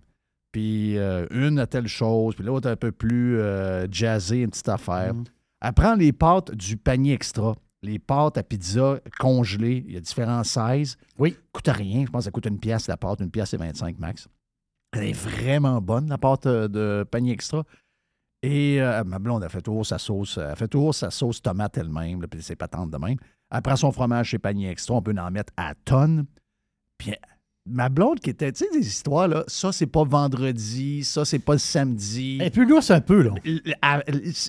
Puis 0.52 0.98
euh, 0.98 1.28
une 1.32 1.60
à 1.60 1.68
telle 1.68 1.88
chose, 1.88 2.34
puis 2.36 2.44
l'autre 2.44 2.70
un 2.70 2.76
peu 2.76 2.92
plus 2.92 3.40
euh, 3.40 3.88
jazzée, 3.92 4.42
une 4.42 4.50
petite 4.50 4.70
affaire. 4.70 5.14
Mhm. 5.14 5.26
Elle 5.62 5.74
prend 5.74 5.96
les 5.96 6.14
pâtes 6.14 6.52
du 6.52 6.78
panier 6.78 7.14
extra, 7.14 7.56
les 7.82 8.00
pâtes 8.00 8.38
à 8.38 8.44
pizza 8.44 9.00
congelées. 9.20 9.84
Il 9.88 9.94
y 9.94 9.98
a 9.98 10.00
différents 10.00 10.44
sizes. 10.44 10.98
Oui. 11.18 11.36
Coûte 11.52 11.68
rien. 11.68 12.06
Je 12.06 12.12
pense 12.12 12.22
que 12.22 12.26
ça 12.26 12.32
coûte 12.32 12.46
une 12.46 12.60
pièce 12.60 12.88
la 12.88 12.98
pâte, 12.98 13.20
une 13.20 13.32
pièce 13.32 13.54
et 13.54 13.58
25 13.58 14.00
max. 14.00 14.28
Elle 14.92 15.10
est 15.10 15.14
vraiment 15.14 15.82
bonne, 15.82 16.10
la 16.10 16.18
pâte 16.18 16.48
euh, 16.48 16.68
de 16.68 17.04
panier 17.04 17.34
extra. 17.34 17.64
Et 18.42 18.82
euh, 18.82 19.04
ma 19.04 19.20
blonde 19.20 19.44
a 19.44 19.50
fait 19.50 19.62
toujours 19.62 19.86
sa 19.86 19.98
sauce, 19.98 20.38
elle 20.38 20.56
fait 20.56 20.68
toujours 20.68 20.96
sa 20.96 21.12
sauce 21.12 21.42
tomate 21.42 21.78
elle-même, 21.78 22.26
puis 22.28 22.42
ses 22.42 22.56
patentes 22.56 22.90
de 22.90 22.98
même. 22.98 23.18
Elle 23.52 23.62
prend 23.62 23.76
son 23.76 23.92
fromage 23.92 24.30
chez 24.30 24.40
Panier 24.40 24.70
Extra, 24.70 24.96
on 24.96 25.02
peut 25.02 25.14
en 25.18 25.30
mettre 25.30 25.52
à 25.58 25.76
tonnes. 25.76 26.26
Puis 26.98 27.14
ma 27.70 27.90
blonde 27.90 28.20
qui 28.20 28.30
était, 28.30 28.52
tu 28.52 28.66
sais, 28.66 28.72
des 28.72 28.86
histoires, 28.88 29.28
là, 29.28 29.44
ça, 29.48 29.72
c'est 29.72 29.88
pas 29.88 30.04
vendredi, 30.04 31.04
ça, 31.04 31.24
c'est 31.26 31.40
pas 31.40 31.54
le 31.54 31.60
samedi. 31.60 32.38
Elle 32.40 32.48
est 32.48 32.50
plus 32.50 32.66
lousse 32.66 32.92
un 32.92 33.02
peu, 33.02 33.22
là. 33.22 33.34
À- 33.82 34.02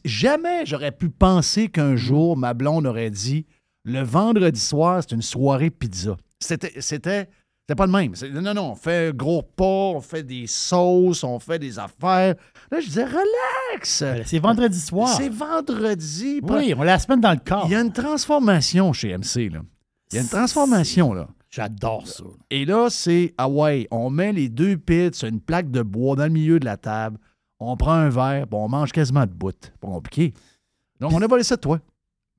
Jamais 0.04 0.64
j'aurais 0.66 0.92
pu 0.92 1.08
penser 1.10 1.68
qu'un 1.68 1.96
jour, 1.96 2.36
ma 2.36 2.54
blonde 2.54 2.86
aurait 2.86 3.10
dit 3.10 3.46
le 3.84 4.02
vendredi 4.02 4.60
soir, 4.60 5.02
c'est 5.02 5.14
une 5.14 5.22
soirée 5.22 5.70
pizza. 5.70 6.16
C'était. 6.38 6.72
C'était. 6.80 7.28
C'était 7.62 7.76
pas 7.76 7.86
le 7.86 7.92
même. 7.92 8.14
C'est- 8.16 8.28
Non, 8.30 8.52
non, 8.52 8.72
on 8.72 8.74
fait 8.74 9.14
gros 9.16 9.42
pas, 9.42 9.64
on 9.64 10.00
fait 10.00 10.24
des 10.24 10.46
sauces, 10.48 11.22
on 11.22 11.38
fait 11.38 11.58
des 11.60 11.78
affaires. 11.78 12.34
Là, 12.72 12.80
je 12.80 12.86
disais, 12.86 13.04
relax! 13.04 14.02
C'est 14.26 14.38
vendredi 14.40 14.80
soir. 14.80 15.08
C'est 15.16 15.28
vendredi. 15.28 16.40
Oui, 16.42 16.74
on 16.76 16.82
la 16.82 16.98
semaine 16.98 17.20
dans 17.20 17.30
le 17.30 17.38
corps. 17.44 17.64
Il 17.66 17.72
y 17.72 17.74
a 17.76 17.80
une 17.80 17.92
transformation 17.92 18.92
chez 18.92 19.16
MC, 19.16 19.48
là. 19.50 19.60
Il 20.12 20.16
y 20.16 20.18
a 20.18 20.22
une 20.22 20.28
transformation, 20.28 21.12
là. 21.14 21.28
J'adore 21.50 22.06
ça. 22.06 22.24
Et 22.50 22.64
là, 22.64 22.88
c'est, 22.90 23.34
ah 23.36 23.48
ouais, 23.48 23.88
on 23.90 24.08
met 24.08 24.32
les 24.32 24.48
deux 24.48 24.76
pits 24.76 25.10
sur 25.12 25.28
une 25.28 25.40
plaque 25.40 25.70
de 25.70 25.82
bois 25.82 26.14
dans 26.14 26.24
le 26.24 26.30
milieu 26.30 26.60
de 26.60 26.64
la 26.64 26.76
table, 26.76 27.18
on 27.58 27.76
prend 27.76 27.92
un 27.92 28.08
verre, 28.08 28.46
puis 28.46 28.56
on 28.56 28.68
mange 28.68 28.92
quasiment 28.92 29.26
de 29.26 29.32
bout. 29.32 29.72
Pas 29.80 29.88
compliqué. 29.88 30.32
Donc, 31.00 31.12
on 31.12 31.20
a 31.20 31.26
volé 31.26 31.42
ça 31.42 31.56
de 31.56 31.60
toi. 31.60 31.80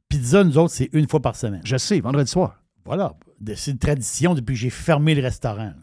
Pizza, 0.07 0.43
nous 0.43 0.57
autres, 0.57 0.73
c'est 0.73 0.89
une 0.93 1.07
fois 1.07 1.19
par 1.19 1.35
semaine. 1.35 1.61
Je 1.63 1.77
sais, 1.77 1.99
vendredi 1.99 2.29
soir. 2.29 2.61
Voilà. 2.85 3.13
C'est 3.55 3.71
une 3.71 3.77
tradition 3.77 4.33
depuis 4.33 4.53
que 4.53 4.59
j'ai 4.59 4.69
fermé 4.69 5.13
le 5.13 5.21
restaurant. 5.21 5.73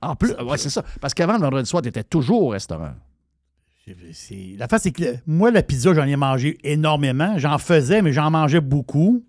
En 0.00 0.16
plus, 0.16 0.32
ouais, 0.34 0.58
c'est 0.58 0.70
ça. 0.70 0.84
Parce 1.00 1.14
qu'avant, 1.14 1.34
le 1.34 1.40
vendredi 1.40 1.68
soir, 1.68 1.82
tu 1.82 1.88
étais 1.88 2.04
toujours 2.04 2.42
au 2.42 2.48
restaurant. 2.48 2.94
La 4.58 4.68
face, 4.68 4.82
c'est 4.82 4.92
que 4.92 5.16
moi, 5.26 5.50
la 5.50 5.62
pizza, 5.62 5.94
j'en 5.94 6.04
ai 6.04 6.16
mangé 6.16 6.58
énormément. 6.64 7.38
J'en 7.38 7.58
faisais, 7.58 8.02
mais 8.02 8.12
j'en 8.12 8.30
mangeais 8.30 8.60
beaucoup. 8.60 9.24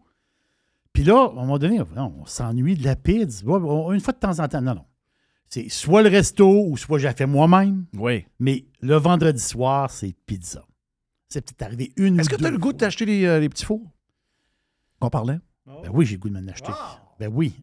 Puis 0.98 1.06
là, 1.06 1.26
à 1.26 1.30
un 1.30 1.34
moment 1.36 1.60
donné, 1.60 1.78
non, 1.96 2.12
on 2.20 2.26
s'ennuie 2.26 2.76
de 2.76 2.84
la 2.84 2.96
pizza. 2.96 3.46
Une 3.46 4.00
fois 4.00 4.14
de 4.14 4.18
temps 4.18 4.40
en 4.40 4.48
temps, 4.48 4.62
non, 4.62 4.74
non. 4.74 4.86
C'est 5.48 5.70
soit 5.70 6.02
le 6.02 6.10
resto 6.10 6.66
ou 6.68 6.76
soit 6.76 6.98
j'ai 6.98 7.12
fait 7.14 7.28
moi-même. 7.28 7.86
Oui. 7.94 8.26
Mais 8.40 8.66
le 8.82 8.96
vendredi 8.96 9.40
soir, 9.40 9.92
c'est 9.92 10.16
pizza. 10.26 10.66
C'est 11.30 11.42
peut-être 11.46 11.62
arrivé 11.62 11.92
une 11.98 12.20
Est-ce 12.20 12.32
que 12.32 12.36
tu 12.36 12.46
as 12.48 12.50
le 12.50 12.58
goût 12.58 12.74
de 12.74 12.80
t'acheter 12.80 13.06
les, 13.06 13.26
euh, 13.26 13.40
les 13.40 13.48
petits 13.48 13.64
fours? 13.64 13.92
Qu'on 15.00 15.12
parlait? 15.12 15.38
Ben 15.68 15.92
oui, 15.94 16.08
j'ai 16.08 16.16
le 16.16 16.20
goût 16.20 16.30
de 16.30 16.34
m'en 16.42 16.48
acheter. 16.52 16.72
Ben 17.20 17.30
oui. 17.32 17.54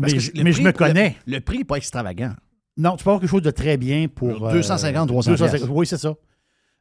Parce 0.00 0.12
mais 0.12 0.18
que 0.18 0.24
je- 0.24 0.32
mais 0.42 0.50
me 0.64 0.72
connais. 0.72 1.16
Le, 1.26 1.34
le 1.36 1.40
prix 1.42 1.58
n'est 1.58 1.64
pas 1.64 1.76
extravagant. 1.76 2.34
Non, 2.76 2.96
tu 2.96 3.04
peux 3.04 3.10
avoir 3.10 3.20
quelque 3.20 3.30
chose 3.30 3.42
de 3.42 3.52
très 3.52 3.76
bien 3.76 4.08
pour. 4.08 4.48
euh, 4.48 4.52
250, 4.52 5.06
300 5.10 5.36
piastres. 5.36 5.70
Oui, 5.70 5.86
c'est 5.86 5.96
ça. 5.96 6.12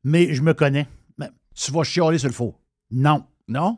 Mais 0.03 0.33
je 0.33 0.41
me 0.41 0.55
connais. 0.55 0.87
Ben, 1.19 1.29
Tu 1.53 1.71
vas 1.71 1.83
chialer 1.83 2.17
sur 2.17 2.29
le 2.29 2.33
four? 2.33 2.59
non. 2.89 3.23
Non? 3.47 3.77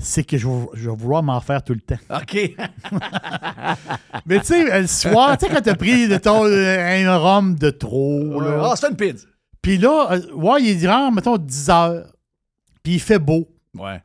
C'est 0.00 0.22
que 0.22 0.38
je, 0.38 0.46
vais- 0.46 0.66
je 0.74 0.88
vais 0.90 0.96
vouloir 0.96 1.22
m'en 1.24 1.40
faire 1.40 1.62
tout 1.62 1.74
le 1.74 1.80
temps. 1.80 1.96
OK. 2.10 2.54
Mais 4.26 4.38
tu 4.40 4.46
sais, 4.46 4.80
le 4.80 4.86
soir, 4.86 5.36
tu 5.36 5.46
sais, 5.46 5.52
quand 5.52 5.60
t'as 5.62 5.74
pris 5.74 6.08
de 6.08 6.16
ton, 6.18 6.44
un 6.44 7.16
rhum 7.18 7.54
de 7.56 7.70
trop, 7.70 8.40
là. 8.40 8.70
Ah, 8.70 8.76
c'est 8.76 8.88
une 8.90 8.96
pizza. 8.96 9.26
Puis 9.60 9.78
là, 9.78 10.08
euh, 10.12 10.32
ouais, 10.34 10.62
il 10.62 10.68
est 10.70 10.76
grand, 10.76 11.10
mettons, 11.10 11.36
10 11.36 11.70
heures. 11.70 12.12
Puis 12.82 12.94
il 12.94 13.00
fait 13.00 13.18
beau. 13.18 13.48
Ouais. 13.76 14.00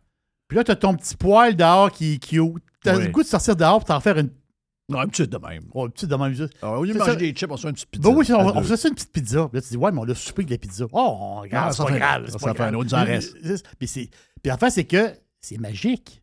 Puis 0.47 0.57
là, 0.57 0.63
t'as 0.63 0.75
ton 0.75 0.95
petit 0.95 1.15
poil 1.15 1.55
dehors 1.55 1.91
qui 1.91 2.13
est 2.13 2.17
cute. 2.17 2.63
T'as 2.83 2.97
Oui. 2.97 3.03
le 3.05 3.09
goût 3.11 3.21
de 3.23 3.27
sortir 3.27 3.55
dehors 3.55 3.77
pour 3.79 3.85
t'en 3.85 3.99
faire 3.99 4.17
une. 4.17 4.29
Non, 4.89 4.99
un 4.99 5.07
petit 5.07 5.25
de 5.27 5.37
même. 5.37 5.63
Une 5.73 5.91
petite 5.91 6.09
de 6.09 6.15
même 6.15 6.33
juste. 6.33 6.53
Ah, 6.61 6.71
au 6.77 6.83
lieu 6.83 6.89
de 6.89 6.93
C'est 6.93 6.99
manger 6.99 7.11
ça. 7.11 7.15
des 7.17 7.31
chips, 7.33 7.49
on 7.49 7.55
se 7.55 7.61
fait 7.61 7.67
une 7.69 7.73
petite 7.75 7.89
pizza. 7.91 8.09
Ben 8.09 8.15
oui, 8.17 8.25
on, 8.31 8.39
à 8.39 8.43
on 8.43 8.51
deux. 8.55 8.61
faisait 8.63 8.77
ça 8.77 8.87
une 8.89 8.95
petite 8.95 9.11
pizza. 9.13 9.47
Puis 9.47 9.57
là, 9.57 9.61
tu 9.61 9.69
dis, 9.69 9.77
ouais, 9.77 9.91
mais 9.91 9.99
on 10.01 10.09
a 10.09 10.15
soupé 10.15 10.43
de 10.43 10.51
la 10.51 10.57
pizza. 10.57 10.85
Oh, 10.91 11.39
regarde, 11.41 11.67
Ah, 11.69 11.71
c'est 11.71 11.77
ça 11.77 11.83
pas 11.85 11.93
fait- 11.93 11.99
grave. 11.99 12.25
ça 12.25 12.31
c'est 12.33 12.39
fait 12.39 12.53
pas 12.53 12.63
un 12.65 12.71
grave. 12.71 12.79
autre, 12.81 12.89
il 12.91 12.95
en 12.95 13.05
reste. 13.05 13.37
Puis, 13.79 13.87
c'est- 13.87 14.09
puis 14.09 14.49
l'affaire, 14.49 14.71
c'est 14.71 14.83
que 14.83 15.13
c'est 15.43 15.59
magique. 15.59 16.21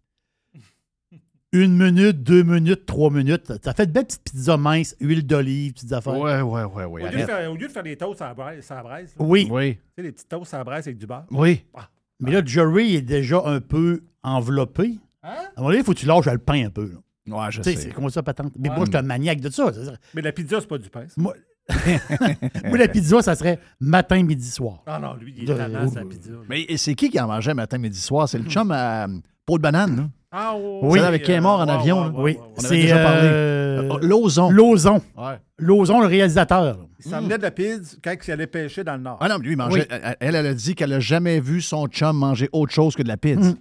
Une 1.53 1.77
minute, 1.77 2.23
deux 2.23 2.45
minutes, 2.45 2.87
trois 2.87 3.11
minutes. 3.11 3.53
T'as 3.61 3.73
fait 3.75 3.87
de 3.87 3.93
belles 3.93 4.05
petites 4.07 4.23
pizzas 4.23 4.57
minces, 4.57 4.95
huile 5.01 5.27
d'olive, 5.27 5.73
petites 5.73 5.93
affaires. 5.93 6.17
Ouais, 6.17 6.41
ouais, 6.41 6.63
ouais, 6.63 6.85
ouais. 6.85 7.03
Au 7.03 7.07
lieu, 7.11 7.21
de 7.21 7.25
faire, 7.27 7.51
au 7.51 7.57
lieu 7.57 7.67
de 7.67 7.73
faire 7.73 7.83
des 7.83 7.97
toasts 7.97 8.23
à 8.23 8.29
la 8.29 8.35
braise, 8.35 8.71
à 8.71 8.75
la 8.77 8.83
braise, 8.85 9.15
là, 9.19 9.25
Oui. 9.25 9.49
Oui, 9.51 9.75
tu 9.75 9.81
sais, 9.97 10.03
les 10.03 10.13
petites 10.13 10.29
toasts 10.29 10.55
à 10.55 10.59
la 10.59 10.65
braise 10.65 10.87
avec 10.87 10.97
du 10.99 11.07
beurre. 11.07 11.27
oui. 11.33 11.65
Mais 12.23 12.33
là, 12.33 12.43
Jerry 12.45 12.97
est 12.97 13.03
déjà 13.03 13.43
un 13.47 13.61
peu 13.63 14.03
enveloppé. 14.23 14.99
Hein? 15.23 15.31
À 15.31 15.39
un 15.39 15.43
moment 15.57 15.69
donné, 15.71 15.79
il 15.79 15.85
faut 15.85 15.95
que 15.95 15.99
tu 15.99 16.07
lâches 16.07 16.27
le 16.27 16.37
pain 16.39 16.67
un 16.67 16.71
peu. 16.71 16.93
là. 17.27 17.37
Ouais, 17.47 17.51
je 17.51 17.63
Tu 17.63 17.71
sais, 17.73 17.77
c'est 17.77 17.91
comme 17.93 18.11
ça, 18.11 18.23
patente. 18.23 18.53
Mais 18.59 18.69
Ouais. 18.69 18.77
moi, 18.77 18.85
je 18.85 18.91
suis 18.91 18.99
un 18.99 19.03
maniaque 19.03 19.41
de 19.41 19.49
ça. 19.51 19.73
Mais 20.15 20.21
la 20.23 20.31
pizza, 20.33 20.61
c'est 20.61 20.67
pas 20.69 20.77
du 20.79 20.89
pain. 20.91 21.09
ça. 21.09 21.15
Moi, 21.17 21.35
moi, 22.67 22.79
la 22.79 22.89
pizza, 22.89 23.23
ça 23.23 23.35
serait 23.35 23.59
matin, 23.81 24.23
midi, 24.23 24.49
soir. 24.51 24.83
Ah 24.87 24.99
non, 24.99 25.15
lui, 25.15 25.35
il 25.37 25.51
est 25.51 25.55
tannant, 25.55 25.89
sa 25.89 26.05
pizza. 26.05 26.31
là. 26.33 26.39
Mais 26.49 26.67
c'est 26.77 26.95
qui 26.95 27.11
qui 27.11 27.21
en 27.21 27.27
mangeait 27.27 27.55
matin, 27.55 27.79
midi, 27.79 27.99
soir? 27.99 28.29
C'est 28.29 28.39
le 28.39 28.45
chum 28.49 28.71
à 28.71 29.05
euh, 29.05 29.09
peau 29.47 29.59
de 29.59 29.63
banane, 29.63 29.97
là. 29.97 30.09
Ah, 30.33 30.55
ouais, 30.57 30.79
Oui. 30.83 30.99
Celle 30.99 31.09
avec 31.09 31.23
qui 31.25 31.33
est 31.33 31.41
mort 31.41 31.59
en 31.61 31.67
ouais, 31.67 31.73
avion, 31.73 31.99
ouais, 32.03 32.07
là. 32.07 32.13
ouais, 32.19 32.23
Oui. 32.23 32.39
On 32.39 32.59
avait 32.61 32.69
c'est 32.69 32.77
déjà 32.83 32.99
parlé. 33.03 33.21
euh, 33.25 33.57
Euh, 33.95 33.99
Lozon. 34.03 34.51
Lozon. 34.51 35.01
Ouais. 35.17 35.39
Lozon, 35.59 36.01
le 36.01 36.07
réalisateur. 36.07 36.63
là. 36.63 36.77
Il 37.05 37.11
s'emmenait 37.11 37.39
de 37.39 37.43
la 37.43 37.51
pizza 37.51 37.97
quand 38.05 38.15
il 38.27 38.31
allait 38.31 38.47
pêcher 38.47 38.85
dans 38.85 38.95
le 38.97 39.03
nord. 39.03 39.17
Ah 39.21 39.29
non, 39.29 39.39
mais 39.39 39.45
lui, 39.47 39.53
il 39.53 39.57
mangeait. 39.57 39.89
Oui. 39.91 39.99
Elle, 40.21 40.35
elle 40.37 40.47
a 40.47 40.55
dit 40.55 40.75
qu'elle 40.77 40.93
a 40.93 41.01
jamais 41.01 41.41
vu 41.41 41.61
son 41.61 41.87
chum 41.89 42.17
manger 42.17 42.49
autre 42.53 42.73
chose 42.73 42.95
que 42.95 43.03
de 43.03 43.09
la 43.09 43.17
pizza. 43.17 43.41
Mm. 43.51 43.57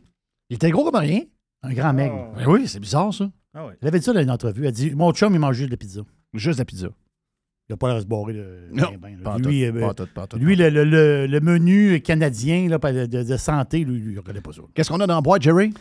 Il 0.51 0.55
était 0.55 0.70
gros 0.72 0.84
comme 0.84 0.99
rien. 0.99 1.22
Un 1.64 1.74
grand 1.74 1.93
mec. 1.93 2.12
Ah. 2.14 2.32
Ben 2.38 2.47
oui, 2.47 2.68
c'est 2.68 2.80
bizarre, 2.80 3.14
ça. 3.14 3.30
Ah 3.55 3.66
ouais. 3.66 3.74
Elle 3.82 3.88
avait 3.88 3.99
dit 3.99 4.05
ça 4.05 4.14
dans 4.14 4.22
une 4.22 4.30
entrevue. 4.32 4.66
Elle 4.68 4.72
dit 4.72 4.91
Mon 4.93 5.12
chum, 5.12 5.34
il 5.34 5.39
mange 5.39 5.55
juste 5.55 5.70
de 5.70 5.74
la 5.74 5.78
pizza. 5.78 6.01
Juste 6.34 6.57
de 6.60 6.62
la 6.62 6.66
pizza. 6.66 6.88
Il 7.70 7.74
n'a 7.74 7.78
pas 7.78 7.88
l'air 7.89 7.97
de 7.97 8.01
se 8.01 8.07
barrer 8.07 8.34
le. 8.34 8.70
Non, 8.74 8.88
ben, 8.99 9.15
ben, 9.24 9.38
lui, 9.38 9.43
tout, 9.70 9.78
euh, 9.78 9.80
pas 9.82 9.88
en 9.89 9.93
tout, 9.93 10.07
pas 10.13 10.24
en 10.24 10.28
tout. 10.28 10.38
lui, 10.38 10.55
le, 10.55 10.70
le- 10.72 10.84
le- 10.84 11.28
le 11.28 11.39
menu 11.39 12.01
canadien 12.01 12.67
là, 12.67 12.80
de, 12.80 13.05
de- 13.05 13.24
de 13.24 13.38
santé, 13.38 13.84
lui, 13.86 13.99
lui, 13.99 14.11
il 14.11 14.15
ne 14.15 14.20
reconnaît 14.20 14.41
pas 14.41 14.51
ça. 14.53 14.61
Qu'est-ce 14.74 14.89
qu'on 14.89 14.99
a 14.99 15.05
dans 15.05 15.17
le 15.17 15.22
boîte, 15.22 15.43
Jerry? 15.43 15.72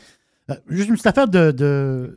Euh, 0.51 0.55
juste 0.69 0.89
une 0.91 0.95
petite 0.97 1.07
affaire 1.07 1.29
de. 1.29 1.51
de... 1.51 2.15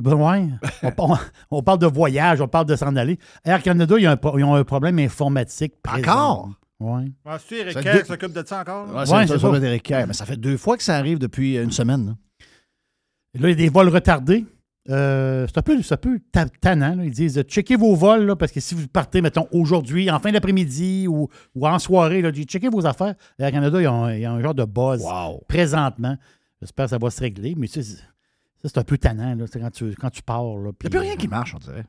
Ben 0.00 0.14
ouais. 0.14 0.48
on, 0.82 0.90
par- 0.92 1.24
on 1.50 1.62
parle 1.62 1.78
de 1.78 1.86
voyage, 1.86 2.40
on 2.40 2.48
parle 2.48 2.66
de 2.66 2.76
s'en 2.76 2.96
aller. 2.96 3.18
Air 3.44 3.62
Canada, 3.62 3.96
ils 3.98 4.06
ont 4.08 4.10
un, 4.12 4.16
pro- 4.16 4.38
ils 4.38 4.44
ont 4.44 4.54
un 4.54 4.64
problème 4.64 4.98
informatique. 4.98 5.74
présent. 5.82 6.00
Encore? 6.12 6.50
Ouais. 6.80 7.04
Ah, 7.24 7.38
c'est 7.38 7.56
Eric 7.60 7.72
Ça 7.74 7.82
Kerr 7.82 8.02
qui 8.02 8.08
s'occube 8.08 8.32
de 8.32 8.42
ça 8.46 8.60
encore? 8.60 8.88
Ouais, 8.88 9.10
Ouais, 9.10 9.26
c'est 9.26 9.38
ça. 9.38 9.52
ça. 9.52 9.60
d'Éric 9.60 9.82
Kerr. 9.82 10.06
Mais 10.06 10.12
ça 10.14 10.24
fait 10.26 10.36
deux 10.36 10.56
fois 10.58 10.76
que 10.78 10.82
ça 10.82 10.96
arrive 10.96 11.18
depuis 11.18 11.56
une 11.56 11.70
semaine. 11.72 12.16
Là, 13.34 13.48
il 13.48 13.50
y 13.50 13.52
a 13.52 13.54
des 13.54 13.68
vols 13.68 13.88
retardés. 13.88 14.44
Euh, 14.88 15.46
c'est 15.48 15.58
un 15.58 15.62
peu, 15.62 15.76
un 15.90 15.96
peu 15.96 16.20
tannant. 16.60 16.94
là. 16.94 17.04
Ils 17.04 17.10
disent 17.10 17.38
euh, 17.38 17.42
checkez 17.42 17.76
vos 17.76 17.94
vols, 17.96 18.24
là, 18.24 18.36
parce 18.36 18.52
que 18.52 18.60
si 18.60 18.74
vous 18.74 18.86
partez, 18.88 19.20
mettons, 19.20 19.48
aujourd'hui, 19.52 20.10
en 20.10 20.18
fin 20.20 20.30
d'après-midi 20.32 21.06
ou, 21.08 21.28
ou 21.54 21.66
en 21.66 21.78
soirée, 21.78 22.22
là, 22.22 22.30
checkez 22.32 22.68
vos 22.68 22.86
affaires. 22.86 23.14
Air 23.38 23.50
Canada, 23.50 23.80
ils 23.80 23.88
ont, 23.88 24.08
ils 24.08 24.26
ont 24.26 24.32
un 24.32 24.42
genre 24.42 24.54
de 24.54 24.64
buzz 24.64 25.02
Wow. 25.02 25.42
présentement. 25.48 26.16
J'espère 26.60 26.86
que 26.86 26.90
ça 26.90 26.98
va 26.98 27.10
se 27.10 27.20
régler, 27.20 27.54
mais 27.56 27.66
tu 27.66 27.74
sais, 27.74 27.82
c'est- 27.82 28.02
ça, 28.62 28.68
c'est 28.68 28.78
un 28.78 28.84
peu 28.84 28.96
tannant 28.96 29.34
là, 29.34 29.44
c'est 29.50 29.60
quand, 29.60 29.70
tu, 29.70 29.94
quand 29.96 30.10
tu 30.10 30.22
pars. 30.22 30.42
Là, 30.44 30.70
Il 30.80 30.84
n'y 30.84 30.86
a 30.86 30.90
plus 30.90 30.98
rien 30.98 31.12
euh, 31.12 31.16
qui 31.16 31.28
marche, 31.28 31.54
on 31.54 31.58
dirait. 31.58 31.84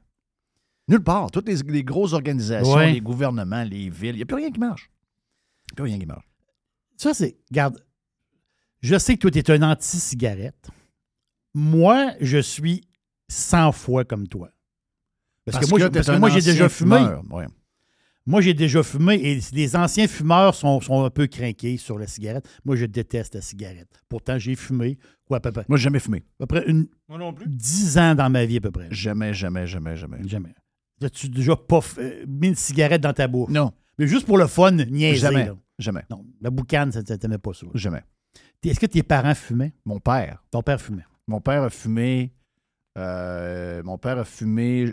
Nulle 0.89 1.03
part. 1.03 1.31
Toutes 1.31 1.47
les, 1.47 1.55
les 1.71 1.83
grosses 1.83 2.13
organisations, 2.13 2.73
Ouais. 2.73 2.93
les 2.93 3.01
gouvernements, 3.01 3.63
les 3.63 3.89
villes, 3.89 4.11
il 4.11 4.17
n'y 4.17 4.21
a 4.23 4.25
plus 4.25 4.35
rien 4.37 4.51
qui 4.51 4.59
marche. 4.59 4.89
Il 4.89 5.71
n'y 5.71 5.73
a 5.73 5.75
plus 5.75 5.83
rien 5.83 5.99
qui 5.99 6.05
marche. 6.05 6.25
Ça, 6.97 7.13
c'est. 7.13 7.37
Regarde, 7.51 7.83
je 8.81 8.97
sais 8.97 9.15
que 9.15 9.19
toi, 9.19 9.31
tu 9.31 9.39
es 9.39 9.51
un 9.51 9.61
anti-cigarette. 9.63 10.69
Moi, 11.53 12.11
je 12.21 12.37
suis 12.37 12.86
100 13.29 13.71
fois 13.71 14.05
comme 14.05 14.27
toi. 14.27 14.49
Parce, 15.45 15.59
que 15.59 15.69
moi, 15.69 15.79
parce 15.89 16.07
que 16.07 16.39
j'ai 16.41 16.51
déjà 16.51 16.67
fumé. 16.69 16.97
fumeur. 16.97 17.23
Ouais. 17.31 17.45
Moi, 18.25 18.41
j'ai 18.41 18.53
déjà 18.53 18.83
fumé 18.83 19.15
et 19.15 19.39
les 19.53 19.75
anciens 19.77 20.05
fumeurs 20.07 20.53
sont, 20.53 20.81
sont 20.81 21.05
un 21.05 21.09
peu 21.09 21.27
craqués 21.27 21.77
sur 21.77 21.97
la 21.97 22.07
cigarette. 22.07 22.45
Moi, 22.65 22.75
je 22.75 22.85
déteste 22.85 23.35
la 23.35 23.41
cigarette. 23.41 23.87
Pourtant, 24.09 24.37
j'ai 24.37 24.55
fumé, 24.55 24.97
quoi, 25.25 25.37
à 25.37 25.39
peu 25.39 25.53
près, 25.53 25.63
Moi, 25.69 25.77
j'ai 25.77 25.85
jamais 25.85 25.99
fumé. 25.99 26.25
à 26.41 26.45
peu 26.45 26.47
près 26.47 26.69
une, 26.69 26.87
Moi 27.07 27.17
non 27.17 27.33
plus. 27.33 27.45
10 27.47 27.97
ans 27.97 28.15
dans 28.15 28.29
ma 28.29 28.45
vie, 28.45 28.57
à 28.57 28.61
peu 28.61 28.71
près. 28.71 28.89
Jamais, 28.91 29.33
jamais, 29.33 29.65
jamais, 29.65 29.95
jamais. 29.95 30.17
Jamais. 30.27 30.53
As-tu 31.01 31.29
déjà 31.29 31.55
pas 31.55 31.79
f- 31.79 31.99
euh, 31.99 32.25
mis 32.27 32.47
une 32.49 32.55
cigarette 32.55 33.01
dans 33.01 33.13
ta 33.13 33.27
bouche? 33.29 33.49
Non, 33.49 33.71
Mais 33.97 34.07
juste 34.07 34.25
pour 34.25 34.37
le 34.37 34.47
fun, 34.47 34.71
niaiser. 34.71 35.15
jamais, 35.15 35.45
là. 35.45 35.55
jamais, 35.79 36.01
Non, 36.09 36.25
la 36.41 36.49
boucane, 36.49 36.91
ça 36.91 37.01
ça 37.05 37.17
t'aimait 37.17 37.37
pas 37.37 37.53
ça. 37.53 37.67
jamais. 37.75 38.03
Est-ce 38.63 38.79
que 38.79 38.87
tes 38.87 39.03
parents 39.03 39.35
fumaient? 39.35 39.71
Mon 39.85 39.99
père, 40.01 40.43
Ton 40.51 40.61
père 40.63 40.81
fumait. 40.81 41.05
mon 41.27 41.39
père 41.39 41.63
a 41.63 41.69
fumé. 41.69 42.33
Euh, 42.97 43.81
mon 43.83 43.97
père 43.97 44.17
a 44.17 44.23
fumé. 44.25 44.91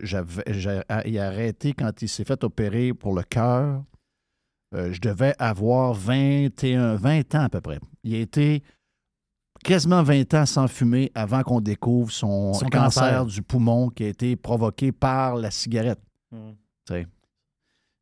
A- 0.89 1.07
il 1.07 1.19
a 1.19 1.27
arrêté 1.27 1.73
quand 1.73 2.03
il 2.03 2.09
s'est 2.09 2.25
fait 2.25 2.43
opérer 2.45 2.93
pour 2.93 3.15
le 3.15 3.23
cœur. 3.23 3.83
Euh, 4.75 4.93
je 4.93 5.01
devais 5.01 5.35
avoir 5.39 5.95
21, 5.95 6.97
20 6.97 7.35
ans 7.37 7.43
à 7.45 7.49
peu 7.49 7.61
près. 7.61 7.79
Il 8.03 8.15
a 8.15 8.19
été 8.19 8.63
quasiment 9.63 10.03
20 10.03 10.35
ans 10.35 10.47
sans 10.47 10.69
fumer 10.69 11.11
avant 11.15 11.43
qu'on 11.43 11.61
découvre 11.61 12.11
son, 12.11 12.53
Son 12.55 12.67
cancer, 12.67 13.03
cancer. 13.03 13.27
du 13.27 13.43
poumon 13.43 13.89
qui 13.89 14.05
a 14.05 14.09
été 14.09 14.37
provoqué 14.37 14.91
par 14.93 15.37
la 15.37 15.51
cigarette. 15.51 16.01
Hmm. 16.33 16.53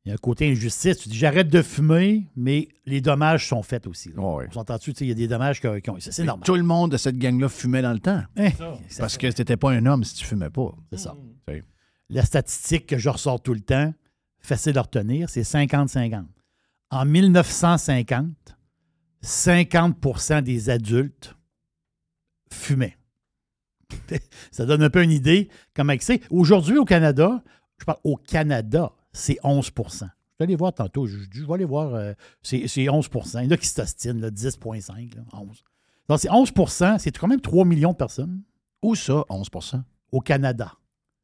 Tu. 0.05 0.07
Il 0.07 0.09
y 0.09 0.13
a 0.13 0.15
un 0.15 0.19
côté 0.19 0.51
injustice. 0.51 0.99
Tu 0.99 1.09
dis, 1.09 1.17
j'arrête 1.17 1.49
de 1.49 1.63
fumer, 1.63 2.29
mais 2.37 2.69
les 2.87 3.01
dommages 3.01 3.49
sont 3.49 3.63
faits 3.63 3.87
aussi. 3.87 4.11
là. 4.11 4.21
Ouais, 4.21 4.35
ouais. 4.35 4.47
On 4.51 4.53
s'entend-tu? 4.53 4.93
Tu 4.95 5.05
Il 5.05 5.09
y 5.09 5.13
a 5.13 5.15
des 5.15 5.29
dommages 5.29 5.61
qui 5.61 5.69
ont. 5.69 5.97
C'est 6.01 6.25
normal. 6.25 6.45
Tout 6.45 6.57
le 6.57 6.63
monde 6.63 6.93
de 6.93 6.97
cette 6.97 7.19
gang-là 7.19 7.49
fumait 7.49 7.83
dans 7.83 7.93
le 7.93 8.01
temps. 8.01 8.23
Hein, 8.37 8.51
Parce 8.99 9.17
que 9.17 9.27
t'étais 9.29 9.57
pas 9.57 9.71
un 9.71 9.87
homme 9.87 10.05
si 10.05 10.15
tu 10.15 10.25
fumais 10.25 10.51
pas. 10.51 10.75
C'est 10.93 10.99
ça. 10.99 11.17
Oui. 11.49 11.63
La 12.11 12.25
statistique 12.25 12.87
que 12.87 12.99
je 12.99 13.09
ressors 13.09 13.41
tout 13.41 13.55
le 13.55 13.61
temps, 13.61 13.95
facile 14.41 14.77
à 14.79 14.83
retenir, 14.83 15.31
c'est 15.31 15.43
50-50. 15.43 16.25
En 16.91 17.05
1950, 17.07 18.27
50% 19.23 20.43
des 20.43 20.69
adultes 20.69 21.35
fumaient. 22.53 22.99
Ça 24.51 24.67
donne 24.67 24.83
un 24.83 24.91
peu 24.91 25.03
une 25.03 25.11
idée 25.11 25.49
comment 25.75 25.95
c'est. 26.01 26.21
Aujourd'hui, 26.31 26.77
au 26.79 26.85
Canada, 26.85 27.43
je 27.79 27.85
parle 27.85 27.99
au 28.05 28.17
Canada, 28.17 28.93
c'est 29.13 29.39
11% 29.45 29.71
Je 30.01 30.05
vais 30.05 30.09
aller 30.41 30.57
voir 30.57 30.73
tantôt. 30.73 31.07
Je, 31.07 31.19
je 31.31 31.45
vais 31.45 31.53
aller 31.55 31.65
voir. 31.65 31.95
euh, 31.95 32.13
c'est 32.43 32.67
c'est 32.69 32.89
11 32.89 33.09
Il 33.35 33.45
y 33.45 33.47
en 33.47 33.51
a 33.51 33.57
qui 33.57 33.67
s'ostinent, 33.69 34.21
là, 34.21 34.31
10,5, 34.31 35.15
là, 35.17 35.23
11. 35.33 35.63
Donc, 36.09 36.19
c'est 36.21 36.29
11% 36.29 36.99
c'est 36.99 37.17
quand 37.17 37.29
même 37.29 37.41
3 37.41 37.65
millions 37.65 37.93
de 37.93 37.97
personnes 37.97 38.43
Où 38.83 38.95
ça, 38.95 39.25
11% 39.31 39.83
au 40.11 40.21
Canada 40.21 40.73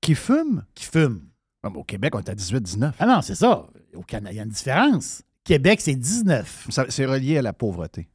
Qui 0.01 0.14
fument? 0.14 0.64
qui 0.74 0.84
fument. 0.84 1.20
Ah, 1.62 1.68
Au 1.68 1.82
Québec, 1.84 2.14
on 2.14 2.20
est 2.20 2.28
à 2.30 2.34
18-19. 2.34 2.93
Ah 2.99 3.07
non, 3.07 3.20
c'est 3.22 3.34
ça. 3.34 3.66
Au 3.95 4.03
Canada, 4.03 4.30
il 4.32 4.36
y 4.36 4.41
a 4.41 4.45
une 4.45 4.51
différence. 4.51 5.22
Québec, 5.45 5.80
c'est 5.80 5.95
19. 5.97 6.68
Ça- 6.70 6.86
C'est 6.89 7.07
relié 7.07 7.39
à 7.39 7.43
la 7.43 7.53
pauvreté. 7.53 8.09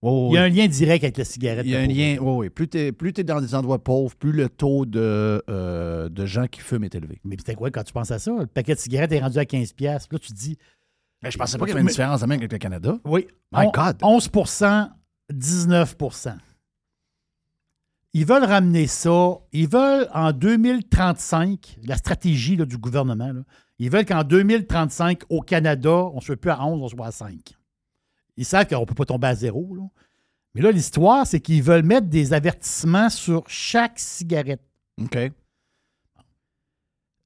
Oh, 0.00 0.28
Il 0.30 0.34
y 0.36 0.38
a 0.38 0.42
un 0.44 0.48
lien 0.48 0.68
direct 0.68 1.02
avec 1.02 1.16
la 1.16 1.24
cigarette. 1.24 1.66
Il 1.66 1.72
y 1.72 1.76
a 1.76 1.80
un 1.80 1.86
lien. 1.86 2.18
Oui, 2.20 2.46
oui. 2.46 2.50
Plus 2.50 2.68
tu 2.68 2.78
es, 3.20 3.24
dans 3.24 3.40
des 3.40 3.54
endroits 3.54 3.82
pauvres, 3.82 4.14
plus 4.14 4.30
le 4.32 4.48
taux 4.48 4.86
de, 4.86 5.42
euh, 5.50 6.08
de 6.08 6.24
gens 6.26 6.46
qui 6.46 6.60
fument 6.60 6.84
est 6.84 6.94
élevé. 6.94 7.20
Mais 7.24 7.36
c'était 7.38 7.54
quoi 7.56 7.70
quand 7.72 7.82
tu 7.82 7.92
penses 7.92 8.12
à 8.12 8.18
ça? 8.20 8.30
Le 8.38 8.46
paquet 8.46 8.74
de 8.74 8.78
cigarettes 8.78 9.10
est 9.12 9.18
rendu 9.18 9.38
à 9.38 9.44
15$. 9.44 9.74
Puis 9.74 9.86
Là, 9.86 9.98
tu 10.20 10.32
te 10.32 10.38
dis. 10.38 10.56
Mais 11.22 11.32
je 11.32 11.38
pensais 11.38 11.58
pas 11.58 11.64
qu'il 11.64 11.70
y 11.70 11.72
avait 11.72 11.80
une 11.80 11.88
différence 11.88 12.20
même 12.20 12.30
avec 12.38 12.52
le 12.52 12.58
Canada. 12.58 12.96
Oui. 13.04 13.26
My 13.50 13.66
on- 13.66 13.70
God. 13.72 13.96
11% 14.02 14.88
19% 15.32 16.36
Ils 18.14 18.24
veulent 18.24 18.44
ramener 18.44 18.86
ça. 18.86 19.38
Ils 19.52 19.68
veulent 19.68 20.08
en 20.14 20.30
2035, 20.32 21.78
la 21.84 21.96
stratégie 21.96 22.54
là, 22.56 22.64
du 22.66 22.78
gouvernement, 22.78 23.32
là, 23.32 23.40
ils 23.80 23.90
veulent 23.90 24.06
qu'en 24.06 24.22
2035, 24.24 25.22
au 25.28 25.40
Canada, 25.40 25.90
on 25.90 26.16
ne 26.16 26.20
soit 26.20 26.36
plus 26.36 26.50
à 26.50 26.64
11, 26.64 26.80
on 26.82 26.88
soit 26.88 27.06
à 27.06 27.10
5. 27.12 27.34
Ils 28.38 28.44
savent 28.44 28.66
qu'on 28.66 28.80
ne 28.80 28.84
peut 28.86 28.94
pas 28.94 29.04
tomber 29.04 29.26
à 29.26 29.34
zéro. 29.34 29.74
là. 29.74 29.82
Mais 30.54 30.62
là, 30.62 30.70
l'histoire, 30.70 31.26
c'est 31.26 31.40
qu'ils 31.40 31.62
veulent 31.62 31.82
mettre 31.82 32.06
des 32.06 32.32
avertissements 32.32 33.10
sur 33.10 33.44
chaque 33.48 33.98
cigarette. 33.98 34.62
OK. 35.00 35.18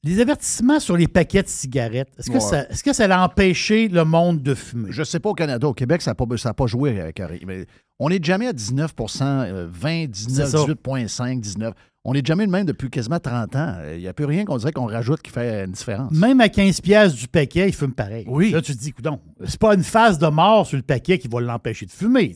Les 0.04 0.20
avertissements 0.20 0.80
sur 0.80 0.96
les 0.96 1.06
paquets 1.06 1.44
de 1.44 1.48
cigarettes, 1.48 2.08
est-ce 2.18 2.28
que, 2.28 2.34
Ouais. 2.34 2.40
ça, 2.40 2.68
est-ce 2.68 2.82
que 2.82 2.92
ça 2.92 3.04
a 3.04 3.24
empêché 3.24 3.86
le 3.86 4.04
monde 4.04 4.42
de 4.42 4.54
fumer? 4.54 4.90
Je 4.90 5.04
sais 5.04 5.20
pas 5.20 5.30
au 5.30 5.34
Canada. 5.34 5.68
Au 5.68 5.74
Québec, 5.74 6.02
ça 6.02 6.10
n'a 6.10 6.14
pas, 6.16 6.24
ça 6.36 6.48
a 6.48 6.54
pas 6.54 6.66
joué 6.66 6.98
avec 7.00 7.20
Harry. 7.20 7.40
Mais 7.46 7.66
on 8.02 8.08
n'est 8.08 8.18
jamais 8.20 8.48
à 8.48 8.52
19% 8.52 9.22
euh, 9.22 9.68
20, 9.70 10.06
19, 10.06 10.48
C'est 10.48 10.56
ça. 10.56 10.64
18,5, 10.64 11.40
19 11.40 11.72
On 12.04 12.14
n'est 12.14 12.22
jamais 12.24 12.44
le 12.46 12.50
même 12.50 12.66
depuis 12.66 12.90
quasiment 12.90 13.20
30 13.20 13.54
ans. 13.54 13.76
Il 13.92 14.00
n'y 14.00 14.08
a 14.08 14.12
plus 14.12 14.24
rien 14.24 14.44
qu'on 14.44 14.56
dirait 14.56 14.72
qu'on 14.72 14.86
rajoute 14.86 15.22
qui 15.22 15.30
fait 15.30 15.64
une 15.64 15.70
différence. 15.70 16.10
Même 16.10 16.40
à 16.40 16.48
15 16.48 16.80
pièces 16.80 17.14
du 17.14 17.28
paquet, 17.28 17.68
il 17.68 17.74
fume 17.74 17.92
pareil. 17.92 18.24
Oui. 18.26 18.50
Là, 18.50 18.60
tu 18.60 18.74
te 18.74 18.80
dis, 18.80 18.92
coudon, 18.92 19.20
c'est 19.44 19.60
pas 19.60 19.74
une 19.74 19.84
phase 19.84 20.18
de 20.18 20.26
mort 20.26 20.66
sur 20.66 20.76
le 20.76 20.82
paquet 20.82 21.18
qui 21.18 21.28
va 21.28 21.40
l'empêcher 21.40 21.86
de 21.86 21.92
fumer. 21.92 22.34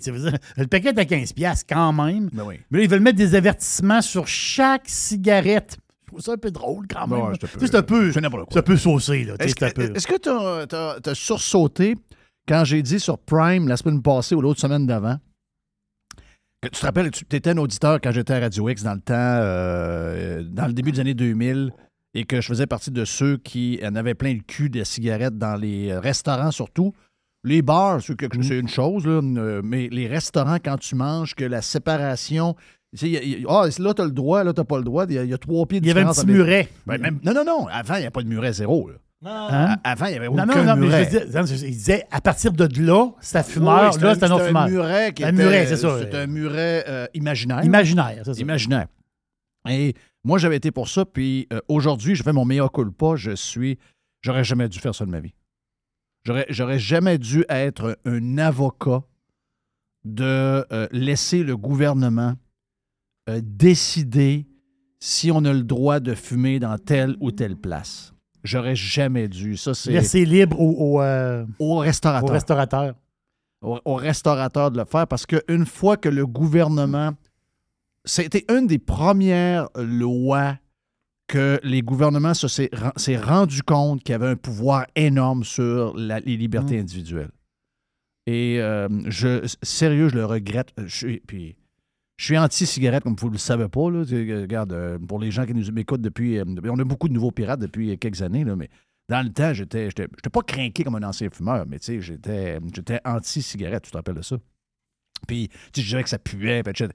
Le 0.56 0.66
paquet 0.68 0.90
est 0.90 0.98
à 0.98 1.04
15 1.04 1.32
pièces 1.32 1.64
quand 1.68 1.92
même. 1.92 2.30
Ben 2.32 2.44
oui. 2.46 2.60
Mais 2.70 2.78
là, 2.78 2.84
ils 2.84 2.90
veulent 2.90 3.00
mettre 3.00 3.18
des 3.18 3.34
avertissements 3.34 4.02
sur 4.02 4.28
chaque 4.28 4.88
cigarette. 4.88 5.78
Je 6.04 6.10
trouve 6.12 6.20
ça 6.20 6.32
un 6.34 6.36
peu 6.36 6.52
drôle 6.52 6.86
quand 6.88 7.08
même. 7.08 7.18
Ouais, 7.18 7.32
c'est 7.40 7.74
un 7.74 7.82
peu- 7.82 8.12
c'est 8.12 8.58
un 8.58 8.62
peu, 8.62 8.76
saucé. 8.76 9.26
Est-ce 9.40 10.06
que 10.06 10.18
tu 11.02 11.10
as, 11.10 11.14
sursauté 11.14 11.96
quand 12.46 12.64
j'ai 12.64 12.82
dit 12.82 13.00
sur 13.00 13.18
Prime 13.18 13.66
la 13.66 13.76
semaine 13.76 14.00
passée 14.00 14.36
ou 14.36 14.40
l'autre 14.40 14.60
semaine 14.60 14.86
d'avant? 14.86 15.16
Tu 16.62 16.70
te 16.70 16.84
rappelles, 16.86 17.10
tu 17.10 17.24
étais 17.30 17.50
un 17.50 17.58
auditeur 17.58 18.00
quand 18.02 18.10
j'étais 18.12 18.34
à 18.34 18.40
Radio 18.40 18.68
X 18.68 18.82
dans 18.82 18.94
le 18.94 19.00
temps, 19.00 19.14
euh, 19.14 20.42
dans 20.42 20.66
le 20.66 20.72
début 20.72 20.92
des 20.92 21.00
années 21.00 21.14
2000, 21.14 21.72
et 22.14 22.24
que 22.24 22.40
je 22.40 22.46
faisais 22.48 22.66
partie 22.66 22.90
de 22.90 23.04
ceux 23.04 23.36
qui 23.36 23.78
en 23.84 23.94
avaient 23.94 24.14
plein 24.14 24.32
le 24.34 24.40
cul 24.40 24.70
des 24.70 24.84
cigarettes 24.84 25.36
dans 25.38 25.56
les 25.56 25.96
restaurants 25.96 26.50
surtout. 26.50 26.92
Les 27.44 27.62
bars, 27.62 28.00
c'est 28.02 28.14
c'est 28.42 28.58
une 28.58 28.68
chose, 28.68 29.06
là, 29.06 29.20
euh, 29.22 29.60
mais 29.62 29.88
les 29.92 30.08
restaurants, 30.08 30.56
quand 30.56 30.78
tu 30.78 30.96
manges, 30.96 31.34
que 31.34 31.44
la 31.44 31.62
séparation. 31.62 32.56
tu 32.96 33.12
sais, 33.14 33.42
Ah, 33.48 33.66
là, 33.78 33.94
tu 33.94 34.02
as 34.02 34.04
le 34.06 34.10
droit, 34.10 34.42
là, 34.42 34.52
tu 34.52 34.64
pas 34.64 34.78
le 34.78 34.84
droit. 34.84 35.04
Il 35.08 35.14
y, 35.14 35.18
a, 35.18 35.24
il 35.24 35.30
y 35.30 35.34
a 35.34 35.38
trois 35.38 35.64
pieds 35.66 35.78
de 35.80 35.84
Il 35.84 35.88
y 35.88 35.90
avait 35.92 36.00
un 36.00 36.06
petit 36.12 36.26
muret. 36.26 36.68
Ben, 36.86 36.98
même- 37.00 37.20
non, 37.22 37.34
non, 37.34 37.44
non. 37.44 37.66
Avant, 37.68 37.94
il 37.96 38.00
n'y 38.00 38.06
a 38.06 38.10
pas 38.10 38.22
de 38.22 38.28
muret 38.28 38.52
zéro. 38.54 38.88
là. 38.88 38.96
Hein? 39.24 39.76
Avant, 39.82 40.06
il 40.06 40.10
n'y 40.10 40.16
avait 40.16 40.28
Non, 40.28 40.42
aucun 40.44 40.46
non, 40.46 40.64
non, 40.64 40.76
mais 40.76 40.86
muret. 40.86 41.08
je 41.10 41.36
non, 41.38 41.46
je- 41.46 41.54
il 41.66 41.70
disait 41.72 42.04
à 42.10 42.20
partir 42.20 42.52
de 42.52 42.68
là, 42.82 43.10
c'est 43.20 43.38
à 43.38 43.42
fumeur, 43.42 43.92
Oui, 43.94 44.00
là, 44.02 44.14
c'est 44.14 44.24
un 44.24 44.28
non 44.28 44.36
c'était 44.36 44.46
fumeur. 44.48 44.62
un 44.64 44.68
muret 44.68 45.12
qui 45.14 45.24
Un 45.24 45.28
était- 45.28 45.42
muret, 45.44 45.66
c'est 45.66 45.76
ça. 45.78 45.98
C'est 46.00 46.14
un 46.14 46.26
muret 46.26 46.84
euh, 46.86 47.06
imaginaire. 47.14 47.64
Imaginaire, 47.64 48.22
c'est 48.24 48.34
ça. 48.34 48.40
Imaginaire. 48.40 48.86
Et 49.68 49.94
moi, 50.22 50.38
j'avais 50.38 50.56
été 50.56 50.70
pour 50.70 50.88
ça, 50.88 51.04
puis 51.06 51.48
euh, 51.52 51.60
aujourd'hui, 51.68 52.14
je 52.14 52.22
fais 52.22 52.32
mon 52.32 52.44
meilleur 52.44 52.70
culpa. 52.70 53.16
Je 53.16 53.34
suis. 53.34 53.78
J'aurais 54.20 54.44
jamais 54.44 54.68
dû 54.68 54.78
faire 54.78 54.94
ça 54.94 55.04
de 55.06 55.10
ma 55.10 55.20
vie. 55.20 55.34
J'aurais, 56.24 56.78
jamais 56.78 57.18
dû 57.18 57.44
être 57.48 57.98
un 58.04 58.38
avocat 58.38 59.02
de 60.04 60.24
euh, 60.72 60.88
laisser 60.92 61.42
le 61.44 61.56
gouvernement 61.56 62.34
décider 63.42 64.46
si 65.00 65.30
on 65.30 65.44
a 65.44 65.52
le 65.52 65.62
droit 65.62 66.00
de 66.00 66.14
fumer 66.14 66.58
dans 66.58 66.78
telle 66.78 67.16
ou 67.20 67.30
telle 67.32 67.56
place. 67.56 68.12
J'aurais 68.46 68.76
jamais 68.76 69.28
dû. 69.28 69.56
Ça, 69.56 69.74
c'est 69.74 69.92
Laisser 69.92 70.24
libre 70.24 70.58
au, 70.60 70.96
au, 70.96 71.02
euh, 71.02 71.44
au 71.58 71.76
restaurateur 71.78 72.30
au 72.30 72.32
restaurateur. 72.32 72.94
au, 73.62 73.78
au 73.84 73.94
restaurateur 73.96 74.70
de 74.70 74.78
le 74.78 74.84
faire 74.84 75.06
parce 75.06 75.26
qu'une 75.26 75.66
fois 75.66 75.96
que 75.96 76.08
le 76.08 76.26
gouvernement. 76.26 77.12
C'était 78.08 78.44
une 78.48 78.68
des 78.68 78.78
premières 78.78 79.68
lois 79.76 80.56
que 81.26 81.58
les 81.64 81.82
gouvernements 81.82 82.34
se 82.34 82.46
s'est 82.46 82.70
s'est 82.94 83.16
rendu 83.16 83.64
compte 83.64 84.04
qu'il 84.04 84.12
y 84.12 84.14
avait 84.14 84.28
un 84.28 84.36
pouvoir 84.36 84.86
énorme 84.94 85.42
sur 85.42 85.96
la- 85.96 86.20
les 86.20 86.36
libertés 86.36 86.78
individuelles. 86.78 87.32
Et 88.28 88.60
euh, 88.60 88.88
je, 89.06 89.44
sérieux, 89.62 90.08
je 90.08 90.14
le 90.14 90.24
regrette. 90.24 90.72
Je 90.78 90.96
suis, 90.96 91.20
puis, 91.26 91.56
je 92.16 92.24
suis 92.24 92.38
anti-cigarette, 92.38 93.02
comme 93.02 93.16
vous 93.16 93.28
ne 93.28 93.32
le 93.32 93.38
savez 93.38 93.68
pas. 93.68 93.90
Là. 93.90 94.00
Regarde, 94.00 94.72
euh, 94.72 94.98
pour 94.98 95.18
les 95.18 95.30
gens 95.30 95.44
qui 95.44 95.54
nous 95.54 95.70
écoutent 95.78 96.00
depuis. 96.00 96.38
euh, 96.38 96.44
on 96.64 96.78
a 96.78 96.84
beaucoup 96.84 97.08
de 97.08 97.12
nouveaux 97.12 97.30
pirates 97.30 97.60
depuis 97.60 97.98
quelques 97.98 98.22
années, 98.22 98.44
là, 98.44 98.56
mais 98.56 98.70
dans 99.08 99.22
le 99.24 99.32
temps, 99.32 99.52
j'étais 99.52 99.88
j'étais 99.88 100.08
pas 100.08 100.42
craqué 100.42 100.82
comme 100.82 100.96
un 100.96 101.02
ancien 101.02 101.28
fumeur, 101.30 101.64
mais 101.68 101.78
tu 101.78 101.86
sais, 101.86 102.00
j'étais 102.00 102.58
j'étais 102.74 103.00
anti-cigarette, 103.04 103.84
tu 103.84 103.90
te 103.90 103.96
rappelles 103.96 104.16
de 104.16 104.22
ça? 104.22 104.36
Puis, 105.28 105.48
tu 105.72 105.80
sais, 105.80 105.82
je 105.82 105.88
dirais 105.88 106.02
que 106.02 106.08
ça 106.08 106.18
puait, 106.18 106.60
etc. 106.60 106.88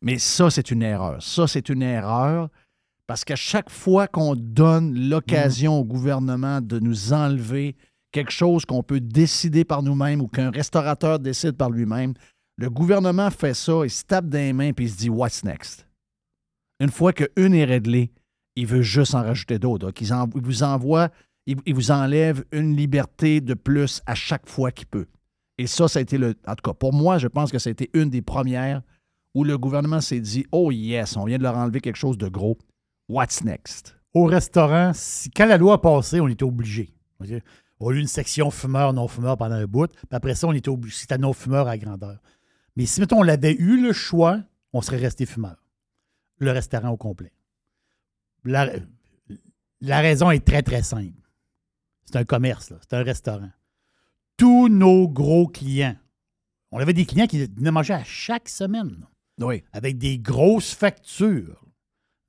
Mais 0.00 0.18
ça, 0.18 0.50
c'est 0.50 0.70
une 0.70 0.82
erreur. 0.82 1.22
Ça, 1.22 1.46
c'est 1.46 1.68
une 1.68 1.82
erreur 1.82 2.48
parce 3.06 3.24
qu'à 3.24 3.36
chaque 3.36 3.70
fois 3.70 4.06
qu'on 4.06 4.36
donne 4.36 5.08
l'occasion 5.08 5.78
au 5.78 5.84
gouvernement 5.84 6.60
de 6.60 6.78
nous 6.78 7.12
enlever 7.12 7.74
quelque 8.12 8.30
chose 8.30 8.64
qu'on 8.64 8.82
peut 8.82 9.00
décider 9.00 9.64
par 9.64 9.82
nous-mêmes 9.82 10.20
ou 10.20 10.28
qu'un 10.28 10.50
restaurateur 10.50 11.18
décide 11.18 11.52
par 11.52 11.70
lui-même, 11.70 12.14
le 12.58 12.68
gouvernement 12.70 13.30
fait 13.30 13.54
ça, 13.54 13.82
il 13.84 13.90
se 13.90 14.04
tape 14.04 14.26
dans 14.26 14.38
les 14.38 14.52
mains 14.52 14.72
puis 14.72 14.86
il 14.86 14.90
se 14.90 14.96
dit 14.96 15.08
What's 15.08 15.44
next? 15.44 15.86
Une 16.80 16.90
fois 16.90 17.12
qu'une 17.12 17.54
est 17.54 17.64
réglée, 17.64 18.10
il 18.56 18.66
veut 18.66 18.82
juste 18.82 19.14
en 19.14 19.22
rajouter 19.22 19.58
d'autres. 19.58 19.86
Donc, 19.86 20.00
il, 20.00 20.42
vous 20.42 20.62
envoie, 20.64 21.10
il, 21.46 21.74
vous 21.74 21.90
enlève 21.92 22.44
une 22.50 22.76
liberté 22.76 23.40
de 23.40 23.54
plus 23.54 24.02
à 24.06 24.14
chaque 24.16 24.48
fois 24.48 24.72
qu'il 24.72 24.86
peut. 24.86 25.06
Et 25.56 25.68
ça, 25.68 25.86
ça 25.86 26.00
a 26.00 26.02
été 26.02 26.18
le. 26.18 26.34
En 26.46 26.54
tout 26.56 26.70
cas, 26.70 26.74
pour 26.74 26.92
moi, 26.92 27.18
je 27.18 27.28
pense 27.28 27.52
que 27.52 27.58
ça 27.58 27.68
a 27.68 27.72
été 27.72 27.90
une 27.94 28.10
des 28.10 28.22
premières 28.22 28.82
où 29.34 29.44
le 29.44 29.56
gouvernement 29.56 30.00
s'est 30.00 30.20
dit 30.20 30.44
Oh 30.50 30.72
yes, 30.72 31.16
on 31.16 31.24
vient 31.24 31.38
de 31.38 31.44
leur 31.44 31.56
enlever 31.56 31.80
quelque 31.80 31.96
chose 31.96 32.18
de 32.18 32.28
gros. 32.28 32.58
What's 33.08 33.44
next? 33.44 33.96
Au 34.14 34.24
restaurant, 34.24 34.92
quand 35.36 35.46
la 35.46 35.58
loi 35.58 35.74
a 35.74 35.78
passé, 35.78 36.20
on 36.20 36.28
était 36.28 36.44
obligé. 36.44 36.92
On 37.80 37.90
a 37.90 37.92
eu 37.92 37.98
une 37.98 38.08
section 38.08 38.50
fumeur, 38.50 38.92
non-fumeur 38.92 39.36
pendant 39.36 39.54
un 39.54 39.66
bout. 39.66 39.90
Puis 39.92 40.06
après 40.10 40.34
ça, 40.34 40.48
on 40.48 40.52
était 40.52 40.68
obligé. 40.68 40.96
C'était 40.96 41.18
non-fumeur 41.18 41.68
à 41.68 41.78
grandeur. 41.78 42.18
Mais 42.78 42.86
si, 42.86 43.00
mettons, 43.00 43.18
on 43.18 43.26
avait 43.28 43.54
eu 43.54 43.82
le 43.82 43.92
choix, 43.92 44.40
on 44.72 44.80
serait 44.82 44.98
resté 44.98 45.26
fumeur. 45.26 45.56
Le 46.38 46.52
restaurant 46.52 46.90
au 46.90 46.96
complet. 46.96 47.32
La, 48.44 48.70
la 49.80 50.00
raison 50.00 50.30
est 50.30 50.46
très, 50.46 50.62
très 50.62 50.84
simple. 50.84 51.20
C'est 52.04 52.14
un 52.16 52.24
commerce, 52.24 52.72
c'est 52.80 52.94
un 52.94 53.02
restaurant. 53.02 53.50
Tous 54.36 54.68
nos 54.68 55.08
gros 55.08 55.48
clients, 55.48 55.96
on 56.70 56.78
avait 56.78 56.92
des 56.92 57.04
clients 57.04 57.26
qui 57.26 57.44
venaient 57.46 57.72
manger 57.72 57.94
à 57.94 58.04
chaque 58.04 58.48
semaine. 58.48 59.04
là 59.36 59.46
Oui. 59.46 59.64
avec 59.72 59.98
des 59.98 60.16
grosses 60.20 60.72
factures, 60.72 61.60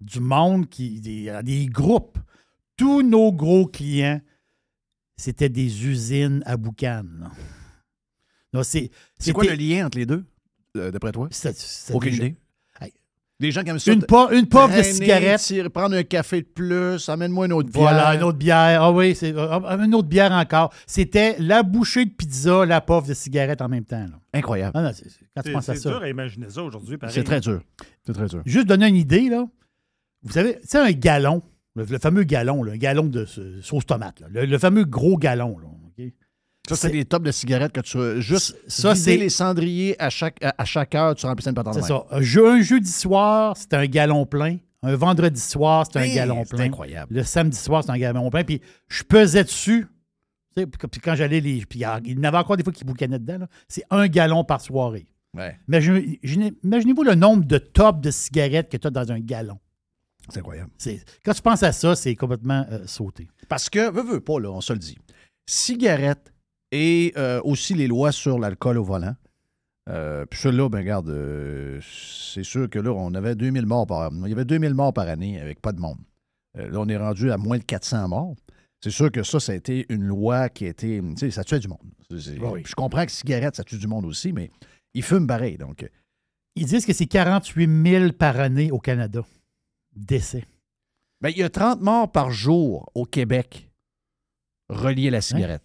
du 0.01 0.19
monde 0.19 0.67
qui. 0.67 0.99
des, 0.99 1.39
des 1.43 1.67
groupes. 1.67 2.17
Tous 2.76 3.03
nos 3.03 3.31
gros 3.31 3.67
clients, 3.67 4.19
c'était 5.15 5.49
des 5.49 5.85
usines 5.85 6.41
à 6.47 6.57
boucan. 6.57 7.05
c'est, 8.63 8.89
C'est 9.19 9.31
quoi 9.31 9.43
le 9.43 9.53
lien 9.53 9.85
entre 9.85 9.99
les 9.99 10.07
deux, 10.07 10.26
euh, 10.77 10.91
d'après 10.91 11.11
toi? 11.11 11.27
c'est- 11.31 11.57
c'est 11.57 11.93
Aucune 11.93 12.11
des- 12.11 12.17
idée? 12.17 12.35
Hey. 12.81 12.93
Des 13.39 13.51
gens 13.51 13.63
qui 13.63 13.69
aiment 13.69 13.79
ça. 13.79 13.93
Une, 13.93 14.03
pa- 14.03 14.29
une 14.31 14.47
pauvre 14.47 14.75
de 14.75 14.83
cigarette. 14.83 15.39
tirer- 15.39 15.69
prendre 15.69 15.95
un 15.95 16.03
café 16.03 16.41
de 16.41 16.47
plus, 16.47 17.07
amène-moi 17.09 17.45
une 17.45 17.53
autre 17.53 17.69
bière. 17.69 17.81
Voilà, 17.83 18.15
une 18.15 18.23
autre 18.23 18.37
bière. 18.37 18.83
Ah 18.83 18.91
oui, 18.91 19.15
c'est, 19.15 19.33
ah, 19.37 19.61
ah, 19.65 19.77
une 19.77 19.95
autre 19.95 20.07
bière 20.09 20.31
encore. 20.31 20.73
C'était 20.85 21.35
la 21.39 21.63
bouchée 21.63 22.05
de 22.05 22.11
pizza, 22.11 22.65
la 22.65 22.81
pauvre 22.81 23.07
de 23.07 23.13
cigarette 23.13 23.61
en 23.61 23.69
même 23.69 23.85
temps. 23.85 23.99
là. 24.05 24.19
Incroyable. 24.33 24.71
Ah 24.75 24.81
non, 24.83 24.91
c'est- 24.93 25.09
c'est- 25.09 25.25
quand 25.35 25.41
tu 25.41 25.49
C'est 25.49 25.53
penses 25.53 25.69
à 25.69 25.75
c'est 25.75 25.81
ça. 25.81 25.89
dur 25.89 26.01
à 26.01 26.09
imaginer 26.09 26.49
ça 26.49 26.63
aujourd'hui. 26.63 26.97
pareil. 26.97 27.13
C'est 27.15 27.23
très 27.23 27.39
dur. 27.39 27.61
C'est 28.05 28.13
très 28.13 28.27
dur. 28.27 28.41
Juste 28.45 28.67
donner 28.67 28.87
une 28.87 28.95
idée, 28.97 29.29
là. 29.29 29.45
Vous 30.23 30.33
savez, 30.33 30.55
tu 30.61 30.67
sais, 30.67 30.77
un 30.79 30.91
gallon, 30.91 31.41
le, 31.75 31.85
le 31.85 31.97
fameux 31.97 32.23
gallon, 32.23 32.61
là, 32.63 32.73
un 32.73 32.77
gallon 32.77 33.05
de 33.05 33.23
ce- 33.23 33.61
sauce 33.61 33.85
tomate, 33.85 34.19
là, 34.19 34.27
le, 34.29 34.45
le 34.45 34.57
fameux 34.57 34.83
gros 34.83 35.17
gallon, 35.17 35.57
là, 35.59 35.67
OK? 35.67 36.11
Ça, 36.69 36.75
c'est 36.75 36.87
C'est- 36.87 36.93
des 36.93 37.05
tops 37.05 37.25
de 37.25 37.31
cigarettes 37.31 37.71
que 37.71 37.81
tu. 37.81 38.21
Juste 38.21 38.57
Ça, 38.67 38.93
vider 38.93 39.03
c'est- 39.03 39.17
les 39.17 39.29
cendriers 39.29 39.95
à 40.01 40.09
chaque, 40.09 40.43
à, 40.43 40.53
à 40.57 40.65
chaque 40.65 40.95
heure, 40.95 41.15
tu 41.15 41.25
remplis 41.25 41.45
une 41.47 41.53
patente 41.53 41.73
C'est 41.75 41.81
ça. 41.81 42.05
Un, 42.11 42.21
jeu- 42.21 42.47
un 42.47 42.61
jeudi 42.61 42.91
soir, 42.91 43.55
c'est 43.57 43.73
un 43.73 43.85
gallon 43.85 44.25
plein. 44.25 44.57
Un 44.81 44.95
vendredi 44.95 45.41
soir, 45.41 45.85
c'est 45.91 45.99
un 45.99 46.07
gallon 46.13 46.43
c'est 46.45 46.55
plein. 46.55 46.65
incroyable. 46.65 47.13
Le 47.13 47.23
samedi 47.23 47.57
soir, 47.57 47.83
c'est 47.83 47.91
un 47.91 47.97
gallon 47.97 48.29
plein. 48.29 48.43
Puis 48.45 48.61
je 48.87 49.03
pesais 49.03 49.43
dessus. 49.43 49.87
Puis 50.55 51.01
quand 51.01 51.15
j'allais 51.15 51.41
les. 51.41 51.65
Puis 51.65 51.79
il 51.79 51.81
y 51.81 51.85
en 51.85 52.23
avait 52.23 52.37
encore 52.37 52.55
des 52.57 52.63
fois 52.63 52.71
qui 52.73 52.83
boucanaient 52.85 53.19
dedans. 53.19 53.45
C'est 53.67 53.83
un 53.89 54.07
gallon 54.07 54.43
par 54.43 54.61
soirée. 54.61 55.05
Ouais, 55.35 55.57
Imaginez- 55.67 56.19
imaginez- 56.23 56.53
Imaginez-vous 56.63 57.03
le 57.03 57.15
nombre 57.15 57.45
de 57.45 57.57
tops 57.59 58.01
de 58.01 58.09
cigarettes 58.09 58.69
que 58.71 58.77
tu 58.77 58.87
as 58.87 58.89
dans 58.89 59.11
un 59.11 59.19
gallon. 59.19 59.59
c'est 60.29 60.39
incroyable. 60.39 60.69
C'est- 60.77 61.03
Quand 61.25 61.33
tu 61.33 61.41
penses 61.41 61.63
à 61.63 61.71
ça, 61.71 61.95
c'est 61.95 62.15
complètement 62.15 62.65
euh, 62.71 62.79
sauté. 62.87 63.27
Parce 63.47 63.69
que, 63.69 63.89
veux, 63.91 64.03
veux 64.03 64.19
pas, 64.21 64.39
là, 64.39 64.49
on 64.51 64.61
se 64.61 64.73
le 64.73 64.79
dit. 64.79 64.97
Cigarettes 65.47 66.31
et 66.71 67.13
euh, 67.17 67.41
aussi 67.43 67.73
les 67.73 67.87
lois 67.87 68.11
sur 68.11 68.39
l'alcool 68.39 68.77
au 68.77 68.83
volant. 68.83 69.15
Euh, 69.89 70.25
puis 70.25 70.39
celui-là, 70.39 70.69
ben 70.69 70.79
regarde, 70.79 71.09
euh, 71.09 71.79
c'est 71.81 72.43
sûr 72.43 72.69
que 72.69 72.77
là, 72.77 72.91
on 72.91 73.13
avait 73.15 73.35
2000 73.35 73.65
morts 73.65 73.87
par 73.87 74.11
Il 74.13 74.29
y 74.29 74.31
avait 74.31 74.45
2000 74.45 74.73
morts 74.73 74.93
par 74.93 75.07
année 75.07 75.39
avec 75.39 75.61
pas 75.61 75.71
de 75.71 75.79
monde. 75.79 75.97
Euh, 76.57 76.69
là, 76.69 76.79
on 76.79 76.87
est 76.87 76.97
rendu 76.97 77.31
à 77.31 77.37
moins 77.37 77.57
de 77.57 77.63
400 77.63 78.07
morts. 78.07 78.35
C'est 78.81 78.91
sûr 78.91 79.11
que 79.11 79.23
ça, 79.23 79.39
ça 79.39 79.51
a 79.51 79.55
été 79.55 79.85
une 79.89 80.03
loi 80.03 80.49
qui 80.49 80.65
a 80.65 80.69
été. 80.69 81.01
Tu 81.01 81.17
sais, 81.17 81.31
ça 81.31 81.43
tuait 81.43 81.59
du 81.59 81.67
monde. 81.67 81.79
Oui. 82.11 82.63
Je 82.65 82.75
comprends 82.75 83.05
que 83.05 83.11
cigarettes, 83.11 83.55
ça 83.55 83.63
tue 83.63 83.77
du 83.77 83.87
monde 83.87 84.05
aussi, 84.05 84.31
mais 84.31 84.51
ils 84.93 85.03
fument 85.03 85.27
pareil. 85.27 85.57
Donc, 85.57 85.87
Ils 86.55 86.65
disent 86.65 86.85
que 86.85 86.93
c'est 86.93 87.05
48 87.05 87.89
000 87.89 88.11
par 88.13 88.39
année 88.39 88.71
au 88.71 88.79
Canada. 88.79 89.21
Décès. 89.95 90.45
Ben, 91.21 91.29
il 91.29 91.37
y 91.37 91.43
a 91.43 91.49
30 91.49 91.81
morts 91.81 92.11
par 92.11 92.31
jour 92.31 92.89
au 92.95 93.05
Québec 93.05 93.69
reliés 94.69 95.09
à 95.09 95.11
la 95.11 95.21
cigarette. 95.21 95.63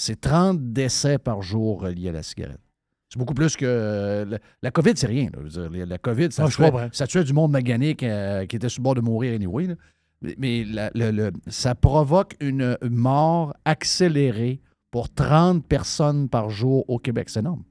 C'est 0.00 0.20
30 0.20 0.72
décès 0.72 1.18
par 1.18 1.42
jour 1.42 1.82
reliés 1.82 2.08
à 2.08 2.12
la 2.12 2.22
cigarette. 2.22 2.60
C'est 3.08 3.18
beaucoup 3.18 3.34
plus 3.34 3.56
que. 3.56 3.64
euh, 3.66 4.24
la, 4.24 4.38
la 4.62 4.70
COVID, 4.70 4.92
c'est 4.96 5.06
rien. 5.08 5.24
là. 5.32 5.40
Je 5.46 5.60
veux 5.60 5.68
dire, 5.68 5.86
la 5.86 5.98
COVID, 5.98 6.30
ça, 6.30 6.44
Ah, 6.46 6.48
tuait, 6.48 6.70
ça 6.92 7.06
tuait 7.06 7.24
du 7.24 7.32
monde 7.32 7.50
magané 7.50 7.96
euh, 8.04 8.46
qui 8.46 8.56
était 8.56 8.68
sur 8.68 8.80
le 8.80 8.84
bord 8.84 8.94
de 8.94 9.00
mourir 9.00 9.34
anyway. 9.34 9.66
là. 9.66 9.74
Mais, 10.22 10.34
mais 10.38 10.64
la- 10.64 10.90
le- 10.94 11.10
le- 11.10 11.32
ça 11.48 11.74
provoque 11.74 12.34
une 12.40 12.78
mort 12.88 13.52
accélérée 13.64 14.60
pour 14.90 15.12
30 15.12 15.66
personnes 15.66 16.28
par 16.28 16.50
jour 16.50 16.84
au 16.88 16.98
Québec. 16.98 17.28
C'est 17.28 17.40
énorme. 17.40 17.64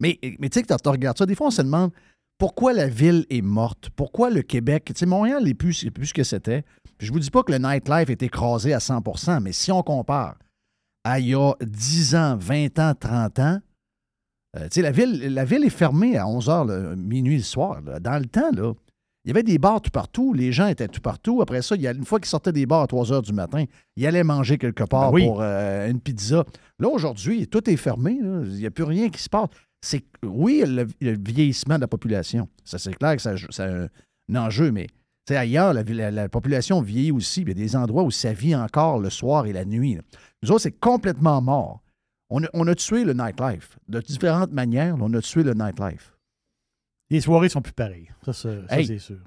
Mais, 0.00 0.18
mais 0.38 0.48
tu 0.48 0.60
sais, 0.60 0.64
quand 0.64 0.76
tu 0.82 0.88
regardes 0.88 1.18
ça, 1.18 1.26
des 1.26 1.34
fois, 1.34 1.48
on 1.48 1.50
se 1.50 1.62
demande 1.62 1.90
pourquoi 2.38 2.72
la 2.72 2.88
ville 2.88 3.24
est 3.30 3.42
morte, 3.42 3.90
pourquoi 3.96 4.30
le 4.30 4.42
Québec? 4.42 4.84
Tu 4.86 4.94
sais, 4.96 5.06
Montréal 5.06 5.44
n'est 5.44 5.54
plus, 5.54 5.88
plus 5.90 6.06
ce 6.06 6.14
que 6.14 6.24
c'était. 6.24 6.64
Je 6.98 7.10
vous 7.12 7.18
dis 7.20 7.30
pas 7.30 7.42
que 7.42 7.52
le 7.52 7.58
nightlife 7.58 8.10
est 8.10 8.22
écrasé 8.22 8.72
à 8.74 8.78
100% 8.78 9.40
mais 9.40 9.52
si 9.52 9.72
on 9.72 9.82
compare 9.82 10.36
à 11.04 11.18
il 11.20 11.28
y 11.28 11.34
a 11.34 11.52
10 11.60 12.14
ans, 12.14 12.36
20 12.36 12.78
ans, 12.78 12.94
30 12.98 13.38
ans, 13.40 13.58
euh, 14.56 14.68
la 14.76 14.90
ville, 14.90 15.32
la 15.34 15.44
ville 15.44 15.64
est 15.64 15.70
fermée 15.70 16.16
à 16.16 16.26
11 16.28 16.46
h, 16.48 16.94
minuit 16.96 17.36
le 17.38 17.42
soir. 17.42 17.80
là. 17.80 17.98
Dans 18.00 18.18
le 18.18 18.26
temps, 18.26 18.50
là, 18.52 18.72
il 19.24 19.28
y 19.28 19.30
avait 19.30 19.42
des 19.44 19.58
bars 19.58 19.80
tout 19.80 19.90
partout, 19.90 20.34
les 20.34 20.52
gens 20.52 20.66
étaient 20.66 20.88
tout 20.88 21.00
partout. 21.00 21.40
Après 21.42 21.62
ça, 21.62 21.74
il 21.76 21.82
y 21.82 21.86
a, 21.86 21.92
une 21.92 22.04
fois 22.04 22.18
qu'ils 22.18 22.28
sortaient 22.28 22.52
des 22.52 22.66
bars 22.66 22.82
à 22.82 22.86
3 22.86 23.04
h 23.06 23.22
du 23.24 23.32
matin, 23.32 23.64
ils 23.96 24.06
allaient 24.06 24.24
manger 24.24 24.58
quelque 24.58 24.84
part 24.84 25.10
Ben 25.10 25.14
oui. 25.14 25.26
pour 25.26 25.40
euh, 25.40 25.88
une 25.88 26.00
pizza. 26.00 26.44
Là, 26.78 26.88
aujourd'hui, 26.88 27.46
tout 27.46 27.68
est 27.70 27.76
fermé. 27.76 28.18
là. 28.20 28.42
Il 28.44 28.54
n'y 28.56 28.66
a 28.66 28.70
plus 28.70 28.84
rien 28.84 29.08
qui 29.10 29.22
se 29.22 29.28
passe. 29.28 29.48
c'est 29.80 30.04
oui, 30.24 30.62
le, 30.66 30.86
le 31.00 31.16
vieillissement 31.18 31.76
de 31.76 31.80
la 31.82 31.88
population. 31.88 32.48
Ça, 32.64 32.78
c'est 32.78 32.94
clair 32.94 33.16
que 33.16 33.22
ça- 33.22 33.34
c'est 33.50 33.62
un, 33.62 33.88
un 34.32 34.36
enjeu, 34.36 34.70
mais 34.72 34.86
ailleurs, 35.30 35.72
la, 35.72 35.82
la- 35.84 36.10
la 36.10 36.28
population 36.28 36.82
vieillit 36.82 37.12
aussi. 37.12 37.42
Il 37.42 37.48
y 37.48 37.52
a 37.52 37.54
des 37.54 37.74
endroits 37.76 38.02
où 38.02 38.10
ça 38.10 38.32
vit 38.32 38.54
encore 38.56 38.98
le 38.98 39.08
soir 39.08 39.46
et 39.46 39.52
la 39.52 39.64
nuit. 39.64 39.94
là. 39.94 40.02
Nous 40.42 40.50
autres, 40.50 40.62
c'est 40.62 40.72
complètement 40.72 41.40
mort. 41.40 41.82
On 42.30 42.42
a, 42.42 42.48
on 42.54 42.66
a 42.66 42.74
tué 42.74 43.04
le 43.04 43.12
nightlife. 43.12 43.78
De 43.88 44.00
différentes 44.00 44.52
manières, 44.52 44.96
on 45.00 45.12
a 45.14 45.20
tué 45.20 45.42
le 45.42 45.54
nightlife. 45.54 46.16
Les 47.10 47.20
soirées 47.20 47.48
sont 47.50 47.60
plus 47.62 47.74
pareilles. 47.74 48.10
Ça, 48.24 48.32
ça, 48.32 48.66
ça, 48.68 48.78
Hey. 48.78 48.86
c'est 48.86 48.98
sûr. 48.98 49.18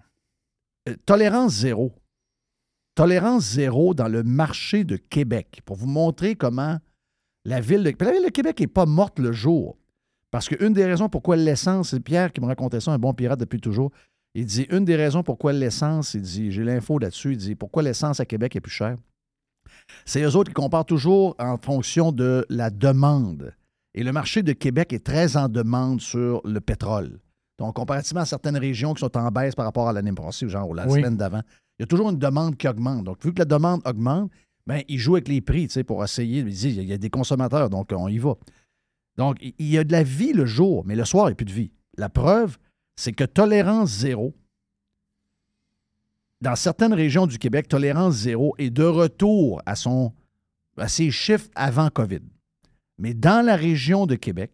Euh, 0.90 0.96
tolérance 1.06 1.54
zéro. 1.54 1.94
Tolérance 2.96 3.44
zéro 3.54 3.94
dans 3.94 4.08
le 4.08 4.24
marché 4.24 4.84
de 4.84 4.96
Québec 4.98 5.62
pour 5.66 5.76
vous 5.76 5.88
montrer 5.88 6.36
comment 6.36 6.80
la 7.44 7.60
ville 7.62 7.84
de, 7.84 7.94
la 8.04 8.12
ville 8.12 8.26
de 8.26 8.30
Québec 8.30 8.60
n'est 8.60 8.68
pas 8.68 8.86
morte 8.86 9.20
le 9.20 9.32
jour. 9.32 9.78
Parce 10.32 10.48
qu'une 10.50 10.74
des 10.74 10.86
raisons 10.86 11.10
pourquoi 11.10 11.36
l'essence, 11.36 11.90
c'est 11.90 12.00
Pierre 12.00 12.32
qui 12.34 12.42
me 12.42 12.48
racontait 12.48 12.80
ça, 12.80 12.92
un 12.92 12.98
bon 12.98 13.14
pirate 13.14 13.40
depuis 13.40 13.60
toujours. 13.62 13.92
Il 14.34 14.46
dit 14.46 14.66
une 14.70 14.84
des 14.84 14.96
raisons 14.96 15.24
pourquoi 15.24 15.54
l'essence, 15.54 16.14
il 16.14 16.22
dit, 16.22 16.52
j'ai 16.52 16.64
l'info 16.64 16.98
là-dessus, 17.00 17.34
il 17.34 17.38
dit 17.38 17.56
pourquoi 17.56 17.84
l'essence 17.84 18.20
à 18.20 18.26
Québec 18.26 18.56
est 18.56 18.62
plus 18.62 18.72
chère. 18.72 18.98
C'est 20.06 20.22
eux 20.24 20.36
autres 20.36 20.50
qui 20.50 20.54
comparent 20.54 20.86
toujours 20.86 21.36
en 21.40 21.58
fonction 21.58 22.12
de 22.12 22.46
la 22.50 22.70
demande. 22.70 23.54
Et 23.94 24.04
le 24.04 24.12
marché 24.12 24.44
de 24.44 24.52
Québec 24.54 24.94
est 24.94 25.06
très 25.06 25.38
en 25.38 25.48
demande 25.50 26.02
sur 26.02 26.42
le 26.44 26.60
pétrole. 26.60 27.20
Donc, 27.58 27.76
comparativement 27.76 28.22
à 28.22 28.26
certaines 28.26 28.58
régions 28.58 28.94
qui 28.94 29.00
sont 29.00 29.16
en 29.18 29.32
baisse 29.32 29.56
par 29.56 29.66
rapport 29.66 29.88
à 29.88 29.94
l'année 29.94 30.12
passée, 30.12 30.50
genre 30.50 30.74
la 30.74 30.86
Oui. 30.88 31.00
semaine 31.00 31.16
d'avant, 31.16 31.42
il 31.80 31.82
y 31.82 31.84
a 31.84 31.88
toujours 31.88 32.10
une 32.10 32.20
demande 32.20 32.58
qui 32.58 32.68
augmente. 32.68 33.06
Donc, 33.06 33.24
vu 33.24 33.34
que 33.34 33.40
la 33.40 33.46
demande 33.46 33.82
augmente, 33.86 34.30
ben, 34.68 34.82
ils 34.90 34.98
jouent 35.00 35.16
avec 35.16 35.28
les 35.30 35.42
prix 35.42 35.68
tu 35.68 35.74
sais, 35.74 35.84
pour 35.84 36.04
essayer. 36.04 36.40
Ils 36.40 36.46
disent, 36.46 36.64
il 36.76 36.84
y 36.84 36.94
a 36.94 36.98
des 36.98 37.10
consommateurs, 37.10 37.70
donc 37.70 37.92
on 37.94 38.08
y 38.10 38.18
va. 38.18 38.34
Donc, 39.18 39.38
il 39.42 39.54
il 39.60 39.68
y 39.68 39.78
a 39.78 39.84
de 39.86 39.92
la 39.92 40.04
vie 40.04 40.34
le 40.34 40.46
jour, 40.46 40.84
mais 40.86 40.96
le 40.96 41.06
soir, 41.06 41.28
il 41.28 41.30
n'y 41.30 41.34
a 41.34 41.36
plus 41.36 41.46
de 41.46 41.54
vie. 41.54 41.72
La 41.98 42.10
preuve, 42.10 42.58
c'est 42.98 43.14
que 43.14 43.24
tolérance 43.24 43.90
zéro, 43.90 44.34
dans 46.46 46.56
certaines 46.56 46.94
régions 46.94 47.26
du 47.28 47.38
Québec, 47.40 47.68
tolérance 47.68 48.14
zéro 48.16 48.54
est 48.60 48.70
de 48.70 48.84
retour 48.84 49.62
à, 49.66 49.76
son, 49.76 50.14
à 50.78 50.88
ses 50.88 51.10
chiffres 51.10 51.50
avant 51.56 51.90
COVID. 51.90 52.20
Mais 53.00 53.14
dans 53.16 53.44
la 53.44 53.56
région 53.56 54.06
de 54.06 54.14
Québec, 54.16 54.52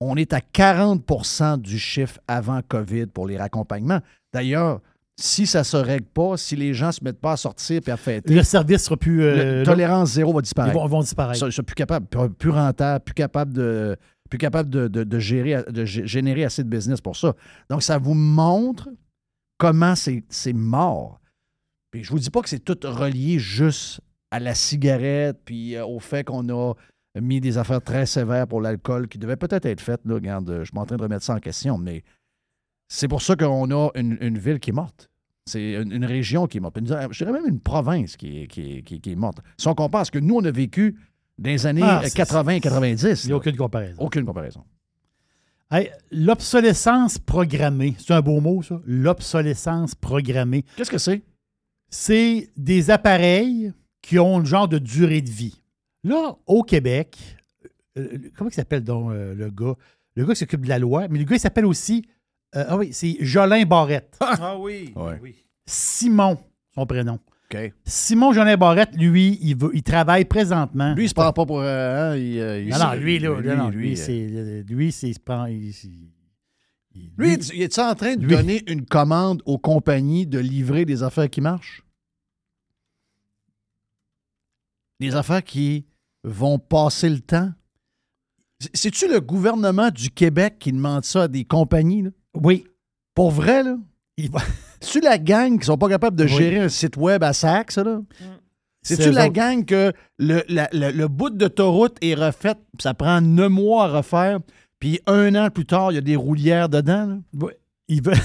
on 0.00 0.16
est 0.16 0.32
à 0.32 0.38
40% 0.38 1.60
du 1.60 1.78
chiffre 1.78 2.20
avant 2.28 2.60
COVID 2.62 3.06
pour 3.06 3.26
les 3.26 3.36
raccompagnements. 3.36 4.00
D'ailleurs, 4.32 4.80
si 5.20 5.46
ça 5.48 5.60
ne 5.60 5.64
se 5.64 5.76
règle 5.76 6.06
pas, 6.06 6.36
si 6.36 6.54
les 6.54 6.72
gens 6.74 6.86
ne 6.88 6.92
se 6.92 7.02
mettent 7.02 7.20
pas 7.20 7.32
à 7.32 7.36
sortir 7.36 7.80
et 7.84 7.90
à 7.90 7.96
fêter, 7.96 8.32
Le 8.32 8.44
service 8.44 8.84
sera 8.84 8.96
plus. 8.96 9.22
euh, 9.24 9.58
le- 9.60 9.64
tolérance 9.64 10.12
zéro 10.12 10.32
va 10.32 10.38
Ils 10.38 10.42
disparaître. 10.42 10.78
vont, 10.78 10.86
vont 10.86 11.00
disparaître. 11.00 11.44
Ils 11.44 11.52
sont 11.52 11.62
plus 11.64 11.74
capable, 11.74 12.06
plus, 12.06 12.30
plus 12.30 12.50
rentable, 12.50 13.04
plus 13.04 13.14
capable 13.14 13.52
de, 13.52 13.96
plus 14.30 14.38
capable 14.38 14.70
de, 14.70 14.86
de- 14.86 15.02
de 15.02 15.18
gérer, 15.18 15.64
de 15.68 15.84
gé- 15.84 16.06
générer 16.06 16.44
assez 16.44 16.62
de 16.62 16.68
business 16.68 17.00
pour 17.00 17.16
ça. 17.16 17.34
Donc, 17.68 17.82
ça 17.82 17.98
vous 17.98 18.14
montre 18.14 18.88
comment 19.58 19.94
c'est 19.96 20.52
mort. 20.52 21.20
Puis 21.90 22.04
je 22.04 22.10
vous 22.10 22.18
dis 22.18 22.30
pas 22.30 22.42
que 22.42 22.48
c'est 22.48 22.58
tout 22.64 22.78
relié 22.84 23.38
juste 23.38 24.00
à 24.30 24.40
la 24.40 24.54
cigarette, 24.54 25.38
puis 25.44 25.74
euh, 25.74 25.86
au 25.86 26.00
fait 26.00 26.24
qu'on 26.24 26.48
a 26.50 26.74
mis 27.20 27.40
des 27.40 27.56
affaires 27.58 27.80
très 27.82 28.04
sévères 28.06 28.46
pour 28.46 28.60
l'alcool 28.60 29.08
qui 29.08 29.18
devaient 29.18 29.36
peut-être 29.36 29.64
être 29.66 29.80
faites. 29.80 30.00
Là, 30.04 30.14
regarde, 30.14 30.48
euh, 30.50 30.64
je 30.64 30.70
suis 30.70 30.78
en 30.78 30.84
train 30.84 30.96
de 30.96 31.02
remettre 31.02 31.24
ça 31.24 31.34
en 31.34 31.40
question, 31.40 31.78
mais 31.78 32.04
c'est 32.88 33.08
pour 33.08 33.22
ça 33.22 33.36
qu'on 33.36 33.70
a 33.70 33.90
une, 33.94 34.18
une 34.20 34.38
ville 34.38 34.60
qui 34.60 34.70
est 34.70 34.74
morte. 34.74 35.08
C'est 35.46 35.72
une, 35.80 35.92
une 35.92 36.04
région 36.04 36.46
qui 36.46 36.58
est 36.58 36.60
morte. 36.60 36.76
Une- 36.76 36.86
Je 36.86 37.24
dirais 37.24 37.32
même 37.32 37.46
une 37.46 37.60
province 37.60 38.16
qui 38.18 38.42
est, 38.42 38.46
qui 38.46 38.82
qui 38.82 38.96
est- 38.96 38.98
qui 38.98 39.12
est 39.12 39.16
morte. 39.16 39.38
Si 39.56 39.66
on 39.66 39.74
compare 39.74 40.02
à 40.02 40.04
ce 40.04 40.10
que 40.10 40.18
nous, 40.18 40.36
on 40.36 40.44
a 40.44 40.50
vécu 40.50 40.94
dans 41.38 41.48
les 41.50 41.64
années 41.66 41.80
Ah, 41.82 42.00
euh, 42.00 42.02
c'est- 42.06 42.14
80 42.16 42.52
et 42.52 42.60
90. 42.60 43.24
Il 43.24 43.28
n'y 43.28 43.32
a 43.32 43.36
aucune 43.36 43.56
comparaison. 43.56 44.02
Aucune 44.02 44.26
comparaison. 44.26 44.62
Hey, 45.70 45.90
L'obsolescence 46.10 47.18
programmée, 47.18 47.94
c'est 47.98 48.14
un 48.14 48.22
beau 48.22 48.40
mot, 48.40 48.62
ça? 48.62 48.80
L'obsolescence 48.86 49.94
programmée. 49.94 50.64
Qu'est-ce 50.76 50.90
que 50.90 50.96
c'est? 50.98 51.22
C'est 51.90 52.50
des 52.56 52.90
appareils 52.90 53.72
qui 54.00 54.18
ont 54.18 54.38
le 54.38 54.46
genre 54.46 54.68
de 54.68 54.78
durée 54.78 55.20
de 55.20 55.28
vie. 55.30 55.60
Là, 56.04 56.36
au 56.46 56.62
Québec, 56.62 57.18
euh, 57.98 58.18
comment 58.36 58.48
il 58.48 58.54
s'appelle 58.54 58.82
donc 58.84 59.12
euh, 59.12 59.34
le 59.34 59.50
gars? 59.50 59.74
Le 60.14 60.24
gars 60.24 60.32
qui 60.32 60.40
s'occupe 60.40 60.62
de 60.62 60.68
la 60.68 60.78
loi, 60.78 61.06
mais 61.08 61.18
le 61.18 61.24
gars, 61.24 61.36
il 61.36 61.40
s'appelle 61.40 61.66
aussi. 61.66 62.06
euh, 62.56 62.64
ah 62.66 62.76
oui, 62.78 62.90
c'est 62.92 63.16
Jolin 63.20 63.64
Barrette. 63.66 64.16
Ah 64.20 64.56
oui. 64.58 64.92
Ouais. 64.96 65.18
oui. 65.22 65.44
Simon, 65.66 66.38
son 66.74 66.86
prénom. 66.86 67.18
Simon 67.84 68.32
Jolin 68.32 68.56
Barrette, 68.56 68.94
lui, 68.96 69.38
il, 69.40 69.56
veut, 69.56 69.70
il 69.74 69.82
travaille 69.82 70.24
présentement. 70.26 70.94
Lui, 70.94 71.04
il 71.04 71.08
se 71.08 71.14
prend 71.14 71.32
pas 71.32 71.46
pour. 71.46 71.60
euh, 71.60 72.12
hein, 72.12 72.16
il, 72.16 72.38
euh, 72.38 72.60
il- 72.60 72.68
non, 72.68 72.78
non, 72.78 72.92
lui, 72.94 73.18
là, 73.18 73.40
lui, 73.40 73.48
non, 73.48 73.68
lui, 73.70 73.92
euh, 73.92 73.96
c'est. 73.96 74.64
Lui, 74.68 74.92
c'est. 74.92 75.08
il 75.08 75.14
se 75.14 75.20
prend- 75.20 75.46
il- 75.46 75.72
Lui, 77.16 77.34
il 77.54 77.62
est 77.62 77.78
en 77.78 77.94
train 77.94 78.16
de 78.16 78.26
lui- 78.26 78.34
donner 78.36 78.62
une 78.70 78.84
commande 78.84 79.40
aux 79.46 79.58
compagnies 79.58 80.26
de 80.26 80.38
livrer 80.38 80.84
des 80.84 81.02
affaires 81.02 81.30
qui 81.30 81.40
marchent? 81.40 81.82
Des 85.00 85.14
affaires 85.14 85.44
qui 85.44 85.86
vont 86.24 86.58
passer 86.58 87.08
le 87.08 87.20
temps? 87.20 87.50
C'est- 88.60 88.70
C'est-tu 88.76 89.08
le 89.08 89.20
gouvernement 89.20 89.90
du 89.90 90.10
Québec 90.10 90.56
qui 90.58 90.72
demande 90.72 91.04
ça 91.04 91.24
à 91.24 91.28
des 91.28 91.44
compagnies? 91.44 92.02
là? 92.02 92.10
Oui. 92.34 92.64
Pour 93.14 93.30
vrai, 93.30 93.62
là? 93.62 93.76
Il 94.16 94.30
va- 94.30 94.40
C'est-tu 94.80 95.00
la 95.04 95.18
gang 95.18 95.58
qui 95.58 95.66
sont 95.66 95.78
pas 95.78 95.88
capables 95.88 96.16
de 96.16 96.24
Oui. 96.24 96.30
gérer 96.30 96.58
un 96.60 96.68
site 96.68 96.96
web 96.96 97.22
à 97.24 97.32
sac, 97.32 97.72
ça, 97.72 97.82
là? 97.84 98.00
C'est-tu 98.82 99.02
C'est 99.02 99.08
eux 99.08 99.12
la 99.12 99.24
autres. 99.24 99.32
gang 99.32 99.64
que 99.64 99.92
le, 100.18 100.42
la- 100.48 100.68
le- 100.72 100.92
le 100.92 101.08
bout 101.08 101.30
d'autoroute 101.30 101.96
est 102.00 102.14
refait, 102.14 102.54
puis 102.54 102.82
ça 102.82 102.94
prend 102.94 103.20
neuf 103.20 103.50
mois 103.50 103.84
à 103.84 103.88
refaire, 103.88 104.38
puis 104.78 105.00
un 105.06 105.34
an 105.34 105.50
plus 105.50 105.66
tard, 105.66 105.90
il 105.92 105.96
y 105.96 105.98
a 105.98 106.02
des 106.02 106.16
roulières 106.16 106.68
dedans? 106.68 107.06
là? 107.06 107.16
Veut. 107.34 107.56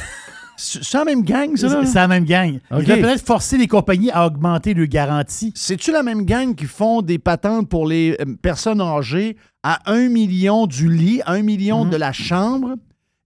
C'est 0.56 0.94
la 0.94 1.04
même 1.04 1.24
gang, 1.24 1.58
ça? 1.58 1.84
C'est 1.84 1.96
la 1.96 2.08
même 2.08 2.26
gang. 2.26 2.60
OK. 2.72 2.82
Il 2.84 2.86
va 2.88 2.96
peut-être 2.98 3.26
forcer 3.26 3.58
les 3.58 3.68
compagnies 3.68 4.12
à 4.12 4.28
augmenter 4.28 4.74
le 4.76 4.86
garantie. 4.86 5.52
C'est-tu 5.56 5.92
la 5.92 6.04
même 6.04 6.26
gang 6.26 6.54
qui 6.54 6.66
font 6.66 7.02
des 7.02 7.18
patentes 7.18 7.68
pour 7.68 7.88
les 7.88 8.16
euh, 8.22 8.36
personnes 8.42 8.80
âgées 8.80 9.36
à 9.64 9.80
un 9.92 10.08
million 10.10 10.68
du 10.68 10.90
lit, 10.90 11.22
un 11.26 11.42
million 11.42 11.86
Mhm. 11.86 11.90
de 11.92 11.98
la 11.98 12.14
chambre, 12.14 12.76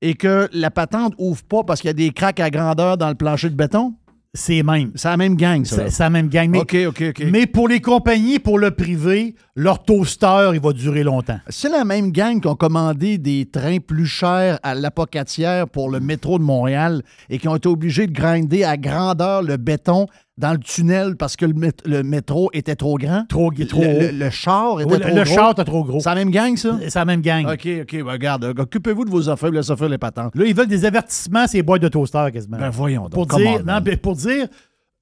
et 0.01 0.13
que 0.13 0.49
la 0.53 0.71
patente 0.71 1.13
ouvre 1.17 1.43
pas 1.43 1.63
parce 1.63 1.81
qu'il 1.81 1.87
y 1.87 1.91
a 1.91 1.93
des 1.93 2.11
craques 2.11 2.39
à 2.39 2.49
grandeur 2.49 2.97
dans 2.97 3.09
le 3.09 3.15
plancher 3.15 3.49
de 3.49 3.55
béton? 3.55 3.95
C'est 4.33 4.61
même. 4.61 4.91
C'est 4.93 5.07
la 5.07 5.17
même 5.17 5.35
gang, 5.35 5.65
ça. 5.65 5.89
C'est 5.89 6.03
la 6.03 6.11
même 6.11 6.29
gang. 6.29 6.49
Mais, 6.49 6.59
OK, 6.59 6.75
OK, 6.87 7.03
OK. 7.09 7.23
mais 7.31 7.47
pour 7.47 7.67
les 7.67 7.79
compagnies, 7.79 8.37
pour 8.37 8.59
le 8.59 8.69
privé, 8.69 9.33
leur 9.55 9.83
toaster, 9.83 10.51
il 10.53 10.59
va 10.59 10.73
durer 10.73 11.03
longtemps. 11.03 11.39
C'est 11.49 11.69
la 11.69 11.83
même 11.83 12.11
gang 12.11 12.39
qui 12.39 12.47
ont 12.47 12.55
commandé 12.55 13.17
des 13.17 13.49
trains 13.49 13.79
plus 13.79 14.05
chers 14.05 14.59
à 14.61 14.75
l'apocatière 14.75 15.67
pour 15.67 15.89
le 15.89 15.99
métro 15.99 16.37
de 16.37 16.43
Montréal 16.43 17.01
et 17.29 17.39
qui 17.39 17.47
ont 17.47 17.55
été 17.55 17.67
obligés 17.67 18.05
de 18.05 18.13
grinder 18.13 18.63
à 18.63 18.77
grandeur 18.77 19.41
le 19.41 19.57
béton 19.57 20.05
dans 20.37 20.51
le 20.51 20.59
tunnel 20.59 21.15
parce 21.17 21.35
que 21.35 21.45
le, 21.45 21.53
mét- 21.53 21.81
le 21.85 22.03
métro 22.03 22.49
était 22.53 22.75
trop 22.75 22.97
grand? 22.97 23.25
Trop, 23.27 23.51
trop 23.67 23.81
le, 23.81 24.11
le- 24.11 24.11
le 24.11 24.29
char 24.29 24.79
était 24.81 24.91
Oui, 24.93 24.99
trop 24.99 25.09
le 25.15 25.23
gros? 25.23 25.33
char 25.33 25.51
était 25.51 25.63
trop 25.63 25.83
gros. 25.83 25.99
C'est 25.99 26.09
la 26.09 26.15
même 26.15 26.29
gang, 26.29 26.55
ça? 26.55 26.77
C'est 26.81 26.95
la 26.95 27.05
même 27.05 27.21
gang. 27.21 27.45
OK, 27.47 27.67
OK, 27.81 27.91
ben 28.03 28.11
regarde, 28.11 28.43
occupez-vous 28.57 29.05
de 29.05 29.09
vos 29.09 29.29
affaires, 29.29 29.49
laissez 29.51 29.75
faire 29.75 29.89
les 29.89 29.97
patentes. 29.97 30.35
Là, 30.35 30.45
ils 30.45 30.53
veulent 30.55 30.67
des 30.67 30.85
avertissements, 30.85 31.47
ces 31.47 31.63
boîtes 31.63 31.81
de 31.81 31.87
toaster 31.87 32.27
quasiment. 32.31 32.57
Ben 32.57 32.69
voyons 32.69 33.03
donc, 33.09 33.13
pour, 33.13 33.25
dire, 33.37 33.59
on, 33.61 33.63
non, 33.63 33.81
ben, 33.81 33.97
pour 33.97 34.15
dire, 34.15 34.47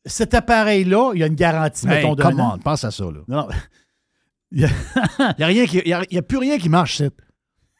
cet 0.05 0.33
appareil-là, 0.33 1.11
il 1.15 1.19
y 1.19 1.23
a 1.23 1.27
une 1.27 1.35
garantie, 1.35 1.85
Hey, 1.87 2.05
mettons, 2.07 2.15
on, 2.39 2.57
pense 2.59 2.83
à 2.83 2.91
ça, 2.91 3.03
là. 3.05 3.19
Non, 3.27 3.47
Il 4.51 4.59
n'y 4.59 5.43
a, 5.43 6.03
y 6.09 6.17
a 6.17 6.21
plus 6.21 6.37
rien 6.37 6.57
qui 6.57 6.69
marche, 6.69 6.97
c'est. 6.97 7.11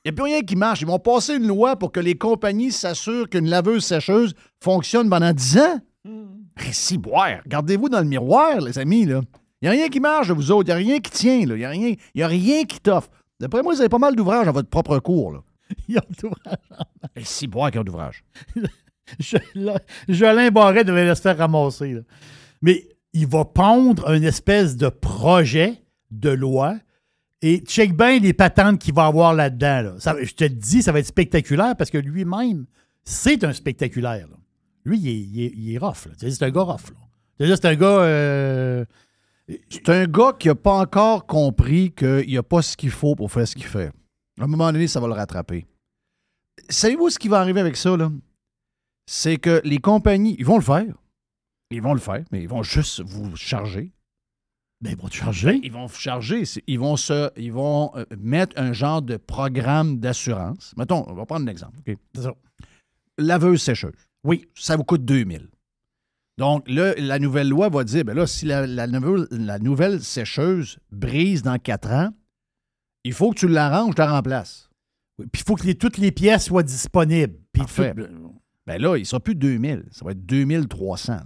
Il 0.04 0.10
n'y 0.10 0.10
a 0.10 0.14
plus 0.14 0.24
rien 0.24 0.42
qui 0.42 0.56
marche. 0.56 0.82
Ils 0.82 0.88
vont 0.88 1.00
passer 1.00 1.36
une 1.36 1.48
loi 1.48 1.78
pour 1.78 1.92
que 1.92 2.00
les 2.00 2.16
compagnies 2.16 2.72
s'assurent 2.72 3.30
qu'une 3.30 3.48
laveuse 3.50 3.84
sécheuse 3.86 4.34
fonctionne 4.62 5.10
pendant 5.10 5.32
10 5.32 5.58
ans. 5.58 5.80
Eh, 6.06 6.10
Si, 6.72 6.98
boire. 6.98 7.42
Regardez-vous 7.44 7.90
dans 7.90 8.00
le 8.00 8.06
miroir, 8.06 8.62
les 8.62 8.78
amis. 8.80 9.02
Il 9.02 9.22
n'y 9.62 9.68
a 9.68 9.72
rien 9.72 9.88
qui 9.90 10.00
marche 10.00 10.28
de 10.30 10.34
vous 10.34 10.52
autres. 10.52 10.70
Il 10.70 10.76
n'y 10.76 10.84
a 10.84 10.92
rien 10.92 11.00
qui 11.00 11.12
tient. 11.12 11.36
Il 11.40 11.54
n'y 11.54 11.66
a, 11.66 11.70
rien- 11.70 11.96
y 12.14 12.24
a 12.24 12.28
rien 12.28 12.64
qui 12.64 12.80
t'offre. 12.80 13.10
D'après 13.40 13.62
moi, 13.62 13.74
vous 13.74 13.80
avez 13.82 13.90
pas 13.90 13.98
mal 13.98 14.16
d'ouvrages 14.16 14.48
à 14.48 14.52
votre 14.52 14.70
propre 14.70 14.98
cours, 15.00 15.32
là. 15.34 15.40
il 15.88 15.96
y 15.96 15.98
a 15.98 16.04
tout. 16.18 16.32
Et 17.16 17.24
si, 17.26 17.48
boire 17.48 17.72
qui 17.72 17.80
ont 17.80 17.84
d'ouvrages. 17.84 18.24
Jolin 20.08 20.50
Barret 20.52 20.84
devait 20.84 21.14
se 21.16 21.22
faire 21.22 21.38
ramasser. 21.38 21.94
là. 21.94 22.02
Mais 22.62 22.88
il 23.14 23.28
va 23.28 23.46
pondre 23.46 24.10
une 24.12 24.24
espèce 24.24 24.76
de 24.78 24.90
projet 24.90 25.82
de 26.12 26.30
loi 26.30 26.76
et 27.42 27.60
check 27.60 27.96
bien 27.96 28.20
les 28.20 28.34
patentes 28.34 28.80
qu'il 28.80 28.94
va 28.94 29.06
avoir 29.06 29.34
là-dedans. 29.34 29.82
là. 30.00 30.16
Je 30.24 30.34
te 30.34 30.44
le 30.46 30.50
dis, 30.52 30.82
ça 30.82 30.92
va 30.92 31.00
être 31.00 31.06
spectaculaire 31.06 31.76
parce 31.76 31.90
que 31.90 31.98
lui-même, 31.98 32.66
c'est 33.04 33.44
un 33.44 33.54
spectaculaire. 33.54 34.28
là. 34.30 34.38
Lui, 34.86 35.00
il 35.00 35.08
est, 35.10 35.20
il 35.20 35.42
est- 35.42 35.54
il 35.56 35.74
est 35.74 35.78
rough. 35.78 36.08
C'est 36.18 36.44
un 36.44 36.52
gars 36.52 36.62
rough. 36.62 36.92
C'est 37.40 37.66
un 37.66 37.76
gars. 37.76 38.00
euh, 38.02 38.86
C'est 39.70 39.90
un 39.90 40.06
gars 40.06 40.34
qui 40.40 40.48
n'a 40.48 40.56
pas 40.56 40.74
encore 40.80 41.26
compris 41.28 41.92
qu'il 41.92 42.26
n'y 42.28 42.38
a 42.38 42.44
pas 42.44 42.62
ce 42.62 42.76
qu'il 42.78 42.90
faut 42.92 43.16
pour 43.16 43.32
faire 43.32 43.48
ce 43.48 43.56
qu'il 43.56 43.66
fait. 43.66 43.92
À 44.40 44.44
un 44.44 44.48
moment 44.48 44.72
donné, 44.72 44.88
ça 44.88 45.00
va 45.00 45.08
le 45.08 45.14
rattraper. 45.14 45.66
Savez-vous 46.70 47.10
ce 47.12 47.20
qui 47.20 47.28
va 47.28 47.40
arriver 47.42 47.60
avec 47.62 47.76
ça, 47.78 47.96
là? 47.96 48.12
C'est 49.08 49.38
que 49.38 49.62
les 49.64 49.78
compagnies, 49.78 50.36
ils 50.40 50.46
vont 50.46 50.56
le 50.58 50.64
faire. 50.64 50.96
Ils 51.70 51.82
vont 51.82 51.94
le 51.94 52.00
faire, 52.00 52.24
mais 52.32 52.42
ils 52.42 52.48
vont 52.50 52.64
juste 52.64 53.02
vous 53.02 53.36
charger. 53.36 53.92
Ben, 54.82 54.92
ils 54.92 54.98
vont 54.98 55.08
te 55.10 55.14
charger. 55.16 55.60
Ils 55.64 55.72
vont 55.72 55.88
charger. 55.88 56.44
Ils 56.68 56.80
vont, 56.80 56.96
se, 56.98 57.30
ils 57.40 57.52
vont 57.52 57.92
euh, 57.96 58.04
mettre 58.18 58.60
un 58.60 58.74
genre 58.74 59.02
de 59.02 59.18
programme 59.18 60.00
d'assurance. 60.00 60.74
Mettons, 60.78 61.06
on 61.08 61.14
va 61.14 61.26
prendre 61.26 61.46
un 61.48 61.52
exemple. 61.52 61.78
OK? 61.88 61.96
C'est 62.16 62.22
ça. 62.24 62.34
Laveuse 63.18 63.62
sécheuse. 63.62 64.05
Oui. 64.26 64.46
Ça 64.56 64.76
vous 64.76 64.84
coûte 64.84 65.06
2000. 65.06 65.48
Donc, 66.38 66.70
là, 66.70 66.94
la 66.98 67.18
nouvelle 67.20 67.48
loi 67.48 67.70
va 67.70 67.84
dire, 67.86 68.04
ben 68.04 68.14
là, 68.14 68.28
si 68.28 68.46
la, 68.46 68.68
la 68.68 68.88
nouvelle, 68.88 69.28
la 69.32 69.58
nouvelle 69.60 70.04
sécheuse 70.04 70.78
brise 70.92 71.44
dans 71.44 71.58
4 71.58 71.92
ans, 71.92 72.10
il 73.06 73.14
faut 73.14 73.30
que 73.32 73.40
tu 73.40 73.48
l'arranges, 73.48 73.94
je 73.96 74.02
la 74.02 74.12
remplace. 74.12 74.70
Oui, 75.18 75.28
Puis 75.32 75.44
il 75.44 75.48
faut 75.48 75.56
que 75.56 75.66
les- 75.66 75.76
toutes 75.76 75.98
les 75.98 76.12
pièces 76.12 76.46
soient 76.48 76.64
disponibles. 76.64 77.36
Puis 77.54 77.62
tout- 77.94 78.02
Ben 78.68 78.82
là, 78.82 78.98
il 78.98 79.02
ne 79.02 79.06
sera 79.06 79.20
plus 79.22 79.36
2000, 79.36 79.86
ça 79.92 80.04
va 80.04 80.12
être 80.12 80.26
2300. 80.26 81.14
là. 81.14 81.26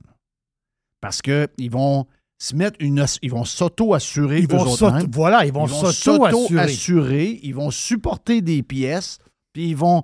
Parce 1.01 1.21
qu'ils 1.21 1.71
vont 1.71 2.05
se 2.37 2.53
mettre 2.55 2.77
une... 2.81 3.03
Ils 3.21 3.31
vont 3.31 3.45
s'auto-assurer 3.45 4.39
Ils 4.41 4.47
vont 4.47 4.65
voilà, 5.11 5.45
ils 5.45 5.53
vont 5.53 5.65
s'auto-assurer. 5.93 7.39
ils 7.41 7.55
vont 7.55 7.71
supporter 7.71 8.41
des 8.41 8.61
pièces, 8.61 9.17
puis 9.53 9.69
ils 9.69 9.77
vont... 9.77 10.03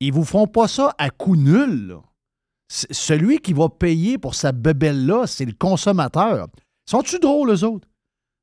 Ils 0.00 0.12
vous 0.12 0.24
feront 0.24 0.46
pas 0.46 0.68
ça 0.68 0.94
à 0.98 1.10
coût 1.10 1.36
nul. 1.36 1.88
là. 1.88 2.02
Celui 2.68 3.38
qui 3.38 3.52
va 3.52 3.68
payer 3.68 4.18
pour 4.18 4.34
sa 4.34 4.52
bebelle-là, 4.52 5.26
c'est 5.26 5.44
le 5.44 5.52
consommateur. 5.52 6.48
Sont-tu 6.88 7.18
drôles, 7.18 7.50
eux 7.50 7.64
autres? 7.64 7.86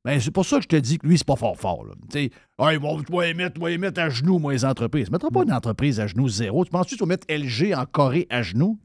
Ben, 0.06 0.20
c'est 0.20 0.32
pour 0.32 0.45
ça 0.45 0.58
que 0.58 0.64
je 0.64 0.68
te 0.68 0.76
dis 0.76 0.98
que 0.98 1.08
lui, 1.08 1.18
c'est 1.18 1.26
pas 1.28 1.36
fort 1.38 1.58
fort. 1.58 1.86
Là. 1.86 1.94
Tu 2.12 2.20
sais, 2.26 2.30
Ah, 2.58 2.74
ils 2.74 2.80
vont 2.80 3.02
tu 3.02 3.12
vas 3.12 3.26
les 3.26 3.34
mettre, 3.34 3.54
tu 3.56 3.62
vas 3.62 3.70
les 3.70 3.78
mettre 3.78 4.02
à 4.02 4.10
genoux, 4.10 4.38
moi, 4.40 4.52
les 4.52 4.66
entreprises. 4.66 5.06
Tu 5.06 5.12
ne 5.12 5.16
mettras 5.16 5.30
pas 5.30 5.44
une 5.44 5.54
entreprise 5.54 6.00
à 6.00 6.08
genoux 6.08 6.28
zéro. 6.28 6.66
Tu 6.66 6.72
penses 6.72 6.88
que 6.88 6.95
tu 6.95 7.00
vas 7.00 7.06
mettre 7.06 7.26
LG 7.30 7.74
en 7.74 7.86
Corée 7.86 8.28
à 8.30 8.41
genoux? 8.41 8.80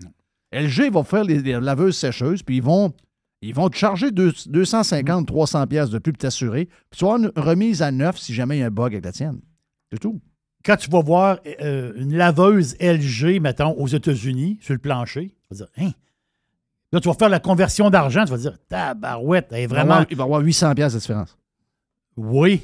LG 0.53 0.91
va 0.93 1.03
faire 1.03 1.25
les, 1.25 1.41
les 1.43 1.59
laveuses 1.61 1.97
sécheuses, 1.97 2.43
puis 2.45 2.57
ils 2.59 2.63
vont, 2.63 2.93
ils 3.43 3.53
vont 3.55 3.69
te 3.69 3.77
charger 3.77 4.11
deux- 4.13 4.33
250, 4.47 5.27
300 5.27 5.67
pièces 5.67 5.91
de 5.91 5.99
plus 5.99 6.13
pour 6.13 6.19
t'assurer. 6.21 6.67
Puis 6.67 6.99
tu 6.99 7.05
vas 7.05 7.15
avoir 7.15 7.31
une 7.37 7.43
remise 7.43 7.83
à 7.83 7.91
neuf 7.91 8.19
si 8.19 8.33
jamais 8.33 8.57
il 8.59 8.61
y 8.61 8.63
a 8.63 8.67
un 8.67 8.71
bug 8.71 8.93
avec 8.95 9.05
la 9.05 9.13
tienne. 9.13 9.41
C'est 9.93 9.99
tout. 9.99 10.21
Quand 10.65 10.77
tu 10.77 10.91
vas 10.91 11.01
voir 11.03 11.39
euh, 11.61 11.93
une 11.97 12.15
laveuse 12.17 12.77
LG, 12.81 13.41
mettons, 13.41 13.73
aux 13.73 13.87
États-Unis, 13.87 14.59
sur 14.61 14.75
le 14.75 14.79
plancher, 14.81 15.29
tu 15.29 15.57
vas 15.57 15.57
dire, 15.57 15.69
hein? 15.79 15.93
Là, 16.93 17.01
tu 17.01 17.09
vas 17.09 17.15
faire 17.15 17.29
la 17.29 17.41
conversion 17.41 17.91
d'argent, 17.91 18.25
tu 18.25 18.31
vas 18.31 18.39
dire, 18.39 18.59
tabarouette, 18.69 19.49
elle 19.51 19.59
est 19.59 19.63
Il 19.65 19.69
va 19.69 19.77
vraiment. 19.77 19.93
avoir- 19.95 20.07
Il 20.11 20.17
va 20.17 20.23
y 20.25 20.27
avoir 20.27 20.41
800 20.41 20.75
pièces 20.75 20.95
de 20.95 20.99
différence. 20.99 21.37
Oui. 22.17 22.63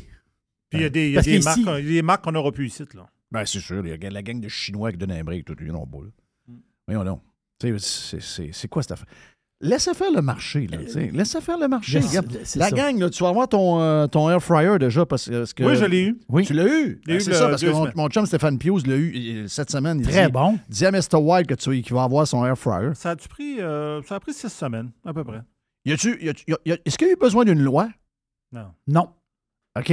Puis 0.71 0.81
il 0.81 0.83
y 0.83 0.85
a 0.87 0.89
des, 0.91 1.07
il 1.09 1.13
y 1.13 1.19
a 1.19 1.23
des 1.23 1.39
marques, 1.41 1.59
il 1.59 1.65
y 1.67 1.69
a 1.69 1.81
des 1.83 2.03
marques 2.03 2.25
qu'on 2.25 2.33
n'aura 2.33 2.51
plus 2.51 2.67
ici. 2.67 2.83
Là. 2.95 3.07
Ben, 3.31 3.45
c'est 3.47 3.61
sûr. 3.61 3.87
Il 3.87 4.03
y 4.03 4.07
a 4.07 4.11
la 4.11 4.23
gang 4.23 4.41
de 4.41 4.49
Chinois 4.49 4.91
qui 4.93 4.99
donnent 4.99 5.13
un 5.13 5.23
break, 5.23 5.45
tout, 5.45 5.55
ils 5.61 5.67
n'ont 5.69 5.87
pas. 5.87 5.99
Là. 5.99 6.55
Voyons 6.89 7.05
donc. 7.05 7.21
C'est 7.61 8.69
quoi 8.69 8.83
cette 8.83 8.93
affaire? 8.93 9.07
Laissez 9.65 9.95
faire 9.95 10.13
le 10.15 10.21
marché, 10.23 10.67
là. 10.67 10.79
sais. 10.87 11.11
Laissez 11.13 11.41
faire 11.41 11.59
le 11.59 11.67
marché. 11.69 11.99
Regarde, 12.01 12.31
la 12.33 12.45
ça. 12.45 12.71
gang, 12.71 12.99
là, 12.99 13.09
tu 13.11 13.23
vas 13.23 13.31
avoir 13.31 13.49
ton, 13.49 13.81
euh, 13.81 14.07
ton 14.07 14.29
air 14.31 14.43
fryer 14.43 14.79
déjà 14.79 15.07
parce, 15.07 15.29
parce 15.29 15.53
que. 15.55 15.65
Oui, 15.65 15.77
je 15.77 15.85
l'ai 15.87 16.03
eu. 16.05 16.19
Oui. 16.29 16.45
Tu 16.45 16.53
l'as 16.53 16.67
eu? 16.67 17.01
Ben, 17.07 17.17
eu 17.17 17.21
c'est 17.21 17.33
ça, 17.33 17.49
parce 17.49 17.63
que 17.63 17.71
mon, 17.71 17.89
mon 17.95 18.09
chum 18.09 18.27
Stéphane 18.27 18.59
Pius 18.59 18.87
l'a 18.87 18.97
eu 18.97 19.13
euh, 19.45 19.49
cette 19.49 19.71
semaine. 19.71 20.01
Il 20.01 20.07
Très 20.07 20.27
dit, 20.27 20.33
bon. 20.33 20.59
Dis 20.69 20.85
à 20.87 20.91
Mr. 20.93 21.17
White 21.17 21.47
que 21.47 21.55
tu, 21.55 21.83
qu'il 21.83 21.95
va 21.95 22.03
avoir 22.05 22.27
son 22.27 22.45
air 22.45 22.57
fryer. 22.59 22.91
Ça 22.95 23.11
a-tu 23.13 23.27
pris, 23.29 23.61
euh, 23.61 24.03
ça 24.03 24.17
a 24.17 24.21
pris 24.21 24.33
six 24.35 24.51
semaines, 24.53 24.91
à 25.05 25.13
peu 25.15 25.25
près. 25.25 25.41
Y 25.87 25.93
a-tu- 25.93 26.23
y 26.25 26.29
a-tu- 26.29 26.45
y 26.49 26.53
a- 26.53 26.59
y 26.67 26.73
a- 26.73 26.79
Est-ce 26.85 26.97
qu'il 26.99 27.07
y 27.07 27.11
a 27.11 27.13
eu 27.15 27.17
besoin 27.17 27.45
d'une 27.45 27.61
loi? 27.61 27.89
Non. 28.53 28.67
Non. 28.87 29.09
OK. 29.79 29.93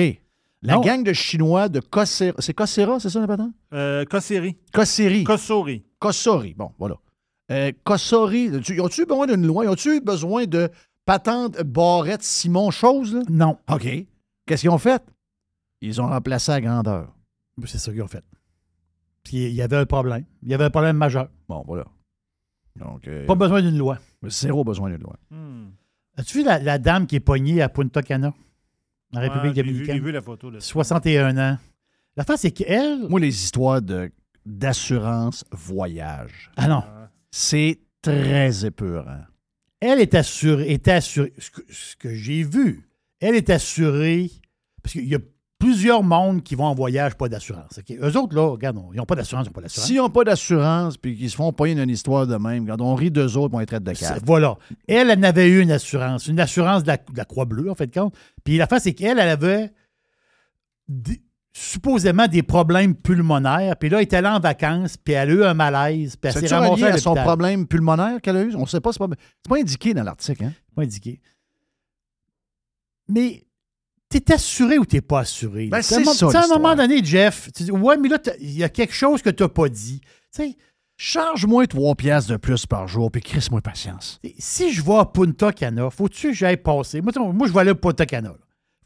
La 0.63 0.75
Non. 0.75 0.81
gang 0.81 1.03
de 1.03 1.11
Chinois 1.13 1.69
de 1.69 1.79
Cossera. 1.79 2.33
C'est 2.39 2.53
Cossera, 2.53 2.99
c'est 2.99 3.09
ça, 3.09 3.19
le 3.19 3.27
patron? 3.27 3.51
Euh, 3.73 4.05
Cosseri. 4.05 4.57
Cosseri. 4.71 5.23
Cossori. 5.23 5.83
Kossori. 5.97 6.53
Bon, 6.55 6.71
voilà. 6.77 6.95
Euh, 7.51 7.71
Kossori. 7.83 8.49
tu- 8.63 8.79
Ont-tu 8.79 9.01
eu 9.01 9.05
besoin 9.05 9.27
d'une 9.27 9.45
loi? 9.45 9.65
Ont-tu 9.67 9.97
eu 9.97 10.01
besoin 10.01 10.45
de 10.45 10.69
patente 11.05 11.61
Barrette 11.63 12.23
Simon 12.23 12.71
chose? 12.71 13.13
Là? 13.13 13.21
Non. 13.29 13.57
OK. 13.69 13.87
Qu'est-ce 14.45 14.61
qu'ils 14.61 14.69
ont 14.69 14.77
fait? 14.77 15.03
Ils 15.81 15.99
ont 16.01 16.07
remplacé 16.07 16.51
à 16.51 16.61
grandeur. 16.61 17.13
C'est 17.65 17.77
ça 17.77 17.91
qu'ils 17.91 18.01
ont 18.01 18.07
fait. 18.07 18.23
Puis 19.23 19.45
il 19.45 19.51
y 19.53 19.61
avait 19.61 19.75
un 19.77 19.85
problème. 19.85 20.23
Il 20.43 20.49
y 20.49 20.53
avait 20.53 20.63
un 20.63 20.69
problème 20.69 20.97
majeur. 20.97 21.29
Bon, 21.49 21.63
voilà. 21.67 21.85
Donc, 22.77 23.07
euh, 23.07 23.25
Pas 23.25 23.35
besoin 23.35 23.61
d'une 23.61 23.77
loi. 23.77 23.99
zéro 24.27 24.63
besoin 24.63 24.89
d'une 24.89 25.01
loi. 25.01 25.15
Hmm. 25.29 25.69
As-tu 26.17 26.37
vu 26.39 26.43
la, 26.43 26.57
la 26.59 26.79
dame 26.79 27.05
qui 27.05 27.17
est 27.17 27.19
poignée 27.19 27.61
à 27.61 27.69
Punta 27.69 28.01
Cana, 28.01 28.33
en 29.13 29.17
Ouais, 29.17 29.27
République 29.27 29.55
dominicaine? 29.55 29.95
J'ai 29.95 29.99
vu 30.01 30.11
la 30.11 30.21
photo. 30.21 30.49
Là. 30.49 30.59
61 30.59 31.37
ans. 31.37 31.57
La 32.15 32.23
face, 32.23 32.41
c'est 32.41 32.51
qu'elle. 32.51 33.07
Moi, 33.09 33.19
les 33.19 33.27
histoires 33.43 33.81
de, 33.81 34.11
d'assurance 34.45 35.43
voyage, 35.51 36.49
Ah 36.57 36.67
non. 36.67 36.83
C'est 37.31 37.79
très 38.01 38.65
épeurant. 38.65 39.21
Elle 39.79 39.99
est 39.99 40.13
assurée. 40.13 40.71
Est 40.71 40.87
assurée 40.87 41.33
ce 41.37 41.95
que, 41.95 42.13
j'ai 42.13 42.43
vu, 42.43 42.87
elle 43.19 43.35
est 43.35 43.49
assurée. 43.49 44.29
Parce 44.83 44.93
qu'il 44.93 45.07
y 45.07 45.15
a 45.15 45.19
plusieurs 45.57 46.01
mondes 46.01 46.41
qui 46.43 46.55
vont 46.55 46.65
en 46.65 46.73
voyage, 46.73 47.15
pas 47.15 47.29
d'assurance. 47.29 47.77
OK? 47.77 47.95
Eux 47.99 48.17
autres, 48.17 48.35
là, 48.35 48.47
regarde, 48.47 48.79
ils 48.93 48.97
n'ont 48.97 49.05
pas 49.05 49.15
d'assurance, 49.15 49.45
ils 49.45 49.49
n'ont 49.49 49.53
pas 49.53 49.61
d'assurance. 49.61 49.87
S'ils 49.87 49.97
n'ont 49.97 50.09
pas 50.09 50.23
d'assurance 50.23 50.97
puis 50.97 51.15
qu'ils 51.15 51.29
se 51.29 51.35
font 51.35 51.53
payer 51.53 51.79
une 51.79 51.89
histoire 51.89 52.25
de 52.25 52.35
même, 52.35 52.65
quand 52.67 52.81
on 52.81 52.95
rit 52.95 53.11
d'eux 53.11 53.37
autres, 53.37 53.53
on 53.53 53.59
les 53.59 53.65
traite 53.67 53.83
de. 53.83 53.93
Voilà. 54.25 54.57
Elle, 54.87 55.11
elle 55.11 55.23
avait 55.23 55.47
eu 55.47 55.61
une 55.61 55.71
assurance, 55.71 56.27
une 56.27 56.39
assurance 56.39 56.83
de 56.83 56.87
la, 57.15 57.25
Croix-Bleue, 57.25 57.69
en 57.69 57.75
fait, 57.75 57.93
compte. 57.93 58.15
Puis 58.43 58.57
la 58.57 58.65
face, 58.67 58.83
c'est 58.83 58.93
qu'elle, 58.93 59.19
elle 59.19 59.29
avait 59.29 59.71
des- 60.87 61.21
supposément 61.53 62.27
des 62.27 62.43
problèmes 62.43 62.95
pulmonaires. 62.95 63.75
Puis 63.77 63.89
là, 63.89 63.97
elle 63.97 64.03
était 64.03 64.17
allée 64.17 64.27
en 64.27 64.39
vacances, 64.39 64.97
puis 64.97 65.13
elle 65.13 65.29
a 65.29 65.33
eu 65.33 65.43
un 65.43 65.53
malaise, 65.53 66.15
puis 66.15 66.31
elle 66.33 66.47
s'est 66.47 66.55
ramassée 66.55 66.83
à 66.83 66.93
à 66.93 66.97
son 66.97 67.15
problème 67.15 67.67
pulmonaire 67.67 68.21
qu'elle 68.21 68.37
a 68.37 68.43
eu? 68.43 68.55
On 68.55 68.61
ne 68.61 68.65
sait 68.65 68.79
pas. 68.79 68.93
C'est 68.93 68.99
pas, 68.99 69.07
c'est 69.09 69.49
pas 69.49 69.57
indiqué 69.57 69.93
dans 69.93 70.03
l'article. 70.03 70.45
Hein? 70.45 70.53
Pas 70.75 70.83
indiqué. 70.83 71.19
Mais 73.07 73.45
t'es 74.09 74.33
assuré 74.33 74.77
ou 74.77 74.85
t'es 74.85 75.01
pas 75.01 75.21
assuré? 75.21 75.67
Ben, 75.67 75.81
c'est 75.81 75.95
à 76.35 76.43
un 76.43 76.47
moment 76.47 76.75
donné, 76.75 77.03
Jeff, 77.03 77.49
tu 77.53 77.63
dis, 77.63 77.71
ouais, 77.71 77.97
mais 77.97 78.09
là, 78.09 78.19
il 78.39 78.57
y 78.57 78.63
a 78.63 78.69
quelque 78.69 78.93
chose 78.93 79.21
que 79.21 79.29
t'as 79.29 79.49
pas 79.49 79.67
dit. 79.67 79.99
Tu 80.33 80.43
sais, 80.43 80.57
Charge-moi 81.03 81.65
3 81.65 81.95
piastres 81.95 82.31
de 82.31 82.37
plus 82.37 82.67
par 82.67 82.87
jour, 82.87 83.11
puis 83.11 83.21
crisse-moi 83.23 83.59
patience. 83.59 84.21
si 84.37 84.71
je 84.71 84.83
vais 84.83 84.97
à 84.97 85.05
Punta 85.05 85.51
Cana, 85.51 85.89
faut-tu 85.89 86.27
que 86.27 86.33
j'aille 86.33 86.57
passer? 86.57 87.01
Moi, 87.01 87.11
moi, 87.33 87.47
je 87.47 87.51
vais 87.53 87.59
aller 87.61 87.71
à 87.71 87.75
Punta 87.75 88.05
Cana. 88.05 88.29
là. 88.29 88.35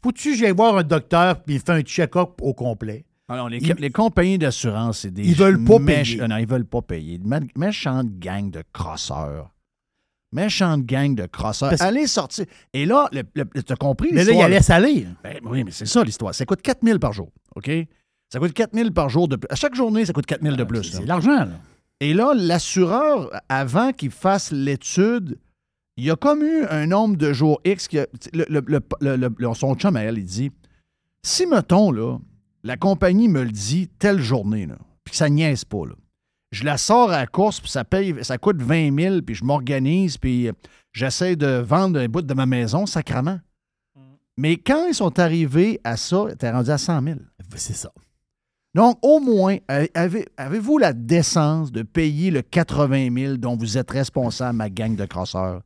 Faut-tu 0.02 0.32
que 0.32 0.36
j'aille 0.38 0.52
voir 0.52 0.76
un 0.78 0.82
docteur 0.84 1.42
puis 1.42 1.54
il 1.56 1.60
fait 1.60 1.70
un 1.70 1.80
check-up 1.82 2.30
au 2.40 2.54
complet? 2.54 3.04
Alors, 3.28 3.48
les, 3.48 3.58
Ils- 3.58 3.74
les 3.78 3.90
compagnies 3.90 4.38
d'assurance, 4.38 5.00
c'est 5.00 5.10
des. 5.10 5.26
Ils 5.26 5.34
veulent 5.34 5.64
pas 5.64 5.80
payer. 5.80 6.20
Ah 6.22 6.28
Non, 6.28 6.36
ils 6.36 6.46
veulent 6.46 6.64
pas 6.66 6.82
payer. 6.82 7.20
Méchante 7.56 8.08
gang 8.18 8.50
de 8.50 8.62
crosseurs. 8.72 9.50
Méchante 10.32 10.84
gang 10.84 11.14
de 11.14 11.26
crosseurs. 11.26 11.70
Parce- 11.70 11.80
Allez 11.80 12.06
sortir. 12.06 12.44
Et 12.72 12.84
là, 12.86 13.08
le- 13.12 13.22
t'as 13.62 13.76
compris 13.76 14.10
Mais 14.12 14.24
là, 14.24 14.32
il 14.32 14.38
l'histoire? 14.38 14.44
allait 14.46 14.70
aller. 14.70 15.06
Ben 15.24 15.38
oui, 15.44 15.64
mais 15.64 15.70
c'est 15.72 15.86
ça 15.86 16.04
l'histoire. 16.04 16.34
Ça 16.34 16.44
coûte 16.44 16.62
4 16.62 16.84
000 16.84 16.98
par 16.98 17.12
jour. 17.12 17.30
OK? 17.56 17.70
Ça 18.32 18.38
coûte 18.38 18.52
4 18.52 18.74
000 18.74 18.90
par 18.90 19.08
jour 19.08 19.28
de 19.28 19.36
plus. 19.36 19.46
À 19.50 19.54
chaque 19.56 19.74
journée, 19.74 20.04
ça 20.04 20.12
coûte 20.12 20.26
4 20.26 20.42
000 20.42 20.56
de 20.56 20.64
plus. 20.64 20.78
Ah, 20.78 20.82
C'est 20.84 20.92
là. 20.92 20.98
c'est 21.00 21.06
l'argent, 21.06 21.36
là. 21.46 21.48
Et 22.00 22.12
là, 22.12 22.32
l'assureur, 22.34 23.30
avant 23.48 23.92
qu'il 23.92 24.10
fasse 24.10 24.52
l'étude, 24.52 25.38
il 25.96 26.04
y 26.04 26.10
a 26.10 26.16
comme 26.16 26.42
eu 26.42 26.64
un 26.70 26.86
nombre 26.86 27.16
de 27.16 27.32
jours 27.32 27.60
X. 27.64 27.88
Que, 27.88 28.06
le, 28.32 28.46
le- 28.50 28.80
le- 29.00 29.54
son 29.54 29.74
chum 29.74 29.96
à 29.96 30.02
elle, 30.02 30.18
il 30.18 30.24
dit 30.24 30.50
Si, 31.22 31.46
mettons, 31.46 31.90
là, 31.90 32.18
la 32.62 32.76
compagnie 32.76 33.28
me 33.28 33.42
le 33.42 33.50
dit 33.50 33.88
telle 33.98 34.20
journée, 34.20 34.66
puis 35.04 35.12
que 35.12 35.16
ça 35.16 35.28
niaise 35.28 35.64
pas, 35.64 35.86
là, 35.86 35.94
je 36.52 36.64
la 36.64 36.76
sors 36.78 37.10
à 37.10 37.18
la 37.18 37.26
course, 37.26 37.60
puis 37.60 37.70
ça, 37.70 37.84
paye, 37.84 38.14
ça 38.22 38.38
coûte 38.38 38.60
20 38.62 38.96
000, 38.98 39.22
puis 39.22 39.34
je 39.34 39.44
m'organise, 39.44 40.16
puis 40.18 40.48
euh, 40.48 40.52
j'essaie 40.92 41.36
de 41.36 41.46
vendre 41.58 41.98
un 42.00 42.06
bout 42.08 42.22
de 42.22 42.34
ma 42.34 42.46
maison, 42.46 42.86
sacrament. 42.86 43.40
Mais 44.38 44.56
quand 44.58 44.86
ils 44.86 44.94
sont 44.94 45.18
arrivés 45.18 45.80
à 45.82 45.96
ça, 45.96 46.26
t'es 46.38 46.50
rendu 46.50 46.70
à 46.70 46.76
100 46.78 47.02
000. 47.02 47.18
C'est 47.56 47.72
ça. 47.74 47.90
Donc, 48.74 48.98
au 49.02 49.18
moins, 49.20 49.56
avez- 49.94 50.28
avez-vous 50.36 50.76
la 50.76 50.92
décence 50.92 51.72
de 51.72 51.82
payer 51.82 52.30
le 52.30 52.42
80 52.42 53.08
000 53.14 53.36
dont 53.38 53.56
vous 53.56 53.78
êtes 53.78 53.90
responsable, 53.90 54.58
ma 54.58 54.68
gang 54.68 54.94
de 54.94 55.06
crosseurs? 55.06 55.62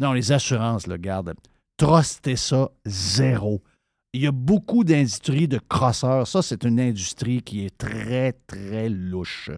Non, 0.00 0.12
les 0.12 0.32
assurances, 0.32 0.86
le 0.86 0.96
garde. 0.96 1.34
Trustez 1.76 2.36
ça, 2.36 2.70
zéro. 2.84 3.62
Il 4.12 4.22
y 4.22 4.26
a 4.26 4.32
beaucoup 4.32 4.82
d'industries 4.82 5.46
de 5.46 5.58
crosseurs. 5.68 6.26
Ça, 6.26 6.42
c'est 6.42 6.64
une 6.64 6.80
industrie 6.80 7.42
qui 7.42 7.64
est 7.66 7.76
très, 7.78 8.32
très 8.32 8.88
louche. 8.88 9.50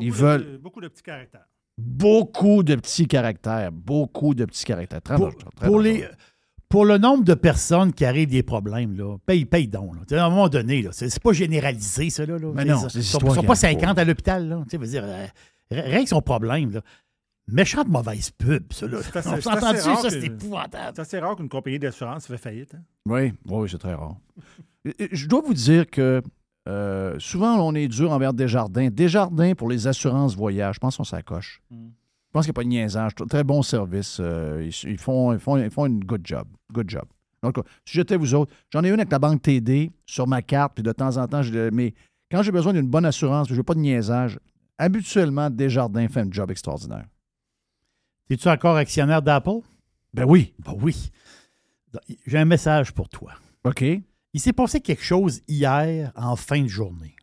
Ils 0.00 0.10
Beaucoup 0.10 0.22
de- 0.22 0.26
veulent 0.26 0.58
beaucoup 0.62 0.80
de 0.80 0.88
petits 0.88 1.02
caractères. 1.02 1.46
beaucoup 1.78 2.62
de 2.62 2.74
petits 2.76 3.06
caractères. 3.06 3.70
Beaucoup 3.72 4.34
de 4.34 4.44
petits 4.46 4.64
caractères. 4.64 5.02
Très 5.02 5.16
Pour, 5.16 5.26
dangereux, 5.26 5.42
très 5.56 5.66
pour 5.66 5.76
dangereux. 5.76 5.82
les, 5.94 6.08
pour 6.68 6.84
le 6.84 6.98
nombre 6.98 7.24
de 7.24 7.34
personnes 7.34 7.92
qui 7.92 8.04
arrivent 8.04 8.30
des 8.30 8.42
problèmes, 8.42 8.96
là, 8.96 9.16
paye, 9.26 9.44
paye 9.44 9.68
donc. 9.68 9.94
Là. 10.10 10.22
À 10.22 10.26
un 10.26 10.30
moment 10.30 10.48
donné, 10.48 10.82
là, 10.82 10.90
c'est 10.92 11.20
pas 11.22 11.32
généralisé, 11.32 12.08
ça. 12.10 12.24
Là, 12.26 12.38
là. 12.38 12.50
Mais 12.54 12.64
non, 12.64 12.76
Ils 12.86 12.90
sont, 12.90 12.98
histoires 12.98 13.34
sont 13.34 13.42
pas 13.42 13.52
arrivent 13.52 13.80
50 13.80 13.94
pas. 13.96 14.00
à 14.00 14.04
l'hôpital. 14.04 14.48
là. 14.48 14.60
Tu 14.64 14.70
sais, 14.70 14.76
veux 14.78 14.86
dire, 14.86 15.04
euh, 15.04 15.26
règle 15.70 16.08
son 16.08 16.22
problème. 16.22 16.72
Là. 16.72 16.80
Méchante 17.48 17.88
mauvaise 17.88 18.30
pub, 18.30 18.72
ça. 18.72 18.86
Là. 18.88 18.98
C'est 19.02 19.16
assez- 19.16 19.28
On 19.32 19.34
c'est 19.36 19.40
s'entend 19.42 19.66
assez 19.66 19.76
dessus, 19.76 19.88
rare 19.88 20.00
ça, 20.00 20.10
c'est 20.10 20.24
épouvantable. 20.24 20.92
C'est 20.96 21.00
assez 21.02 21.18
rare 21.18 21.36
qu'une 21.36 21.48
compagnie 21.48 21.78
d'assurance 21.78 22.26
fait 22.26 22.38
faillite. 22.38 22.74
hein. 22.74 22.80
Oui, 23.06 23.32
oui, 23.46 23.68
c'est 23.70 23.78
très 23.78 23.94
rare. 23.94 24.16
Je 25.12 25.26
dois 25.26 25.42
vous 25.44 25.54
dire 25.54 25.88
que 25.88 26.22
euh, 26.68 27.16
souvent, 27.18 27.56
on 27.60 27.74
est 27.74 27.86
dur 27.88 28.10
envers 28.12 28.32
Desjardins. 28.34 28.88
Desjardins, 28.90 29.54
pour 29.54 29.68
les 29.68 29.86
assurances 29.86 30.34
voyage, 30.36 30.76
je 30.76 30.80
pense 30.80 30.96
qu'on 30.96 31.04
s'accroche. 31.04 31.60
Mm. 31.70 31.76
Je 31.86 32.32
pense 32.32 32.44
qu'il 32.44 32.50
n'y 32.50 32.54
a 32.54 32.60
pas 32.60 32.64
de 32.64 32.68
niaisage. 32.68 33.12
Très 33.28 33.44
bon 33.44 33.62
service. 33.62 34.18
euh, 34.20 34.60
ils, 34.68 34.90
ils 34.90 34.98
font, 34.98 35.32
ils, 35.32 35.38
font, 35.38 35.56
ils 35.56 35.70
font 35.70 35.86
une 35.86 36.00
good 36.04 36.22
job. 36.24 36.46
Good 36.72 36.90
job. 36.90 37.04
Donc, 37.42 37.56
si 37.84 37.94
j'étais 37.94 38.16
vous 38.16 38.34
autres, 38.34 38.52
j'en 38.70 38.82
ai 38.82 38.88
une 38.88 38.94
avec 39.00 39.10
la 39.12 39.18
banque 39.20 39.40
TD 39.42 39.92
sur 40.04 40.26
ma 40.26 40.42
carte, 40.42 40.72
puis 40.74 40.82
de 40.82 40.90
temps 40.92 41.16
en 41.16 41.26
temps, 41.28 41.42
je, 41.42 41.70
mais 41.70 41.94
quand 42.30 42.42
j'ai 42.42 42.50
besoin 42.50 42.72
d'une 42.72 42.88
bonne 42.88 43.04
assurance, 43.04 43.46
puis 43.46 43.54
je 43.54 43.60
veux 43.60 43.64
pas 43.64 43.74
de 43.74 43.78
niaisage, 43.78 44.38
habituellement, 44.78 45.48
Desjardins 45.48 46.08
fait 46.08 46.20
un 46.20 46.28
job 46.30 46.50
extraordinaire. 46.50 47.04
Es-tu 48.30 48.48
encore 48.48 48.76
actionnaire 48.76 49.22
d'Apple? 49.22 49.60
Ben 50.14 50.24
oui. 50.24 50.54
Ben 50.58 50.74
oui. 50.80 51.10
J'ai 52.26 52.38
un 52.38 52.44
message 52.44 52.92
pour 52.92 53.08
toi. 53.08 53.32
OK. 53.64 53.82
Il 54.32 54.40
s'est 54.40 54.52
passé 54.52 54.80
quelque 54.80 55.02
chose 55.02 55.40
hier 55.48 56.12
en 56.16 56.36
fin 56.36 56.62
de 56.62 56.68
journée. 56.68 57.14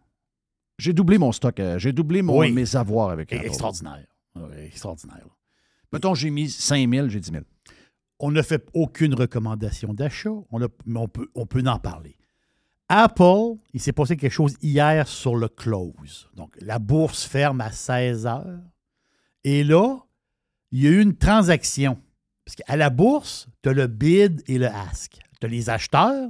J'ai 0.79 0.93
doublé 0.93 1.17
mon 1.17 1.31
stock. 1.31 1.59
euh, 1.59 1.77
j'ai 1.77 1.91
doublé 1.93 2.21
mon, 2.21 2.39
Oui. 2.39 2.51
mes 2.51 2.75
avoirs 2.75 3.09
avec 3.11 3.31
Apple. 3.33 3.45
Extraordinaire. 3.45 4.05
Oui, 4.35 4.55
extraordinaire. 4.65 5.27
Mettons, 5.91 6.15
j'ai 6.15 6.31
mis 6.31 6.49
5 6.49 6.89
000, 6.89 7.09
j'ai 7.09 7.19
10 7.19 7.31
000. 7.31 7.43
On 8.19 8.31
n'a 8.31 8.41
fait 8.41 8.65
aucune 8.73 9.13
recommandation 9.13 9.93
d'achat, 9.93 10.31
on 10.51 10.61
a- 10.63 10.67
mais 10.85 10.99
on 10.99 11.07
peut, 11.07 11.29
on 11.35 11.45
peut 11.45 11.63
en 11.67 11.77
parler. 11.77 12.17
Apple, 12.89 13.57
il 13.73 13.79
s'est 13.79 13.91
passé 13.91 14.17
quelque 14.17 14.31
chose 14.31 14.55
hier 14.61 15.07
sur 15.07 15.35
le 15.35 15.47
close. 15.49 16.29
Donc, 16.35 16.55
la 16.61 16.79
bourse 16.79 17.23
ferme 17.25 17.61
à 17.61 17.71
16 17.71 18.25
heures. 18.25 18.59
Et 19.43 19.63
là, 19.63 19.99
il 20.73 20.83
y 20.83 20.87
a 20.87 20.89
eu 20.89 21.01
une 21.01 21.15
transaction. 21.15 21.97
Parce 22.45 22.55
qu'à 22.57 22.75
la 22.75 22.89
bourse, 22.89 23.47
tu 23.61 23.69
as 23.69 23.73
le 23.73 23.87
bid 23.87 24.41
et 24.47 24.57
le 24.57 24.67
ask. 24.67 25.17
Tu 25.39 25.45
as 25.45 25.49
les 25.49 25.69
acheteurs 25.69 26.29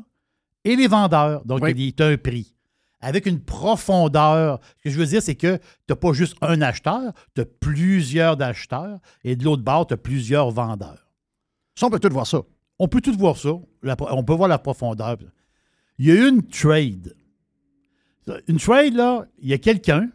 et 0.63 0.75
les 0.75 0.87
vendeurs. 0.87 1.43
Donc, 1.45 1.61
Oui. 1.63 1.93
tu 1.93 2.03
as 2.03 2.07
un 2.07 2.17
prix. 2.17 2.53
Avec 2.99 3.25
une 3.25 3.39
profondeur. 3.39 4.59
Ce 4.77 4.83
que 4.83 4.89
je 4.89 4.99
veux 4.99 5.05
dire, 5.05 5.21
c'est 5.23 5.35
que 5.35 5.57
tu 5.57 5.63
n'as 5.89 5.95
pas 5.95 6.13
juste 6.13 6.37
un 6.41 6.61
acheteur, 6.61 7.13
tu 7.35 7.41
as 7.41 7.45
plusieurs 7.45 8.39
acheteurs. 8.41 8.99
Et 9.23 9.35
de 9.35 9.43
l'autre 9.43 9.63
bord, 9.63 9.87
tu 9.87 9.93
as 9.93 9.97
plusieurs 9.97 10.51
vendeurs. 10.51 11.09
Ça, 11.75 11.87
on 11.87 11.89
peut 11.89 11.99
tout 11.99 12.09
voir 12.13 12.27
ça. 12.27 12.41
On 12.79 12.87
peut 12.87 13.01
tout 13.01 13.17
voir 13.17 13.37
ça. 13.37 13.51
La 13.81 13.95
on 14.11 14.23
peut 14.23 14.33
voir 14.33 14.49
la 14.49 14.59
profondeur. 14.59 15.17
Il 15.97 16.05
y 16.05 16.11
a 16.11 16.15
eu 16.15 16.29
une 16.29 16.43
trade. 16.43 17.15
Une 18.47 18.57
trade, 18.57 18.93
là, 18.93 19.25
il 19.39 19.49
y 19.49 19.53
a 19.53 19.57
quelqu'un 19.57 20.09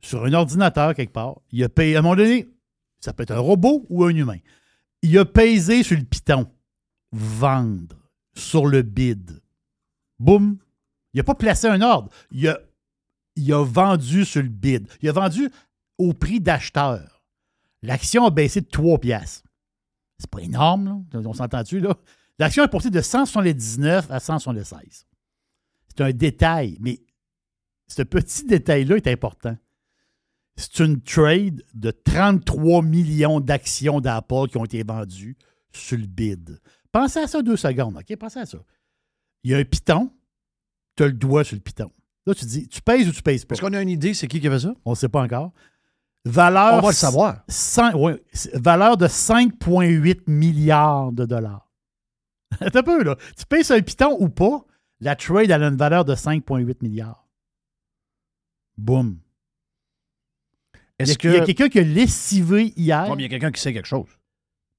sur 0.00 0.24
un 0.24 0.32
ordinateur 0.32 0.94
quelque 0.94 1.12
part. 1.12 1.40
Il 1.52 1.62
a 1.64 1.68
payé, 1.68 1.96
à 1.96 1.98
un 1.98 2.02
moment 2.02 2.16
donné, 2.16 2.48
ça 3.06 3.12
peut 3.12 3.22
être 3.22 3.30
un 3.30 3.38
robot 3.38 3.86
ou 3.88 4.04
un 4.04 4.14
humain. 4.14 4.38
Il 5.00 5.16
a 5.16 5.24
pesé 5.24 5.84
sur 5.84 5.96
le 5.96 6.02
piton. 6.02 6.50
Vendre 7.12 8.10
sur 8.34 8.66
le 8.66 8.82
bid. 8.82 9.40
Boum. 10.18 10.58
Il 11.14 11.18
n'a 11.18 11.22
pas 11.22 11.36
placé 11.36 11.68
un 11.68 11.82
ordre. 11.82 12.10
Il 12.32 12.48
a, 12.48 13.62
vendu 13.62 14.24
sur 14.24 14.42
le 14.42 14.48
bid. 14.48 14.88
Il 15.02 15.08
a 15.08 15.12
vendu 15.12 15.48
au 15.98 16.14
prix 16.14 16.40
d'acheteur. 16.40 17.22
L'action 17.82 18.26
a 18.26 18.30
baissé 18.30 18.60
de 18.60 18.66
3 18.66 18.98
piastres. 18.98 19.48
C'est 20.18 20.28
pas 20.28 20.40
énorme, 20.40 21.04
là. 21.12 21.20
On 21.24 21.32
s'entend-tu, 21.32 21.78
là? 21.78 21.94
L'action 22.40 22.64
est 22.64 22.68
passée 22.68 22.90
de 22.90 23.00
179 23.00 24.10
à 24.10 24.18
176. 24.18 25.06
C'est 25.88 26.00
un 26.02 26.10
détail, 26.10 26.76
mais 26.80 27.00
ce 27.86 28.02
petit 28.02 28.44
détail-là 28.46 28.96
est 28.96 29.06
important. 29.06 29.56
C'est 30.56 30.80
une 30.80 31.02
trade 31.02 31.62
de 31.74 31.90
33 31.90 32.82
millions 32.82 33.40
d'actions 33.40 34.00
d'Apple 34.00 34.48
qui 34.50 34.56
ont 34.56 34.64
été 34.64 34.82
vendues 34.82 35.36
sur 35.72 35.98
le 35.98 36.06
bid. 36.06 36.60
Pensez 36.90 37.20
à 37.20 37.26
ça 37.26 37.42
deux 37.42 37.56
secondes, 37.56 37.96
OK? 37.98 38.16
Pensez 38.16 38.38
à 38.38 38.46
ça. 38.46 38.58
Il 39.44 39.50
y 39.50 39.54
a 39.54 39.58
un 39.58 39.64
piton, 39.64 40.10
tu 40.96 41.02
as 41.02 41.06
le 41.06 41.12
doigt 41.12 41.44
sur 41.44 41.56
le 41.56 41.60
piton. 41.60 41.90
Là, 42.26 42.34
tu 42.34 42.44
dis, 42.46 42.68
tu 42.68 42.80
pèses 42.80 43.06
ou 43.08 43.12
tu 43.12 43.22
pèses 43.22 43.44
pas? 43.44 43.54
Est-ce 43.54 43.60
qu'on 43.60 43.72
a 43.74 43.82
une 43.82 43.88
idée, 43.90 44.14
c'est 44.14 44.26
qui 44.26 44.40
qui 44.40 44.46
avait 44.46 44.58
ça? 44.58 44.74
On 44.84 44.90
ne 44.92 44.96
sait 44.96 45.08
pas 45.08 45.22
encore. 45.22 45.52
Valeur, 46.24 46.78
On 46.78 46.80
va 46.80 46.88
le 46.88 46.94
savoir. 46.94 47.44
ouais, 47.94 48.20
valeur 48.54 48.96
de 48.96 49.06
5,8 49.06 50.22
milliards 50.26 51.12
de 51.12 51.24
dollars. 51.24 51.70
Attends 52.60 52.80
un 52.80 52.82
peu, 52.82 53.02
là. 53.04 53.16
Tu 53.48 53.62
sur 53.62 53.76
un 53.76 53.82
piton 53.82 54.16
ou 54.18 54.28
pas, 54.28 54.64
la 55.00 55.14
trade 55.14 55.50
elle 55.50 55.62
a 55.62 55.68
une 55.68 55.76
valeur 55.76 56.04
de 56.04 56.14
5,8 56.14 56.76
milliards. 56.82 57.28
Boum. 58.76 59.18
Il 60.98 61.06
y 61.06 61.08
a, 61.08 61.12
Est-ce 61.12 61.18
que. 61.18 61.28
il 61.28 61.34
y 61.34 61.38
a 61.38 61.44
quelqu'un 61.44 61.68
qui 61.68 61.78
a 61.78 61.82
lessivé 61.82 62.72
hier. 62.76 63.14
Mais 63.16 63.22
il 63.22 63.22
y 63.22 63.26
a 63.26 63.28
quelqu'un 63.28 63.50
qui 63.52 63.60
sait 63.60 63.72
quelque 63.72 63.86
chose. 63.88 64.06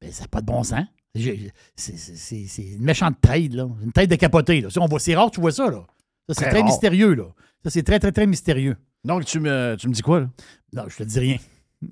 Ben, 0.02 0.11
ça 0.11 0.23
n'a 0.23 0.27
pas 0.27 0.41
de 0.41 0.45
bon 0.45 0.64
sens. 0.64 0.85
C'est 1.15 1.52
c'est- 1.76 1.98
c'est- 1.98 2.48
c'est 2.48 2.61
une 2.64 2.84
méchante 2.84 3.19
trade, 3.22 3.53
là. 3.53 3.68
Une 3.84 3.91
trade 3.91 4.10
de 4.10 4.15
capoté, 4.15 4.61
là. 4.61 4.69
Ça, 4.69 4.81
on 4.81 4.88
voit- 4.88 4.99
C'est 4.99 5.15
rare 5.15 5.30
que 5.30 5.35
tu 5.35 5.41
vois 5.41 5.52
ça, 5.52 5.69
là. 5.69 5.85
Ça, 6.30 6.35
c'est 6.35 6.49
Très 6.49 6.64
mystérieux, 6.64 7.14
là. 7.15 7.26
Ça, 7.64 7.69
c'est 7.72 7.84
très, 7.84 7.99
très, 7.99 8.11
très 8.11 8.27
mystérieux. 8.27 8.76
Donc, 9.03 9.26
tu 9.26 9.39
me, 9.39 9.76
tu 9.80 9.88
me 9.88 9.94
dis 9.94 10.02
quoi, 10.02 10.19
là? 10.22 10.30
Non, 10.73 10.84
je 10.89 10.98
te 10.98 11.03
dis 11.03 11.19
rien. 11.19 11.38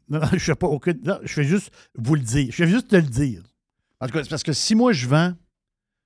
Non, 0.09 0.19
non, 0.19 0.27
je 0.33 0.37
fais 0.39 0.55
pas 0.55 0.67
aucune. 0.67 0.99
Non, 1.03 1.19
je 1.23 1.33
fais 1.33 1.43
juste 1.43 1.71
vous 1.95 2.15
le 2.15 2.21
dire. 2.21 2.47
Je 2.51 2.55
fais 2.55 2.67
juste 2.67 2.89
te 2.89 2.95
le 2.95 3.01
dire. 3.03 3.41
En 4.01 4.07
tout 4.07 4.13
cas, 4.13 4.23
c'est 4.23 4.29
parce 4.29 4.43
que 4.43 4.53
si 4.53 4.75
moi 4.75 4.91
je 4.93 5.07
vends, 5.07 5.33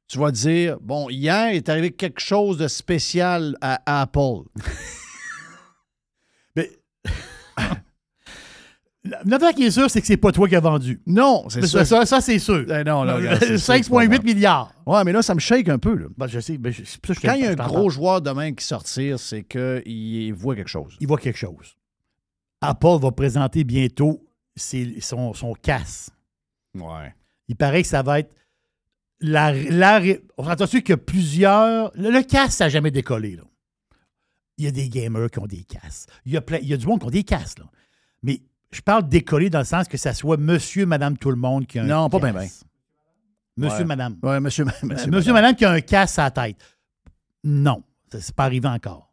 tu 0.08 0.18
vas 0.20 0.32
dire 0.32 0.78
bon, 0.82 1.10
hier 1.10 1.54
est 1.54 1.68
arrivé 1.70 1.92
quelque 1.92 2.20
chose 2.22 2.58
de 2.58 2.68
spécial 2.68 3.58
à 3.62 4.02
Apple. 4.02 4.44
Mais. 6.56 6.70
L'affaire 9.26 9.54
qui 9.54 9.64
est 9.66 9.72
sûre, 9.72 9.90
c'est 9.90 10.02
que 10.02 10.08
c'est 10.08 10.18
pas 10.18 10.32
toi 10.32 10.48
qui 10.48 10.56
as 10.56 10.60
vendu. 10.60 11.02
Non, 11.08 11.46
c'est 11.50 11.62
Mais 11.62 11.68
ça. 11.68 12.22
C'est 12.22 12.40
sûr. 12.40 12.66
Eh 12.70 12.84
non, 12.84 13.04
sûr 13.06 13.94
pas 13.96 14.06
5,8 14.06 14.08
vrai. 14.08 14.20
milliards. 14.24 14.74
Ouais, 14.86 15.04
mais 15.04 15.12
là, 15.12 15.22
ça 15.22 15.34
me 15.36 15.40
shake 15.40 15.70
un 15.70 15.78
peu. 15.80 15.96
Là. 15.96 16.08
Ben, 16.18 16.28
je 16.28 16.40
sais. 16.40 16.58
ben, 16.58 16.72
je- 16.72 16.84
ça 16.84 16.98
je 17.04 17.20
Quand 17.20 17.34
il 17.34 17.42
y 17.42 17.46
a 17.46 17.52
un 17.52 17.56
gros 17.56 17.90
joueur 17.90 18.22
demain 18.22 18.54
qui 18.54 18.64
sortir, 18.66 19.20
c'est 19.20 19.44
qu'il 19.44 20.34
voit 20.34 20.56
quelque 20.56 20.70
chose. 20.70 20.96
Il 21.00 21.08
voit 21.08 21.18
quelque 21.18 21.38
chose. 21.38 21.76
Apple 22.62 22.98
va 23.02 23.12
présenter 23.12 23.64
bientôt 23.64 24.26
ses- 24.56 25.00
son, 25.02 25.34
son 25.34 25.54
casse. 25.54 26.10
Ouais. 26.76 27.14
Il 27.48 27.56
paraît 27.56 27.82
que 27.84 27.88
ça 27.88 28.02
va 28.04 28.20
être. 28.20 28.32
La, 29.22 29.52
la, 29.54 30.02
on 30.38 30.44
s'entend 30.46 30.64
dessus 30.66 30.82
que 30.82 30.94
plusieurs. 30.94 31.92
Le, 31.96 32.10
le 32.10 32.22
casse, 32.24 32.56
ça 32.58 32.66
n'a 32.66 32.70
jamais 32.70 32.92
décollé. 32.92 33.36
Là. 33.36 33.44
Il 34.58 34.66
y 34.66 34.68
a 34.68 34.72
des 34.72 34.90
gamers 34.90 35.30
qui 35.32 35.40
ont 35.40 35.46
des 35.48 35.64
casses. 35.64 36.06
Il 36.26 36.34
y 36.34 36.38
a, 36.38 36.42
plein- 36.42 36.60
il 36.62 36.68
y 36.68 36.74
a 36.74 36.78
du 36.78 36.86
monde 36.86 37.00
qui 37.00 37.06
ont 37.06 37.10
des 37.12 37.24
casses. 37.24 37.58
Là. 37.58 37.66
Mais 38.24 38.42
je 38.72 38.82
parle 38.82 39.08
décollé 39.08 39.50
dans 39.50 39.60
le 39.60 39.66
sens 39.66 39.88
que 39.88 39.98
ça 39.98 40.14
soit 40.14 40.38
monsieur, 40.38 40.86
madame, 40.86 41.18
tout 41.18 41.30
le 41.32 41.36
monde 41.38 41.66
qui 41.68 41.80
a 41.80 41.84
un 41.84 41.88
Non, 41.88 42.10
pas 42.10 42.20
bien, 42.20 42.32
bien. 42.34 42.48
Monsieur, 43.58 43.80
Ouais. 43.80 43.86
madame. 43.86 44.18
Ouais, 44.24 44.40
monsieur, 44.40 44.66
Euh, 44.66 44.70
monsieur, 44.84 45.12
Monsieur, 45.12 45.34
madame 45.34 45.56
qui 45.56 45.66
a 45.66 45.72
un 45.72 45.82
casse 45.82 46.18
à 46.20 46.24
la 46.24 46.32
tête. 46.32 46.58
Non, 47.44 47.84
ça 48.12 48.20
c'est 48.22 48.36
pas 48.36 48.46
arrivé 48.46 48.68
encore. 48.68 49.12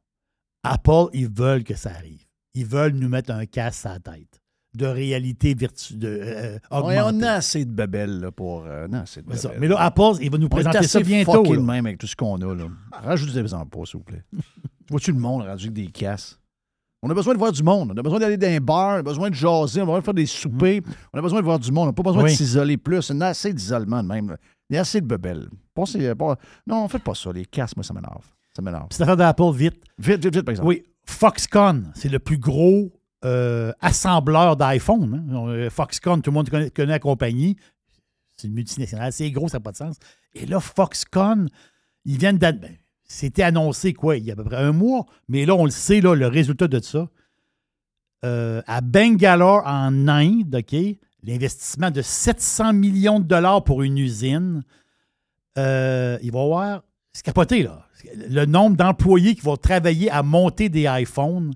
Apple, 0.63 1.07
ils 1.15 1.29
veulent 1.29 1.65
que 1.65 1.75
ça 1.75 1.91
arrive. 1.91 2.23
Ils 2.55 2.67
veulent 2.67 2.93
nous 2.93 3.09
mettre 3.09 3.33
un 3.33 3.47
casse 3.47 3.85
à 3.87 3.95
la 3.95 4.01
tête 4.01 4.41
de 4.75 4.87
réalité 4.87 5.55
virtuelle. 5.55 5.99
Euh, 6.05 6.59
Ouais, 6.71 6.99
augmentée. 7.01 7.17
on 7.19 7.23
a 7.23 7.31
assez 7.33 7.65
de 7.65 7.71
babelles 7.71 8.21
là, 8.21 8.31
pour. 8.31 8.65
euh, 8.67 8.87
non, 8.89 8.99
assez 9.01 9.23
de 9.23 9.33
ça- 9.35 9.49
babelles. 9.49 9.61
mais 9.61 9.69
là, 9.69 9.81
Apple, 9.81 10.03
il 10.21 10.31
va 10.31 10.39
nous 10.39 10.45
On 10.45 10.49
est 10.49 10.51
présenter 10.51 10.87
ça 10.87 11.01
bientôt. 11.01 11.43
là. 11.55 11.61
même 11.61 11.87
avec 11.87 11.99
tout 11.99 12.07
ce 12.07 12.15
qu'on 12.17 12.37
a. 12.41 12.55
Là. 12.55 12.65
Rajoutez-en 12.93 13.67
pas, 13.67 13.85
s'il 13.87 13.99
vous 13.99 14.05
plaît. 14.05 14.23
Vois-tu 14.91 15.13
le 15.13 15.19
monde 15.19 15.43
rendu 15.43 15.65
avec 15.65 15.73
des 15.73 15.87
casses? 15.89 16.39
On 17.03 17.11
a 17.11 17.15
besoin 17.15 17.35
de 17.35 17.39
voir 17.39 17.53
du 17.53 17.63
monde. 17.63 17.93
On 17.95 17.99
a 17.99 18.03
besoin 18.03 18.19
d'aller 18.19 18.37
dans 18.37 18.49
un 18.49 18.59
bar, 18.61 18.97
on 18.97 18.99
a 18.99 19.03
besoin 19.03 19.31
de 19.31 19.35
jaser, 19.35 19.81
on 19.81 19.85
a 19.85 19.87
besoin 19.87 19.99
de 20.01 20.05
faire 20.05 20.15
des 20.15 20.27
soupers. 20.27 20.81
On 21.13 21.19
a 21.19 21.23
besoin 21.23 21.41
de 21.41 21.45
voir 21.45 21.59
du 21.59 21.71
monde. 21.71 21.85
On 21.85 21.87
n'a 21.87 21.93
pas 21.93 22.03
besoin 22.03 22.25
Oui. 22.25 22.31
de 22.31 22.37
s'isoler 22.37 22.77
plus. 22.77 23.11
On 23.11 23.21
a 23.21 23.29
assez 23.29 23.53
d'isolement 23.53 24.03
de 24.03 24.09
même. 24.09 24.37
Il 24.71 24.75
y 24.75 24.79
a 24.79 24.81
assez 24.81 25.01
de 25.01 25.07
bebelles. 25.07 25.49
Pensez 25.75 26.15
pas. 26.15 26.37
Non, 26.67 26.89
faites 26.89 27.05
pas 27.05 27.15
ça. 27.15 27.33
Les 27.33 27.45
casses, 27.45 27.77
moi, 27.77 27.85
ça 27.85 27.93
m'énerve. 27.95 28.25
Ça 28.55 28.63
m'énerve. 28.63 28.89
Affaire 28.99 29.17
d'Apple, 29.17 29.53
vite. 29.53 29.77
Vite, 29.99 30.25
vite, 30.25 30.35
vite, 30.35 30.43
par 30.45 30.53
exemple. 30.53 30.69
Oui, 30.69 30.83
Foxconn, 31.05 31.93
c'est 31.95 32.09
le 32.09 32.19
plus 32.19 32.39
gros 32.39 32.91
euh, 33.25 33.73
assembleur 33.81 34.57
d'iPhone. 34.57 35.27
hein. 35.31 35.49
Euh, 35.49 35.71
Foxconn, 35.71 36.23
tout 36.23 36.31
le 36.31 36.35
monde 36.35 36.49
connaît, 36.51 36.71
connaît 36.71 36.93
la 36.93 36.99
compagnie. 36.99 37.57
C'est 38.37 38.49
une 38.49 38.55
multinationale, 38.55 39.13
c'est 39.13 39.31
gros, 39.31 39.49
ça 39.49 39.59
n'a 39.59 39.63
pas 39.63 39.73
de 39.73 39.77
sens. 39.77 39.97
Et 40.35 40.45
là, 40.47 40.61
Foxconn, 40.61 41.49
ils 42.05 42.19
viennent 42.19 42.39
d'an- 42.39 42.53
ben, 42.53 42.77
C'était 43.07 43.43
annoncé, 43.43 43.93
quoi, 43.93 44.17
il 44.17 44.25
y 44.25 44.31
a 44.31 44.33
à 44.33 44.37
peu 44.37 44.45
près 44.45 44.57
un 44.57 44.73
mois, 44.73 45.07
mais 45.29 45.47
là, 45.47 45.55
on 45.55 45.65
le 45.65 45.71
sait, 45.71 46.01
là, 46.01 46.15
le 46.15 46.27
résultat 46.27 46.67
de 46.69 46.81
ça. 46.81 47.09
Euh, 48.25 48.63
à 48.67 48.81
Bangalore, 48.81 49.63
en 49.65 50.09
Inde, 50.09 50.57
OK, 50.57 50.77
l'investissement 51.23 51.91
de 51.91 52.03
700 52.03 52.73
millions 52.73 53.21
de 53.21 53.25
dollars 53.25 53.63
pour 53.63 53.83
une 53.83 53.99
usine. 53.99 54.65
Euh, 55.59 56.19
il 56.23 56.33
va 56.33 56.39
y 56.41 56.43
avoir. 56.43 56.83
C'est 57.13 57.25
capoté, 57.25 57.63
là. 57.63 57.87
Le 58.15 58.45
nombre 58.45 58.77
d'employés 58.77 59.35
qui 59.35 59.41
vont 59.43 59.57
travailler 59.57 60.11
à 60.11 60.23
monter 60.23 60.69
des 60.69 60.87
iPhones. 60.89 61.55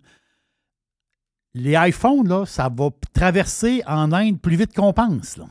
Les 1.55 1.75
iPhones, 1.77 2.29
là, 2.29 2.47
ça 2.47 2.71
va 2.75 2.91
traverser 3.13 3.83
en 3.87 4.13
Inde 4.13 4.41
plus 4.41 4.57
vite 4.57 4.75
qu'on 4.75 4.93
pense. 4.93 5.37
Là. 5.37 5.47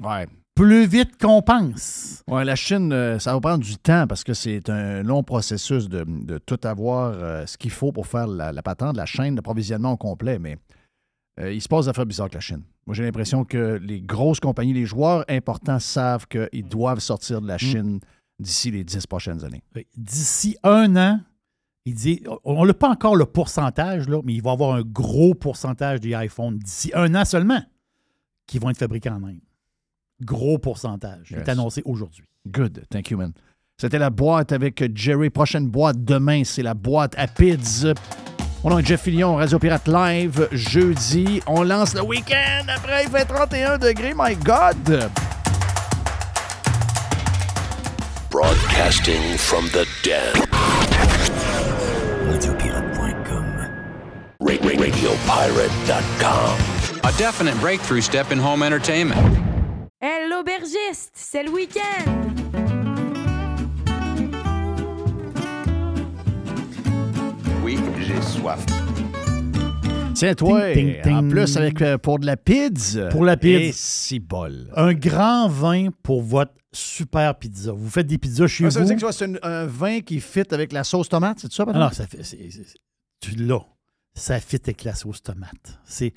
Ouais. 0.00 0.26
Plus 0.56 0.86
vite 0.86 1.18
qu'on 1.20 1.42
pense. 1.42 2.22
Ouais, 2.26 2.42
la 2.42 2.56
Chine, 2.56 2.90
euh, 2.90 3.18
ça 3.18 3.34
va 3.34 3.40
prendre 3.40 3.62
du 3.62 3.76
temps 3.76 4.06
parce 4.06 4.24
que 4.24 4.32
c'est 4.32 4.70
un 4.70 5.02
long 5.02 5.22
processus 5.22 5.86
de, 5.86 6.02
de 6.08 6.38
tout 6.38 6.58
avoir 6.64 7.12
euh, 7.12 7.44
ce 7.44 7.58
qu'il 7.58 7.70
faut 7.70 7.92
pour 7.92 8.06
faire 8.06 8.26
la, 8.26 8.52
la 8.52 8.62
patente, 8.62 8.96
la 8.96 9.04
chaîne 9.04 9.34
d'approvisionnement 9.34 9.92
au 9.92 9.96
complet. 9.98 10.38
Mais 10.38 10.56
euh, 11.38 11.52
il 11.52 11.60
se 11.60 11.68
passe 11.68 11.84
des 11.84 11.90
affaires 11.90 12.06
bizarres 12.06 12.24
avec 12.24 12.34
la 12.34 12.40
Chine. 12.40 12.62
Moi, 12.86 12.94
j'ai 12.94 13.02
l'impression 13.02 13.44
que 13.44 13.78
les 13.82 14.00
grosses 14.00 14.40
compagnies, 14.40 14.72
les 14.72 14.86
joueurs 14.86 15.26
importants 15.28 15.78
savent 15.78 16.26
qu'ils 16.26 16.66
doivent 16.66 17.00
sortir 17.00 17.42
de 17.42 17.48
la 17.48 17.58
Chine 17.58 18.00
d'ici 18.38 18.70
les 18.70 18.82
dix 18.82 19.06
prochaines 19.06 19.44
années. 19.44 19.62
Oui. 19.74 19.86
D'ici 19.94 20.56
un 20.62 20.96
an, 20.96 21.20
il 21.84 21.94
dit, 21.94 22.22
on 22.44 22.64
n'a 22.64 22.72
pas 22.72 22.88
encore 22.88 23.16
le 23.16 23.26
pourcentage, 23.26 24.08
là, 24.08 24.22
mais 24.24 24.32
il 24.32 24.42
va 24.42 24.52
y 24.52 24.54
avoir 24.54 24.76
un 24.76 24.82
gros 24.82 25.34
pourcentage 25.34 26.00
des 26.00 26.14
iPhones 26.14 26.58
d'ici 26.58 26.92
un 26.94 27.14
an 27.14 27.26
seulement 27.26 27.60
qui 28.46 28.58
vont 28.58 28.70
être 28.70 28.78
fabriqués 28.78 29.10
en 29.10 29.22
Inde. 29.22 29.40
Gros 30.24 30.58
pourcentage. 30.58 31.26
C'est 31.30 31.38
Yes. 31.38 31.48
annoncé 31.48 31.82
aujourd'hui. 31.84 32.24
Good. 32.48 32.84
Thank 32.90 33.10
you, 33.10 33.18
man. 33.18 33.32
C'était 33.78 33.98
la 33.98 34.08
boîte 34.10 34.52
avec 34.52 34.82
Jerry. 34.96 35.28
Prochaine 35.30 35.68
boîte 35.68 36.02
demain, 36.02 36.42
c'est 36.44 36.62
la 36.62 36.72
boîte 36.74 37.14
à 37.18 37.26
Pids. 37.26 37.92
Mon 38.64 38.70
nom 38.70 38.78
est 38.78 38.86
Jeff 38.86 39.02
Fillion, 39.02 39.36
Radio 39.36 39.58
Pirate 39.58 39.86
Live, 39.86 40.48
jeudi. 40.52 41.40
On 41.46 41.62
lance 41.62 41.94
le 41.94 42.00
week-end. 42.02 42.64
Après, 42.74 43.04
il 43.04 43.10
fait 43.10 43.24
31 43.26 43.76
degrés. 43.78 44.14
My 44.16 44.34
God! 44.36 45.10
Broadcasting 48.30 49.36
from 49.38 49.66
the 49.68 49.86
dead. 50.02 50.34
Radiopirate.com. 52.26 53.44
Ra- 54.40 54.58
ra- 54.62 54.76
Radiopirate.com. 54.76 56.58
A 57.04 57.12
definite 57.18 57.58
breakthrough 57.60 58.00
step 58.00 58.32
in 58.32 58.38
home 58.38 58.62
entertainment. 58.62 59.16
Hey, 60.08 60.28
l'aubergiste, 60.30 61.10
c'est 61.14 61.42
le 61.42 61.50
week-end! 61.50 62.12
Oui, 67.64 67.76
j'ai 67.98 68.20
soif. 68.22 68.64
Tiens, 70.14 70.34
toi, 70.34 70.72
Ting, 70.72 70.92
ting, 70.92 71.02
ting. 71.02 71.12
en 71.14 71.28
plus, 71.28 71.56
avec, 71.56 71.82
euh, 71.82 71.98
pour 71.98 72.18
de 72.20 72.26
la 72.26 72.36
Pids. 72.36 72.98
Pour 73.10 73.24
la 73.24 73.36
Pids. 73.36 73.48
Et 73.54 73.72
si 73.72 74.20
bol. 74.20 74.70
Un 74.76 74.94
grand 74.94 75.48
vin 75.48 75.88
pour 76.02 76.22
votre 76.22 76.52
super 76.72 77.36
pizza. 77.36 77.72
Vous 77.72 77.90
faites 77.90 78.06
des 78.06 78.18
pizzas 78.18 78.46
chez 78.46 78.66
Ah, 78.66 78.70
ça 78.70 78.80
vous. 78.80 78.86
veut 78.86 78.94
dire 78.94 79.06
que 79.08 79.12
c'est 79.12 79.24
un, 79.24 79.34
un 79.42 79.66
vin 79.66 80.00
qui 80.00 80.20
fit 80.20 80.44
avec 80.52 80.72
la 80.72 80.84
sauce 80.84 81.08
tomate, 81.08 81.40
c'est 81.40 81.52
ça? 81.52 81.64
Ah 81.64 81.72
Patrick? 81.72 81.82
non, 81.82 81.90
ça 81.90 82.06
fait. 82.06 82.22
c'est- 82.22 82.50
c'est- 82.50 82.64
c'est- 82.64 82.78
tu 83.20 83.34
l'as. 83.34 83.66
Ça 84.14 84.38
fit 84.38 84.60
avec 84.62 84.84
la 84.84 84.94
sauce 84.94 85.20
tomate. 85.22 85.80
C'est. 85.84 86.12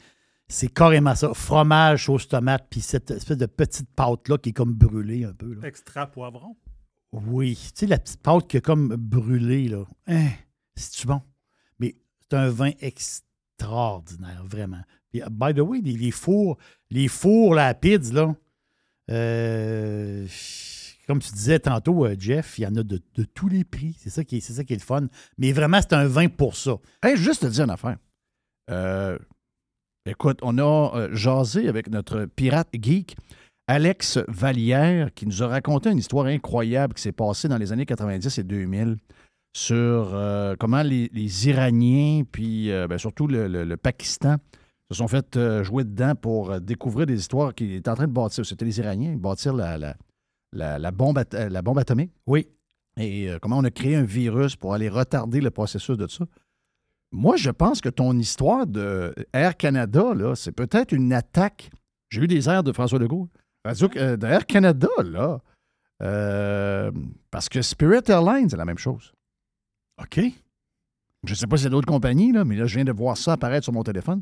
C'est 0.51 0.73
carrément 0.73 1.13
ça. 1.13 1.34
Fromage, 1.34 2.05
sauce 2.05 2.27
tomate, 2.27 2.65
puis 2.69 2.81
cette 2.81 3.11
espèce 3.11 3.38
de 3.38 3.45
petite 3.45 3.89
pâte-là 3.95 4.39
qui 4.39 4.49
est 4.49 4.53
comme 4.53 4.73
brûlée 4.73 5.23
un 5.23 5.34
peu. 5.34 5.53
là. 5.53 5.67
Extra 5.67 6.07
poivron? 6.07 6.57
Oui. 7.11 7.55
Tu 7.55 7.81
sais, 7.81 7.88
la 7.88 7.99
petite 7.99 8.21
pâte 8.21 8.47
qui 8.47 8.57
est 8.57 8.61
comme 8.61 8.95
brûlée, 8.95 9.67
là. 9.67 9.84
Hein, 10.07 10.30
c'est-tu 10.76 11.05
bon? 11.07 11.21
Mais 11.80 11.95
c'est 12.19 12.35
un 12.35 12.49
vin 12.49 12.71
extraordinaire, 12.80 14.43
vraiment. 14.45 14.81
Puis, 15.11 15.21
uh, 15.21 15.30
by 15.30 15.53
the 15.53 15.59
way, 15.59 15.81
les, 15.81 15.93
les 15.93 16.11
fours, 16.11 16.57
les 16.89 17.07
fours 17.07 17.53
lapides, 17.53 18.11
là, 18.13 18.35
euh, 19.11 20.27
comme 21.07 21.19
tu 21.19 21.31
disais 21.31 21.59
tantôt, 21.59 22.05
euh, 22.05 22.15
Jeff, 22.17 22.59
il 22.59 22.63
y 22.63 22.67
en 22.67 22.76
a 22.76 22.84
de, 22.84 23.01
de 23.15 23.23
tous 23.23 23.49
les 23.49 23.63
prix. 23.63 23.95
C'est 23.99 24.11
ça, 24.11 24.23
qui 24.23 24.38
est, 24.38 24.39
c'est 24.41 24.53
ça 24.53 24.63
qui 24.63 24.73
est 24.73 24.77
le 24.77 24.81
fun. 24.81 25.07
Mais 25.38 25.51
vraiment, 25.51 25.80
c'est 25.81 25.93
un 25.93 26.07
vin 26.07 26.27
pour 26.27 26.55
ça. 26.55 26.77
Hey, 27.03 27.17
juste 27.17 27.41
te 27.41 27.47
dire 27.47 27.65
une 27.65 27.71
affaire. 27.71 27.97
Euh, 28.69 29.17
écoute, 30.10 30.40
on 30.41 30.57
a 30.57 30.91
euh, 30.95 31.10
jasé 31.15 31.68
avec 31.68 31.90
notre 31.90 32.26
pirate 32.26 32.69
geek, 32.73 33.15
Alex 33.68 34.19
Vallière, 34.27 35.14
qui 35.14 35.26
nous 35.27 35.44
a 35.44 35.48
raconté 35.48 35.90
une 35.91 35.98
histoire 35.99 36.26
incroyable 36.26 36.94
qui 36.95 37.02
s'est 37.03 37.11
passée 37.11 37.48
dans 37.48 37.57
les 37.57 37.72
années 37.72 37.86
90 37.86 38.38
et 38.40 38.44
2000 38.44 38.98
sur 39.56 39.76
euh, 40.14 40.56
comment 40.60 40.81
les, 40.81 41.10
les 41.14 41.48
Iraniens, 41.49 42.23
puis 42.31 42.72
euh, 42.72 42.88
ben, 42.88 42.98
surtout 42.98 43.27
le, 43.27 43.48
le- 43.48 43.64
le 43.64 43.77
Pakistan, 43.77 44.38
se 44.91 44.98
sont 44.98 45.07
fait 45.07 45.38
jouer 45.64 45.84
dedans 45.84 46.15
pour 46.15 46.60
découvrir 46.61 47.06
des 47.06 47.19
histoires 47.19 47.53
qu'ils 47.53 47.73
étaient 47.76 47.90
en 47.91 47.95
train 47.95 48.07
de 48.07 48.11
bâtir. 48.11 48.44
C'était 48.45 48.65
les 48.65 48.80
Iraniens, 48.80 49.15
bâtir 49.18 49.53
la, 49.53 49.77
la, 49.77 49.95
la- 50.52 50.80
la 50.80 50.91
bombe, 50.91 51.23
la 51.31 51.61
bombe 51.61 51.77
atomique. 51.77 52.11
Oui. 52.26 52.48
Et 52.98 53.30
comment 53.40 53.60
on 53.60 53.64
a 53.64 53.69
créé 53.69 53.95
un 53.95 54.03
virus 54.03 54.56
pour 54.56 54.73
aller 54.73 54.90
retarder 54.90 55.41
le 55.41 55.52
processus 55.52 55.95
de 55.95 56.07
ça. 56.07 56.26
Moi, 57.11 57.38
je 57.38 57.49
pense 57.49 57.81
que 57.81 57.90
ton 57.90 58.18
histoire 58.18 58.68
de 58.68 59.14
Air 59.34 59.57
Canada, 59.57 60.14
là, 60.14 60.36
c'est 60.36 60.52
peut-être 60.52 60.91
une 60.91 61.11
attaque. 61.14 61.69
J'ai 62.10 62.22
eu 62.22 62.27
des 62.27 62.48
airs 62.49 62.64
de 62.64 62.72
François 62.72 62.99
Legault. 62.99 63.27
Radio, 63.65 63.90
euh, 63.98 64.15
de 64.15 64.27
Air 64.27 64.45
Canada, 64.45 64.88
là. 65.03 65.41
euh, 66.02 66.91
parce 67.31 67.49
que 67.49 67.61
Spirit 67.61 68.03
Airlines, 68.07 68.49
c'est 68.49 68.57
la 68.57 68.65
même 68.65 68.77
chose. 68.77 69.11
OK. 70.02 70.19
Je 71.26 71.31
ne 71.31 71.36
sais 71.36 71.48
pas 71.48 71.57
si 71.57 71.64
c'est 71.64 71.69
d'autres 71.69 71.88
compagnies, 71.88 72.31
là, 72.31 72.45
mais 72.45 72.56
là, 72.56 72.65
je 72.65 72.76
viens 72.76 72.86
de 72.86 72.91
voir 72.91 73.18
ça 73.18 73.34
apparaître 73.34 73.65
sur 73.65 73.73
mon 73.73 73.84
téléphone. 73.84 74.22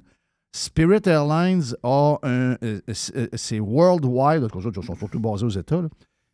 Spirit 0.55 1.01
Airlines 1.05 1.75
a 1.83 2.17
un. 2.23 2.57
euh, 2.63 2.81
c'est 2.93 3.57
euh, 3.57 3.61
worldwide, 3.61 4.47
parce 4.51 4.63
sont 4.85 4.95
surtout 4.95 5.19
basés 5.19 5.45
aux 5.45 5.49
États, 5.49 5.81
là. 5.81 5.89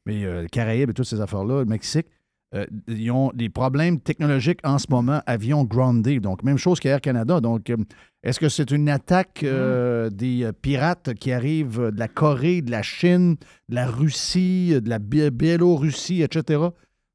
mais 0.06 0.24
euh, 0.24 0.48
Caraïbes 0.48 0.90
et 0.90 0.94
toutes 0.94 1.08
ces 1.08 1.20
affaires-là, 1.20 1.60
le 1.60 1.66
Mexique, 1.66 2.08
euh, 2.54 2.66
ils 2.88 3.10
ont 3.12 3.32
des 3.34 3.50
problèmes 3.50 4.00
technologiques 4.00 4.60
en 4.64 4.78
ce 4.78 4.88
moment, 4.90 5.22
avions 5.26 5.64
grounded. 5.64 6.22
Donc, 6.22 6.44
même 6.44 6.58
chose 6.58 6.80
qu'Air 6.80 7.02
Canada. 7.02 7.42
Donc, 7.42 7.70
euh, 7.70 7.78
est-ce 8.24 8.40
que 8.40 8.50
c'est 8.50 8.72
une 8.72 8.90
attaque 8.90 9.42
euh, 9.44 10.10
des 10.10 10.44
euh, 10.44 10.52
pirates 10.52 11.14
qui 11.16 11.32
arrivent 11.32 11.92
de 11.92 11.98
la 12.00 12.08
Corée, 12.08 12.62
de 12.62 12.72
la 12.72 12.84
Chine, 12.84 13.36
de 13.70 13.76
la 13.76 13.88
Russie, 13.88 14.80
de 14.82 14.88
la 14.90 15.00
Bi- 15.00 15.32
Biélorussie, 15.32 16.22
etc.? 16.22 16.62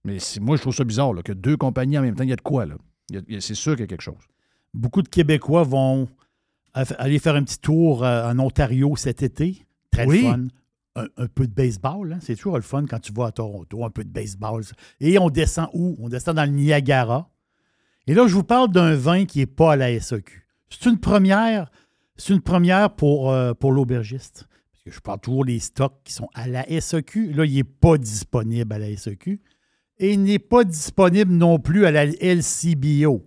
Mais 0.05 0.19
moi, 0.41 0.57
je 0.57 0.63
trouve 0.63 0.75
ça 0.75 0.85
bizarre 0.85 1.13
là, 1.15 1.23
que 1.23 1.33
deux 1.33 1.57
compagnies 1.57 1.99
en 1.99 2.03
même 2.03 2.15
temps, 2.15 2.25
il 2.25 2.31
y 2.31 2.33
a 2.33 2.37
de 2.37 2.41
quoi, 2.41 2.67
là? 2.67 2.75
C'est 3.41 3.55
sûr 3.55 3.73
qu'il 3.73 3.81
y 3.81 3.85
a 3.85 3.87
quelque 3.87 4.03
chose. 4.03 4.23
Beaucoup 4.75 5.03
de 5.03 5.09
Québécois 5.09 5.63
vont 5.65 6.09
aller 6.75 7.19
faire 7.19 7.35
un 7.35 7.43
petit 7.43 7.59
tour 7.59 8.03
en 8.03 8.39
Ontario 8.39 8.95
cet 8.97 9.23
été. 9.23 9.65
Très 9.91 10.07
Oui. 10.07 10.23
fun. 10.23 10.47
Un, 11.17 11.27
peu 11.27 11.47
de 11.47 11.53
baseball, 11.53 12.15
hein. 12.15 12.19
c'est 12.21 12.35
toujours 12.35 12.57
le 12.57 12.63
fun 12.63 12.85
quand 12.87 12.99
tu 12.99 13.13
vas 13.13 13.27
à 13.27 13.33
Toronto, 13.33 13.85
un 13.85 13.91
peu 13.91 14.05
de 14.05 14.11
baseball. 14.11 14.63
Et 15.01 15.19
on 15.19 15.31
descend 15.31 15.69
où? 15.73 15.97
On 16.01 16.09
descend 16.09 16.37
dans 16.37 16.45
le 16.45 16.51
Niagara. 16.51 17.31
Et 18.07 18.15
là, 18.15 18.27
je 18.27 18.35
vous 18.35 18.43
parle 18.43 18.71
d'un 18.71 18.95
vin 18.95 19.25
qui 19.25 19.41
n'est 19.41 19.47
pas 19.47 19.73
à 19.73 19.77
la 19.77 20.01
SAQ. 20.01 20.47
C'est 20.71 20.89
une 20.89 20.99
première, 20.99 21.71
c'est 22.17 22.33
une 22.33 22.41
première 22.41 22.91
pour, 22.95 23.31
euh, 23.31 23.55
pour 23.55 23.73
l'aubergiste. 23.73 24.49
Parce 24.73 24.83
que 24.85 24.91
je 24.91 25.01
parle 25.01 25.21
toujours 25.21 25.45
des 25.45 25.59
stocks 25.59 26.01
qui 26.05 26.13
sont 26.13 26.29
à 26.35 26.49
la 26.49 26.65
SAQ. 26.81 27.33
Là, 27.33 27.45
il 27.45 27.55
n'est 27.55 27.65
pas 27.65 27.99
disponible 27.99 28.73
à 28.73 28.79
la 28.79 28.97
SAQ. 28.97 29.41
Et 29.99 30.13
il 30.13 30.23
n'est 30.23 30.39
pas 30.39 30.65
disponible 30.65 31.33
non 31.33 31.59
plus 31.59 31.87
à 31.87 31.91
la 31.91 32.07
LCBO. 32.07 33.27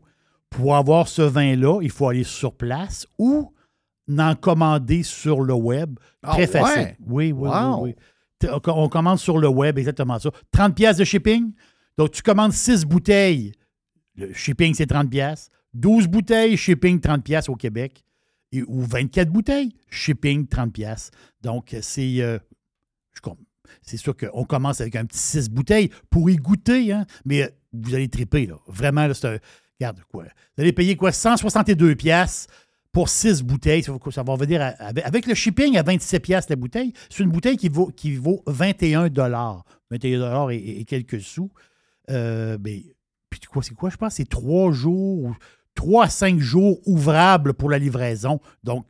Pour 0.49 0.75
avoir 0.75 1.07
ce 1.07 1.21
vin-là, 1.21 1.79
il 1.81 1.89
faut 1.89 2.09
aller 2.09 2.23
sur 2.23 2.53
place 2.55 3.07
ou 3.17 3.53
en 4.17 4.35
commander 4.35 5.03
sur 5.03 5.41
le 5.41 5.53
web. 5.53 5.97
Ah 6.23 6.31
Très 6.33 6.41
ouais? 6.41 6.47
facile. 6.47 6.95
Oui, 7.05 7.31
oui, 7.31 7.49
Wow. 7.49 7.83
oui, 7.83 7.95
On 8.67 8.89
commande 8.89 9.19
sur 9.19 9.37
le 9.37 9.47
web, 9.47 9.77
exactement 9.77 10.17
ça. 10.19 10.29
30 10.51 10.75
pièces 10.75 10.97
de 10.97 11.03
shipping. 11.03 11.51
Donc, 11.97 12.11
tu 12.11 12.21
commandes 12.21 12.53
6 12.53 12.85
bouteilles. 12.85 13.51
Le 14.15 14.33
shipping, 14.33 14.73
c'est 14.73 14.87
30 14.87 15.09
pièces. 15.09 15.49
12 15.73 16.07
bouteilles, 16.07 16.57
shipping 16.57 16.99
30 16.99 17.23
pièces 17.23 17.49
au 17.49 17.55
Québec. 17.55 18.03
Et, 18.51 18.63
ou 18.63 18.81
24 18.81 19.29
bouteilles, 19.29 19.73
shipping 19.89 20.47
30 20.47 20.73
pièces. 20.73 21.11
Donc, 21.41 21.75
c'est... 21.81 22.21
euh, 22.21 22.37
je 23.13 23.21
c'est 23.81 23.97
sûr 23.97 24.15
qu'on 24.17 24.43
commence 24.43 24.81
avec 24.81 24.95
un 24.97 25.05
petit 25.05 25.17
6 25.19 25.49
bouteilles 25.49 25.89
pour 26.09 26.29
y 26.29 26.35
goûter, 26.35 26.91
hein, 26.91 27.05
mais 27.23 27.43
euh, 27.43 27.47
vous 27.71 27.95
allez 27.95 28.09
triper, 28.09 28.45
là. 28.45 28.55
Vraiment, 28.67 29.07
là, 29.07 29.13
c'est 29.13 29.27
un... 29.27 29.37
Regarde, 29.79 30.01
quoi. 30.11 30.23
Vous 30.25 30.61
allez 30.61 30.73
payer 30.73 30.95
quoi? 30.97 31.11
162 31.11 31.95
pièces 31.95 32.47
pour 32.91 33.09
6 33.09 33.43
bouteilles. 33.43 33.83
Ça 33.83 34.23
va, 34.23 34.35
venir 34.35 34.61
à- 34.61 34.73
avec, 35.03 35.25
le 35.25 35.33
shipping 35.33 35.77
à 35.77 35.83
27 35.83 36.21
pièces 36.21 36.49
la 36.49 36.55
bouteille. 36.55 36.93
C'est 37.09 37.23
une 37.23 37.31
bouteille 37.31 37.57
qui 37.57 37.69
vaut, 37.69 37.87
qui 37.87 38.15
vaut 38.15 38.43
21 38.47 39.09
dollars. 39.09 39.63
21 39.91 40.19
dollars 40.19 40.51
et, 40.51 40.79
et 40.79 40.85
quelques 40.85 41.21
sous. 41.21 41.51
Euh, 42.09 42.57
mais, 42.63 42.83
puis 43.29 43.39
c'est 43.61 43.75
quoi? 43.75 43.89
Je 43.89 43.97
pense 43.97 44.15
c'est 44.15 44.27
3 44.27 44.71
jours, 44.71 45.35
3 45.75 46.05
à 46.05 46.09
5 46.09 46.39
jours 46.39 46.79
ouvrables 46.85 47.53
pour 47.53 47.69
la 47.69 47.79
livraison. 47.79 48.39
Donc, 48.63 48.85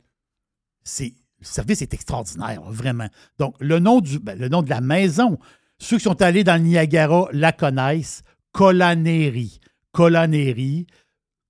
c'est 0.84 1.14
le 1.38 1.44
service 1.46 1.82
est 1.82 1.92
extraordinaire, 1.92 2.62
vraiment. 2.70 3.08
Donc, 3.38 3.56
le 3.58 3.80
nom, 3.80 4.00
du, 4.00 4.20
ben, 4.20 4.38
le 4.38 4.48
nom 4.48 4.62
de 4.62 4.70
la 4.70 4.80
maison, 4.80 5.38
ceux 5.78 5.98
qui 5.98 6.04
sont 6.04 6.22
allés 6.22 6.44
dans 6.44 6.54
le 6.54 6.60
Niagara 6.68 7.28
la 7.32 7.50
connaissent, 7.50 8.22
Colaneri. 8.52 9.58
Colaneri, 9.90 10.86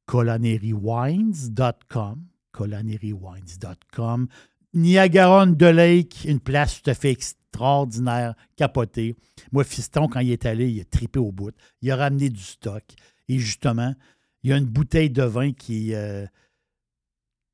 colaneriwines.com, 0.06 2.24
colaneriwines.com. 2.52 4.28
Niagara 4.74 5.44
on 5.44 5.54
the 5.54 5.62
Lake, 5.62 6.24
une 6.24 6.40
place 6.40 6.80
tout 6.80 6.90
à 6.90 6.94
fait 6.94 7.10
extraordinaire, 7.10 8.34
capotée. 8.56 9.16
Moi, 9.50 9.64
Fiston, 9.64 10.08
quand 10.08 10.20
il 10.20 10.30
est 10.30 10.46
allé, 10.46 10.70
il 10.70 10.80
a 10.80 10.84
tripé 10.84 11.18
au 11.18 11.32
bout. 11.32 11.54
Il 11.82 11.90
a 11.90 11.96
ramené 11.96 12.30
du 12.30 12.40
stock. 12.40 12.84
Et 13.28 13.38
justement, 13.38 13.94
il 14.42 14.50
y 14.50 14.52
a 14.52 14.56
une 14.56 14.66
bouteille 14.66 15.10
de 15.10 15.22
vin 15.22 15.52
qui, 15.52 15.94
euh, 15.94 16.26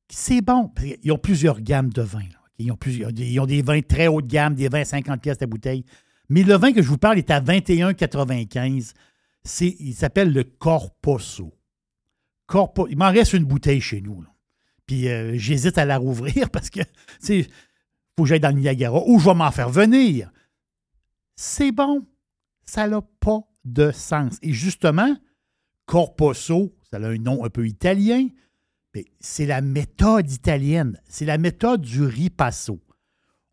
c'est 0.09 0.41
bon. 0.41 0.73
Ils 1.03 1.13
ont 1.13 1.19
plusieurs 1.19 1.61
gammes 1.61 1.91
de 1.91 2.03
vins. 2.03 2.23
Ils, 2.59 2.73
ont 2.73 3.47
des 3.47 3.63
vins 3.63 3.83
très 3.83 4.09
haut 4.09 4.21
de 4.21 4.27
gamme, 4.27 4.55
des 4.55 4.69
vins 4.69 4.81
à 4.81 4.85
50 4.85 5.21
pièces 5.21 5.41
la 5.41 5.47
bouteille. 5.47 5.85
Mais 6.29 6.43
le 6.43 6.55
vin 6.55 6.73
que 6.73 6.83
je 6.83 6.89
vous 6.89 6.99
parle 6.99 7.19
est 7.19 7.31
à 7.31 7.41
21,95. 7.41 8.93
C'est, 9.45 9.77
il 9.79 9.95
s'appelle 9.95 10.33
le 10.33 10.45
Corposo. 10.45 11.55
Corpo, 12.47 12.89
il 12.89 12.97
m'en 12.97 13.11
reste 13.11 13.35
une 13.35 13.45
bouteille 13.45 13.81
chez 13.81 14.01
nous. 14.01 14.25
Puis 14.89 15.09
euh, 15.09 15.37
j'hésite 15.37 15.79
à 15.79 15.85
la 15.85 15.99
rouvrir 15.99 16.51
parce 16.53 16.71
que, 16.71 16.81
tu 16.81 16.87
sais, 17.21 17.43
faut 18.17 18.25
que 18.25 18.29
j'aille 18.31 18.41
dans 18.41 18.49
le 18.55 18.61
Niagara 18.61 19.01
ou 19.07 19.21
je 19.21 19.27
vais 19.27 19.35
m'en 19.35 19.53
faire 19.53 19.71
venir. 19.71 20.33
C'est 21.37 21.71
bon. 21.71 22.05
Ça 22.65 22.89
n'a 22.89 23.01
pas 23.21 23.41
de 23.65 23.93
sens. 23.93 24.39
Et 24.43 24.53
justement, 24.53 25.15
Corposo, 25.87 26.75
ça 26.91 26.97
a 26.99 27.07
un 27.07 27.17
nom 27.19 27.45
un 27.45 27.49
peu 27.51 27.67
italien, 27.67 28.29
mais 28.95 29.05
c'est 29.21 29.47
la 29.47 29.61
méthode 29.61 30.31
italienne. 30.31 31.01
C'est 31.09 31.25
la 31.25 31.39
méthode 31.39 31.83
du 31.83 32.03
ripasso. 32.05 32.81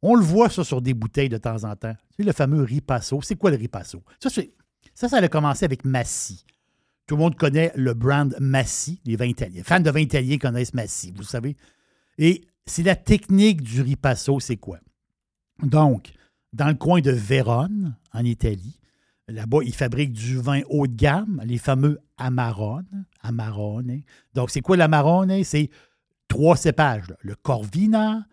On 0.01 0.15
le 0.15 0.23
voit, 0.23 0.49
ça, 0.49 0.63
sur 0.63 0.81
des 0.81 0.93
bouteilles 0.93 1.29
de 1.29 1.37
temps 1.37 1.63
en 1.63 1.75
temps. 1.75 1.95
Sais, 2.17 2.23
le 2.23 2.31
fameux 2.33 2.63
ripasso. 2.63 3.21
C'est 3.21 3.35
quoi 3.35 3.51
le 3.51 3.57
ripasso? 3.57 4.03
Ça, 4.21 4.29
c'est- 4.29 4.53
ça, 4.93 5.09
ça 5.09 5.17
a 5.17 5.27
commencé 5.27 5.65
avec 5.65 5.83
Massy. 5.85 6.45
Tout 7.07 7.15
le 7.15 7.21
monde 7.21 7.35
connaît 7.35 7.71
le 7.75 7.93
brand 7.93 8.35
Massy, 8.39 8.99
les 9.05 9.15
vins 9.15 9.25
italiens. 9.25 9.57
Les 9.57 9.63
fans 9.63 9.79
de 9.79 9.91
vins 9.91 9.99
italiens 9.99 10.37
connaissent 10.37 10.73
Massy, 10.73 11.13
vous 11.15 11.23
savez. 11.23 11.55
Et 12.17 12.45
c'est 12.65 12.83
la 12.83 12.95
technique 12.95 13.61
du 13.61 13.81
ripasso, 13.81 14.39
c'est 14.39 14.57
quoi? 14.57 14.79
Donc, 15.61 16.11
dans 16.51 16.67
le 16.67 16.73
coin 16.73 17.01
de 17.01 17.11
Vérone, 17.11 17.95
en 18.13 18.25
Italie, 18.25 18.79
là-bas, 19.27 19.59
ils 19.63 19.75
fabriquent 19.75 20.13
du 20.13 20.37
vin 20.37 20.61
haut 20.69 20.87
de 20.87 20.95
gamme, 20.95 21.41
les 21.45 21.57
fameux 21.57 21.99
Amarone. 22.17 23.05
Amarone. 23.21 24.01
Donc, 24.33 24.49
c'est 24.49 24.61
quoi 24.61 24.77
l'Amarone? 24.77 25.43
C'est 25.43 25.69
trois 26.27 26.57
cépages. 26.57 27.13
Le 27.21 27.35
Corvina, 27.35 28.25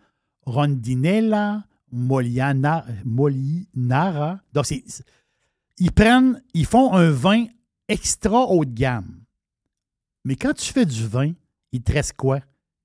Rondinella, 0.45 1.65
Moliana, 1.91 2.85
Molinara. 3.05 4.39
Donc, 4.53 4.65
ils 5.77 5.91
prennent, 5.91 6.41
ils 6.53 6.65
font 6.65 6.93
un 6.93 7.11
vin 7.11 7.45
extra 7.87 8.45
haut 8.47 8.65
de 8.65 8.73
gamme. 8.73 9.23
Mais 10.25 10.35
quand 10.35 10.53
tu 10.53 10.71
fais 10.71 10.85
du 10.85 11.05
vin, 11.07 11.33
il 11.71 11.81
te 11.81 12.13
quoi? 12.13 12.39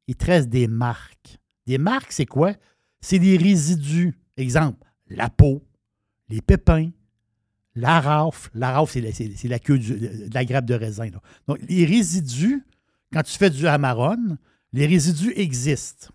Il 0.06 0.16
te 0.16 0.44
des 0.44 0.66
marques. 0.66 1.38
Des 1.66 1.78
marques, 1.78 2.12
c'est 2.12 2.26
quoi? 2.26 2.54
C'est 3.00 3.18
des 3.18 3.36
résidus. 3.36 4.18
Exemple, 4.36 4.86
la 5.08 5.30
peau, 5.30 5.64
les 6.28 6.40
pépins, 6.40 6.90
la 7.74 8.00
rafle. 8.00 8.50
La 8.54 8.72
rafle, 8.72 9.12
c'est 9.12 9.28
la, 9.28 9.50
la 9.50 9.58
queue 9.58 9.78
de 9.78 10.32
la 10.32 10.44
grappe 10.44 10.64
de 10.64 10.74
raisin. 10.74 11.08
Donc, 11.46 11.58
les 11.68 11.84
résidus, 11.84 12.64
quand 13.12 13.22
tu 13.22 13.36
fais 13.36 13.50
du 13.50 13.66
amarone, 13.66 14.38
les 14.72 14.86
résidus 14.86 15.32
existent. 15.36 16.08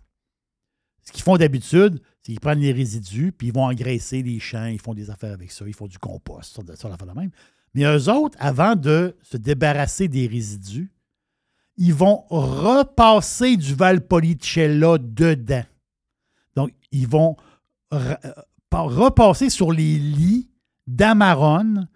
Ce 1.03 1.11
qu'ils 1.11 1.23
font 1.23 1.37
d'habitude, 1.37 2.01
c'est 2.21 2.31
qu'ils 2.31 2.39
prennent 2.39 2.59
les 2.59 2.71
résidus, 2.71 3.33
puis 3.33 3.47
ils 3.47 3.53
vont 3.53 3.65
engraisser 3.65 4.23
les 4.23 4.39
champs, 4.39 4.65
ils 4.65 4.79
font 4.79 4.93
des 4.93 5.09
affaires 5.09 5.33
avec 5.33 5.51
ça, 5.51 5.65
ils 5.67 5.73
font 5.73 5.87
du 5.87 5.99
compost, 5.99 6.55
ça, 6.55 6.75
ça 6.75 6.89
l'affaire 6.89 7.07
de 7.07 7.19
même. 7.19 7.31
Mais 7.73 7.83
eux 7.85 8.09
autres, 8.09 8.37
avant 8.39 8.75
de 8.75 9.15
se 9.23 9.37
débarrasser 9.37 10.07
des 10.07 10.27
résidus, 10.27 10.91
ils 11.77 11.93
vont 11.93 12.23
repasser 12.29 13.57
du 13.57 13.73
Valpolicella 13.73 14.97
dedans. 14.99 15.63
Donc, 16.55 16.71
ils 16.91 17.07
vont 17.07 17.35
euh, 17.93 18.15
pa- 18.69 18.81
repasser 18.81 19.49
sur 19.49 19.71
les 19.71 19.97
lits 19.97 20.51
d'Amarone, 20.85 21.87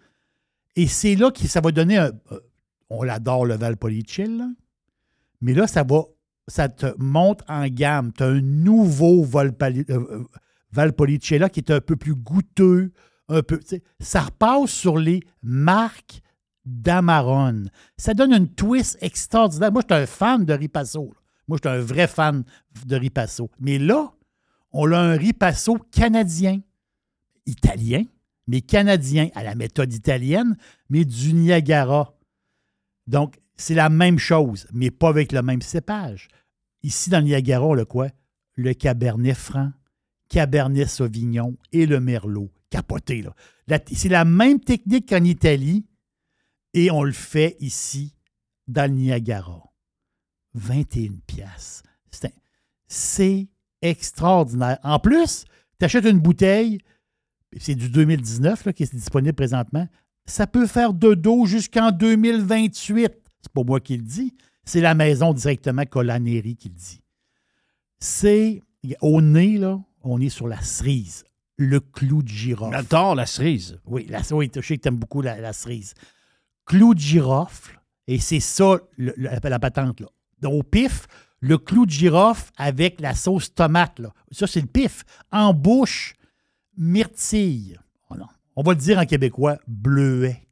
et 0.75 0.87
c'est 0.87 1.15
là 1.15 1.29
que 1.31 1.47
ça 1.47 1.61
va 1.61 1.71
donner 1.71 1.97
un. 1.97 2.11
euh, 2.31 2.39
On 2.89 3.03
l'adore, 3.03 3.45
le 3.45 3.55
Valpolicella, 3.55 4.47
mais 5.41 5.53
là, 5.53 5.67
ça 5.67 5.83
va. 5.83 6.03
Ça 6.49 6.69
te 6.69 6.85
monte 6.97 7.41
en 7.49 7.67
gamme. 7.67 8.13
Tu 8.13 8.23
as 8.23 8.27
un 8.27 8.39
nouveau 8.39 9.27
euh, 9.35 10.23
Valpolicella 10.71 11.49
qui 11.49 11.59
est 11.59 11.71
un 11.71 11.81
peu 11.81 11.97
plus 11.97 12.15
goûteux, 12.15 12.93
un 13.29 13.41
peu. 13.41 13.59
Ça 13.99 14.21
repasse 14.21 14.71
sur 14.71 14.97
les 14.97 15.21
marques 15.41 16.21
d'Amarone. 16.65 17.69
Ça 17.97 18.13
donne 18.13 18.33
une 18.33 18.49
twist 18.49 18.97
extraordinaire. 19.01 19.71
Moi, 19.71 19.81
je 19.87 19.95
suis 19.95 20.03
un 20.03 20.05
fan 20.05 20.45
de 20.45 20.53
Ripasso. 20.53 21.13
Moi, 21.47 21.57
je 21.63 21.69
suis 21.69 21.77
un 21.77 21.81
vrai 21.81 22.07
fan 22.07 22.43
de 22.85 22.95
Ripasso. 22.95 23.49
Mais 23.59 23.79
là, 23.79 24.13
on 24.71 24.91
a 24.91 24.97
un 24.97 25.17
Ripasso 25.17 25.77
canadien, 25.91 26.61
italien, 27.45 28.03
mais 28.47 28.61
canadien, 28.61 29.29
à 29.35 29.43
la 29.43 29.55
méthode 29.55 29.93
italienne, 29.93 30.57
mais 30.89 31.05
du 31.05 31.33
Niagara. 31.33 32.13
Donc, 33.07 33.39
c'est 33.55 33.75
la 33.75 33.89
même 33.89 34.19
chose, 34.19 34.67
mais 34.73 34.91
pas 34.91 35.09
avec 35.09 35.31
le 35.31 35.41
même 35.41 35.61
cépage. 35.61 36.27
Ici, 36.83 37.09
dans 37.09 37.19
le 37.19 37.25
Niagara, 37.25 37.65
on 37.65 37.77
a 37.77 37.85
quoi? 37.85 38.09
Le 38.55 38.73
Cabernet 38.73 39.35
Franc, 39.35 39.71
Cabernet 40.29 40.87
Sauvignon 40.87 41.57
et 41.71 41.85
le 41.85 41.99
Merlot. 41.99 42.49
Capoté, 42.69 43.23
C'est 43.93 44.09
la 44.09 44.25
même 44.25 44.59
technique 44.59 45.09
qu'en 45.09 45.23
Italie 45.23 45.85
et 46.73 46.91
on 46.91 47.03
le 47.03 47.13
fait 47.13 47.55
ici, 47.59 48.13
dans 48.67 48.91
le 48.91 48.97
Niagara. 48.97 49.63
21 50.53 51.19
piastres. 51.25 51.83
C'est 52.89 53.47
extraordinaire. 53.81 54.79
En 54.83 54.99
plus, 54.99 55.45
tu 55.79 55.85
achètes 55.85 56.05
une 56.05 56.19
bouteille, 56.19 56.79
c'est 57.57 57.75
du 57.75 57.89
2019 57.89 58.65
là, 58.65 58.73
qui 58.73 58.83
est 58.83 58.95
disponible 58.95 59.35
présentement, 59.35 59.87
ça 60.25 60.47
peut 60.47 60.67
faire 60.67 60.93
de 60.93 61.13
dos 61.13 61.45
jusqu'en 61.45 61.91
2028. 61.91 63.11
C'est 63.41 63.53
pas 63.53 63.63
moi 63.63 63.79
qui 63.79 63.97
le 63.97 64.03
dis, 64.03 64.35
c'est 64.63 64.81
la 64.81 64.93
maison 64.93 65.33
directement 65.33 65.85
Colaneri 65.85 66.55
qui 66.55 66.69
le 66.69 66.75
dit. 66.75 67.01
C'est 67.99 68.61
au 69.01 69.21
nez, 69.21 69.57
là, 69.57 69.81
on 70.03 70.21
est 70.21 70.29
sur 70.29 70.47
la 70.47 70.61
cerise, 70.61 71.23
le 71.57 71.79
clou 71.79 72.21
de 72.23 72.27
girofle. 72.29 72.75
J'adore 72.75 73.15
la 73.15 73.25
cerise. 73.25 73.79
Oui, 73.85 74.05
la, 74.09 74.21
oui, 74.31 74.49
je 74.55 74.61
sais 74.61 74.77
que 74.77 74.83
tu 74.83 74.87
aimes 74.87 74.97
beaucoup 74.97 75.21
la, 75.21 75.39
la 75.39 75.53
cerise. 75.53 75.93
Clou 76.65 76.93
de 76.93 76.99
girofle, 76.99 77.79
et 78.07 78.19
c'est 78.19 78.39
ça 78.39 78.77
le- 78.97 79.13
la 79.17 79.59
patente. 79.59 79.99
Là. 79.99 80.07
Donc, 80.41 80.53
au 80.53 80.63
pif, 80.63 81.07
le 81.39 81.57
clou 81.57 81.85
de 81.85 81.91
girofle 81.91 82.51
avec 82.57 83.01
la 83.01 83.15
sauce 83.15 83.53
tomate. 83.53 83.99
Là. 83.99 84.13
Ça, 84.31 84.47
c'est 84.47 84.61
le 84.61 84.67
pif. 84.67 85.03
En 85.31 85.53
bouche, 85.53 86.15
myrtille. 86.77 87.77
Oh. 88.09 88.15
On 88.55 88.63
va 88.63 88.73
le 88.73 88.79
dire 88.79 88.97
en 88.99 89.05
québécois, 89.05 89.57
bleuet. 89.67 90.47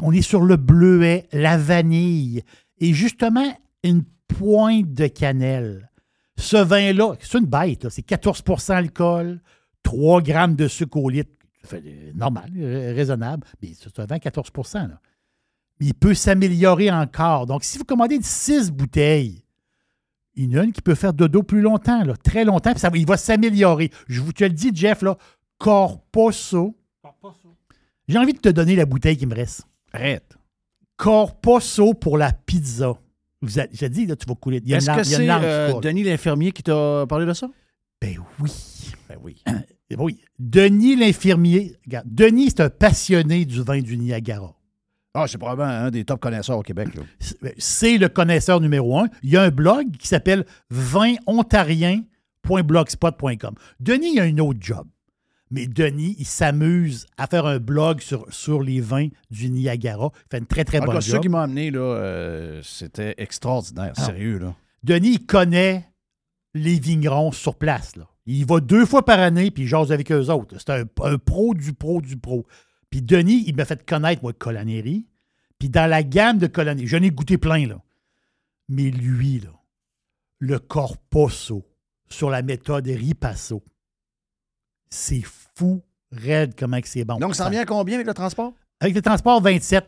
On 0.00 0.12
est 0.12 0.22
sur 0.22 0.42
le 0.42 0.56
bleuet, 0.56 1.26
la 1.32 1.58
vanille 1.58 2.42
et 2.78 2.92
justement 2.94 3.52
une 3.82 4.04
pointe 4.28 4.92
de 4.92 5.08
cannelle. 5.08 5.90
Ce 6.36 6.56
vin-là, 6.56 7.14
c'est 7.20 7.38
une 7.38 7.46
bête, 7.46 7.88
c'est 7.90 8.06
14% 8.06 8.72
alcool, 8.72 9.40
3 9.82 10.22
grammes 10.22 10.56
de 10.56 10.68
sucre 10.68 10.96
au 10.98 11.08
litre. 11.08 11.30
Ça 11.62 11.68
fait, 11.68 11.82
euh, 11.86 12.12
normal, 12.14 12.50
euh, 12.56 12.92
raisonnable, 12.94 13.46
mais 13.62 13.70
c'est 13.78 13.98
un 13.98 14.06
vin 14.06 14.18
14 14.18 14.50
là. 14.74 15.00
Il 15.80 15.94
peut 15.94 16.14
s'améliorer 16.14 16.90
encore. 16.90 17.46
Donc, 17.46 17.64
si 17.64 17.78
vous 17.78 17.84
commandez 17.84 18.18
6 18.22 18.70
bouteilles, 18.70 19.42
il 20.36 20.52
y 20.52 20.56
en 20.56 20.60
a 20.60 20.64
une 20.64 20.72
qui 20.72 20.80
peut 20.82 20.94
faire 20.94 21.12
dodo 21.12 21.42
plus 21.42 21.60
longtemps, 21.60 22.04
là, 22.04 22.14
très 22.16 22.44
longtemps, 22.44 22.70
puis 22.72 22.80
ça, 22.80 22.90
il 22.94 23.06
va 23.06 23.16
s'améliorer. 23.16 23.90
Je 24.08 24.20
vous 24.20 24.32
te 24.32 24.44
le 24.44 24.50
dis, 24.50 24.70
Jeff, 24.74 25.02
là, 25.02 25.16
Corposo. 25.58 26.76
J'ai 28.08 28.18
envie 28.18 28.32
de 28.32 28.38
te 28.40 28.48
donner 28.48 28.76
la 28.76 28.86
bouteille 28.86 29.16
qui 29.16 29.26
me 29.26 29.34
reste. 29.34 29.62
Arrête. 29.92 30.36
Corposo 30.96 31.94
pour 31.94 32.18
la 32.18 32.32
pizza. 32.32 32.94
J'ai 33.72 33.88
dit, 33.88 34.06
là, 34.06 34.16
tu 34.16 34.26
vas 34.26 34.34
couler. 34.34 34.60
Il 34.64 34.68
y 34.68 34.74
a 34.74 34.76
une 34.76 34.78
Est-ce 34.78 34.86
larme- 34.86 35.00
que 35.00 35.06
c'est 35.06 35.30
euh. 35.76 35.80
Denis 35.80 36.02
l'infirmier 36.04 36.52
qui 36.52 36.62
t'a 36.62 37.06
parlé 37.08 37.24
de 37.24 37.32
ça? 37.32 37.48
Ben 38.00 38.16
oui. 38.40 38.50
Ben 39.08 39.18
oui. 39.22 39.42
Eh 39.90 39.96
oui. 39.96 40.20
Denis 40.38 40.96
l'infirmier. 40.96 41.76
Denis, 42.04 42.50
c'est 42.50 42.60
un 42.60 42.70
passionné 42.70 43.44
du 43.44 43.62
vin 43.62 43.80
du 43.80 43.98
Niagara. 43.98 44.54
Ah, 45.12 45.26
c'est 45.26 45.38
probablement 45.38 45.68
un 45.70 45.90
des 45.90 46.04
top 46.04 46.20
connaisseurs 46.20 46.56
au 46.58 46.62
Québec. 46.62 46.90
là. 46.94 47.02
C'est 47.58 47.98
le 47.98 48.08
connaisseur 48.08 48.60
numéro 48.60 48.96
un. 48.98 49.08
Il 49.24 49.30
y 49.30 49.36
a 49.36 49.42
un 49.42 49.50
blog 49.50 49.96
qui 49.96 50.06
s'appelle 50.06 50.46
vinontarien.blogspot.com. 50.70 53.54
Denis, 53.80 54.12
il 54.14 54.20
a 54.20 54.26
une 54.26 54.40
autre 54.40 54.60
job. 54.62 54.86
Mais 55.50 55.66
Denis, 55.66 56.14
il 56.20 56.26
s'amuse 56.26 57.08
à 57.18 57.26
faire 57.26 57.44
un 57.44 57.58
blog 57.58 58.00
sur, 58.00 58.24
sur 58.32 58.62
les 58.62 58.80
vins 58.80 59.08
du 59.32 59.50
Niagara. 59.50 60.12
Il 60.14 60.28
fait 60.30 60.38
une 60.38 60.46
très, 60.46 60.62
très 60.64 60.78
tout 60.78 60.86
bonne 60.86 61.02
job. 61.02 61.20
qui 61.20 61.28
m'ont 61.28 61.38
amené, 61.38 61.72
là, 61.72 61.80
euh, 61.80 62.60
c'était 62.62 63.16
extraordinaire. 63.18 63.92
Ah. 63.96 64.04
Sérieux, 64.04 64.38
là. 64.38 64.54
Denis, 64.84 65.14
il 65.14 65.26
connaît 65.26 65.89
les 66.54 66.78
vignerons 66.78 67.32
sur 67.32 67.56
place. 67.56 67.96
Là. 67.96 68.08
Il 68.26 68.46
va 68.46 68.60
deux 68.60 68.86
fois 68.86 69.04
par 69.04 69.18
année, 69.18 69.50
puis 69.50 69.64
il 69.64 69.66
jase 69.66 69.92
avec 69.92 70.10
eux 70.12 70.28
autres. 70.30 70.56
C'est 70.58 70.70
un, 70.70 70.84
un 71.02 71.18
pro 71.18 71.54
du 71.54 71.72
pro 71.72 72.00
du 72.00 72.16
pro. 72.16 72.46
Puis 72.90 73.02
Denis, 73.02 73.44
il 73.46 73.56
m'a 73.56 73.64
fait 73.64 73.84
connaître, 73.84 74.22
moi, 74.22 74.32
Colanéry. 74.32 75.06
Puis 75.58 75.68
dans 75.68 75.88
la 75.88 76.02
gamme 76.02 76.38
de 76.38 76.46
Colanéry, 76.46 76.86
j'en 76.86 77.02
ai 77.02 77.10
goûté 77.10 77.38
plein, 77.38 77.66
là. 77.66 77.80
Mais 78.68 78.90
lui, 78.90 79.40
là, 79.40 79.50
le 80.38 80.58
Corposo, 80.58 81.66
sur 82.08 82.30
la 82.30 82.42
méthode 82.42 82.86
Ripasso, 82.86 83.62
c'est 84.88 85.22
fou, 85.54 85.82
raide, 86.12 86.54
comment 86.58 86.78
c'est 86.84 87.04
bon. 87.04 87.16
Donc, 87.16 87.34
ça 87.34 87.46
en 87.46 87.50
vient 87.50 87.62
à 87.62 87.66
combien 87.66 87.96
avec 87.96 88.06
le 88.06 88.14
transport? 88.14 88.52
Avec 88.80 88.94
le 88.94 89.02
transport, 89.02 89.40
27. 89.40 89.84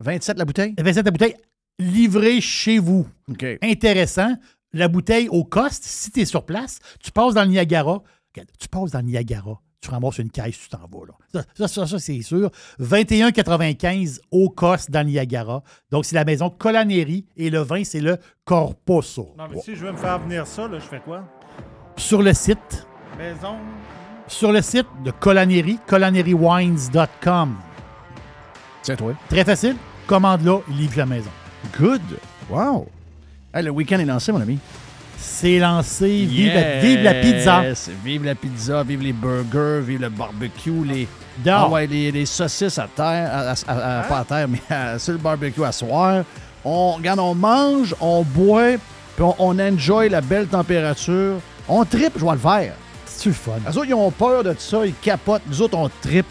27 0.00 0.38
la 0.38 0.44
bouteille? 0.44 0.74
27 0.78 1.04
la 1.04 1.10
bouteille, 1.10 1.36
livrée 1.78 2.40
chez 2.40 2.78
vous. 2.78 3.06
OK. 3.28 3.44
Intéressant. 3.62 4.36
La 4.74 4.88
bouteille 4.88 5.28
au 5.28 5.44
cost, 5.44 5.82
si 5.84 6.10
tu 6.10 6.20
es 6.20 6.24
sur 6.26 6.44
place, 6.44 6.78
tu 7.02 7.10
passes 7.10 7.32
dans 7.34 7.44
le 7.44 7.48
Niagara. 7.50 8.02
Regarde, 8.34 8.50
Tu 8.58 8.68
passes 8.68 8.90
dans 8.90 8.98
le 8.98 9.04
Niagara, 9.06 9.60
tu 9.80 9.88
ramasses 9.90 10.18
une 10.18 10.30
caisse, 10.30 10.58
tu 10.58 10.68
t'en 10.68 10.78
vas. 10.78 11.06
Là. 11.06 11.14
Ça, 11.32 11.44
ça, 11.56 11.68
ça, 11.68 11.86
ça, 11.86 11.98
c'est 11.98 12.20
sûr. 12.22 12.50
21,95 12.80 14.20
au 14.30 14.50
cost 14.50 14.90
dans 14.90 15.00
le 15.00 15.10
Niagara. 15.12 15.62
Donc, 15.90 16.04
c'est 16.04 16.16
la 16.16 16.24
maison 16.24 16.50
Colanéry 16.50 17.24
et 17.36 17.50
le 17.50 17.60
vin, 17.60 17.84
c'est 17.84 18.00
le 18.00 18.18
Corposo. 18.44 19.34
Non, 19.38 19.44
mais 19.50 19.60
si 19.60 19.74
je 19.76 19.86
veux 19.86 19.92
me 19.92 19.96
faire 19.96 20.18
venir 20.18 20.46
ça, 20.46 20.66
là, 20.68 20.78
je 20.78 20.84
fais 20.84 21.00
quoi? 21.00 21.24
Sur 21.96 22.22
le 22.22 22.32
site, 22.34 22.86
Maison. 23.16 23.56
sur 24.26 24.50
le 24.50 24.60
site 24.62 24.86
de 25.04 25.12
Colanéry, 25.12 25.78
colanerywines.com. 25.86 27.56
C'est 28.82 28.96
toi. 28.96 29.14
Très 29.28 29.44
facile. 29.44 29.76
Commande 30.06 30.42
là, 30.44 30.58
il 30.68 30.76
livre 30.76 30.98
la 30.98 31.06
maison. 31.06 31.30
Good. 31.78 32.02
Wow. 32.50 32.88
Hey, 33.54 33.62
le 33.62 33.70
week-end 33.70 33.98
est 34.00 34.04
lancé, 34.04 34.32
mon 34.32 34.40
ami. 34.40 34.58
C'est 35.16 35.58
lancé. 35.58 36.06
Vive, 36.28 36.52
la, 36.54 36.74
Yes! 36.76 36.84
vive 36.84 37.02
la 37.02 37.14
pizza. 37.14 37.62
Vive 38.04 38.24
la 38.24 38.34
pizza, 38.34 38.82
vive 38.82 39.02
les 39.02 39.12
burgers, 39.12 39.80
vive 39.86 40.00
le 40.00 40.08
barbecue, 40.08 40.84
les. 40.84 41.08
Ah 41.46 41.68
ouais, 41.68 41.86
les, 41.86 42.12
les 42.12 42.26
saucisses 42.26 42.78
à 42.78 42.88
terre, 42.94 43.30
à- 43.32 43.52
à- 43.72 43.98
à- 44.00 44.02
pas 44.02 44.18
à 44.20 44.24
terre, 44.24 44.48
mais 44.48 44.60
sur 44.98 45.12
le 45.12 45.18
barbecue 45.18 45.64
à 45.64 45.72
soir. 45.72 46.24
On, 46.64 46.92
regarde, 46.92 47.18
on 47.20 47.34
mange, 47.34 47.94
on 48.00 48.22
boit, 48.22 48.76
puis 49.16 49.24
on, 49.24 49.34
on 49.38 49.58
enjoy 49.58 50.08
la 50.08 50.20
belle 50.20 50.46
température. 50.46 51.34
On 51.68 51.84
tripe, 51.84 52.12
je 52.16 52.20
vois 52.20 52.34
le 52.34 52.40
faire. 52.40 52.74
C'est-tu 53.06 53.28
le 53.28 53.34
fun? 53.34 53.52
Les 53.68 53.76
autres, 53.76 53.86
ils 53.88 53.94
ont 53.94 54.10
peur 54.10 54.42
de 54.44 54.54
ça, 54.58 54.84
ils 54.84 54.94
capotent. 54.94 55.42
Nous 55.48 55.62
autres, 55.62 55.76
on 55.78 55.88
tripe. 56.00 56.26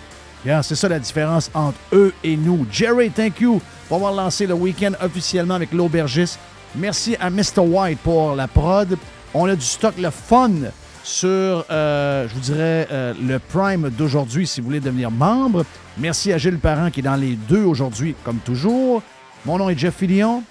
C'est 0.61 0.75
ça 0.75 0.89
la 0.89 0.99
différence 0.99 1.49
entre 1.53 1.77
eux 1.93 2.13
et 2.23 2.35
nous. 2.35 2.65
Jerry, 2.69 3.09
thank 3.09 3.39
you 3.39 3.61
pour 3.87 3.97
avoir 3.97 4.11
lancé 4.11 4.45
le 4.45 4.53
week-end 4.53 4.91
officiellement 5.01 5.53
avec 5.55 5.71
l'aubergiste. 5.71 6.37
Merci 6.75 7.15
à 7.19 7.29
Mr. 7.29 7.59
White 7.59 7.99
pour 7.99 8.35
la 8.35 8.47
prod. 8.47 8.97
On 9.33 9.47
a 9.47 9.55
du 9.55 9.65
stock, 9.65 9.95
le 9.97 10.09
fun 10.09 10.51
sur, 11.03 11.65
euh, 11.69 12.27
je 12.27 12.33
vous 12.33 12.39
dirais, 12.39 12.87
euh, 12.91 13.13
le 13.21 13.39
Prime 13.39 13.89
d'aujourd'hui 13.89 14.47
si 14.47 14.61
vous 14.61 14.67
voulez 14.67 14.79
devenir 14.79 15.11
membre. 15.11 15.65
Merci 15.97 16.31
à 16.31 16.37
Gilles 16.37 16.59
Parent 16.59 16.89
qui 16.89 17.01
est 17.01 17.03
dans 17.03 17.15
les 17.15 17.35
deux 17.35 17.63
aujourd'hui, 17.63 18.15
comme 18.23 18.37
toujours. 18.37 19.03
Mon 19.45 19.57
nom 19.57 19.69
est 19.69 19.77
Jeff 19.77 19.95
Fillion. 19.95 20.43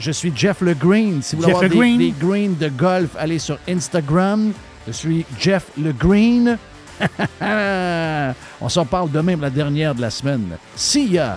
Je 0.00 0.10
suis 0.10 0.32
Jeff 0.34 0.62
Le 0.62 0.74
Green. 0.74 1.22
Si 1.22 1.36
vous 1.36 1.42
voulez 1.42 1.54
avoir 1.54 1.68
des, 1.68 1.76
Green. 1.76 1.98
des 1.98 2.14
greens 2.18 2.56
de 2.58 2.68
golf, 2.68 3.10
allez 3.18 3.38
sur 3.38 3.58
Instagram. 3.68 4.52
Je 4.86 4.92
suis 4.92 5.26
Jeff 5.38 5.66
Le 5.80 5.92
Green. 5.92 6.58
On 8.60 8.68
s'en 8.68 8.84
parle 8.86 9.10
demain 9.10 9.34
pour 9.34 9.42
la 9.42 9.50
dernière 9.50 9.94
de 9.94 10.00
la 10.00 10.10
semaine. 10.10 10.56
See 10.74 11.06
ya! 11.08 11.36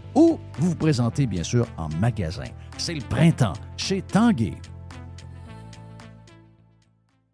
ou 0.15 0.39
vous 0.59 0.69
vous 0.69 0.75
présentez 0.75 1.27
bien 1.27 1.43
sûr 1.43 1.67
en 1.77 1.89
magasin. 1.99 2.45
C'est 2.77 2.93
le 2.93 3.01
printemps 3.01 3.53
chez 3.77 4.01
Tanguay. 4.01 4.53